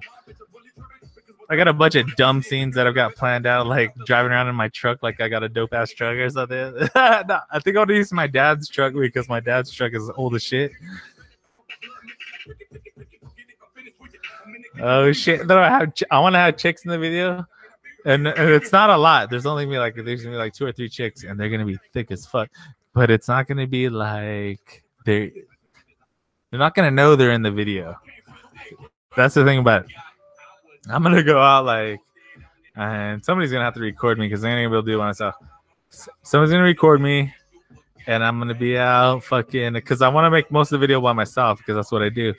I 1.53 1.55
got 1.55 1.67
a 1.67 1.73
bunch 1.73 1.93
of 1.93 2.15
dumb 2.15 2.41
scenes 2.41 2.73
that 2.73 2.87
I've 2.87 2.95
got 2.95 3.15
planned 3.15 3.45
out, 3.45 3.67
like 3.67 3.93
driving 4.07 4.31
around 4.31 4.47
in 4.47 4.55
my 4.55 4.69
truck, 4.69 5.03
like 5.03 5.21
I 5.21 5.29
got 5.29 5.43
a 5.43 5.49
dope 5.49 5.71
ass 5.71 5.91
truck 5.91 6.15
or 6.15 6.27
something. 6.27 6.57
no, 6.95 7.39
I 7.51 7.59
think 7.59 7.77
I'll 7.77 7.89
use 7.91 8.11
my 8.11 8.25
dad's 8.25 8.67
truck 8.67 8.95
because 8.95 9.29
my 9.29 9.39
dad's 9.39 9.69
truck 9.69 9.93
is 9.93 10.09
old 10.15 10.33
as 10.33 10.41
shit. 10.41 10.71
Oh 14.81 15.11
shit! 15.11 15.45
No, 15.45 15.59
I 15.59 15.69
have. 15.69 15.93
ch- 15.93 16.03
I 16.09 16.19
want 16.21 16.33
to 16.33 16.39
have 16.39 16.57
chicks 16.57 16.85
in 16.85 16.89
the 16.89 16.97
video, 16.97 17.45
and, 18.03 18.27
and 18.27 18.49
it's 18.49 18.71
not 18.71 18.89
a 18.89 18.97
lot. 18.97 19.29
There's 19.29 19.45
only 19.45 19.67
me 19.67 19.77
like 19.77 19.93
there's 19.93 20.23
gonna 20.23 20.33
be 20.33 20.39
like 20.39 20.55
two 20.55 20.65
or 20.65 20.71
three 20.71 20.89
chicks, 20.89 21.23
and 21.23 21.39
they're 21.39 21.49
gonna 21.49 21.67
be 21.67 21.77
thick 21.93 22.09
as 22.09 22.25
fuck. 22.25 22.49
But 22.93 23.11
it's 23.11 23.27
not 23.27 23.47
gonna 23.47 23.67
be 23.67 23.89
like 23.89 24.81
they're 25.05 25.29
they're 26.49 26.59
not 26.59 26.73
gonna 26.73 26.89
know 26.89 27.15
they're 27.15 27.31
in 27.31 27.43
the 27.43 27.51
video. 27.51 27.95
That's 29.15 29.35
the 29.35 29.45
thing 29.45 29.59
about 29.59 29.85
it. 29.85 29.91
I'm 30.89 31.03
gonna 31.03 31.23
go 31.23 31.41
out 31.41 31.65
like, 31.65 31.99
and 32.75 33.23
somebody's 33.23 33.51
gonna 33.51 33.63
have 33.63 33.75
to 33.75 33.79
record 33.81 34.17
me 34.19 34.27
because 34.27 34.43
I 34.43 34.49
ain't 34.49 34.57
gonna 34.57 34.69
be 34.69 34.75
able 34.77 34.83
to 34.85 34.91
do 34.91 34.95
it 35.01 35.03
myself. 35.05 35.35
S- 35.91 36.09
Somebody's 36.23 36.51
gonna 36.51 36.63
record 36.63 37.01
me, 37.01 37.33
and 38.07 38.23
I'm 38.23 38.39
gonna 38.39 38.53
be 38.55 38.77
out 38.77 39.23
fucking 39.23 39.73
because 39.73 40.01
I 40.01 40.09
want 40.09 40.25
to 40.25 40.31
make 40.31 40.51
most 40.51 40.71
of 40.71 40.79
the 40.79 40.83
video 40.85 40.99
by 41.01 41.13
myself 41.13 41.59
because 41.59 41.75
that's 41.75 41.91
what 41.91 42.01
I 42.01 42.09
do. 42.09 42.33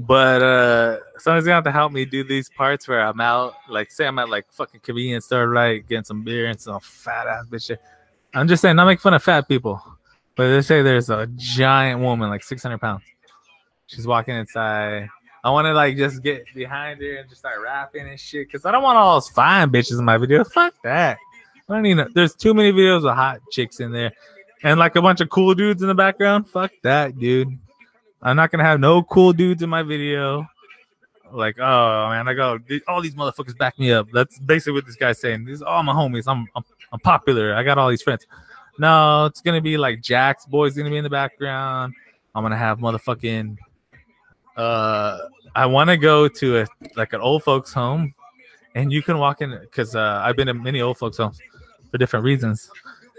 But 0.00 0.42
uh 0.42 0.98
somebody's 1.18 1.44
gonna 1.46 1.56
have 1.56 1.64
to 1.64 1.72
help 1.72 1.90
me 1.90 2.04
do 2.04 2.22
these 2.22 2.48
parts 2.48 2.86
where 2.86 3.00
I'm 3.04 3.20
out, 3.20 3.54
like 3.68 3.90
say 3.90 4.06
I'm 4.06 4.18
at 4.20 4.28
like 4.28 4.46
fucking 4.52 4.80
convenience 4.80 5.24
store, 5.26 5.48
right, 5.48 5.86
getting 5.88 6.04
some 6.04 6.22
beer 6.22 6.46
and 6.46 6.60
some 6.60 6.78
fat 6.80 7.26
ass 7.26 7.46
bitch. 7.50 7.76
I'm 8.32 8.46
just 8.46 8.62
saying, 8.62 8.76
not 8.76 8.86
make 8.86 9.00
fun 9.00 9.14
of 9.14 9.22
fat 9.24 9.48
people, 9.48 9.82
but 10.36 10.48
they 10.50 10.62
say 10.62 10.82
there's 10.82 11.10
a 11.10 11.26
giant 11.34 12.00
woman, 12.00 12.28
like 12.30 12.44
600 12.44 12.78
pounds. 12.78 13.02
She's 13.88 14.06
walking 14.06 14.36
inside. 14.36 15.08
I 15.48 15.50
want 15.50 15.64
to 15.64 15.72
like 15.72 15.96
just 15.96 16.22
get 16.22 16.44
behind 16.54 17.00
her 17.00 17.16
and 17.16 17.28
just 17.28 17.40
start 17.40 17.56
rapping 17.62 18.06
and 18.06 18.20
shit, 18.20 18.52
cause 18.52 18.66
I 18.66 18.70
don't 18.70 18.82
want 18.82 18.98
all 18.98 19.14
those 19.14 19.30
fine 19.30 19.70
bitches 19.70 19.98
in 19.98 20.04
my 20.04 20.18
video. 20.18 20.44
Fuck 20.44 20.74
that. 20.84 21.16
I 21.66 21.72
don't 21.72 21.82
need. 21.82 21.96
There's 22.12 22.34
too 22.34 22.52
many 22.52 22.70
videos 22.70 23.08
of 23.08 23.16
hot 23.16 23.40
chicks 23.50 23.80
in 23.80 23.90
there, 23.90 24.12
and 24.62 24.78
like 24.78 24.96
a 24.96 25.00
bunch 25.00 25.22
of 25.22 25.30
cool 25.30 25.54
dudes 25.54 25.80
in 25.80 25.88
the 25.88 25.94
background. 25.94 26.50
Fuck 26.50 26.70
that, 26.82 27.18
dude. 27.18 27.58
I'm 28.20 28.36
not 28.36 28.50
gonna 28.50 28.64
have 28.64 28.78
no 28.78 29.02
cool 29.02 29.32
dudes 29.32 29.62
in 29.62 29.70
my 29.70 29.82
video. 29.82 30.46
Like, 31.32 31.58
oh 31.58 32.10
man, 32.10 32.28
I 32.28 32.34
go 32.34 32.58
all 32.86 33.00
these 33.00 33.14
motherfuckers 33.14 33.56
back 33.56 33.78
me 33.78 33.90
up. 33.90 34.08
That's 34.12 34.38
basically 34.38 34.74
what 34.74 34.84
this 34.84 34.96
guy's 34.96 35.18
saying. 35.18 35.46
These 35.46 35.62
are 35.62 35.68
all 35.68 35.82
my 35.82 35.94
homies. 35.94 36.24
I'm 36.26 36.46
I'm, 36.54 36.64
I'm 36.92 37.00
popular. 37.00 37.54
I 37.54 37.62
got 37.62 37.78
all 37.78 37.88
these 37.88 38.02
friends. 38.02 38.26
No, 38.78 39.24
it's 39.24 39.40
gonna 39.40 39.62
be 39.62 39.78
like 39.78 40.02
Jack's 40.02 40.44
boy's 40.44 40.76
gonna 40.76 40.90
be 40.90 40.98
in 40.98 41.04
the 41.04 41.10
background. 41.10 41.94
I'm 42.34 42.44
gonna 42.44 42.54
have 42.58 42.80
motherfucking. 42.80 43.56
Uh, 44.58 45.20
I 45.54 45.66
want 45.66 45.90
to 45.90 45.96
go 45.96 46.28
to 46.28 46.60
a 46.60 46.66
like 46.96 47.12
an 47.12 47.20
old 47.20 47.42
folks 47.42 47.72
home, 47.72 48.14
and 48.74 48.92
you 48.92 49.02
can 49.02 49.18
walk 49.18 49.40
in 49.40 49.58
because 49.60 49.94
uh, 49.94 50.20
I've 50.24 50.36
been 50.36 50.48
in 50.48 50.62
many 50.62 50.80
old 50.80 50.98
folks 50.98 51.16
homes 51.16 51.40
for 51.90 51.98
different 51.98 52.24
reasons, 52.24 52.70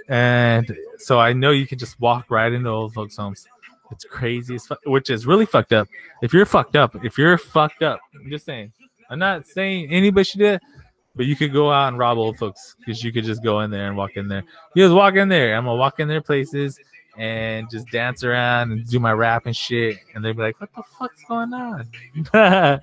and 0.07 0.75
so 0.97 1.19
I 1.19 1.34
know 1.34 1.51
you 1.51 1.67
can 1.67 1.77
just 1.77 1.99
walk 1.99 2.30
right 2.30 2.51
into 2.51 2.69
old 2.69 2.93
folks 2.93 3.17
homes. 3.17 3.45
It's 3.91 4.05
crazy, 4.05 4.55
as 4.55 4.67
which 4.86 5.09
is 5.09 5.25
really 5.25 5.45
fucked 5.45 5.73
up. 5.73 5.88
If 6.21 6.34
you're 6.34 6.45
fucked 6.45 6.75
up, 6.75 7.03
if 7.03 7.17
you're 7.17 7.38
fucked 7.38 7.82
up, 7.82 7.99
I'm 8.13 8.30
just 8.30 8.45
saying. 8.45 8.71
I'm 9.09 9.17
not 9.17 9.47
saying 9.47 9.89
anybody 9.89 10.23
should 10.23 10.39
do 10.39 10.45
it, 10.45 10.61
but 11.15 11.25
you 11.25 11.36
could 11.36 11.51
go 11.51 11.71
out 11.71 11.88
and 11.88 11.97
rob 11.97 12.19
old 12.19 12.38
folks 12.38 12.75
because 12.80 13.03
you 13.03 13.11
could 13.11 13.23
just 13.23 13.43
go 13.43 13.61
in 13.61 13.71
there 13.71 13.88
and 13.88 13.97
walk 13.97 14.11
in 14.15 14.27
there. 14.27 14.43
You 14.75 14.86
just 14.86 14.95
walk 14.95 15.15
in 15.15 15.30
there. 15.30 15.55
I'm 15.55 15.65
gonna 15.65 15.77
walk 15.77 15.99
in 15.99 16.07
their 16.07 16.21
places 16.21 16.80
and 17.20 17.70
just 17.70 17.86
dance 17.91 18.24
around 18.24 18.72
and 18.72 18.88
do 18.88 18.97
my 18.97 19.11
rap 19.11 19.45
and 19.45 19.55
shit, 19.55 19.97
and 20.15 20.24
they'd 20.24 20.36
be 20.36 20.41
like, 20.41 20.59
"What 20.59 20.74
the 20.74 20.84
fuck's 20.84 21.24
going 21.26 21.53
on?" 21.53 21.86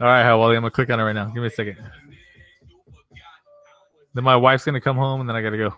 All 0.00 0.08
right, 0.08 0.24
how 0.24 0.38
Wally? 0.40 0.56
I'm 0.56 0.62
gonna 0.62 0.72
click 0.72 0.90
on 0.90 0.98
it 0.98 1.04
right 1.04 1.12
now. 1.12 1.26
Give 1.26 1.36
me 1.42 1.46
a 1.46 1.50
second. 1.50 1.76
Then 4.14 4.24
my 4.24 4.34
wife's 4.34 4.64
gonna 4.64 4.80
come 4.80 4.96
home, 4.96 5.20
and 5.20 5.28
then 5.28 5.36
I 5.36 5.42
gotta 5.42 5.56
go. 5.56 5.74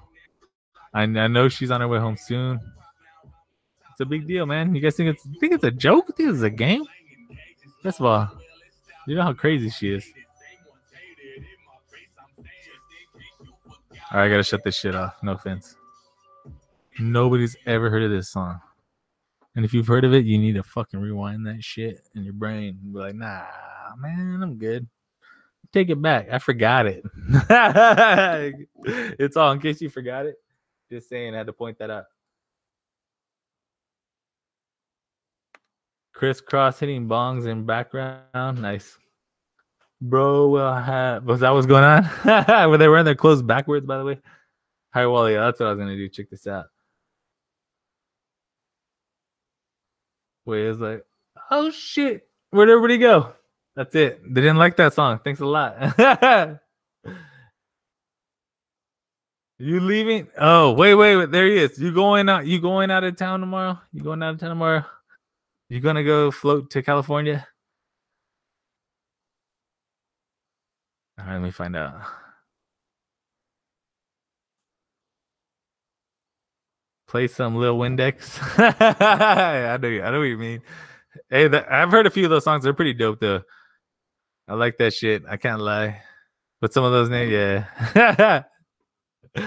I, 0.95 1.03
I 1.03 1.27
know 1.29 1.49
she's 1.51 1.71
on 1.71 1.83
her 1.83 1.89
way 1.89 1.99
home 1.99 2.17
soon. 2.17 2.59
It's 3.91 4.01
a 4.01 4.07
big 4.07 4.27
deal, 4.27 4.47
man. 4.47 4.75
You 4.75 4.81
guys 4.81 4.97
think 4.97 5.11
it's 5.11 5.23
think 5.39 5.53
it's 5.53 5.65
a 5.65 5.71
joke? 5.71 6.17
Think 6.17 6.31
it's 6.31 6.41
a 6.41 6.51
game? 6.51 6.85
First 7.83 8.01
of 8.01 8.07
all, 8.07 8.31
you 9.07 9.15
know 9.15 9.23
how 9.23 9.35
crazy 9.35 9.69
she 9.69 9.91
is. 9.91 10.11
All 14.15 14.21
right, 14.21 14.27
I 14.27 14.29
gotta 14.29 14.45
shut 14.45 14.63
this 14.63 14.79
shit 14.79 14.95
off. 14.95 15.21
No 15.25 15.33
offense. 15.33 15.75
Nobody's 17.01 17.57
ever 17.67 17.91
heard 17.91 18.05
of 18.05 18.13
this 18.13 18.31
song. 18.31 18.61
And 19.57 19.65
if 19.65 19.75
you've 19.75 19.89
heard 19.89 20.05
of 20.05 20.15
it, 20.15 20.25
you 20.25 20.39
need 20.39 20.55
to 20.55 20.63
fucking 20.63 21.01
rewind 21.01 21.45
that 21.49 21.65
shit 21.65 22.07
in 22.15 22.23
your 22.23 22.33
brain 22.33 22.79
be 22.93 22.97
like, 23.01 23.17
nah, 23.17 23.43
man, 23.99 24.41
I'm 24.41 24.57
good. 24.57 24.87
Take 25.73 25.91
it 25.91 26.01
back. 26.01 26.29
I 26.31 26.39
forgot 26.39 26.87
it. 26.87 27.03
it's 29.19 29.37
all 29.37 29.51
in 29.51 29.59
case 29.59 29.81
you 29.81 29.91
forgot 29.91 30.27
it. 30.27 30.37
Just 30.89 31.09
saying, 31.09 31.35
I 31.35 31.39
had 31.39 31.49
to 31.49 31.53
point 31.53 31.81
that 31.81 31.91
out. 31.91 32.05
Crisscross 36.13 36.79
hitting 36.79 37.09
bongs 37.09 37.49
in 37.49 37.67
background. 37.67 38.63
Nice. 38.63 38.97
Bro 40.01 40.49
will 40.49 40.75
have 40.75 41.25
was 41.25 41.41
that 41.41 41.51
what's 41.51 41.67
going 41.67 41.85
on? 41.85 42.05
Were 42.71 42.79
they 42.79 42.89
wearing 42.89 43.05
their 43.05 43.15
clothes 43.15 43.43
backwards, 43.43 43.87
by 43.87 43.99
the 43.99 44.05
way? 44.05 44.19
Hi 44.93 45.07
Wally, 45.07 45.35
that's 45.35 45.61
what 45.61 45.67
I 45.67 45.71
was 45.71 45.79
gonna 45.79 45.97
do. 45.97 46.09
Check 46.09 46.31
this 46.31 46.47
out. 46.47 46.67
Wait, 50.47 50.67
it's 50.67 50.79
like, 50.81 51.05
oh 51.51 51.71
shit, 51.71 52.29
where'd 52.51 52.69
everybody 52.69 52.99
go? 52.99 53.33
That's 53.77 53.95
it. 53.95 54.23
They 54.23 54.41
didn't 54.41 54.59
like 54.59 54.77
that 54.77 54.95
song. 54.95 55.21
Thanks 55.25 55.41
a 55.41 55.47
lot. 55.47 55.99
you 59.59 59.81
leaving? 59.81 60.29
Oh, 60.39 60.73
wait, 60.73 60.95
wait, 60.95 61.17
wait. 61.17 61.31
There 61.33 61.47
he 61.47 61.57
is. 61.57 61.79
You 61.79 61.93
going 61.93 62.29
out? 62.29 62.47
You 62.47 62.61
going 62.61 62.91
out 62.93 63.03
of 63.03 63.17
town 63.17 63.41
tomorrow? 63.41 63.81
You 63.93 64.03
going 64.03 64.23
out 64.23 64.35
of 64.35 64.41
town 64.41 64.51
tomorrow? 64.51 64.85
You 65.69 65.81
gonna 65.81 66.05
go 66.05 66.31
float 66.31 66.71
to 66.71 66.83
California? 66.83 67.49
All 71.19 71.27
right, 71.27 71.35
let 71.35 71.43
me 71.43 71.51
find 71.51 71.77
out. 71.77 72.01
Play 77.07 77.29
some 77.29 77.55
Lil 77.57 77.79
Windex. 77.79 78.41
I 78.59 79.77
know, 79.77 79.89
I 79.89 80.11
know 80.11 80.19
what 80.19 80.25
you 80.25 80.37
mean. 80.39 80.63
Hey, 81.31 81.47
that, 81.49 81.71
I've 81.71 81.91
heard 81.91 82.07
a 82.07 82.11
few 82.11 82.25
of 82.25 82.31
those 82.31 82.43
songs. 82.45 82.65
They're 82.65 82.75
pretty 82.75 82.95
dope, 82.95 83.21
though. 83.21 83.43
I 84.49 84.55
like 84.55 84.79
that 84.79 84.95
shit. 84.95 85.23
I 85.29 85.37
can't 85.37 85.61
lie. 85.61 86.03
But 86.61 86.73
some 86.73 86.83
of 86.85 86.93
those 86.93 87.09
names, 87.11 87.31
yeah. 87.31 88.43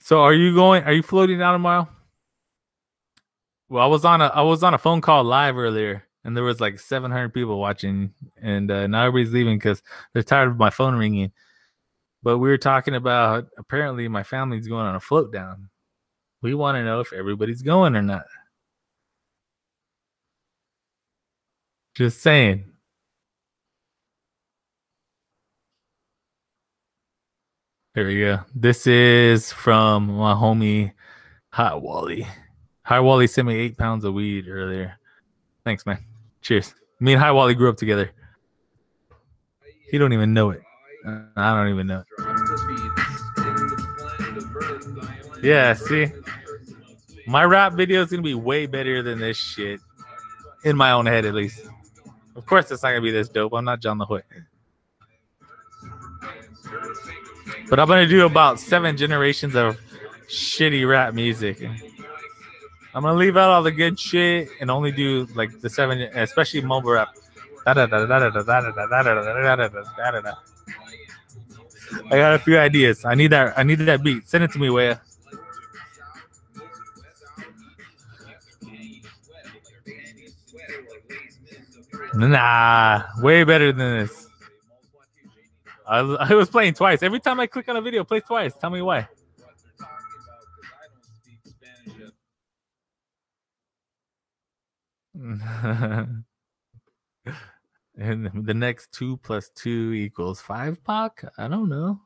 so, 0.00 0.20
are 0.20 0.34
you 0.34 0.54
going? 0.54 0.84
Are 0.84 0.92
you 0.92 1.02
floating 1.02 1.40
out 1.40 1.52
tomorrow? 1.52 1.88
Well, 3.70 3.82
I 3.82 3.86
was 3.86 4.04
on 4.04 4.20
a 4.20 4.26
I 4.26 4.42
was 4.42 4.62
on 4.64 4.74
a 4.74 4.78
phone 4.78 5.00
call 5.00 5.22
live 5.24 5.56
earlier, 5.56 6.04
and 6.24 6.36
there 6.36 6.44
was 6.44 6.60
like 6.60 6.78
700 6.78 7.32
people 7.32 7.58
watching, 7.58 8.12
and 8.40 8.70
uh, 8.70 8.86
now 8.86 9.06
everybody's 9.06 9.32
leaving 9.32 9.58
because 9.58 9.82
they're 10.12 10.22
tired 10.22 10.48
of 10.48 10.58
my 10.58 10.70
phone 10.70 10.96
ringing. 10.96 11.32
But 12.22 12.38
we 12.38 12.48
were 12.50 12.58
talking 12.58 12.94
about 12.94 13.48
apparently 13.58 14.06
my 14.08 14.22
family's 14.22 14.68
going 14.68 14.86
on 14.86 14.94
a 14.94 15.00
float 15.00 15.32
down. 15.32 15.70
We 16.42 16.54
want 16.54 16.76
to 16.76 16.84
know 16.84 17.00
if 17.00 17.12
everybody's 17.12 17.62
going 17.62 17.96
or 17.96 18.02
not. 18.02 18.24
Just 21.94 22.20
saying. 22.22 22.64
There 27.94 28.06
we 28.06 28.20
go. 28.20 28.40
This 28.54 28.86
is 28.86 29.52
from 29.52 30.06
my 30.16 30.32
homie 30.34 30.92
Hot 31.52 31.82
Wally. 31.82 32.26
Hot 32.84 33.02
Wally 33.04 33.26
sent 33.26 33.48
me 33.48 33.54
eight 33.54 33.76
pounds 33.76 34.04
of 34.04 34.14
weed 34.14 34.48
earlier. 34.48 34.98
Thanks, 35.64 35.84
man. 35.84 35.98
Cheers. 36.42 36.74
Me 37.00 37.12
and 37.12 37.20
High 37.20 37.32
Wally 37.32 37.54
grew 37.54 37.68
up 37.68 37.76
together. 37.76 38.10
He 39.90 39.98
don't 39.98 40.12
even 40.12 40.32
know 40.32 40.50
it. 40.50 40.62
I 41.36 41.54
don't 41.54 41.68
even 41.68 41.86
know. 41.86 42.04
Yeah, 45.42 45.72
see, 45.72 46.12
my 47.26 47.44
rap 47.44 47.72
video 47.72 48.02
is 48.02 48.10
gonna 48.10 48.22
be 48.22 48.34
way 48.34 48.66
better 48.66 49.02
than 49.02 49.18
this 49.20 49.38
shit, 49.38 49.80
in 50.64 50.76
my 50.76 50.90
own 50.92 51.06
head 51.06 51.24
at 51.24 51.32
least. 51.32 51.64
Of 52.36 52.44
course, 52.44 52.70
it's 52.70 52.82
not 52.82 52.90
gonna 52.90 53.00
be 53.00 53.10
this 53.10 53.30
dope. 53.30 53.54
I'm 53.54 53.64
not 53.64 53.80
John 53.80 53.96
the 53.96 54.04
Hood, 54.04 54.22
but 57.70 57.80
I'm 57.80 57.88
gonna 57.88 58.06
do 58.06 58.26
about 58.26 58.60
seven 58.60 58.98
generations 58.98 59.54
of 59.54 59.80
shitty 60.28 60.86
rap 60.86 61.14
music. 61.14 61.66
I'm 62.94 63.02
gonna 63.02 63.18
leave 63.18 63.36
out 63.36 63.50
all 63.50 63.62
the 63.62 63.70
good 63.70 63.98
shit 63.98 64.48
and 64.60 64.70
only 64.70 64.90
do 64.90 65.26
like 65.34 65.60
the 65.60 65.70
seven, 65.70 66.00
especially 66.00 66.62
mobile 66.62 66.92
rap. 66.92 67.14
I 67.66 67.74
got 72.16 72.34
a 72.34 72.38
few 72.38 72.58
ideas. 72.58 73.04
I 73.04 73.14
need 73.14 73.28
that. 73.28 73.58
I 73.58 73.62
need 73.62 73.76
that 73.76 74.02
beat. 74.02 74.28
Send 74.28 74.44
it 74.44 74.52
to 74.52 74.58
me, 74.58 74.70
Waya. 74.70 75.00
Nah, 82.14 83.02
way 83.18 83.44
better 83.44 83.72
than 83.72 83.98
this. 83.98 84.26
I, 85.86 85.98
I 85.98 86.34
was 86.34 86.48
playing 86.48 86.74
twice. 86.74 87.02
Every 87.02 87.20
time 87.20 87.40
I 87.40 87.46
click 87.46 87.68
on 87.68 87.76
a 87.76 87.80
video, 87.80 88.04
play 88.04 88.20
twice. 88.20 88.54
Tell 88.56 88.70
me 88.70 88.82
why. 88.82 89.08
and 97.98 98.30
the 98.46 98.54
next 98.54 98.90
two 98.92 99.18
plus 99.18 99.50
two 99.54 99.92
equals 99.92 100.40
five, 100.40 100.82
Pac? 100.82 101.24
I 101.36 101.46
don't 101.46 101.68
know. 101.68 102.00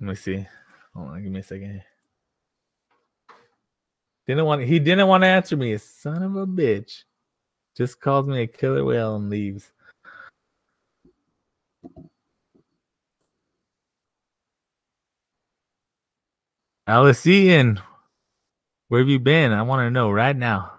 Let 0.00 0.08
me 0.08 0.14
see. 0.14 0.46
Hold 0.94 1.08
on, 1.08 1.22
give 1.22 1.32
me 1.32 1.40
a 1.40 1.42
second. 1.42 1.82
Didn't 4.26 4.44
want 4.44 4.62
he 4.62 4.78
didn't 4.78 5.08
want 5.08 5.22
to 5.22 5.28
answer 5.28 5.56
me, 5.56 5.78
son 5.78 6.22
of 6.22 6.36
a 6.36 6.46
bitch. 6.46 7.04
Just 7.74 8.00
calls 8.00 8.26
me 8.26 8.42
a 8.42 8.46
killer 8.46 8.84
whale 8.84 9.16
and 9.16 9.30
leaves. 9.30 9.72
Alice 16.86 17.26
Ian, 17.26 17.80
where 18.88 19.00
have 19.00 19.08
you 19.08 19.18
been? 19.20 19.52
I 19.52 19.62
want 19.62 19.86
to 19.86 19.90
know 19.90 20.10
right 20.10 20.36
now. 20.36 20.72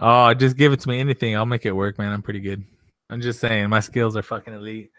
Oh, 0.00 0.34
just 0.34 0.56
give 0.56 0.72
it 0.72 0.80
to 0.80 0.88
me. 0.90 1.00
Anything. 1.00 1.36
I'll 1.36 1.46
make 1.46 1.66
it 1.66 1.72
work, 1.72 1.98
man. 1.98 2.12
I'm 2.12 2.22
pretty 2.22 2.40
good. 2.40 2.64
I'm 3.10 3.20
just 3.22 3.40
saying, 3.40 3.68
my 3.70 3.80
skills 3.80 4.16
are 4.16 4.22
fucking 4.22 4.54
elite. 4.54 4.90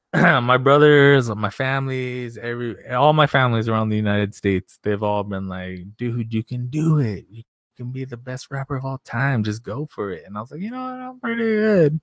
my 0.14 0.58
brothers, 0.58 1.30
my 1.30 1.50
families, 1.50 2.38
every 2.38 2.76
all 2.90 3.12
my 3.14 3.26
families 3.28 3.68
around 3.68 3.90
the 3.90 3.96
United 3.96 4.34
States, 4.34 4.78
they've 4.82 5.02
all 5.02 5.24
been 5.24 5.48
like, 5.48 5.80
dude, 5.98 6.34
you 6.34 6.44
can 6.44 6.68
do 6.68 6.98
it. 7.00 7.26
You 7.30 7.44
can 7.76 7.90
be 7.90 8.04
the 8.04 8.16
best 8.16 8.50
rapper 8.50 8.76
of 8.76 8.84
all 8.84 8.98
time. 8.98 9.44
Just 9.44 9.62
go 9.62 9.86
for 9.86 10.10
it. 10.10 10.24
And 10.26 10.36
I 10.36 10.40
was 10.40 10.50
like, 10.50 10.60
you 10.60 10.70
know 10.70 10.82
what? 10.82 11.00
I'm 11.00 11.20
pretty 11.20 11.42
good. 11.42 12.00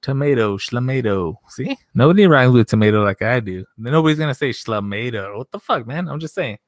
Tomato, 0.00 0.56
schlamato. 0.56 1.36
See? 1.48 1.76
Nobody 1.94 2.26
rhymes 2.26 2.54
with 2.54 2.68
tomato 2.68 3.02
like 3.02 3.22
I 3.22 3.40
do. 3.40 3.64
Nobody's 3.76 4.18
gonna 4.18 4.34
say 4.34 4.50
schlamato. 4.50 5.36
What 5.36 5.50
the 5.50 5.58
fuck, 5.58 5.86
man? 5.86 6.08
I'm 6.08 6.20
just 6.20 6.34
saying. 6.34 6.58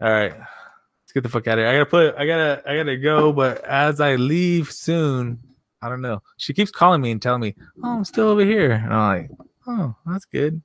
All 0.00 0.10
right. 0.10 0.32
Let's 0.32 1.12
get 1.12 1.22
the 1.22 1.28
fuck 1.28 1.46
out 1.46 1.58
of 1.58 1.62
here. 1.62 1.68
I 1.68 1.72
gotta 1.74 1.86
put 1.86 2.14
I 2.16 2.26
gotta 2.26 2.62
I 2.66 2.76
gotta 2.76 2.96
go, 2.96 3.32
but 3.32 3.64
as 3.64 4.00
I 4.00 4.16
leave 4.16 4.72
soon, 4.72 5.38
I 5.80 5.88
don't 5.88 6.02
know. 6.02 6.22
She 6.36 6.52
keeps 6.52 6.70
calling 6.70 7.00
me 7.00 7.12
and 7.12 7.22
telling 7.22 7.40
me, 7.40 7.54
Oh, 7.82 7.96
I'm 7.96 8.04
still 8.04 8.28
over 8.28 8.44
here. 8.44 8.72
And 8.72 8.92
I'm 8.92 9.28
like, 9.28 9.30
Oh, 9.66 9.94
that's 10.06 10.24
good. 10.24 10.60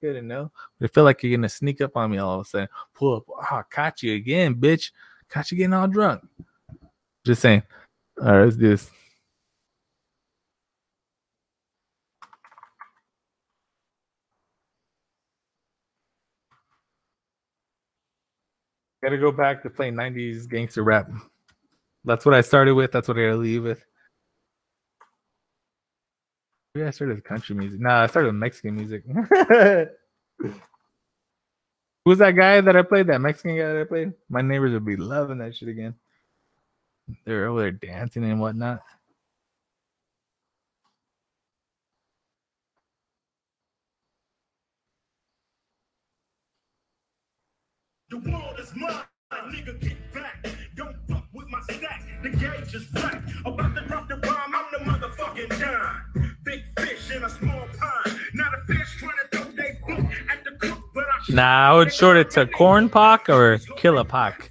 Good 0.00 0.14
to 0.14 0.22
know. 0.22 0.50
But 0.80 0.90
I 0.90 0.92
feel 0.92 1.04
like 1.04 1.22
you're 1.22 1.36
gonna 1.36 1.48
sneak 1.48 1.80
up 1.80 1.96
on 1.96 2.10
me 2.10 2.18
all 2.18 2.40
of 2.40 2.46
a 2.46 2.48
sudden. 2.48 2.68
Pull 2.94 3.16
up. 3.16 3.24
Oh, 3.28 3.62
caught 3.70 4.02
you 4.02 4.14
again, 4.14 4.56
bitch. 4.56 4.90
Caught 5.32 5.50
you 5.50 5.56
getting 5.56 5.72
all 5.72 5.88
drunk. 5.88 6.22
Just 7.24 7.40
saying. 7.40 7.62
All 8.20 8.36
right, 8.36 8.44
let's 8.44 8.56
do 8.56 8.68
this. 8.68 8.90
Gotta 19.02 19.16
go 19.16 19.32
back 19.32 19.62
to 19.62 19.70
playing 19.70 19.94
90s 19.94 20.48
gangster 20.48 20.82
rap. 20.82 21.10
That's 22.04 22.26
what 22.26 22.34
I 22.34 22.42
started 22.42 22.74
with. 22.74 22.92
That's 22.92 23.08
what 23.08 23.16
I 23.18 23.22
gotta 23.22 23.36
leave 23.36 23.64
with. 23.64 23.82
Maybe 26.74 26.86
I 26.86 26.90
started 26.90 27.16
with 27.16 27.24
country 27.24 27.56
music. 27.56 27.80
Nah, 27.80 28.02
I 28.02 28.06
started 28.06 28.28
with 28.28 28.36
Mexican 28.36 28.76
music. 28.76 29.04
Who's 32.04 32.18
that 32.18 32.32
guy 32.32 32.60
that 32.60 32.76
I 32.76 32.82
played? 32.82 33.06
That 33.06 33.20
Mexican 33.20 33.56
guy 33.56 33.72
that 33.72 33.80
I 33.80 33.84
played? 33.84 34.12
My 34.28 34.42
neighbors 34.42 34.72
would 34.72 34.84
be 34.84 34.96
loving 34.96 35.38
that 35.38 35.54
shit 35.54 35.68
again. 35.68 35.94
They're 37.24 37.46
over 37.46 37.60
there 37.60 37.72
dancing 37.72 38.24
and 38.24 38.40
whatnot. 38.40 38.82
The 48.10 48.18
world 48.18 48.58
is 48.58 48.72
mine, 48.76 49.04
nigga, 49.32 49.80
get 49.80 50.12
back. 50.12 50.46
Don't 50.74 50.96
fuck 51.08 51.24
with 51.32 51.48
my 51.48 51.60
stack. 51.62 52.02
The 52.22 52.30
gauge 52.30 52.74
is 52.74 52.84
black. 52.86 53.22
About 53.46 53.74
to 53.74 53.80
drop 53.86 54.08
the 54.08 54.16
bomb, 54.16 54.54
I'm 54.54 54.66
the 54.72 54.90
motherfucking 54.90 55.58
dime. 55.58 56.36
Big 56.44 56.62
fish 56.78 57.10
in 57.16 57.24
a 57.24 57.30
small 57.30 57.66
pond. 57.78 58.01
Nah, 61.28 61.70
I 61.70 61.76
would 61.76 61.92
short 61.92 62.16
it 62.16 62.30
to 62.30 62.46
corn 62.46 62.88
pock 62.88 63.28
or 63.28 63.58
killapock. 63.76 64.48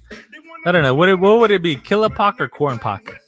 I 0.64 0.72
don't 0.72 0.82
know. 0.82 0.94
What 0.94 1.08
it, 1.08 1.18
what 1.18 1.38
would 1.38 1.50
it 1.50 1.62
be? 1.62 1.76
Killapock 1.76 2.40
or 2.40 2.48
corn 2.48 2.78
pock? 2.78 3.20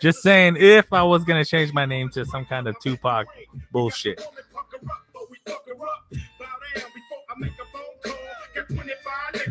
Just 0.00 0.22
saying, 0.22 0.56
if 0.58 0.92
I 0.92 1.02
was 1.02 1.24
gonna 1.24 1.44
change 1.44 1.72
my 1.72 1.86
name 1.86 2.10
to 2.10 2.24
some 2.26 2.44
kind 2.44 2.66
of 2.68 2.76
Tupac 2.80 3.26
bullshit. 3.70 4.20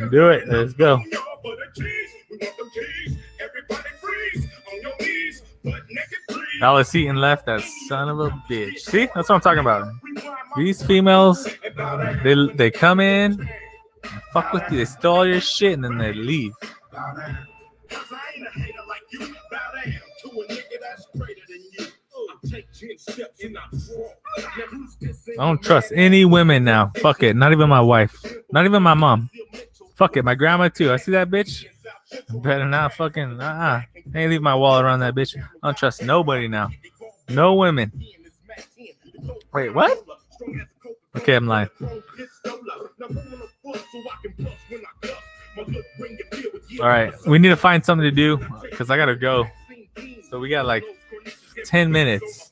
Do 0.09 0.29
it. 0.29 0.47
Let's 0.47 0.73
go. 0.73 1.01
Alice 6.61 6.93
Eaton 6.93 7.15
left 7.15 7.47
that 7.47 7.61
son 7.87 8.09
of 8.09 8.19
a 8.19 8.29
bitch. 8.49 8.79
See, 8.79 9.07
that's 9.15 9.29
what 9.29 9.35
I'm 9.35 9.41
talking 9.41 9.59
about. 9.59 9.91
These 10.55 10.83
females, 10.83 11.47
they 12.23 12.35
they 12.53 12.69
come 12.69 12.99
in, 12.99 13.49
fuck 14.31 14.53
with 14.53 14.63
you, 14.69 14.77
they 14.77 14.85
steal 14.85 15.11
all 15.11 15.25
your 15.25 15.41
shit, 15.41 15.73
and 15.73 15.83
then 15.83 15.97
they 15.97 16.13
leave. 16.13 16.53
I 25.39 25.45
don't 25.45 25.63
trust 25.63 25.91
any 25.95 26.25
women 26.25 26.63
now. 26.63 26.91
Fuck 26.97 27.23
it. 27.23 27.35
Not 27.35 27.51
even 27.51 27.69
my 27.69 27.81
wife. 27.81 28.23
Not 28.51 28.65
even 28.65 28.83
my 28.83 28.93
mom. 28.93 29.29
Fuck 29.95 30.17
it. 30.17 30.25
My 30.25 30.35
grandma 30.35 30.69
too. 30.69 30.91
I 30.91 30.97
see 30.97 31.11
that 31.11 31.29
bitch. 31.29 31.65
Better 32.29 32.65
not 32.67 32.93
fucking. 32.93 33.39
Uh 33.41 33.43
uh 33.43 33.81
Ain't 34.15 34.31
leave 34.31 34.41
my 34.41 34.55
wallet 34.55 34.85
around 34.85 34.99
that 34.99 35.15
bitch. 35.15 35.37
I 35.37 35.67
don't 35.67 35.77
trust 35.77 36.03
nobody 36.03 36.47
now. 36.47 36.69
No 37.29 37.55
women. 37.55 37.91
Wait, 39.53 39.73
what? 39.73 40.03
Okay, 41.17 41.35
I'm 41.35 41.47
lying. 41.47 41.69
All 46.79 46.87
right, 46.87 47.13
we 47.27 47.37
need 47.37 47.49
to 47.49 47.57
find 47.57 47.83
something 47.85 48.03
to 48.03 48.11
do 48.11 48.37
because 48.69 48.89
I 48.89 48.97
gotta 48.97 49.15
go. 49.15 49.47
So 50.29 50.39
we 50.39 50.49
got 50.49 50.65
like 50.65 50.83
10 51.65 51.91
minutes. 51.91 52.51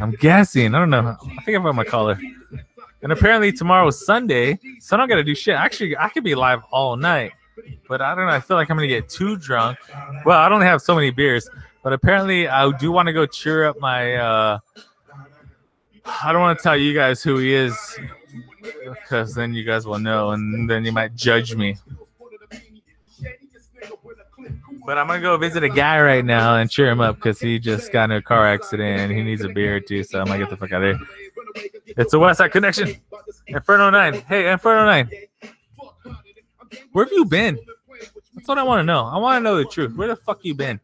I'm 0.00 0.12
guessing. 0.12 0.74
I 0.74 0.78
don't 0.78 0.90
know. 0.90 1.16
I 1.38 1.42
think 1.42 1.56
I'm 1.56 1.62
gonna 1.62 1.84
call 1.84 2.08
her. 2.08 2.20
And 3.02 3.12
apparently 3.12 3.52
tomorrow 3.52 3.86
is 3.88 4.04
Sunday, 4.04 4.58
so 4.80 4.96
I 4.96 4.98
don't 4.98 5.08
gotta 5.08 5.22
do 5.22 5.34
shit. 5.34 5.54
Actually, 5.54 5.96
I 5.96 6.08
could 6.08 6.24
be 6.24 6.34
live 6.34 6.62
all 6.70 6.96
night, 6.96 7.32
but 7.88 8.00
I 8.00 8.14
don't 8.14 8.26
know. 8.26 8.32
I 8.32 8.40
feel 8.40 8.56
like 8.56 8.70
I'm 8.70 8.76
gonna 8.76 8.88
get 8.88 9.08
too 9.08 9.36
drunk. 9.36 9.78
Well, 10.24 10.38
I 10.38 10.48
don't 10.48 10.62
have 10.62 10.82
so 10.82 10.94
many 10.94 11.10
beers, 11.10 11.48
but 11.82 11.92
apparently 11.92 12.48
I 12.48 12.70
do 12.78 12.92
want 12.92 13.06
to 13.06 13.12
go 13.12 13.26
cheer 13.26 13.66
up 13.66 13.78
my. 13.80 14.16
uh 14.16 14.58
I 16.06 16.32
don't 16.32 16.42
want 16.42 16.58
to 16.58 16.62
tell 16.62 16.76
you 16.76 16.92
guys 16.92 17.22
who 17.22 17.38
he 17.38 17.54
is 17.54 17.98
because 18.82 19.34
then 19.34 19.54
you 19.54 19.64
guys 19.64 19.86
will 19.86 19.98
know, 19.98 20.30
and 20.32 20.68
then 20.68 20.84
you 20.84 20.92
might 20.92 21.14
judge 21.14 21.54
me. 21.54 21.76
But 24.86 24.98
I'm 24.98 25.06
gonna 25.06 25.20
go 25.20 25.36
visit 25.38 25.64
a 25.64 25.68
guy 25.70 25.98
right 26.00 26.24
now 26.24 26.56
and 26.56 26.70
cheer 26.70 26.90
him 26.90 27.00
up 27.00 27.16
because 27.16 27.40
he 27.40 27.58
just 27.58 27.90
got 27.90 28.10
in 28.10 28.16
a 28.16 28.22
car 28.22 28.46
accident 28.46 29.00
and 29.00 29.12
he 29.12 29.22
needs 29.22 29.42
a 29.42 29.48
beer 29.48 29.80
too. 29.80 30.02
So 30.02 30.20
I'm 30.20 30.26
gonna 30.26 30.40
get 30.40 30.50
the 30.50 30.58
fuck 30.58 30.72
out 30.72 30.84
of 30.84 30.96
here. 30.98 31.06
It's 31.96 32.12
a 32.12 32.16
Westside 32.16 32.50
Connection. 32.50 32.96
Inferno 33.46 33.88
Nine. 33.88 34.14
Hey, 34.22 34.50
Inferno 34.50 34.84
Nine. 34.84 35.08
Where 36.92 37.04
have 37.04 37.12
you 37.12 37.24
been? 37.24 37.58
That's 38.34 38.48
what 38.48 38.58
I 38.58 38.62
want 38.62 38.80
to 38.80 38.84
know. 38.84 39.04
I 39.04 39.18
want 39.18 39.38
to 39.38 39.44
know 39.44 39.56
the 39.56 39.64
truth. 39.64 39.94
Where 39.96 40.08
the 40.08 40.16
fuck 40.16 40.44
you 40.44 40.54
been? 40.54 40.80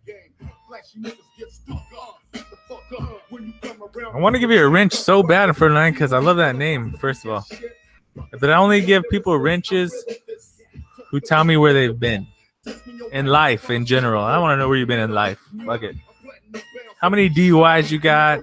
I 4.13 4.19
want 4.19 4.35
to 4.35 4.41
give 4.41 4.51
you 4.51 4.65
a 4.65 4.69
wrench 4.69 4.95
so 4.95 5.23
bad, 5.23 5.49
Inferno 5.49 5.75
Nine, 5.75 5.93
because 5.93 6.13
I 6.13 6.19
love 6.19 6.37
that 6.37 6.57
name. 6.57 6.93
First 6.93 7.25
of 7.25 7.31
all, 7.31 7.47
but 8.39 8.51
I 8.51 8.57
only 8.57 8.81
give 8.81 9.05
people 9.11 9.37
wrenches 9.39 9.95
who 11.11 11.21
tell 11.21 11.45
me 11.45 11.57
where 11.57 11.73
they've 11.73 11.99
been 11.99 12.27
in 13.13 13.27
life 13.27 13.71
in 13.71 13.87
general. 13.87 14.23
I 14.23 14.39
want 14.39 14.53
to 14.53 14.57
know 14.59 14.69
where 14.69 14.79
you've 14.79 14.89
been 14.89 15.01
in 15.01 15.13
life. 15.13 15.41
Fuck 15.65 15.83
it. 15.83 15.97
How 17.01 17.09
many 17.09 17.31
DUIs 17.31 17.91
you 17.91 17.99
got? 17.99 18.41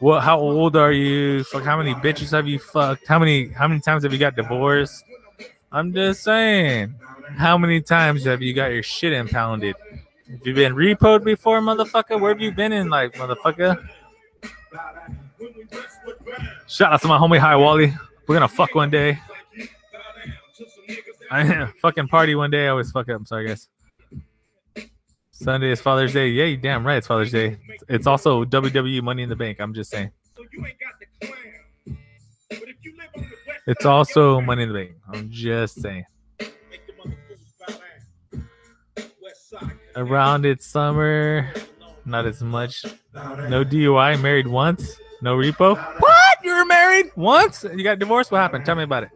What? 0.00 0.22
How 0.22 0.38
old 0.38 0.76
are 0.76 0.92
you? 0.92 1.44
Fuck. 1.44 1.62
How 1.62 1.76
many 1.76 1.94
bitches 1.94 2.30
have 2.32 2.46
you 2.48 2.58
fucked? 2.58 3.06
How 3.06 3.18
many? 3.18 3.48
How 3.48 3.68
many 3.68 3.80
times 3.80 4.02
have 4.02 4.12
you 4.12 4.18
got 4.18 4.36
divorced? 4.36 5.04
I'm 5.72 5.92
just 5.92 6.22
saying. 6.22 6.94
How 7.36 7.56
many 7.56 7.80
times 7.80 8.24
have 8.24 8.42
you 8.42 8.52
got 8.54 8.72
your 8.72 8.82
shit 8.82 9.12
impounded? 9.12 9.76
Have 10.30 10.46
you 10.46 10.54
been 10.54 10.74
repoed 10.74 11.24
before, 11.24 11.60
motherfucker? 11.60 12.20
Where 12.20 12.32
have 12.32 12.40
you 12.40 12.52
been 12.52 12.72
in 12.72 12.88
life, 12.88 13.12
motherfucker? 13.12 13.88
Shout 16.66 16.92
out 16.92 17.02
to 17.02 17.08
my 17.08 17.18
homie 17.18 17.38
Hi 17.38 17.56
Wally. 17.56 17.94
We're 18.26 18.36
gonna 18.36 18.48
fuck 18.48 18.74
one 18.74 18.90
day. 18.90 19.18
I 21.30 21.66
fucking 21.80 22.08
party 22.08 22.34
one 22.34 22.50
day. 22.50 22.66
I 22.66 22.70
always 22.70 22.90
fuck 22.90 23.08
up. 23.08 23.16
I'm 23.16 23.26
sorry, 23.26 23.46
guys. 23.48 23.68
Sunday 25.30 25.70
is 25.70 25.80
Father's 25.80 26.12
Day. 26.12 26.28
Yeah, 26.28 26.44
you 26.44 26.56
damn 26.56 26.86
right. 26.86 26.98
It's 26.98 27.06
Father's 27.06 27.32
Day. 27.32 27.58
It's 27.88 28.06
also 28.06 28.44
WWE 28.44 29.02
Money 29.02 29.22
in 29.22 29.28
the 29.28 29.36
Bank. 29.36 29.58
I'm 29.60 29.72
just 29.72 29.90
saying. 29.90 30.10
It's 33.66 33.84
also 33.84 34.40
Money 34.40 34.62
in 34.64 34.72
the 34.72 34.74
Bank. 34.74 34.92
I'm 35.12 35.30
just 35.30 35.80
saying. 35.80 36.04
Around 39.96 40.46
it's 40.46 40.66
summer, 40.66 41.52
not 42.04 42.24
as 42.24 42.42
much. 42.42 42.84
No 43.14 43.64
DUI. 43.64 44.20
Married 44.20 44.46
once. 44.46 44.98
No 45.20 45.36
repo. 45.36 45.76
What? 46.00 46.38
You 46.44 46.54
were 46.54 46.64
married 46.64 47.10
once? 47.16 47.64
You 47.64 47.82
got 47.84 47.98
divorced? 47.98 48.30
What 48.30 48.38
happened? 48.38 48.64
Tell 48.64 48.76
me 48.76 48.84
about 48.84 49.02
it. 49.02 49.10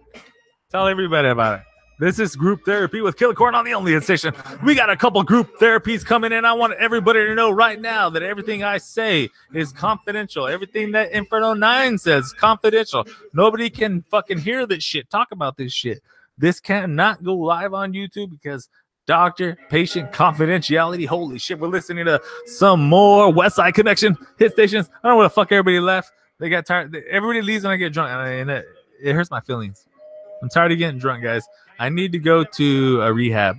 Tell 0.70 0.86
everybody 0.86 1.28
about 1.28 1.60
it. 1.60 1.66
This 1.98 2.18
is 2.18 2.34
group 2.34 2.64
therapy 2.64 3.00
with 3.00 3.16
Killer 3.16 3.34
Corn 3.34 3.54
on 3.54 3.64
the 3.64 3.72
Only 3.72 3.98
Station. 4.00 4.34
We 4.64 4.74
got 4.74 4.90
a 4.90 4.96
couple 4.96 5.22
group 5.22 5.60
therapies 5.60 6.04
coming 6.04 6.32
in. 6.32 6.44
I 6.44 6.52
want 6.52 6.72
everybody 6.74 7.24
to 7.24 7.34
know 7.36 7.52
right 7.52 7.80
now 7.80 8.10
that 8.10 8.22
everything 8.22 8.64
I 8.64 8.78
say 8.78 9.30
is 9.52 9.72
confidential. 9.72 10.48
Everything 10.48 10.90
that 10.92 11.12
Inferno 11.12 11.54
9 11.54 11.98
says 11.98 12.32
confidential. 12.32 13.06
Nobody 13.32 13.70
can 13.70 14.02
fucking 14.10 14.38
hear 14.38 14.66
this 14.66 14.82
shit. 14.82 15.08
Talk 15.08 15.30
about 15.30 15.56
this 15.56 15.72
shit. 15.72 16.02
This 16.36 16.58
cannot 16.58 17.22
go 17.22 17.36
live 17.36 17.74
on 17.74 17.92
YouTube 17.92 18.30
because 18.30 18.68
doctor, 19.06 19.56
patient 19.70 20.10
confidentiality. 20.10 21.06
Holy 21.06 21.38
shit, 21.38 21.60
we're 21.60 21.68
listening 21.68 22.06
to 22.06 22.20
some 22.46 22.80
more 22.88 23.32
Westside 23.32 23.74
Connection 23.74 24.16
hit 24.36 24.52
stations. 24.52 24.88
I 24.88 25.08
don't 25.08 25.12
know 25.12 25.18
where 25.18 25.26
the 25.26 25.30
fuck 25.34 25.52
everybody 25.52 25.78
left. 25.78 26.10
They 26.40 26.48
got 26.48 26.66
tired. 26.66 26.96
Everybody 27.08 27.40
leaves 27.40 27.62
when 27.62 27.72
I 27.72 27.76
get 27.76 27.92
drunk, 27.92 28.10
and 28.10 28.50
it, 28.50 28.66
it 29.00 29.12
hurts 29.12 29.30
my 29.30 29.40
feelings. 29.40 29.86
I'm 30.42 30.48
tired 30.48 30.72
of 30.72 30.78
getting 30.78 30.98
drunk, 30.98 31.22
guys. 31.22 31.46
I 31.78 31.88
need 31.88 32.12
to 32.12 32.18
go 32.18 32.44
to 32.44 33.02
a 33.02 33.12
rehab. 33.12 33.58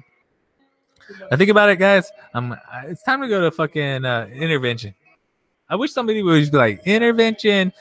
I 1.32 1.36
think 1.36 1.50
about 1.50 1.70
it, 1.70 1.78
guys. 1.78 2.12
Um, 2.34 2.58
it's 2.86 3.04
time 3.04 3.22
to 3.22 3.28
go 3.28 3.42
to 3.42 3.52
fucking 3.52 4.06
uh, 4.06 4.28
intervention. 4.34 4.96
I 5.70 5.76
wish 5.76 5.92
somebody 5.92 6.22
would 6.22 6.40
just 6.40 6.52
be 6.52 6.58
like 6.58 6.82
intervention 6.86 7.74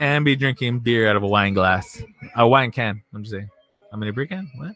and 0.00 0.24
be 0.24 0.36
drinking 0.36 0.80
beer 0.80 1.08
out 1.08 1.16
of 1.16 1.22
a 1.22 1.28
wine 1.28 1.54
glass, 1.54 2.02
a 2.36 2.46
wine 2.46 2.70
can. 2.72 3.02
I'm 3.14 3.22
just 3.22 3.32
saying. 3.32 3.50
Mean, 3.96 4.08
a 4.08 4.12
beer 4.12 4.26
can. 4.26 4.50
What? 4.56 4.72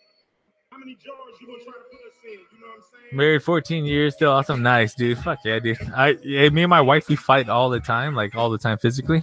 How 0.70 0.78
many 0.78 0.94
jars 0.94 1.40
you 1.40 1.46
gonna 1.46 1.58
try 1.58 1.72
to 1.72 1.78
put 1.90 2.06
us 2.06 2.12
in? 2.24 2.30
You 2.30 2.60
know 2.60 2.66
what 2.66 2.76
I'm 2.76 2.82
saying? 3.08 3.16
Married 3.16 3.42
14 3.42 3.84
years, 3.84 4.14
still 4.14 4.32
awesome. 4.32 4.62
Nice, 4.62 4.94
dude. 4.94 5.18
Fuck 5.18 5.38
yeah, 5.44 5.58
dude. 5.60 5.78
I, 5.94 6.18
yeah, 6.22 6.48
me 6.48 6.62
and 6.62 6.70
my 6.70 6.80
wife, 6.80 7.08
we 7.08 7.16
fight 7.16 7.48
all 7.48 7.70
the 7.70 7.80
time, 7.80 8.14
like 8.14 8.34
all 8.34 8.50
the 8.50 8.58
time 8.58 8.78
physically. 8.78 9.22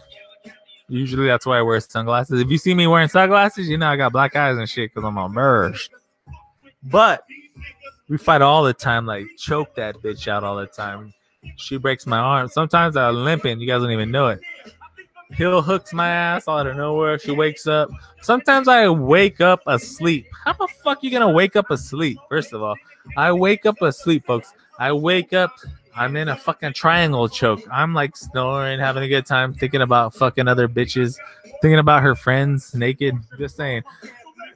Usually 0.92 1.26
that's 1.26 1.46
why 1.46 1.58
I 1.58 1.62
wear 1.62 1.80
sunglasses. 1.80 2.42
If 2.42 2.52
you 2.52 2.58
see 2.58 2.74
me 2.74 2.86
wearing 2.86 3.08
sunglasses, 3.08 3.70
you 3.70 3.78
know 3.78 3.88
I 3.88 3.96
got 3.96 4.12
black 4.12 4.36
eyes 4.36 4.58
and 4.58 4.68
shit 4.68 4.94
because 4.94 5.08
I'm 5.08 5.18
immersed. 5.18 5.90
But 6.84 7.24
we 8.10 8.18
fight 8.18 8.42
all 8.42 8.64
the 8.64 8.74
time, 8.74 9.06
like 9.06 9.26
choke 9.38 9.74
that 9.76 9.96
bitch 10.02 10.28
out 10.28 10.44
all 10.44 10.58
the 10.58 10.68
time. 10.68 11.14
She 11.56 11.78
breaks 11.78 12.06
my 12.06 12.18
arm. 12.18 12.50
Sometimes 12.50 12.98
I'm 12.98 13.24
limping. 13.24 13.62
You 13.62 13.68
guys 13.68 13.82
don't 13.82 13.92
even 13.92 14.12
know 14.12 14.28
it. 14.28 14.42
He'll 15.34 15.62
hooks 15.62 15.94
my 15.94 16.10
ass 16.10 16.50
out 16.50 16.68
of 16.68 16.76
nowhere. 16.76 17.18
She 17.18 17.32
wakes 17.32 17.68
up. 17.68 17.90
Sometimes 18.22 18.68
I 18.68 18.90
wake 18.90 19.40
up 19.40 19.62
asleep. 19.68 20.28
How 20.44 20.52
the 20.52 20.68
fuck 20.84 21.02
you 21.04 21.10
gonna 21.10 21.32
wake 21.32 21.56
up 21.56 21.72
asleep? 21.72 22.18
First 22.28 22.52
of 22.52 22.62
all, 22.62 22.76
I 23.16 23.32
wake 23.32 23.66
up 23.66 23.82
asleep, 23.82 24.26
folks. 24.26 24.54
I 24.78 24.92
wake 24.92 25.32
up. 25.32 25.54
I'm 25.96 26.16
in 26.16 26.30
a 26.30 26.36
fucking 26.36 26.74
triangle 26.74 27.28
choke. 27.28 27.62
I'm 27.72 27.94
like 27.94 28.16
snoring, 28.16 28.80
having 28.80 29.04
a 29.04 29.08
good 29.08 29.26
time, 29.26 29.54
thinking 29.54 29.82
about 29.82 30.14
fucking 30.16 30.48
other 30.48 30.68
bitches, 30.68 31.18
thinking 31.62 31.80
about 31.80 32.04
her 32.04 32.16
friends 32.16 32.74
naked. 32.74 33.16
Just 33.38 33.58
saying, 33.58 33.84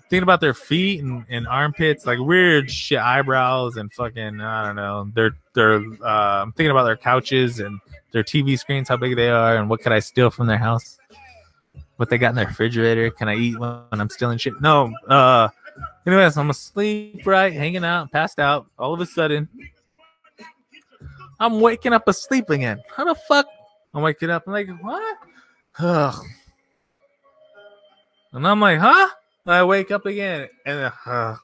thinking 0.10 0.24
about 0.24 0.42
their 0.42 0.54
feet 0.54 1.02
and, 1.02 1.26
and 1.30 1.48
armpits, 1.48 2.06
like 2.06 2.20
weird 2.20 2.72
shit, 2.72 3.00
eyebrows 3.00 3.78
and 3.78 3.92
fucking 3.94 4.40
I 4.40 4.66
don't 4.66 4.76
know. 4.76 5.12
They're 5.14 5.36
they're. 5.54 5.84
Uh, 6.04 6.44
I'm 6.44 6.52
thinking 6.54 6.72
about 6.72 6.86
their 6.86 6.98
couches 6.98 7.60
and 7.60 7.80
their 8.12 8.24
TV 8.24 8.58
screens, 8.58 8.88
how 8.88 8.98
big 8.98 9.16
they 9.16 9.30
are, 9.30 9.58
and 9.58 9.70
what 9.70 9.82
could 9.82 9.92
I 9.92 10.00
steal 10.00 10.30
from 10.30 10.48
their 10.48 10.58
house? 10.58 10.98
What 11.98 12.10
they 12.10 12.18
got 12.18 12.30
in 12.30 12.36
their 12.36 12.48
refrigerator? 12.48 13.10
Can 13.10 13.30
I 13.30 13.36
eat 13.36 13.60
when 13.60 13.82
I'm 13.92 14.10
stealing 14.10 14.38
shit? 14.38 14.60
No. 14.62 14.94
Uh. 15.08 15.50
Anyways, 16.06 16.38
I'm 16.38 16.50
asleep, 16.52 17.26
right, 17.26 17.52
hanging 17.52 17.84
out, 17.84 18.12
passed 18.12 18.40
out. 18.40 18.68
All 18.78 18.94
of 18.94 19.02
a 19.02 19.06
sudden, 19.06 19.50
I'm 21.40 21.60
waking 21.62 21.94
up 21.94 22.08
asleep 22.08 22.50
again. 22.50 22.82
How 22.96 23.06
the 23.06 23.16
fuck? 23.16 23.46
I'm 23.94 24.02
waking 24.02 24.30
up. 24.30 24.44
I'm 24.48 24.54
like, 24.54 24.70
what? 24.82 25.18
Ugh. 25.80 26.26
And 28.34 28.48
I'm 28.48 28.60
like, 28.60 28.80
huh? 28.80 29.10
And 29.46 29.54
I 29.54 29.64
wake 29.64 29.92
up 29.92 30.06
again, 30.06 30.50
and 30.66 30.92
uh, 31.06 31.36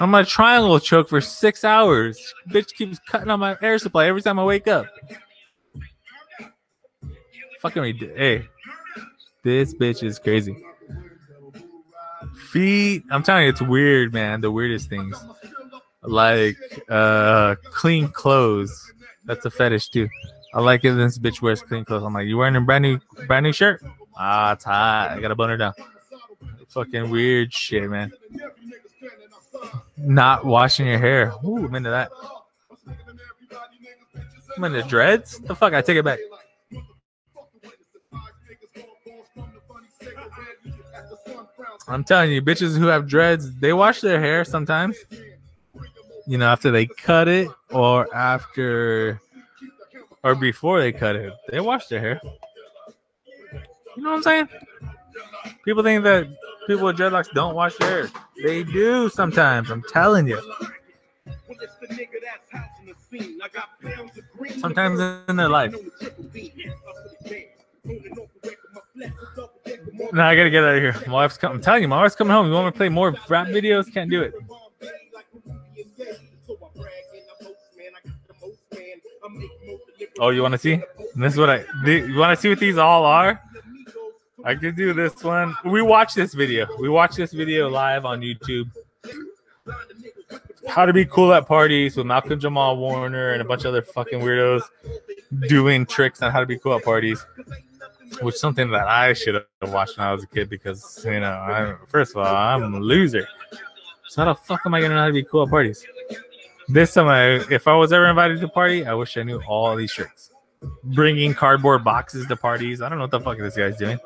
I'm 0.00 0.14
a 0.14 0.24
triangle 0.24 0.78
choke 0.80 1.08
for 1.08 1.20
six 1.20 1.64
hours. 1.64 2.34
Bitch 2.50 2.74
keeps 2.74 2.98
cutting 2.98 3.30
on 3.30 3.40
my 3.40 3.56
air 3.62 3.78
supply 3.78 4.06
every 4.06 4.20
time 4.20 4.38
I 4.38 4.44
wake 4.44 4.66
up. 4.66 4.86
Fucking 7.60 7.82
me, 7.82 7.92
hey, 8.16 8.46
this 9.42 9.72
bitch 9.74 10.02
is 10.02 10.18
crazy. 10.18 10.56
Feet, 12.50 13.04
I'm 13.10 13.22
telling 13.22 13.44
you, 13.44 13.50
it's 13.50 13.62
weird, 13.62 14.12
man. 14.12 14.40
The 14.40 14.50
weirdest 14.50 14.90
things, 14.90 15.16
like 16.04 16.56
uh, 16.88 17.56
clean 17.64 18.08
clothes. 18.08 18.92
That's 19.24 19.44
a 19.44 19.50
fetish 19.50 19.88
too. 19.88 20.08
I 20.52 20.60
like 20.60 20.84
it. 20.84 20.92
This 20.92 21.18
bitch 21.18 21.42
wears 21.42 21.62
clean 21.62 21.84
clothes. 21.84 22.04
I'm 22.04 22.14
like, 22.14 22.26
you 22.26 22.36
wearing 22.36 22.56
a 22.56 22.60
brand 22.60 22.82
new, 22.82 23.00
brand 23.26 23.44
new 23.44 23.52
shirt? 23.52 23.82
Ah, 24.16 24.52
it's 24.52 24.64
hot. 24.64 25.10
I 25.10 25.20
gotta 25.20 25.34
bun 25.34 25.48
her 25.48 25.56
down. 25.56 25.72
Fucking 26.68 27.10
weird 27.10 27.52
shit, 27.52 27.88
man. 27.88 28.12
Not 29.96 30.44
washing 30.44 30.86
your 30.86 30.98
hair. 30.98 31.32
Ooh, 31.44 31.64
I'm 31.64 31.74
into 31.74 31.90
that. 31.90 32.10
I'm 34.56 34.64
into 34.64 34.82
dreads. 34.82 35.38
The 35.40 35.54
fuck? 35.54 35.72
I 35.72 35.82
take 35.82 35.96
it 35.96 36.04
back. 36.04 36.18
I'm 41.86 42.04
telling 42.04 42.32
you, 42.32 42.40
bitches 42.40 42.78
who 42.78 42.86
have 42.86 43.06
dreads, 43.06 43.54
they 43.56 43.72
wash 43.72 44.00
their 44.00 44.20
hair 44.20 44.44
sometimes. 44.44 44.96
You 46.26 46.38
know, 46.38 46.46
after 46.46 46.70
they 46.70 46.86
cut 46.86 47.28
it 47.28 47.48
or 47.70 48.12
after 48.14 49.20
or 50.22 50.34
before 50.34 50.80
they 50.80 50.90
cut 50.90 51.16
it, 51.16 51.32
they 51.50 51.60
wash 51.60 51.86
their 51.88 52.00
hair. 52.00 52.20
You 53.96 54.02
know 54.02 54.10
what 54.10 54.16
I'm 54.16 54.22
saying? 54.22 54.48
People 55.64 55.82
think 55.82 56.02
that 56.04 56.26
people 56.66 56.86
with 56.86 56.96
dreadlocks 56.96 57.30
don't 57.32 57.54
wash 57.54 57.76
their 57.76 58.08
hair. 58.08 58.10
They 58.42 58.62
do 58.62 59.08
sometimes. 59.08 59.70
I'm 59.70 59.82
telling 59.82 60.26
you. 60.26 60.40
Sometimes 64.58 65.00
in 65.28 65.36
their 65.36 65.48
life. 65.48 65.74
No, 70.12 70.22
I 70.22 70.34
gotta 70.36 70.50
get 70.50 70.64
out 70.64 70.76
of 70.76 70.82
here. 70.82 70.96
My 71.06 71.12
wife's 71.12 71.36
coming. 71.36 71.56
I'm 71.56 71.62
telling 71.62 71.82
you, 71.82 71.88
my 71.88 72.00
wife's 72.00 72.14
coming 72.14 72.32
home. 72.32 72.46
You 72.46 72.52
want 72.52 72.66
me 72.66 72.72
to 72.72 72.76
play 72.76 72.88
more 72.88 73.14
rap 73.28 73.48
videos? 73.48 73.92
Can't 73.92 74.10
do 74.10 74.22
it. 74.22 74.34
Oh, 80.20 80.30
you 80.30 80.42
want 80.42 80.52
to 80.52 80.58
see? 80.58 80.80
This 81.16 81.32
is 81.32 81.38
what 81.38 81.50
I. 81.50 81.64
You 81.86 82.16
want 82.16 82.36
to 82.36 82.40
see 82.40 82.48
what 82.48 82.60
these 82.60 82.78
all 82.78 83.04
are? 83.04 83.40
I 84.44 84.54
could 84.54 84.76
do 84.76 84.92
this 84.92 85.24
one. 85.24 85.56
We 85.64 85.82
watched 85.82 86.14
this 86.14 86.34
video. 86.34 86.68
We 86.78 86.88
watched 86.88 87.16
this 87.16 87.32
video 87.32 87.68
live 87.68 88.04
on 88.04 88.20
YouTube. 88.20 88.70
How 90.68 90.86
to 90.86 90.92
be 90.92 91.04
cool 91.04 91.32
at 91.32 91.46
parties 91.46 91.96
with 91.96 92.06
Malcolm 92.06 92.38
Jamal 92.38 92.76
Warner 92.76 93.30
and 93.30 93.42
a 93.42 93.44
bunch 93.44 93.62
of 93.62 93.68
other 93.68 93.82
fucking 93.82 94.20
weirdos 94.20 94.62
doing 95.48 95.84
tricks 95.86 96.22
on 96.22 96.30
how 96.30 96.40
to 96.40 96.46
be 96.46 96.58
cool 96.58 96.74
at 96.74 96.84
parties. 96.84 97.24
Which 98.20 98.36
is 98.36 98.40
something 98.40 98.70
that 98.70 98.86
I 98.86 99.14
should 99.14 99.34
have 99.34 99.72
watched 99.72 99.98
when 99.98 100.06
I 100.06 100.12
was 100.12 100.22
a 100.22 100.26
kid 100.28 100.48
because 100.48 101.04
you 101.04 101.20
know, 101.20 101.32
I, 101.32 101.74
first 101.88 102.12
of 102.12 102.18
all, 102.18 102.36
I'm 102.36 102.74
a 102.74 102.80
loser. 102.80 103.26
So 104.08 104.24
how 104.24 104.32
the 104.32 104.38
fuck 104.38 104.60
am 104.64 104.74
I 104.74 104.80
gonna 104.80 104.94
know 104.94 105.00
how 105.00 105.06
to 105.08 105.12
be 105.12 105.24
cool 105.24 105.42
at 105.42 105.50
parties? 105.50 105.84
This 106.68 106.94
time, 106.94 107.44
if 107.50 107.68
I 107.68 107.74
was 107.74 107.92
ever 107.92 108.06
invited 108.06 108.40
to 108.40 108.46
a 108.46 108.48
party, 108.48 108.86
I 108.86 108.94
wish 108.94 109.16
I 109.16 109.22
knew 109.22 109.40
all 109.46 109.76
these 109.76 109.92
tricks. 109.92 110.30
Bringing 110.82 111.34
cardboard 111.34 111.84
boxes 111.84 112.26
to 112.26 112.36
parties. 112.36 112.80
I 112.80 112.88
don't 112.88 112.98
know 112.98 113.04
what 113.04 113.10
the 113.10 113.20
fuck 113.20 113.38
this 113.38 113.56
guy's 113.56 113.76
doing. 113.76 113.98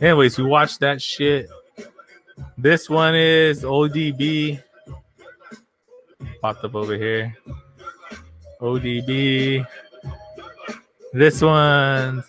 Anyways, 0.00 0.38
we 0.38 0.44
watched 0.44 0.80
that 0.80 1.02
shit. 1.02 1.48
This 2.56 2.88
one 2.88 3.14
is 3.14 3.62
ODB. 3.62 4.62
Popped 6.40 6.64
up 6.64 6.74
over 6.74 6.96
here. 6.96 7.36
ODB. 8.60 9.66
This 11.12 11.42
one's 11.42 12.24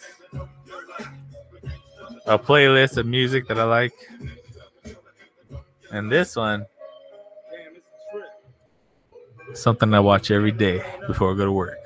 a 2.25 2.39
playlist 2.39 2.97
of 2.97 3.05
music 3.05 3.47
that 3.47 3.59
I 3.59 3.63
like. 3.63 3.93
And 5.91 6.11
this 6.11 6.35
one, 6.35 6.65
something 9.53 9.93
I 9.93 9.99
watch 9.99 10.31
every 10.31 10.51
day 10.51 10.83
before 11.07 11.33
I 11.33 11.37
go 11.37 11.45
to 11.45 11.51
work. 11.51 11.77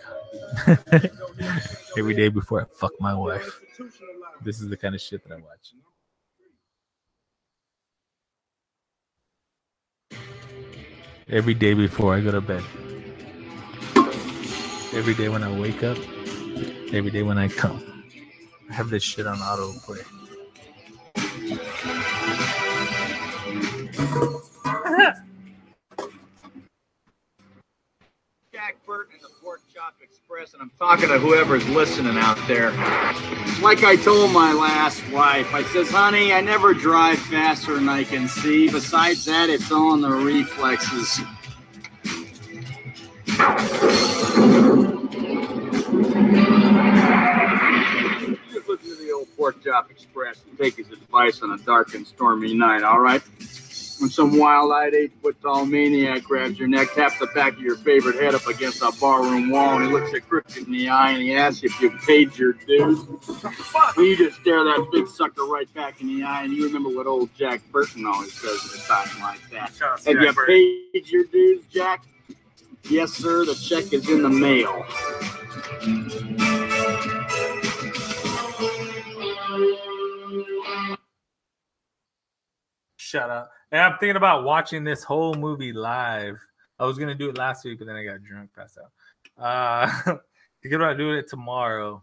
every 1.98 2.14
day 2.14 2.30
before 2.30 2.62
I 2.62 2.66
fuck 2.74 2.94
my 3.00 3.14
wife. 3.14 3.60
This 4.42 4.62
is 4.62 4.70
the 4.70 4.78
kind 4.78 4.96
of 4.96 5.02
shit 5.02 5.28
that 5.28 5.34
I 5.34 5.38
watch. 5.38 5.74
Every 11.30 11.54
day 11.54 11.74
before 11.74 12.16
I 12.16 12.22
go 12.22 12.32
to 12.32 12.42
bed. 12.42 12.64
Every 14.94 15.14
day 15.14 15.30
when 15.30 15.44
I 15.44 15.60
wake 15.60 15.84
up. 15.84 15.98
Every 16.92 17.12
day 17.12 17.22
when 17.22 17.38
I 17.38 17.48
come. 17.48 17.84
I 18.70 18.74
have 18.74 18.90
this 18.90 19.04
shit 19.04 19.28
on 19.28 19.38
autoplay. 19.38 20.04
Jack 28.52 28.84
Burton 28.86 29.14
and 29.16 29.24
the 29.24 29.30
Pork 29.42 29.62
And 30.32 30.62
I'm 30.62 30.72
talking 30.78 31.10
to 31.10 31.18
whoever's 31.18 31.68
listening 31.70 32.16
out 32.16 32.38
there. 32.48 32.70
Like 33.62 33.84
I 33.84 33.96
told 33.96 34.32
my 34.32 34.54
last 34.54 35.02
wife, 35.10 35.52
I 35.56 35.64
says, 35.64 35.90
honey, 35.90 36.32
I 36.32 36.40
never 36.40 36.76
drive 36.76 37.18
faster 37.18 37.74
than 37.74 37.90
I 37.90 38.04
can 38.04 38.28
see. 38.28 38.70
Besides 38.70 39.26
that, 39.26 39.50
it's 39.50 39.72
all 39.72 39.96
in 39.96 40.02
the 40.02 40.10
reflexes. 40.12 41.20
Just 48.54 48.70
listen 48.70 48.90
to 48.90 48.96
the 48.96 49.12
old 49.12 49.28
Pork 49.36 49.64
Chop 49.64 49.90
Express 49.90 50.44
and 50.48 50.58
take 50.60 50.78
his 50.78 50.92
advice 50.92 51.42
on 51.42 51.52
a 51.52 51.58
dark 51.58 51.96
and 51.96 52.06
stormy 52.06 52.54
night, 52.54 52.84
all 52.84 53.00
right? 53.00 53.24
When 54.00 54.10
some 54.10 54.38
wild-eyed 54.38 54.94
eight-foot-tall 54.94 55.66
maniac 55.66 56.24
grabs 56.24 56.58
your 56.58 56.70
neck, 56.70 56.94
taps 56.94 57.20
the 57.20 57.28
back 57.28 57.54
of 57.54 57.60
your 57.60 57.76
favorite 57.76 58.16
head 58.16 58.34
up 58.34 58.48
against 58.48 58.82
a 58.82 58.94
barroom 59.00 59.50
wall, 59.50 59.76
and 59.76 59.86
he 59.86 59.92
looks 59.92 60.14
you 60.14 60.22
crooked 60.22 60.56
in 60.56 60.72
the 60.72 60.88
eye, 60.88 61.12
and 61.12 61.22
he 61.22 61.36
asks 61.36 61.62
you 61.64 61.70
if 61.70 61.82
you 61.82 61.92
paid 62.08 62.38
your 62.38 62.54
dues. 62.54 63.06
Well, 63.98 64.06
you 64.06 64.16
just 64.16 64.40
stare 64.40 64.64
that 64.64 64.88
big 64.94 65.06
sucker 65.08 65.44
right 65.44 65.72
back 65.74 66.00
in 66.00 66.08
the 66.08 66.24
eye, 66.24 66.44
and 66.44 66.54
you 66.54 66.66
remember 66.66 66.90
what 66.90 67.08
old 67.08 67.30
Jack 67.36 67.62
Burton 67.74 68.06
always 68.06 68.32
says 68.34 68.74
at 68.74 68.80
a 68.80 68.88
time 68.88 69.22
like 69.22 69.50
that. 69.52 69.76
Shout 69.76 69.92
out 69.92 70.00
to 70.00 70.10
Have 70.12 70.20
Jack 70.22 70.28
you 70.28 70.34
Burton. 70.34 70.90
paid 70.94 71.10
your 71.10 71.24
dues, 71.26 71.66
Jack? 71.70 72.06
Yes, 72.90 73.12
sir. 73.12 73.44
The 73.44 73.56
check 73.56 73.92
is 73.92 74.10
in 74.10 74.24
the 74.24 74.30
mail. 74.30 74.86
Shut 82.96 83.30
up. 83.30 83.52
And 83.72 83.82
I'm 83.82 83.98
thinking 84.00 84.16
about 84.16 84.44
watching 84.44 84.84
this 84.84 85.04
whole 85.04 85.36
movie 85.36 85.74
live. 85.74 86.38
I 86.80 86.86
was 86.86 86.98
gonna 86.98 87.16
do 87.16 87.30
it 87.30 87.38
last 87.38 87.66
week, 87.66 87.80
but 87.80 87.88
then 87.88 87.96
I 87.96 88.04
got 88.04 88.24
drunk, 88.24 88.52
passed 88.56 88.78
out. 88.78 88.92
Uh, 89.38 90.16
thinking 90.62 90.82
about 90.82 90.98
doing 90.98 91.18
it 91.18 91.30
tomorrow. 91.30 92.02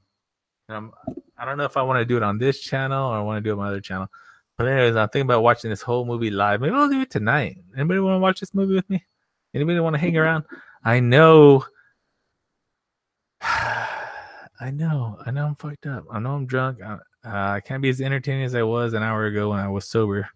And 0.69 0.77
I'm, 0.77 0.93
I 1.37 1.45
don't 1.45 1.59
know 1.59 1.65
if 1.65 1.77
I 1.77 1.83
want 1.83 1.99
to 2.01 2.05
do 2.05 2.17
it 2.17 2.23
on 2.23 2.39
this 2.39 2.61
channel 2.61 3.11
or 3.11 3.17
I 3.17 3.23
want 3.23 3.39
to 3.39 3.41
do 3.41 3.51
it 3.51 3.53
on 3.55 3.59
my 3.59 3.69
other 3.69 3.81
channel. 3.81 4.09
But 4.57 4.69
anyways, 4.69 4.97
I'm 4.97 5.09
thinking 5.09 5.27
about 5.27 5.43
watching 5.43 5.71
this 5.71 5.83
whole 5.83 6.05
movie 6.05 6.31
live. 6.31 6.61
Maybe 6.61 6.75
I'll 6.75 6.89
do 6.89 7.01
it 7.01 7.11
tonight. 7.11 7.59
Anybody 7.77 8.01
want 8.01 8.17
to 8.17 8.21
watch 8.21 8.41
this 8.41 8.55
movie 8.55 8.75
with 8.75 8.89
me? 8.89 9.05
Anybody 9.55 9.79
want 9.81 9.95
to 9.95 10.01
hang 10.01 10.17
around? 10.17 10.45
I 10.85 11.01
know. 11.01 11.65
I 13.43 14.71
know. 14.73 15.19
I 15.27 15.31
know 15.31 15.47
I'm 15.47 15.55
fucked 15.57 15.87
up. 15.87 16.05
I 16.11 16.19
know 16.19 16.35
I'm 16.35 16.47
drunk. 16.47 16.79
I, 16.83 16.95
uh, 17.25 17.55
I 17.55 17.61
can't 17.61 17.83
be 17.83 17.91
as 17.91 18.01
entertaining 18.01 18.45
as 18.45 18.55
I 18.55 18.63
was 18.63 18.95
an 18.95 19.03
hour 19.03 19.27
ago 19.27 19.51
when 19.51 19.59
I 19.59 19.69
was 19.69 19.85
sober. 19.85 20.29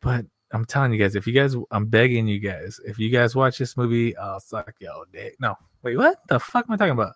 But 0.00 0.26
I'm 0.50 0.64
telling 0.64 0.92
you 0.94 0.98
guys, 0.98 1.14
if 1.14 1.26
you 1.26 1.34
guys, 1.34 1.54
I'm 1.70 1.86
begging 1.86 2.26
you 2.26 2.38
guys, 2.38 2.80
if 2.86 2.98
you 2.98 3.10
guys 3.10 3.36
watch 3.36 3.58
this 3.58 3.76
movie, 3.76 4.16
I'll 4.16 4.40
suck 4.40 4.72
y'all 4.80 5.04
dick. 5.12 5.36
No, 5.40 5.54
wait, 5.82 5.98
what 5.98 6.26
the 6.28 6.40
fuck 6.40 6.64
am 6.66 6.72
I 6.72 6.76
talking 6.78 6.92
about? 6.92 7.14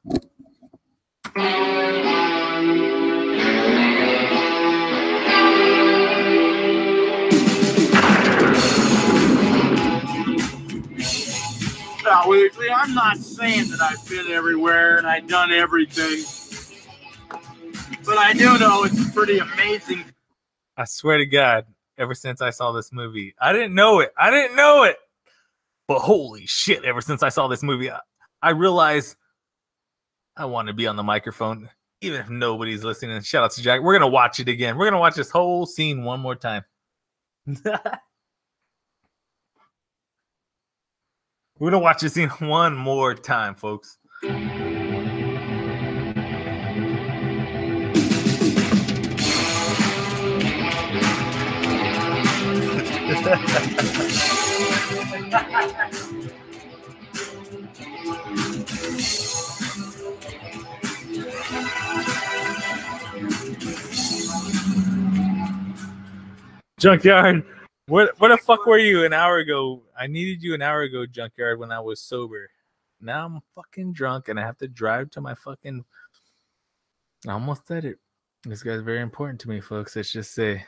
Now, 12.04 12.24
Weasley, 12.24 12.68
I'm 12.74 12.92
not 12.92 13.16
saying 13.16 13.70
that 13.70 13.80
I've 13.80 14.06
been 14.10 14.26
everywhere 14.30 14.98
and 14.98 15.06
I've 15.06 15.26
done 15.26 15.52
everything, 15.52 16.22
but 18.04 18.18
I 18.18 18.34
do 18.34 18.58
know 18.58 18.84
it's 18.84 19.10
pretty 19.12 19.38
amazing. 19.38 20.04
I 20.76 20.84
swear 20.84 21.16
to 21.16 21.24
God, 21.26 21.64
ever 21.98 22.14
since 22.14 22.40
I 22.40 22.50
saw 22.50 22.72
this 22.72 22.92
movie, 22.92 23.34
I 23.40 23.52
didn't 23.52 23.74
know 23.74 24.00
it. 24.00 24.12
I 24.18 24.30
didn't 24.30 24.56
know 24.56 24.84
it. 24.84 24.96
But 25.88 26.00
holy 26.00 26.46
shit, 26.46 26.84
ever 26.84 27.00
since 27.00 27.22
I 27.22 27.28
saw 27.28 27.48
this 27.48 27.62
movie, 27.62 27.90
I, 27.90 28.00
I 28.40 28.50
realized 28.50 29.16
I 30.36 30.46
want 30.46 30.68
to 30.68 30.74
be 30.74 30.86
on 30.86 30.96
the 30.96 31.02
microphone, 31.02 31.68
even 32.00 32.20
if 32.20 32.30
nobody's 32.30 32.84
listening. 32.84 33.20
Shout 33.22 33.44
out 33.44 33.50
to 33.52 33.62
Jack. 33.62 33.82
We're 33.82 33.98
going 33.98 34.08
to 34.08 34.14
watch 34.14 34.40
it 34.40 34.48
again. 34.48 34.76
We're 34.76 34.86
going 34.86 34.94
to 34.94 34.98
watch 34.98 35.14
this 35.14 35.30
whole 35.30 35.66
scene 35.66 36.04
one 36.04 36.20
more 36.20 36.34
time. 36.34 36.64
We're 41.58 41.70
going 41.70 41.72
to 41.72 41.78
watch 41.78 42.00
this 42.00 42.14
scene 42.14 42.30
one 42.30 42.74
more 42.74 43.14
time, 43.14 43.54
folks. 43.54 43.98
Junkyard, 66.78 67.44
what 67.86 68.18
where 68.18 68.30
the 68.30 68.36
fuck 68.36 68.66
were 68.66 68.76
you 68.76 69.06
an 69.06 69.14
hour 69.14 69.38
ago? 69.38 69.80
I 69.98 70.08
needed 70.08 70.42
you 70.42 70.52
an 70.52 70.60
hour 70.60 70.82
ago, 70.82 71.06
Junkyard, 71.06 71.58
when 71.58 71.72
I 71.72 71.80
was 71.80 72.02
sober. 72.02 72.50
Now 73.00 73.24
I'm 73.24 73.40
fucking 73.54 73.94
drunk 73.94 74.28
and 74.28 74.38
I 74.38 74.42
have 74.42 74.58
to 74.58 74.68
drive 74.68 75.10
to 75.12 75.22
my 75.22 75.34
fucking. 75.34 75.84
I 77.26 77.32
almost 77.32 77.66
said 77.66 77.86
it. 77.86 77.98
This 78.44 78.62
guy's 78.62 78.82
very 78.82 79.00
important 79.00 79.40
to 79.40 79.48
me, 79.48 79.62
folks. 79.62 79.96
Let's 79.96 80.12
just 80.12 80.34
say, 80.34 80.66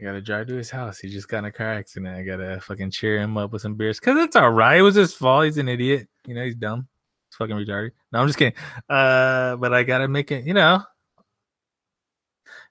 I 0.00 0.04
gotta 0.04 0.20
drive 0.20 0.48
to 0.48 0.54
his 0.54 0.70
house. 0.70 0.98
He 0.98 1.08
just 1.08 1.28
got 1.28 1.38
in 1.38 1.44
a 1.46 1.52
car 1.52 1.72
accident. 1.74 2.16
I 2.16 2.22
gotta 2.22 2.60
fucking 2.60 2.90
cheer 2.90 3.18
him 3.18 3.36
up 3.36 3.52
with 3.52 3.62
some 3.62 3.74
beers, 3.74 4.00
cause 4.00 4.16
it's 4.18 4.36
all 4.36 4.50
right. 4.50 4.78
It 4.78 4.82
was 4.82 4.96
his 4.96 5.14
fault. 5.14 5.44
He's 5.44 5.58
an 5.58 5.68
idiot. 5.68 6.08
You 6.26 6.34
know, 6.34 6.44
he's 6.44 6.56
dumb. 6.56 6.88
He's 7.30 7.36
fucking 7.36 7.54
retarded. 7.54 7.92
No, 8.12 8.20
I'm 8.20 8.26
just 8.26 8.38
kidding. 8.38 8.58
Uh, 8.88 9.56
but 9.56 9.72
I 9.72 9.84
gotta 9.84 10.08
make 10.08 10.32
it. 10.32 10.44
You 10.44 10.54
know. 10.54 10.82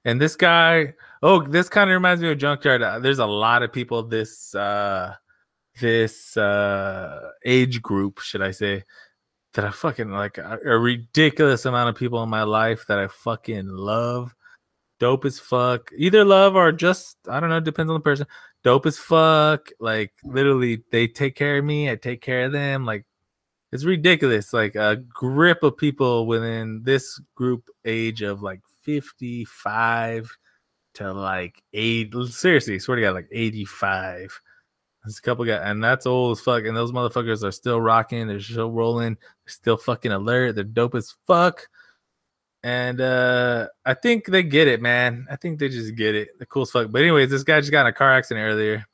And 0.05 0.19
this 0.19 0.35
guy, 0.35 0.93
oh, 1.21 1.41
this 1.43 1.69
kind 1.69 1.89
of 1.89 1.93
reminds 1.93 2.21
me 2.21 2.29
of 2.29 2.37
Junkyard. 2.37 2.81
Uh, 2.81 2.99
There's 2.99 3.19
a 3.19 3.25
lot 3.25 3.63
of 3.63 3.71
people 3.71 4.03
this 4.03 4.53
uh 4.53 5.15
this 5.79 6.35
uh 6.35 7.29
age 7.45 7.81
group, 7.81 8.19
should 8.19 8.41
I 8.41 8.51
say, 8.51 8.83
that 9.53 9.65
I 9.65 9.71
fucking 9.71 10.11
like 10.11 10.37
a, 10.37 10.59
a 10.65 10.77
ridiculous 10.77 11.65
amount 11.65 11.89
of 11.89 11.95
people 11.95 12.21
in 12.21 12.29
my 12.29 12.43
life 12.43 12.85
that 12.87 12.99
I 12.99 13.07
fucking 13.07 13.67
love. 13.67 14.35
Dope 15.03 15.25
as 15.25 15.37
fuck. 15.37 15.91
Either 15.97 16.23
love 16.23 16.55
or 16.55 16.71
just 16.71 17.17
I 17.27 17.41
don't 17.41 17.49
know, 17.49 17.59
depends 17.59 17.89
on 17.89 17.95
the 17.95 17.99
person. 17.99 18.25
Dope 18.63 18.85
as 18.85 18.97
fuck. 18.97 19.67
Like 19.81 20.13
literally 20.23 20.81
they 20.93 21.09
take 21.09 21.35
care 21.35 21.57
of 21.57 21.65
me, 21.65 21.91
I 21.91 21.97
take 21.97 22.21
care 22.21 22.45
of 22.45 22.53
them. 22.53 22.85
Like 22.85 23.05
it's 23.73 23.83
ridiculous. 23.83 24.53
Like 24.53 24.75
a 24.75 25.03
grip 25.09 25.61
of 25.61 25.75
people 25.75 26.25
within 26.25 26.83
this 26.83 27.19
group 27.35 27.69
age 27.83 28.21
of 28.21 28.41
like 28.41 28.61
55 28.83 30.37
to 30.93 31.11
like 31.11 31.61
eight. 31.73 32.13
Seriously, 32.29 32.79
swear 32.79 32.95
to 32.95 33.01
God, 33.01 33.15
like 33.15 33.27
85. 33.29 34.39
There's 35.03 35.17
a 35.17 35.21
couple 35.21 35.43
guys, 35.43 35.63
and 35.65 35.83
that's 35.83 36.05
old 36.05 36.37
as 36.37 36.41
fuck. 36.41 36.63
And 36.63 36.77
those 36.77 36.93
motherfuckers 36.93 37.43
are 37.43 37.51
still 37.51 37.81
rocking. 37.81 38.29
They're 38.29 38.39
still 38.39 38.71
rolling. 38.71 39.15
They're 39.15 39.53
still 39.53 39.75
fucking 39.75 40.13
alert. 40.13 40.55
They're 40.55 40.63
dope 40.63 40.95
as 40.95 41.13
fuck. 41.27 41.67
And 42.63 43.01
uh 43.01 43.67
I 43.85 43.93
think 43.93 44.25
they 44.25 44.43
get 44.43 44.67
it, 44.67 44.81
man. 44.81 45.27
I 45.29 45.35
think 45.35 45.59
they 45.59 45.69
just 45.69 45.95
get 45.95 46.15
it. 46.15 46.29
They're 46.37 46.45
cool 46.45 46.63
as 46.63 46.71
fuck. 46.71 46.89
But 46.91 47.01
anyways, 47.01 47.29
this 47.29 47.43
guy 47.43 47.59
just 47.59 47.71
got 47.71 47.81
in 47.81 47.87
a 47.87 47.93
car 47.93 48.13
accident 48.13 48.45
earlier. 48.45 48.85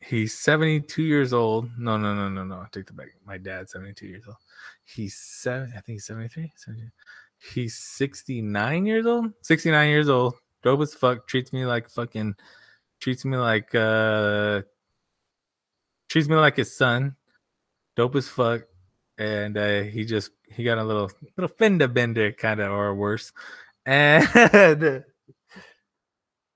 He's 0.00 0.38
72 0.38 1.02
years 1.02 1.32
old. 1.32 1.68
No, 1.78 1.98
no, 1.98 2.14
no, 2.14 2.28
no, 2.28 2.44
no. 2.44 2.56
I 2.56 2.66
take 2.70 2.86
the 2.86 2.92
back. 2.92 3.08
My 3.26 3.38
dad's 3.38 3.72
72 3.72 4.06
years 4.06 4.24
old. 4.26 4.36
He's 4.84 5.16
seven. 5.16 5.72
I 5.76 5.80
think 5.80 5.96
he's 5.96 6.06
73. 6.06 6.52
72. 6.54 6.88
He's 7.52 7.76
69 7.76 8.86
years 8.86 9.04
old. 9.04 9.32
69 9.42 9.88
years 9.88 10.08
old. 10.08 10.34
Dope 10.62 10.80
as 10.80 10.94
fuck. 10.94 11.26
Treats 11.26 11.52
me 11.52 11.66
like 11.66 11.88
fucking. 11.88 12.34
Treats 13.00 13.24
me 13.24 13.36
like 13.36 13.74
uh. 13.74 14.62
Treats 16.08 16.28
me 16.28 16.36
like 16.36 16.56
his 16.56 16.76
son. 16.76 17.16
Dope 17.96 18.14
as 18.14 18.28
fuck. 18.28 18.62
And 19.18 19.56
uh, 19.56 19.82
he 19.82 20.04
just 20.04 20.30
he 20.50 20.64
got 20.64 20.78
a 20.78 20.84
little 20.84 21.10
little 21.36 21.54
fender 21.56 21.88
bender 21.88 22.32
kind 22.32 22.60
of 22.60 22.70
or 22.70 22.94
worse. 22.94 23.32
And 23.84 24.24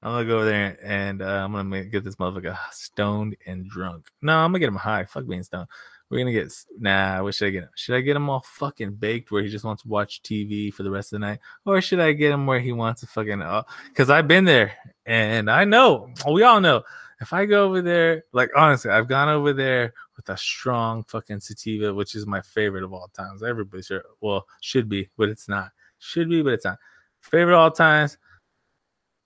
I'm 0.02 0.12
gonna 0.12 0.24
go 0.24 0.36
over 0.36 0.44
there 0.46 0.78
and 0.82 1.20
uh, 1.20 1.44
I'm 1.44 1.52
gonna 1.52 1.64
make, 1.64 1.92
get 1.92 2.04
this 2.04 2.16
motherfucker 2.16 2.56
stoned 2.72 3.36
and 3.46 3.68
drunk. 3.68 4.06
No, 4.22 4.38
I'm 4.38 4.50
gonna 4.50 4.60
get 4.60 4.68
him 4.68 4.76
high. 4.76 5.04
Fuck 5.04 5.26
being 5.26 5.42
stoned. 5.42 5.68
We're 6.08 6.18
gonna 6.18 6.32
get 6.32 6.52
nah. 6.78 7.22
What 7.22 7.34
should 7.34 7.48
I 7.48 7.50
get 7.50 7.64
him? 7.64 7.70
Should 7.76 7.96
I 7.96 8.00
get 8.00 8.16
him 8.16 8.28
all 8.28 8.40
fucking 8.40 8.94
baked 8.94 9.30
where 9.30 9.42
he 9.42 9.48
just 9.48 9.64
wants 9.64 9.82
to 9.82 9.88
watch 9.88 10.22
TV 10.22 10.72
for 10.72 10.82
the 10.82 10.90
rest 10.90 11.12
of 11.12 11.20
the 11.20 11.26
night, 11.26 11.40
or 11.64 11.80
should 11.80 12.00
I 12.00 12.12
get 12.12 12.32
him 12.32 12.46
where 12.46 12.60
he 12.60 12.72
wants 12.72 13.02
to 13.02 13.06
fucking? 13.06 13.42
Because 13.88 14.10
I've 14.10 14.26
been 14.26 14.44
there 14.44 14.72
and 15.06 15.50
I 15.50 15.64
know 15.64 16.08
we 16.28 16.42
all 16.42 16.60
know 16.60 16.82
if 17.20 17.32
I 17.32 17.44
go 17.44 17.66
over 17.66 17.82
there, 17.82 18.24
like 18.32 18.51
honestly, 18.56 18.90
I've 18.90 19.09
gone 19.09 19.28
over 19.28 19.52
there 19.52 19.92
with 20.16 20.28
a 20.30 20.36
strong 20.36 21.05
fucking 21.05 21.40
sativa, 21.40 21.92
which 21.92 22.14
is 22.14 22.26
my 22.26 22.40
favorite 22.40 22.84
of 22.84 22.92
all 22.92 23.09
times. 23.14 23.42
Everybody 23.42 23.82
sure, 23.82 24.02
well, 24.20 24.47
should 24.60 24.88
be, 24.88 25.09
but 25.18 25.28
it's 25.28 25.48
not. 25.48 25.70
Should 25.98 26.30
be, 26.30 26.42
but 26.42 26.55
it's 26.55 26.64
not. 26.64 26.78
Favorite 27.20 27.55
of 27.55 27.60
all 27.60 27.70
times 27.70 28.16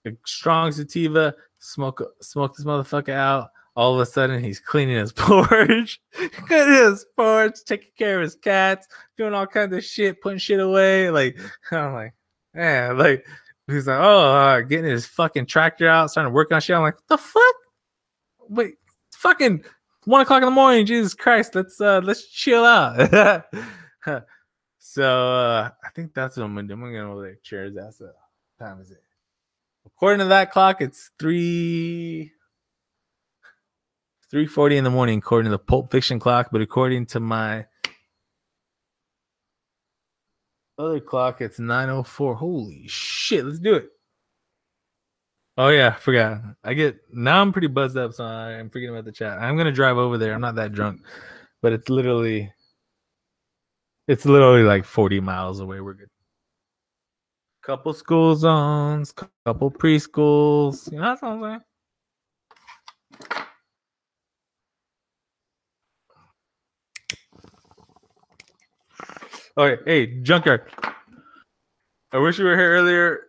a 0.05 0.11
strong 0.25 0.71
sativa, 0.71 1.33
smoke 1.59 2.01
smoke 2.21 2.55
this 2.55 2.65
motherfucker 2.65 3.09
out. 3.09 3.49
All 3.77 3.93
of 3.93 3.99
a 3.99 4.05
sudden, 4.05 4.41
he's 4.41 4.59
cleaning 4.59 4.97
his 4.97 5.11
porch, 5.15 6.01
cleaning 6.13 6.73
his 6.73 7.05
porch, 7.15 7.55
taking 7.65 7.91
care 7.97 8.17
of 8.17 8.23
his 8.23 8.35
cats, 8.35 8.87
doing 9.17 9.33
all 9.33 9.47
kinds 9.47 9.73
of 9.73 9.83
shit, 9.83 10.21
putting 10.21 10.39
shit 10.39 10.59
away. 10.59 11.09
Like 11.09 11.37
I'm 11.71 11.93
like, 11.93 12.13
man, 12.53 12.97
like 12.97 13.25
he's 13.67 13.87
like, 13.87 13.99
oh, 13.99 14.35
uh, 14.35 14.61
getting 14.61 14.91
his 14.91 15.05
fucking 15.05 15.45
tractor 15.45 15.87
out, 15.87 16.11
starting 16.11 16.31
to 16.31 16.35
work 16.35 16.51
on 16.51 16.61
shit. 16.61 16.75
I'm 16.75 16.83
like, 16.83 16.95
what 16.95 17.07
the 17.07 17.17
fuck? 17.17 17.55
Wait, 18.49 18.75
fucking 19.13 19.63
one 20.05 20.21
o'clock 20.21 20.41
in 20.41 20.45
the 20.45 20.51
morning. 20.51 20.85
Jesus 20.85 21.13
Christ, 21.13 21.55
let's 21.55 21.79
uh 21.81 22.01
let's 22.03 22.27
chill 22.27 22.63
out. 22.63 23.45
so 24.79 25.03
uh 25.03 25.69
I 25.83 25.89
think 25.95 26.13
that's 26.13 26.37
what 26.37 26.43
I'm 26.43 26.55
gonna 26.55 26.67
do. 26.67 26.73
I'm 26.73 26.81
gonna 26.81 26.93
go 26.93 27.21
there, 27.21 27.37
cheers. 27.43 27.75
That's 27.75 28.01
uh, 28.01 28.11
time 28.59 28.79
is 28.81 28.91
it? 28.91 29.01
According 29.85 30.19
to 30.19 30.25
that 30.25 30.51
clock, 30.51 30.81
it's 30.81 31.11
three 31.19 32.31
3:40 34.33 34.77
in 34.77 34.83
the 34.83 34.89
morning 34.89 35.19
according 35.19 35.45
to 35.45 35.57
the 35.57 35.59
Pulp 35.59 35.91
Fiction 35.91 36.19
clock, 36.19 36.49
but 36.51 36.61
according 36.61 37.05
to 37.07 37.19
my 37.19 37.65
other 40.77 40.99
clock, 40.99 41.41
it's 41.41 41.59
9:04. 41.59 42.35
Holy 42.35 42.85
shit! 42.87 43.45
Let's 43.45 43.59
do 43.59 43.75
it. 43.75 43.89
Oh 45.57 45.69
yeah, 45.69 45.93
forgot. 45.93 46.41
I 46.65 46.73
get 46.73 46.97
now. 47.13 47.41
I'm 47.41 47.53
pretty 47.53 47.67
buzzed 47.67 47.97
up, 47.97 48.13
so 48.13 48.25
I'm 48.25 48.69
forgetting 48.69 48.93
about 48.93 49.05
the 49.05 49.11
chat. 49.11 49.39
I'm 49.39 49.55
gonna 49.55 49.71
drive 49.71 49.97
over 49.97 50.17
there. 50.17 50.33
I'm 50.33 50.41
not 50.41 50.55
that 50.55 50.73
drunk, 50.73 51.01
but 51.61 51.71
it's 51.71 51.87
literally, 51.87 52.51
it's 54.07 54.25
literally 54.25 54.63
like 54.63 54.83
40 54.83 55.21
miles 55.21 55.61
away. 55.61 55.79
We're 55.79 55.93
good. 55.93 56.09
Couple 57.63 57.93
school 57.93 58.35
zones, 58.35 59.13
couple 59.45 59.71
preschools. 59.71 60.91
You 60.91 60.99
know 60.99 61.15
what 61.19 61.23
I'm 61.23 61.41
saying. 61.41 61.61
Okay, 69.57 69.81
hey, 69.85 70.21
junkyard. 70.21 70.69
I 72.11 72.17
wish 72.17 72.37
you 72.37 72.43
were 72.43 72.57
here 72.57 72.71
earlier. 72.71 73.21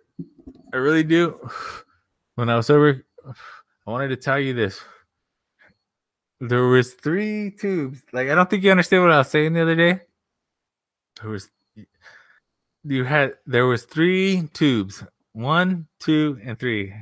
I 0.74 0.78
really 0.78 1.04
do. 1.04 1.38
When 2.36 2.50
I 2.50 2.56
was 2.56 2.66
sober, 2.66 3.04
I 3.26 3.90
wanted 3.90 4.08
to 4.08 4.16
tell 4.16 4.38
you 4.38 4.52
this. 4.52 4.80
There 6.38 6.66
was 6.66 6.92
three 6.92 7.50
tubes. 7.50 8.02
Like 8.12 8.28
I 8.28 8.34
don't 8.34 8.48
think 8.48 8.62
you 8.62 8.70
understand 8.70 9.02
what 9.02 9.12
I 9.12 9.18
was 9.18 9.28
saying 9.28 9.54
the 9.54 9.62
other 9.62 9.74
day. 9.74 10.00
There 11.20 11.30
was 11.30 11.48
you 12.84 13.04
had 13.04 13.34
there 13.46 13.66
was 13.66 13.84
three 13.84 14.48
tubes. 14.52 15.02
One, 15.32 15.86
two, 15.98 16.38
and 16.44 16.58
three. 16.58 16.92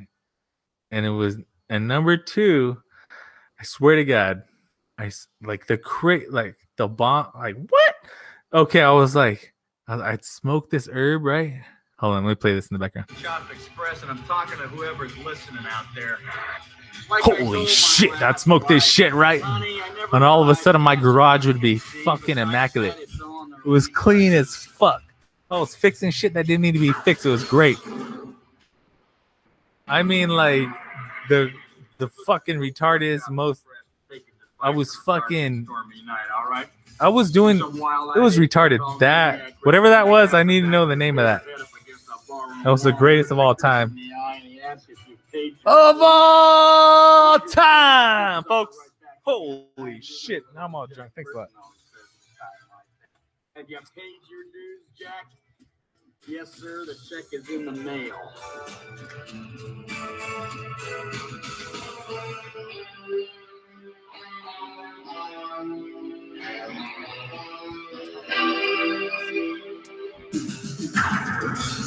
And 0.93 1.05
it 1.05 1.11
was 1.11 1.39
and 1.69 1.89
number 1.89 2.17
two, 2.17 2.81
I 3.59 3.65
swear 3.65 3.97
to 3.97 4.05
God, 4.05 4.45
I 4.99 5.11
like 5.43 5.67
the 5.67 5.79
crate, 5.79 6.33
like 6.33 6.57
the 6.77 6.87
bomb, 6.87 7.29
like 7.35 7.57
what? 7.57 7.95
Okay, 8.53 8.83
I 8.83 8.93
was 8.93 9.17
like, 9.17 9.53
I, 9.89 10.13
I'd 10.13 10.25
smoke 10.25 10.71
this 10.71 10.89
herb, 10.93 11.25
right? 11.25 11.61
Hold 11.99 12.17
on, 12.17 12.25
let 12.25 12.31
me 12.31 12.35
play 12.35 12.55
this 12.55 12.67
in 12.69 12.75
the 12.75 12.79
background. 12.79 13.09
Chop 13.21 13.51
Express, 13.53 14.03
and 14.03 14.11
I'm 14.11 14.23
talking 14.25 14.59
to 14.59 14.65
whoever's 14.65 15.17
listening 15.19 15.65
out 15.69 15.87
there. 15.95 16.19
Like 17.09 17.23
Holy 17.23 17.63
oh 17.63 17.67
shit, 17.67 18.11
last 18.13 18.23
I'd 18.23 18.41
smoke 18.41 18.67
this 18.67 18.85
shit 18.85 19.13
right. 19.13 19.43
And 20.13 20.25
all 20.25 20.43
of 20.43 20.49
a 20.49 20.55
sudden, 20.55 20.81
my 20.81 20.97
garage 20.97 21.47
would 21.47 21.61
be 21.61 21.79
fucking 21.79 22.39
immaculate. 22.39 22.95
said 22.95 23.03
it's 23.03 23.21
on 23.21 23.51
the 23.51 23.57
It 23.59 23.67
was 23.67 23.89
clean 23.89 24.33
as 24.33 24.57
fuck. 24.57 25.03
I 25.51 25.59
was 25.59 25.75
fixing 25.75 26.11
shit 26.11 26.35
that 26.35 26.47
didn't 26.47 26.63
need 26.63 26.73
to 26.73 26.79
be 26.79 26.93
fixed. 26.93 27.27
It 27.27 27.31
was 27.31 27.45
great. 27.45 27.79
I 29.87 30.03
mean, 30.03 30.31
like 30.31 30.69
the 31.29 31.53
the 31.99 32.09
fucking 32.27 32.59
retarded 32.59 33.21
most. 33.31 33.63
I 34.61 34.71
was 34.71 34.97
fucking. 34.97 35.65
Stormy 35.65 36.03
night, 36.07 36.25
all 36.39 36.51
right? 36.51 36.67
I 37.01 37.09
was 37.09 37.31
doing. 37.31 37.59
It 37.59 38.21
was 38.21 38.39
retarded. 38.39 38.99
That 39.01 39.53
whatever 39.63 39.91
that 39.91 40.09
was, 40.09 40.33
I 40.33 40.43
need 40.43 40.63
to 40.63 40.69
know 40.69 40.87
the 40.87 40.97
name 40.97 41.19
of 41.19 41.25
that. 41.25 41.45
That 42.63 42.71
was 42.71 42.83
the 42.83 42.93
greatest 42.93 43.31
of 43.31 43.39
all 43.39 43.55
time. 43.55 43.91
in 43.91 43.97
the 43.97 44.15
eye, 44.15 44.41
and 44.43 44.53
he 44.53 44.61
asked 44.61 44.89
if 44.89 44.99
you 45.09 45.17
paid 45.33 45.57
your 45.65 45.91
Of 45.91 45.97
all 46.01 47.39
time, 47.41 48.45
folks. 48.45 48.77
Holy 49.23 50.01
shit! 50.01 50.43
Now 50.55 50.67
I'm 50.67 50.75
all 50.75 50.87
drunk. 50.87 51.13
Thanks 51.15 51.31
a 51.35 51.39
lot. 51.39 51.49
Have 53.57 53.69
you 53.71 53.79
paid 53.95 54.21
your 54.31 54.45
dues, 54.53 54.83
Jack? 54.99 55.27
Yes, 56.27 56.53
sir. 56.53 56.85
The 56.87 56.95
check 57.09 57.25
is 57.33 57.49
in 57.49 57.67
the 57.67 57.73
mail. 57.73 58.15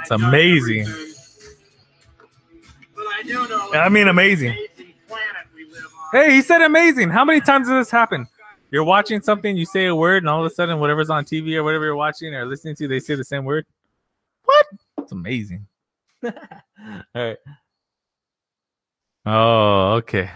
It's 0.00 0.10
I've 0.10 0.22
amazing. 0.22 0.86
But 2.94 3.04
I 3.06 3.22
do 3.24 3.48
know. 3.48 3.70
I 3.74 3.88
mean, 3.88 4.08
amazing. 4.08 4.50
amazing 4.50 4.94
planet 5.08 5.46
we 5.54 5.64
live 5.64 5.84
on. 5.84 6.20
Hey, 6.20 6.34
he 6.34 6.42
said 6.42 6.62
amazing. 6.62 7.10
How 7.10 7.24
many 7.24 7.40
times 7.40 7.68
does 7.68 7.86
this 7.86 7.90
happen? 7.90 8.26
You're 8.70 8.84
watching 8.84 9.20
something, 9.20 9.56
you 9.56 9.66
say 9.66 9.86
a 9.86 9.94
word, 9.94 10.22
and 10.22 10.30
all 10.30 10.44
of 10.44 10.50
a 10.50 10.54
sudden, 10.54 10.78
whatever's 10.80 11.10
on 11.10 11.24
TV 11.24 11.54
or 11.56 11.62
whatever 11.62 11.84
you're 11.84 11.96
watching 11.96 12.34
or 12.34 12.46
listening 12.46 12.74
to, 12.76 12.88
they 12.88 13.00
say 13.00 13.14
the 13.14 13.24
same 13.24 13.44
word. 13.44 13.66
What? 14.44 14.66
It's 14.98 15.12
amazing. 15.12 15.66
all 16.24 16.32
right. 17.14 17.36
Oh, 19.26 19.92
okay. 19.94 20.30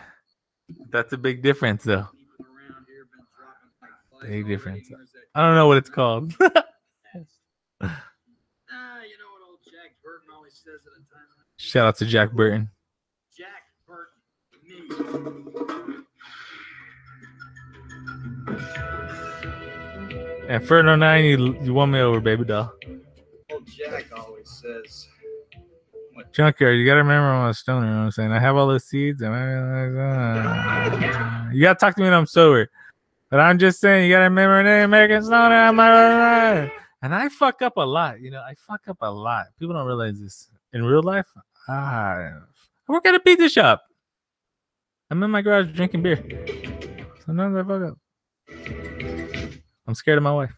That's 0.90 1.12
a 1.14 1.16
big 1.16 1.42
difference, 1.42 1.84
though. 1.84 2.06
People 2.12 2.46
around 2.46 2.84
here 2.86 3.06
been 3.10 3.24
dropping 3.36 3.70
like 3.80 3.90
flies 4.10 4.15
Big 4.26 4.46
difference. 4.46 4.88
I 5.34 5.46
don't 5.46 5.54
know 5.54 5.68
what 5.68 5.78
it's 5.78 5.90
called. 5.90 6.34
You 7.80 7.88
know 9.18 9.30
what 9.32 9.42
old 9.48 9.58
Jack 9.64 9.94
Burton 10.02 10.28
always 10.34 10.54
says 10.54 10.80
at 10.84 10.92
a 10.92 11.04
time 11.12 11.28
like 11.38 11.46
this? 11.56 11.64
Shout 11.64 11.86
out 11.86 11.96
to 11.98 12.06
Jack 12.06 12.32
Burton. 12.32 12.68
Jack 13.36 13.62
Burton, 13.86 14.10
me. 20.48 20.48
Inferno 20.48 20.96
9, 20.96 21.24
you, 21.24 21.58
you 21.62 21.74
won 21.74 21.90
me 21.90 22.00
over, 22.00 22.20
baby 22.20 22.44
doll. 22.44 22.72
Old 23.52 23.66
Jack 23.66 24.06
always 24.16 24.48
says. 24.48 25.08
What? 26.14 26.32
Junkyard, 26.32 26.78
you 26.78 26.86
gotta 26.86 26.98
remember 26.98 27.28
I'm 27.28 27.50
a 27.50 27.54
stoner. 27.54 27.86
You 27.86 27.92
know 27.92 27.98
what 27.98 28.04
I'm 28.06 28.10
saying? 28.12 28.32
I 28.32 28.40
have 28.40 28.56
all 28.56 28.66
those 28.66 28.84
seeds. 28.84 29.22
And 29.22 29.34
I, 29.34 29.52
uh, 31.46 31.50
you 31.52 31.62
gotta 31.62 31.78
talk 31.78 31.94
to 31.94 32.00
me 32.00 32.06
when 32.06 32.14
I'm 32.14 32.26
sober. 32.26 32.70
But 33.36 33.42
I'm 33.42 33.58
just 33.58 33.80
saying, 33.80 34.06
you 34.06 34.12
gotta 34.14 34.24
remember 34.24 34.64
the 34.64 34.84
American 34.84 35.22
stoner. 35.22 35.56
I'm 35.56 35.78
a- 35.78 36.70
and 37.02 37.14
I 37.14 37.28
fuck 37.28 37.60
up 37.60 37.76
a 37.76 37.82
lot. 37.82 38.18
You 38.18 38.30
know, 38.30 38.40
I 38.40 38.54
fuck 38.54 38.88
up 38.88 38.96
a 39.02 39.10
lot. 39.10 39.48
People 39.58 39.74
don't 39.74 39.86
realize 39.86 40.18
this 40.18 40.48
in 40.72 40.82
real 40.82 41.02
life. 41.02 41.26
Ah, 41.68 42.14
I 42.14 42.32
work 42.88 43.04
at 43.04 43.14
a 43.14 43.20
pizza 43.20 43.50
shop. 43.50 43.82
I'm 45.10 45.22
in 45.22 45.30
my 45.30 45.42
garage 45.42 45.70
drinking 45.76 46.02
beer. 46.02 46.16
Sometimes 47.26 47.54
I 47.58 47.62
fuck 47.62 47.82
up. 47.92 47.98
I'm 49.86 49.94
scared 49.94 50.16
of 50.16 50.24
my 50.24 50.32
wife. 50.32 50.54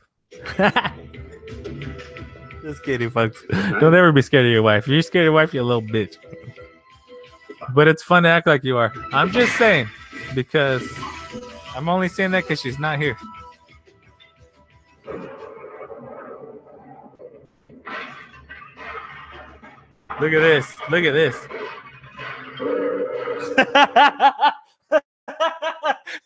Just 2.63 2.85
kidding, 2.85 3.11
folks. 3.11 3.43
Don't 3.81 3.93
ever 3.93 4.13
be 4.13 4.23
scared 4.23 4.47
of 4.47 4.53
your 4.53 4.63
wife. 4.63 4.85
If 4.85 4.89
you're 4.93 5.03
scared 5.03 5.25
of 5.25 5.27
your 5.27 5.33
wife, 5.33 5.53
you're 5.53 5.65
a 5.65 5.67
little 5.67 5.83
bitch. 5.83 6.15
But 7.75 7.89
it's 7.89 8.05
fun 8.05 8.23
to 8.23 8.29
act 8.29 8.47
like 8.47 8.63
you 8.63 8.77
are. 8.77 8.93
I'm 9.13 9.33
just 9.33 9.57
saying 9.57 9.89
because 10.37 10.89
I'm 11.79 11.89
only 11.89 12.09
saying 12.09 12.33
that 12.33 12.43
because 12.43 12.61
she's 12.61 12.81
not 12.81 12.99
here. 12.99 13.17
Look 20.21 20.33
at 20.33 20.41
this. 20.41 20.77
Look 20.91 21.05
at 21.05 21.13
this. 21.13 21.37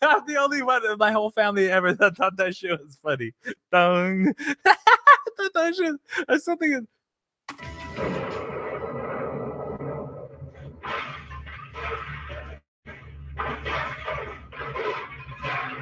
I'm 0.01 0.25
the 0.25 0.37
only 0.39 0.63
one 0.63 0.83
in 0.87 0.97
my 0.97 1.11
whole 1.11 1.29
family 1.29 1.69
ever 1.69 1.93
that 1.93 2.17
thought 2.17 2.35
that 2.37 2.55
shit 2.55 2.71
was 2.71 2.97
funny. 3.03 3.33
Thought 3.71 5.53
that 5.53 5.75
shit 5.75 5.95
that's 6.27 6.45
something. 6.45 6.87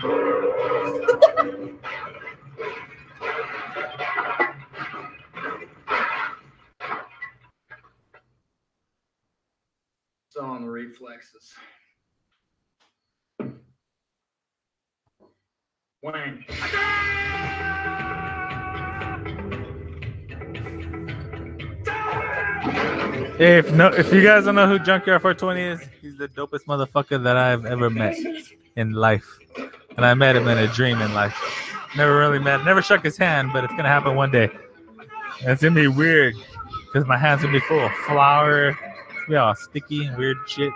It's 0.04 0.10
on 10.42 10.64
the 10.64 10.70
reflexes. 10.72 11.54
When? 16.02 16.46
If 23.40 23.72
no, 23.74 23.88
if 23.90 24.12
you 24.12 24.24
guys 24.24 24.46
don't 24.46 24.56
know 24.56 24.68
who 24.68 24.80
Junkyard 24.80 25.22
420 25.22 25.62
is, 25.62 25.82
he's 26.02 26.18
the 26.18 26.28
dopest 26.28 26.66
motherfucker 26.66 27.22
that 27.24 27.38
I've 27.38 27.68
ever 27.68 27.92
met 27.92 28.18
in 28.76 28.94
life, 28.94 29.38
and 29.98 30.06
I 30.06 30.14
met 30.14 30.36
him 30.36 30.48
in 30.48 30.58
a 30.58 30.68
dream 30.68 31.02
in 31.02 31.14
life. 31.14 31.38
Never 31.96 32.18
really 32.18 32.40
met, 32.40 32.64
never 32.64 32.82
shook 32.82 33.04
his 33.04 33.18
hand, 33.18 33.52
but 33.54 33.64
it's 33.64 33.74
gonna 33.74 33.90
happen 33.90 34.16
one 34.16 34.32
day. 34.32 34.50
And 35.42 35.50
it's 35.50 35.62
gonna 35.62 35.76
be 35.76 35.88
weird 35.88 36.36
because 36.86 37.08
my 37.08 37.18
hands 37.18 37.42
gonna 37.42 37.54
be 37.54 37.60
full 37.62 37.80
of 37.80 37.92
flour. 38.08 38.70
It's 38.70 39.30
be 39.30 39.36
all 39.36 39.56
sticky 39.56 40.06
and 40.06 40.18
weird 40.18 40.38
shit. 40.48 40.72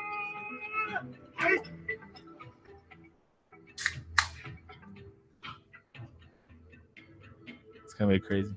It's 7.84 7.94
gonna 7.94 8.14
be 8.14 8.20
crazy. 8.20 8.54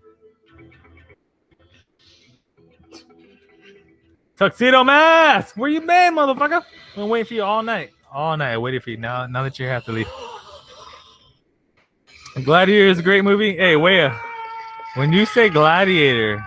Tuxedo 4.36 4.85
Mask, 4.85 5.56
where 5.56 5.68
you 5.68 5.80
been, 5.80 6.14
motherfucker? 6.14 6.62
Been 6.94 7.09
waiting 7.09 7.26
for 7.26 7.35
you 7.35 7.43
all 7.43 7.62
night. 7.62 7.90
All 8.12 8.36
night, 8.36 8.56
waiting 8.59 8.80
for 8.80 8.90
you. 8.90 8.97
Now, 8.97 9.26
now 9.26 9.43
that 9.43 9.59
you 9.59 9.66
have 9.66 9.85
to 9.86 9.93
leave. 9.93 10.09
Gladiator 12.45 12.87
is 12.89 12.99
a 12.99 13.03
great 13.03 13.25
movie. 13.25 13.57
Hey, 13.57 13.77
Wea, 13.77 14.11
when 14.95 15.13
you 15.13 15.27
say 15.27 15.49
Gladiator, 15.49 16.45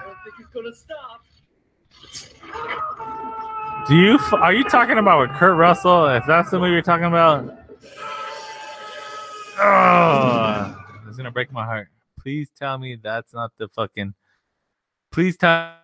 do 3.88 3.96
you 3.96 4.20
are 4.34 4.54
you 4.54 4.64
talking 4.64 4.98
about 4.98 5.20
with 5.20 5.38
Kurt 5.38 5.58
Russell? 5.58 6.08
If 6.08 6.26
that's 6.26 6.52
the 6.52 6.60
movie 6.60 6.72
you're 6.74 6.82
talking 6.82 7.06
about, 7.06 7.58
oh, 9.60 10.84
it's 11.08 11.18
gonna 11.18 11.32
break 11.32 11.52
my 11.52 11.66
heart. 11.66 11.90
Please 12.20 12.50
tell 12.58 12.78
me 12.78 12.96
that's 12.96 13.34
not 13.34 13.52
the 13.58 13.68
fucking. 13.68 14.14
Please 15.12 15.36
tell 15.36 15.81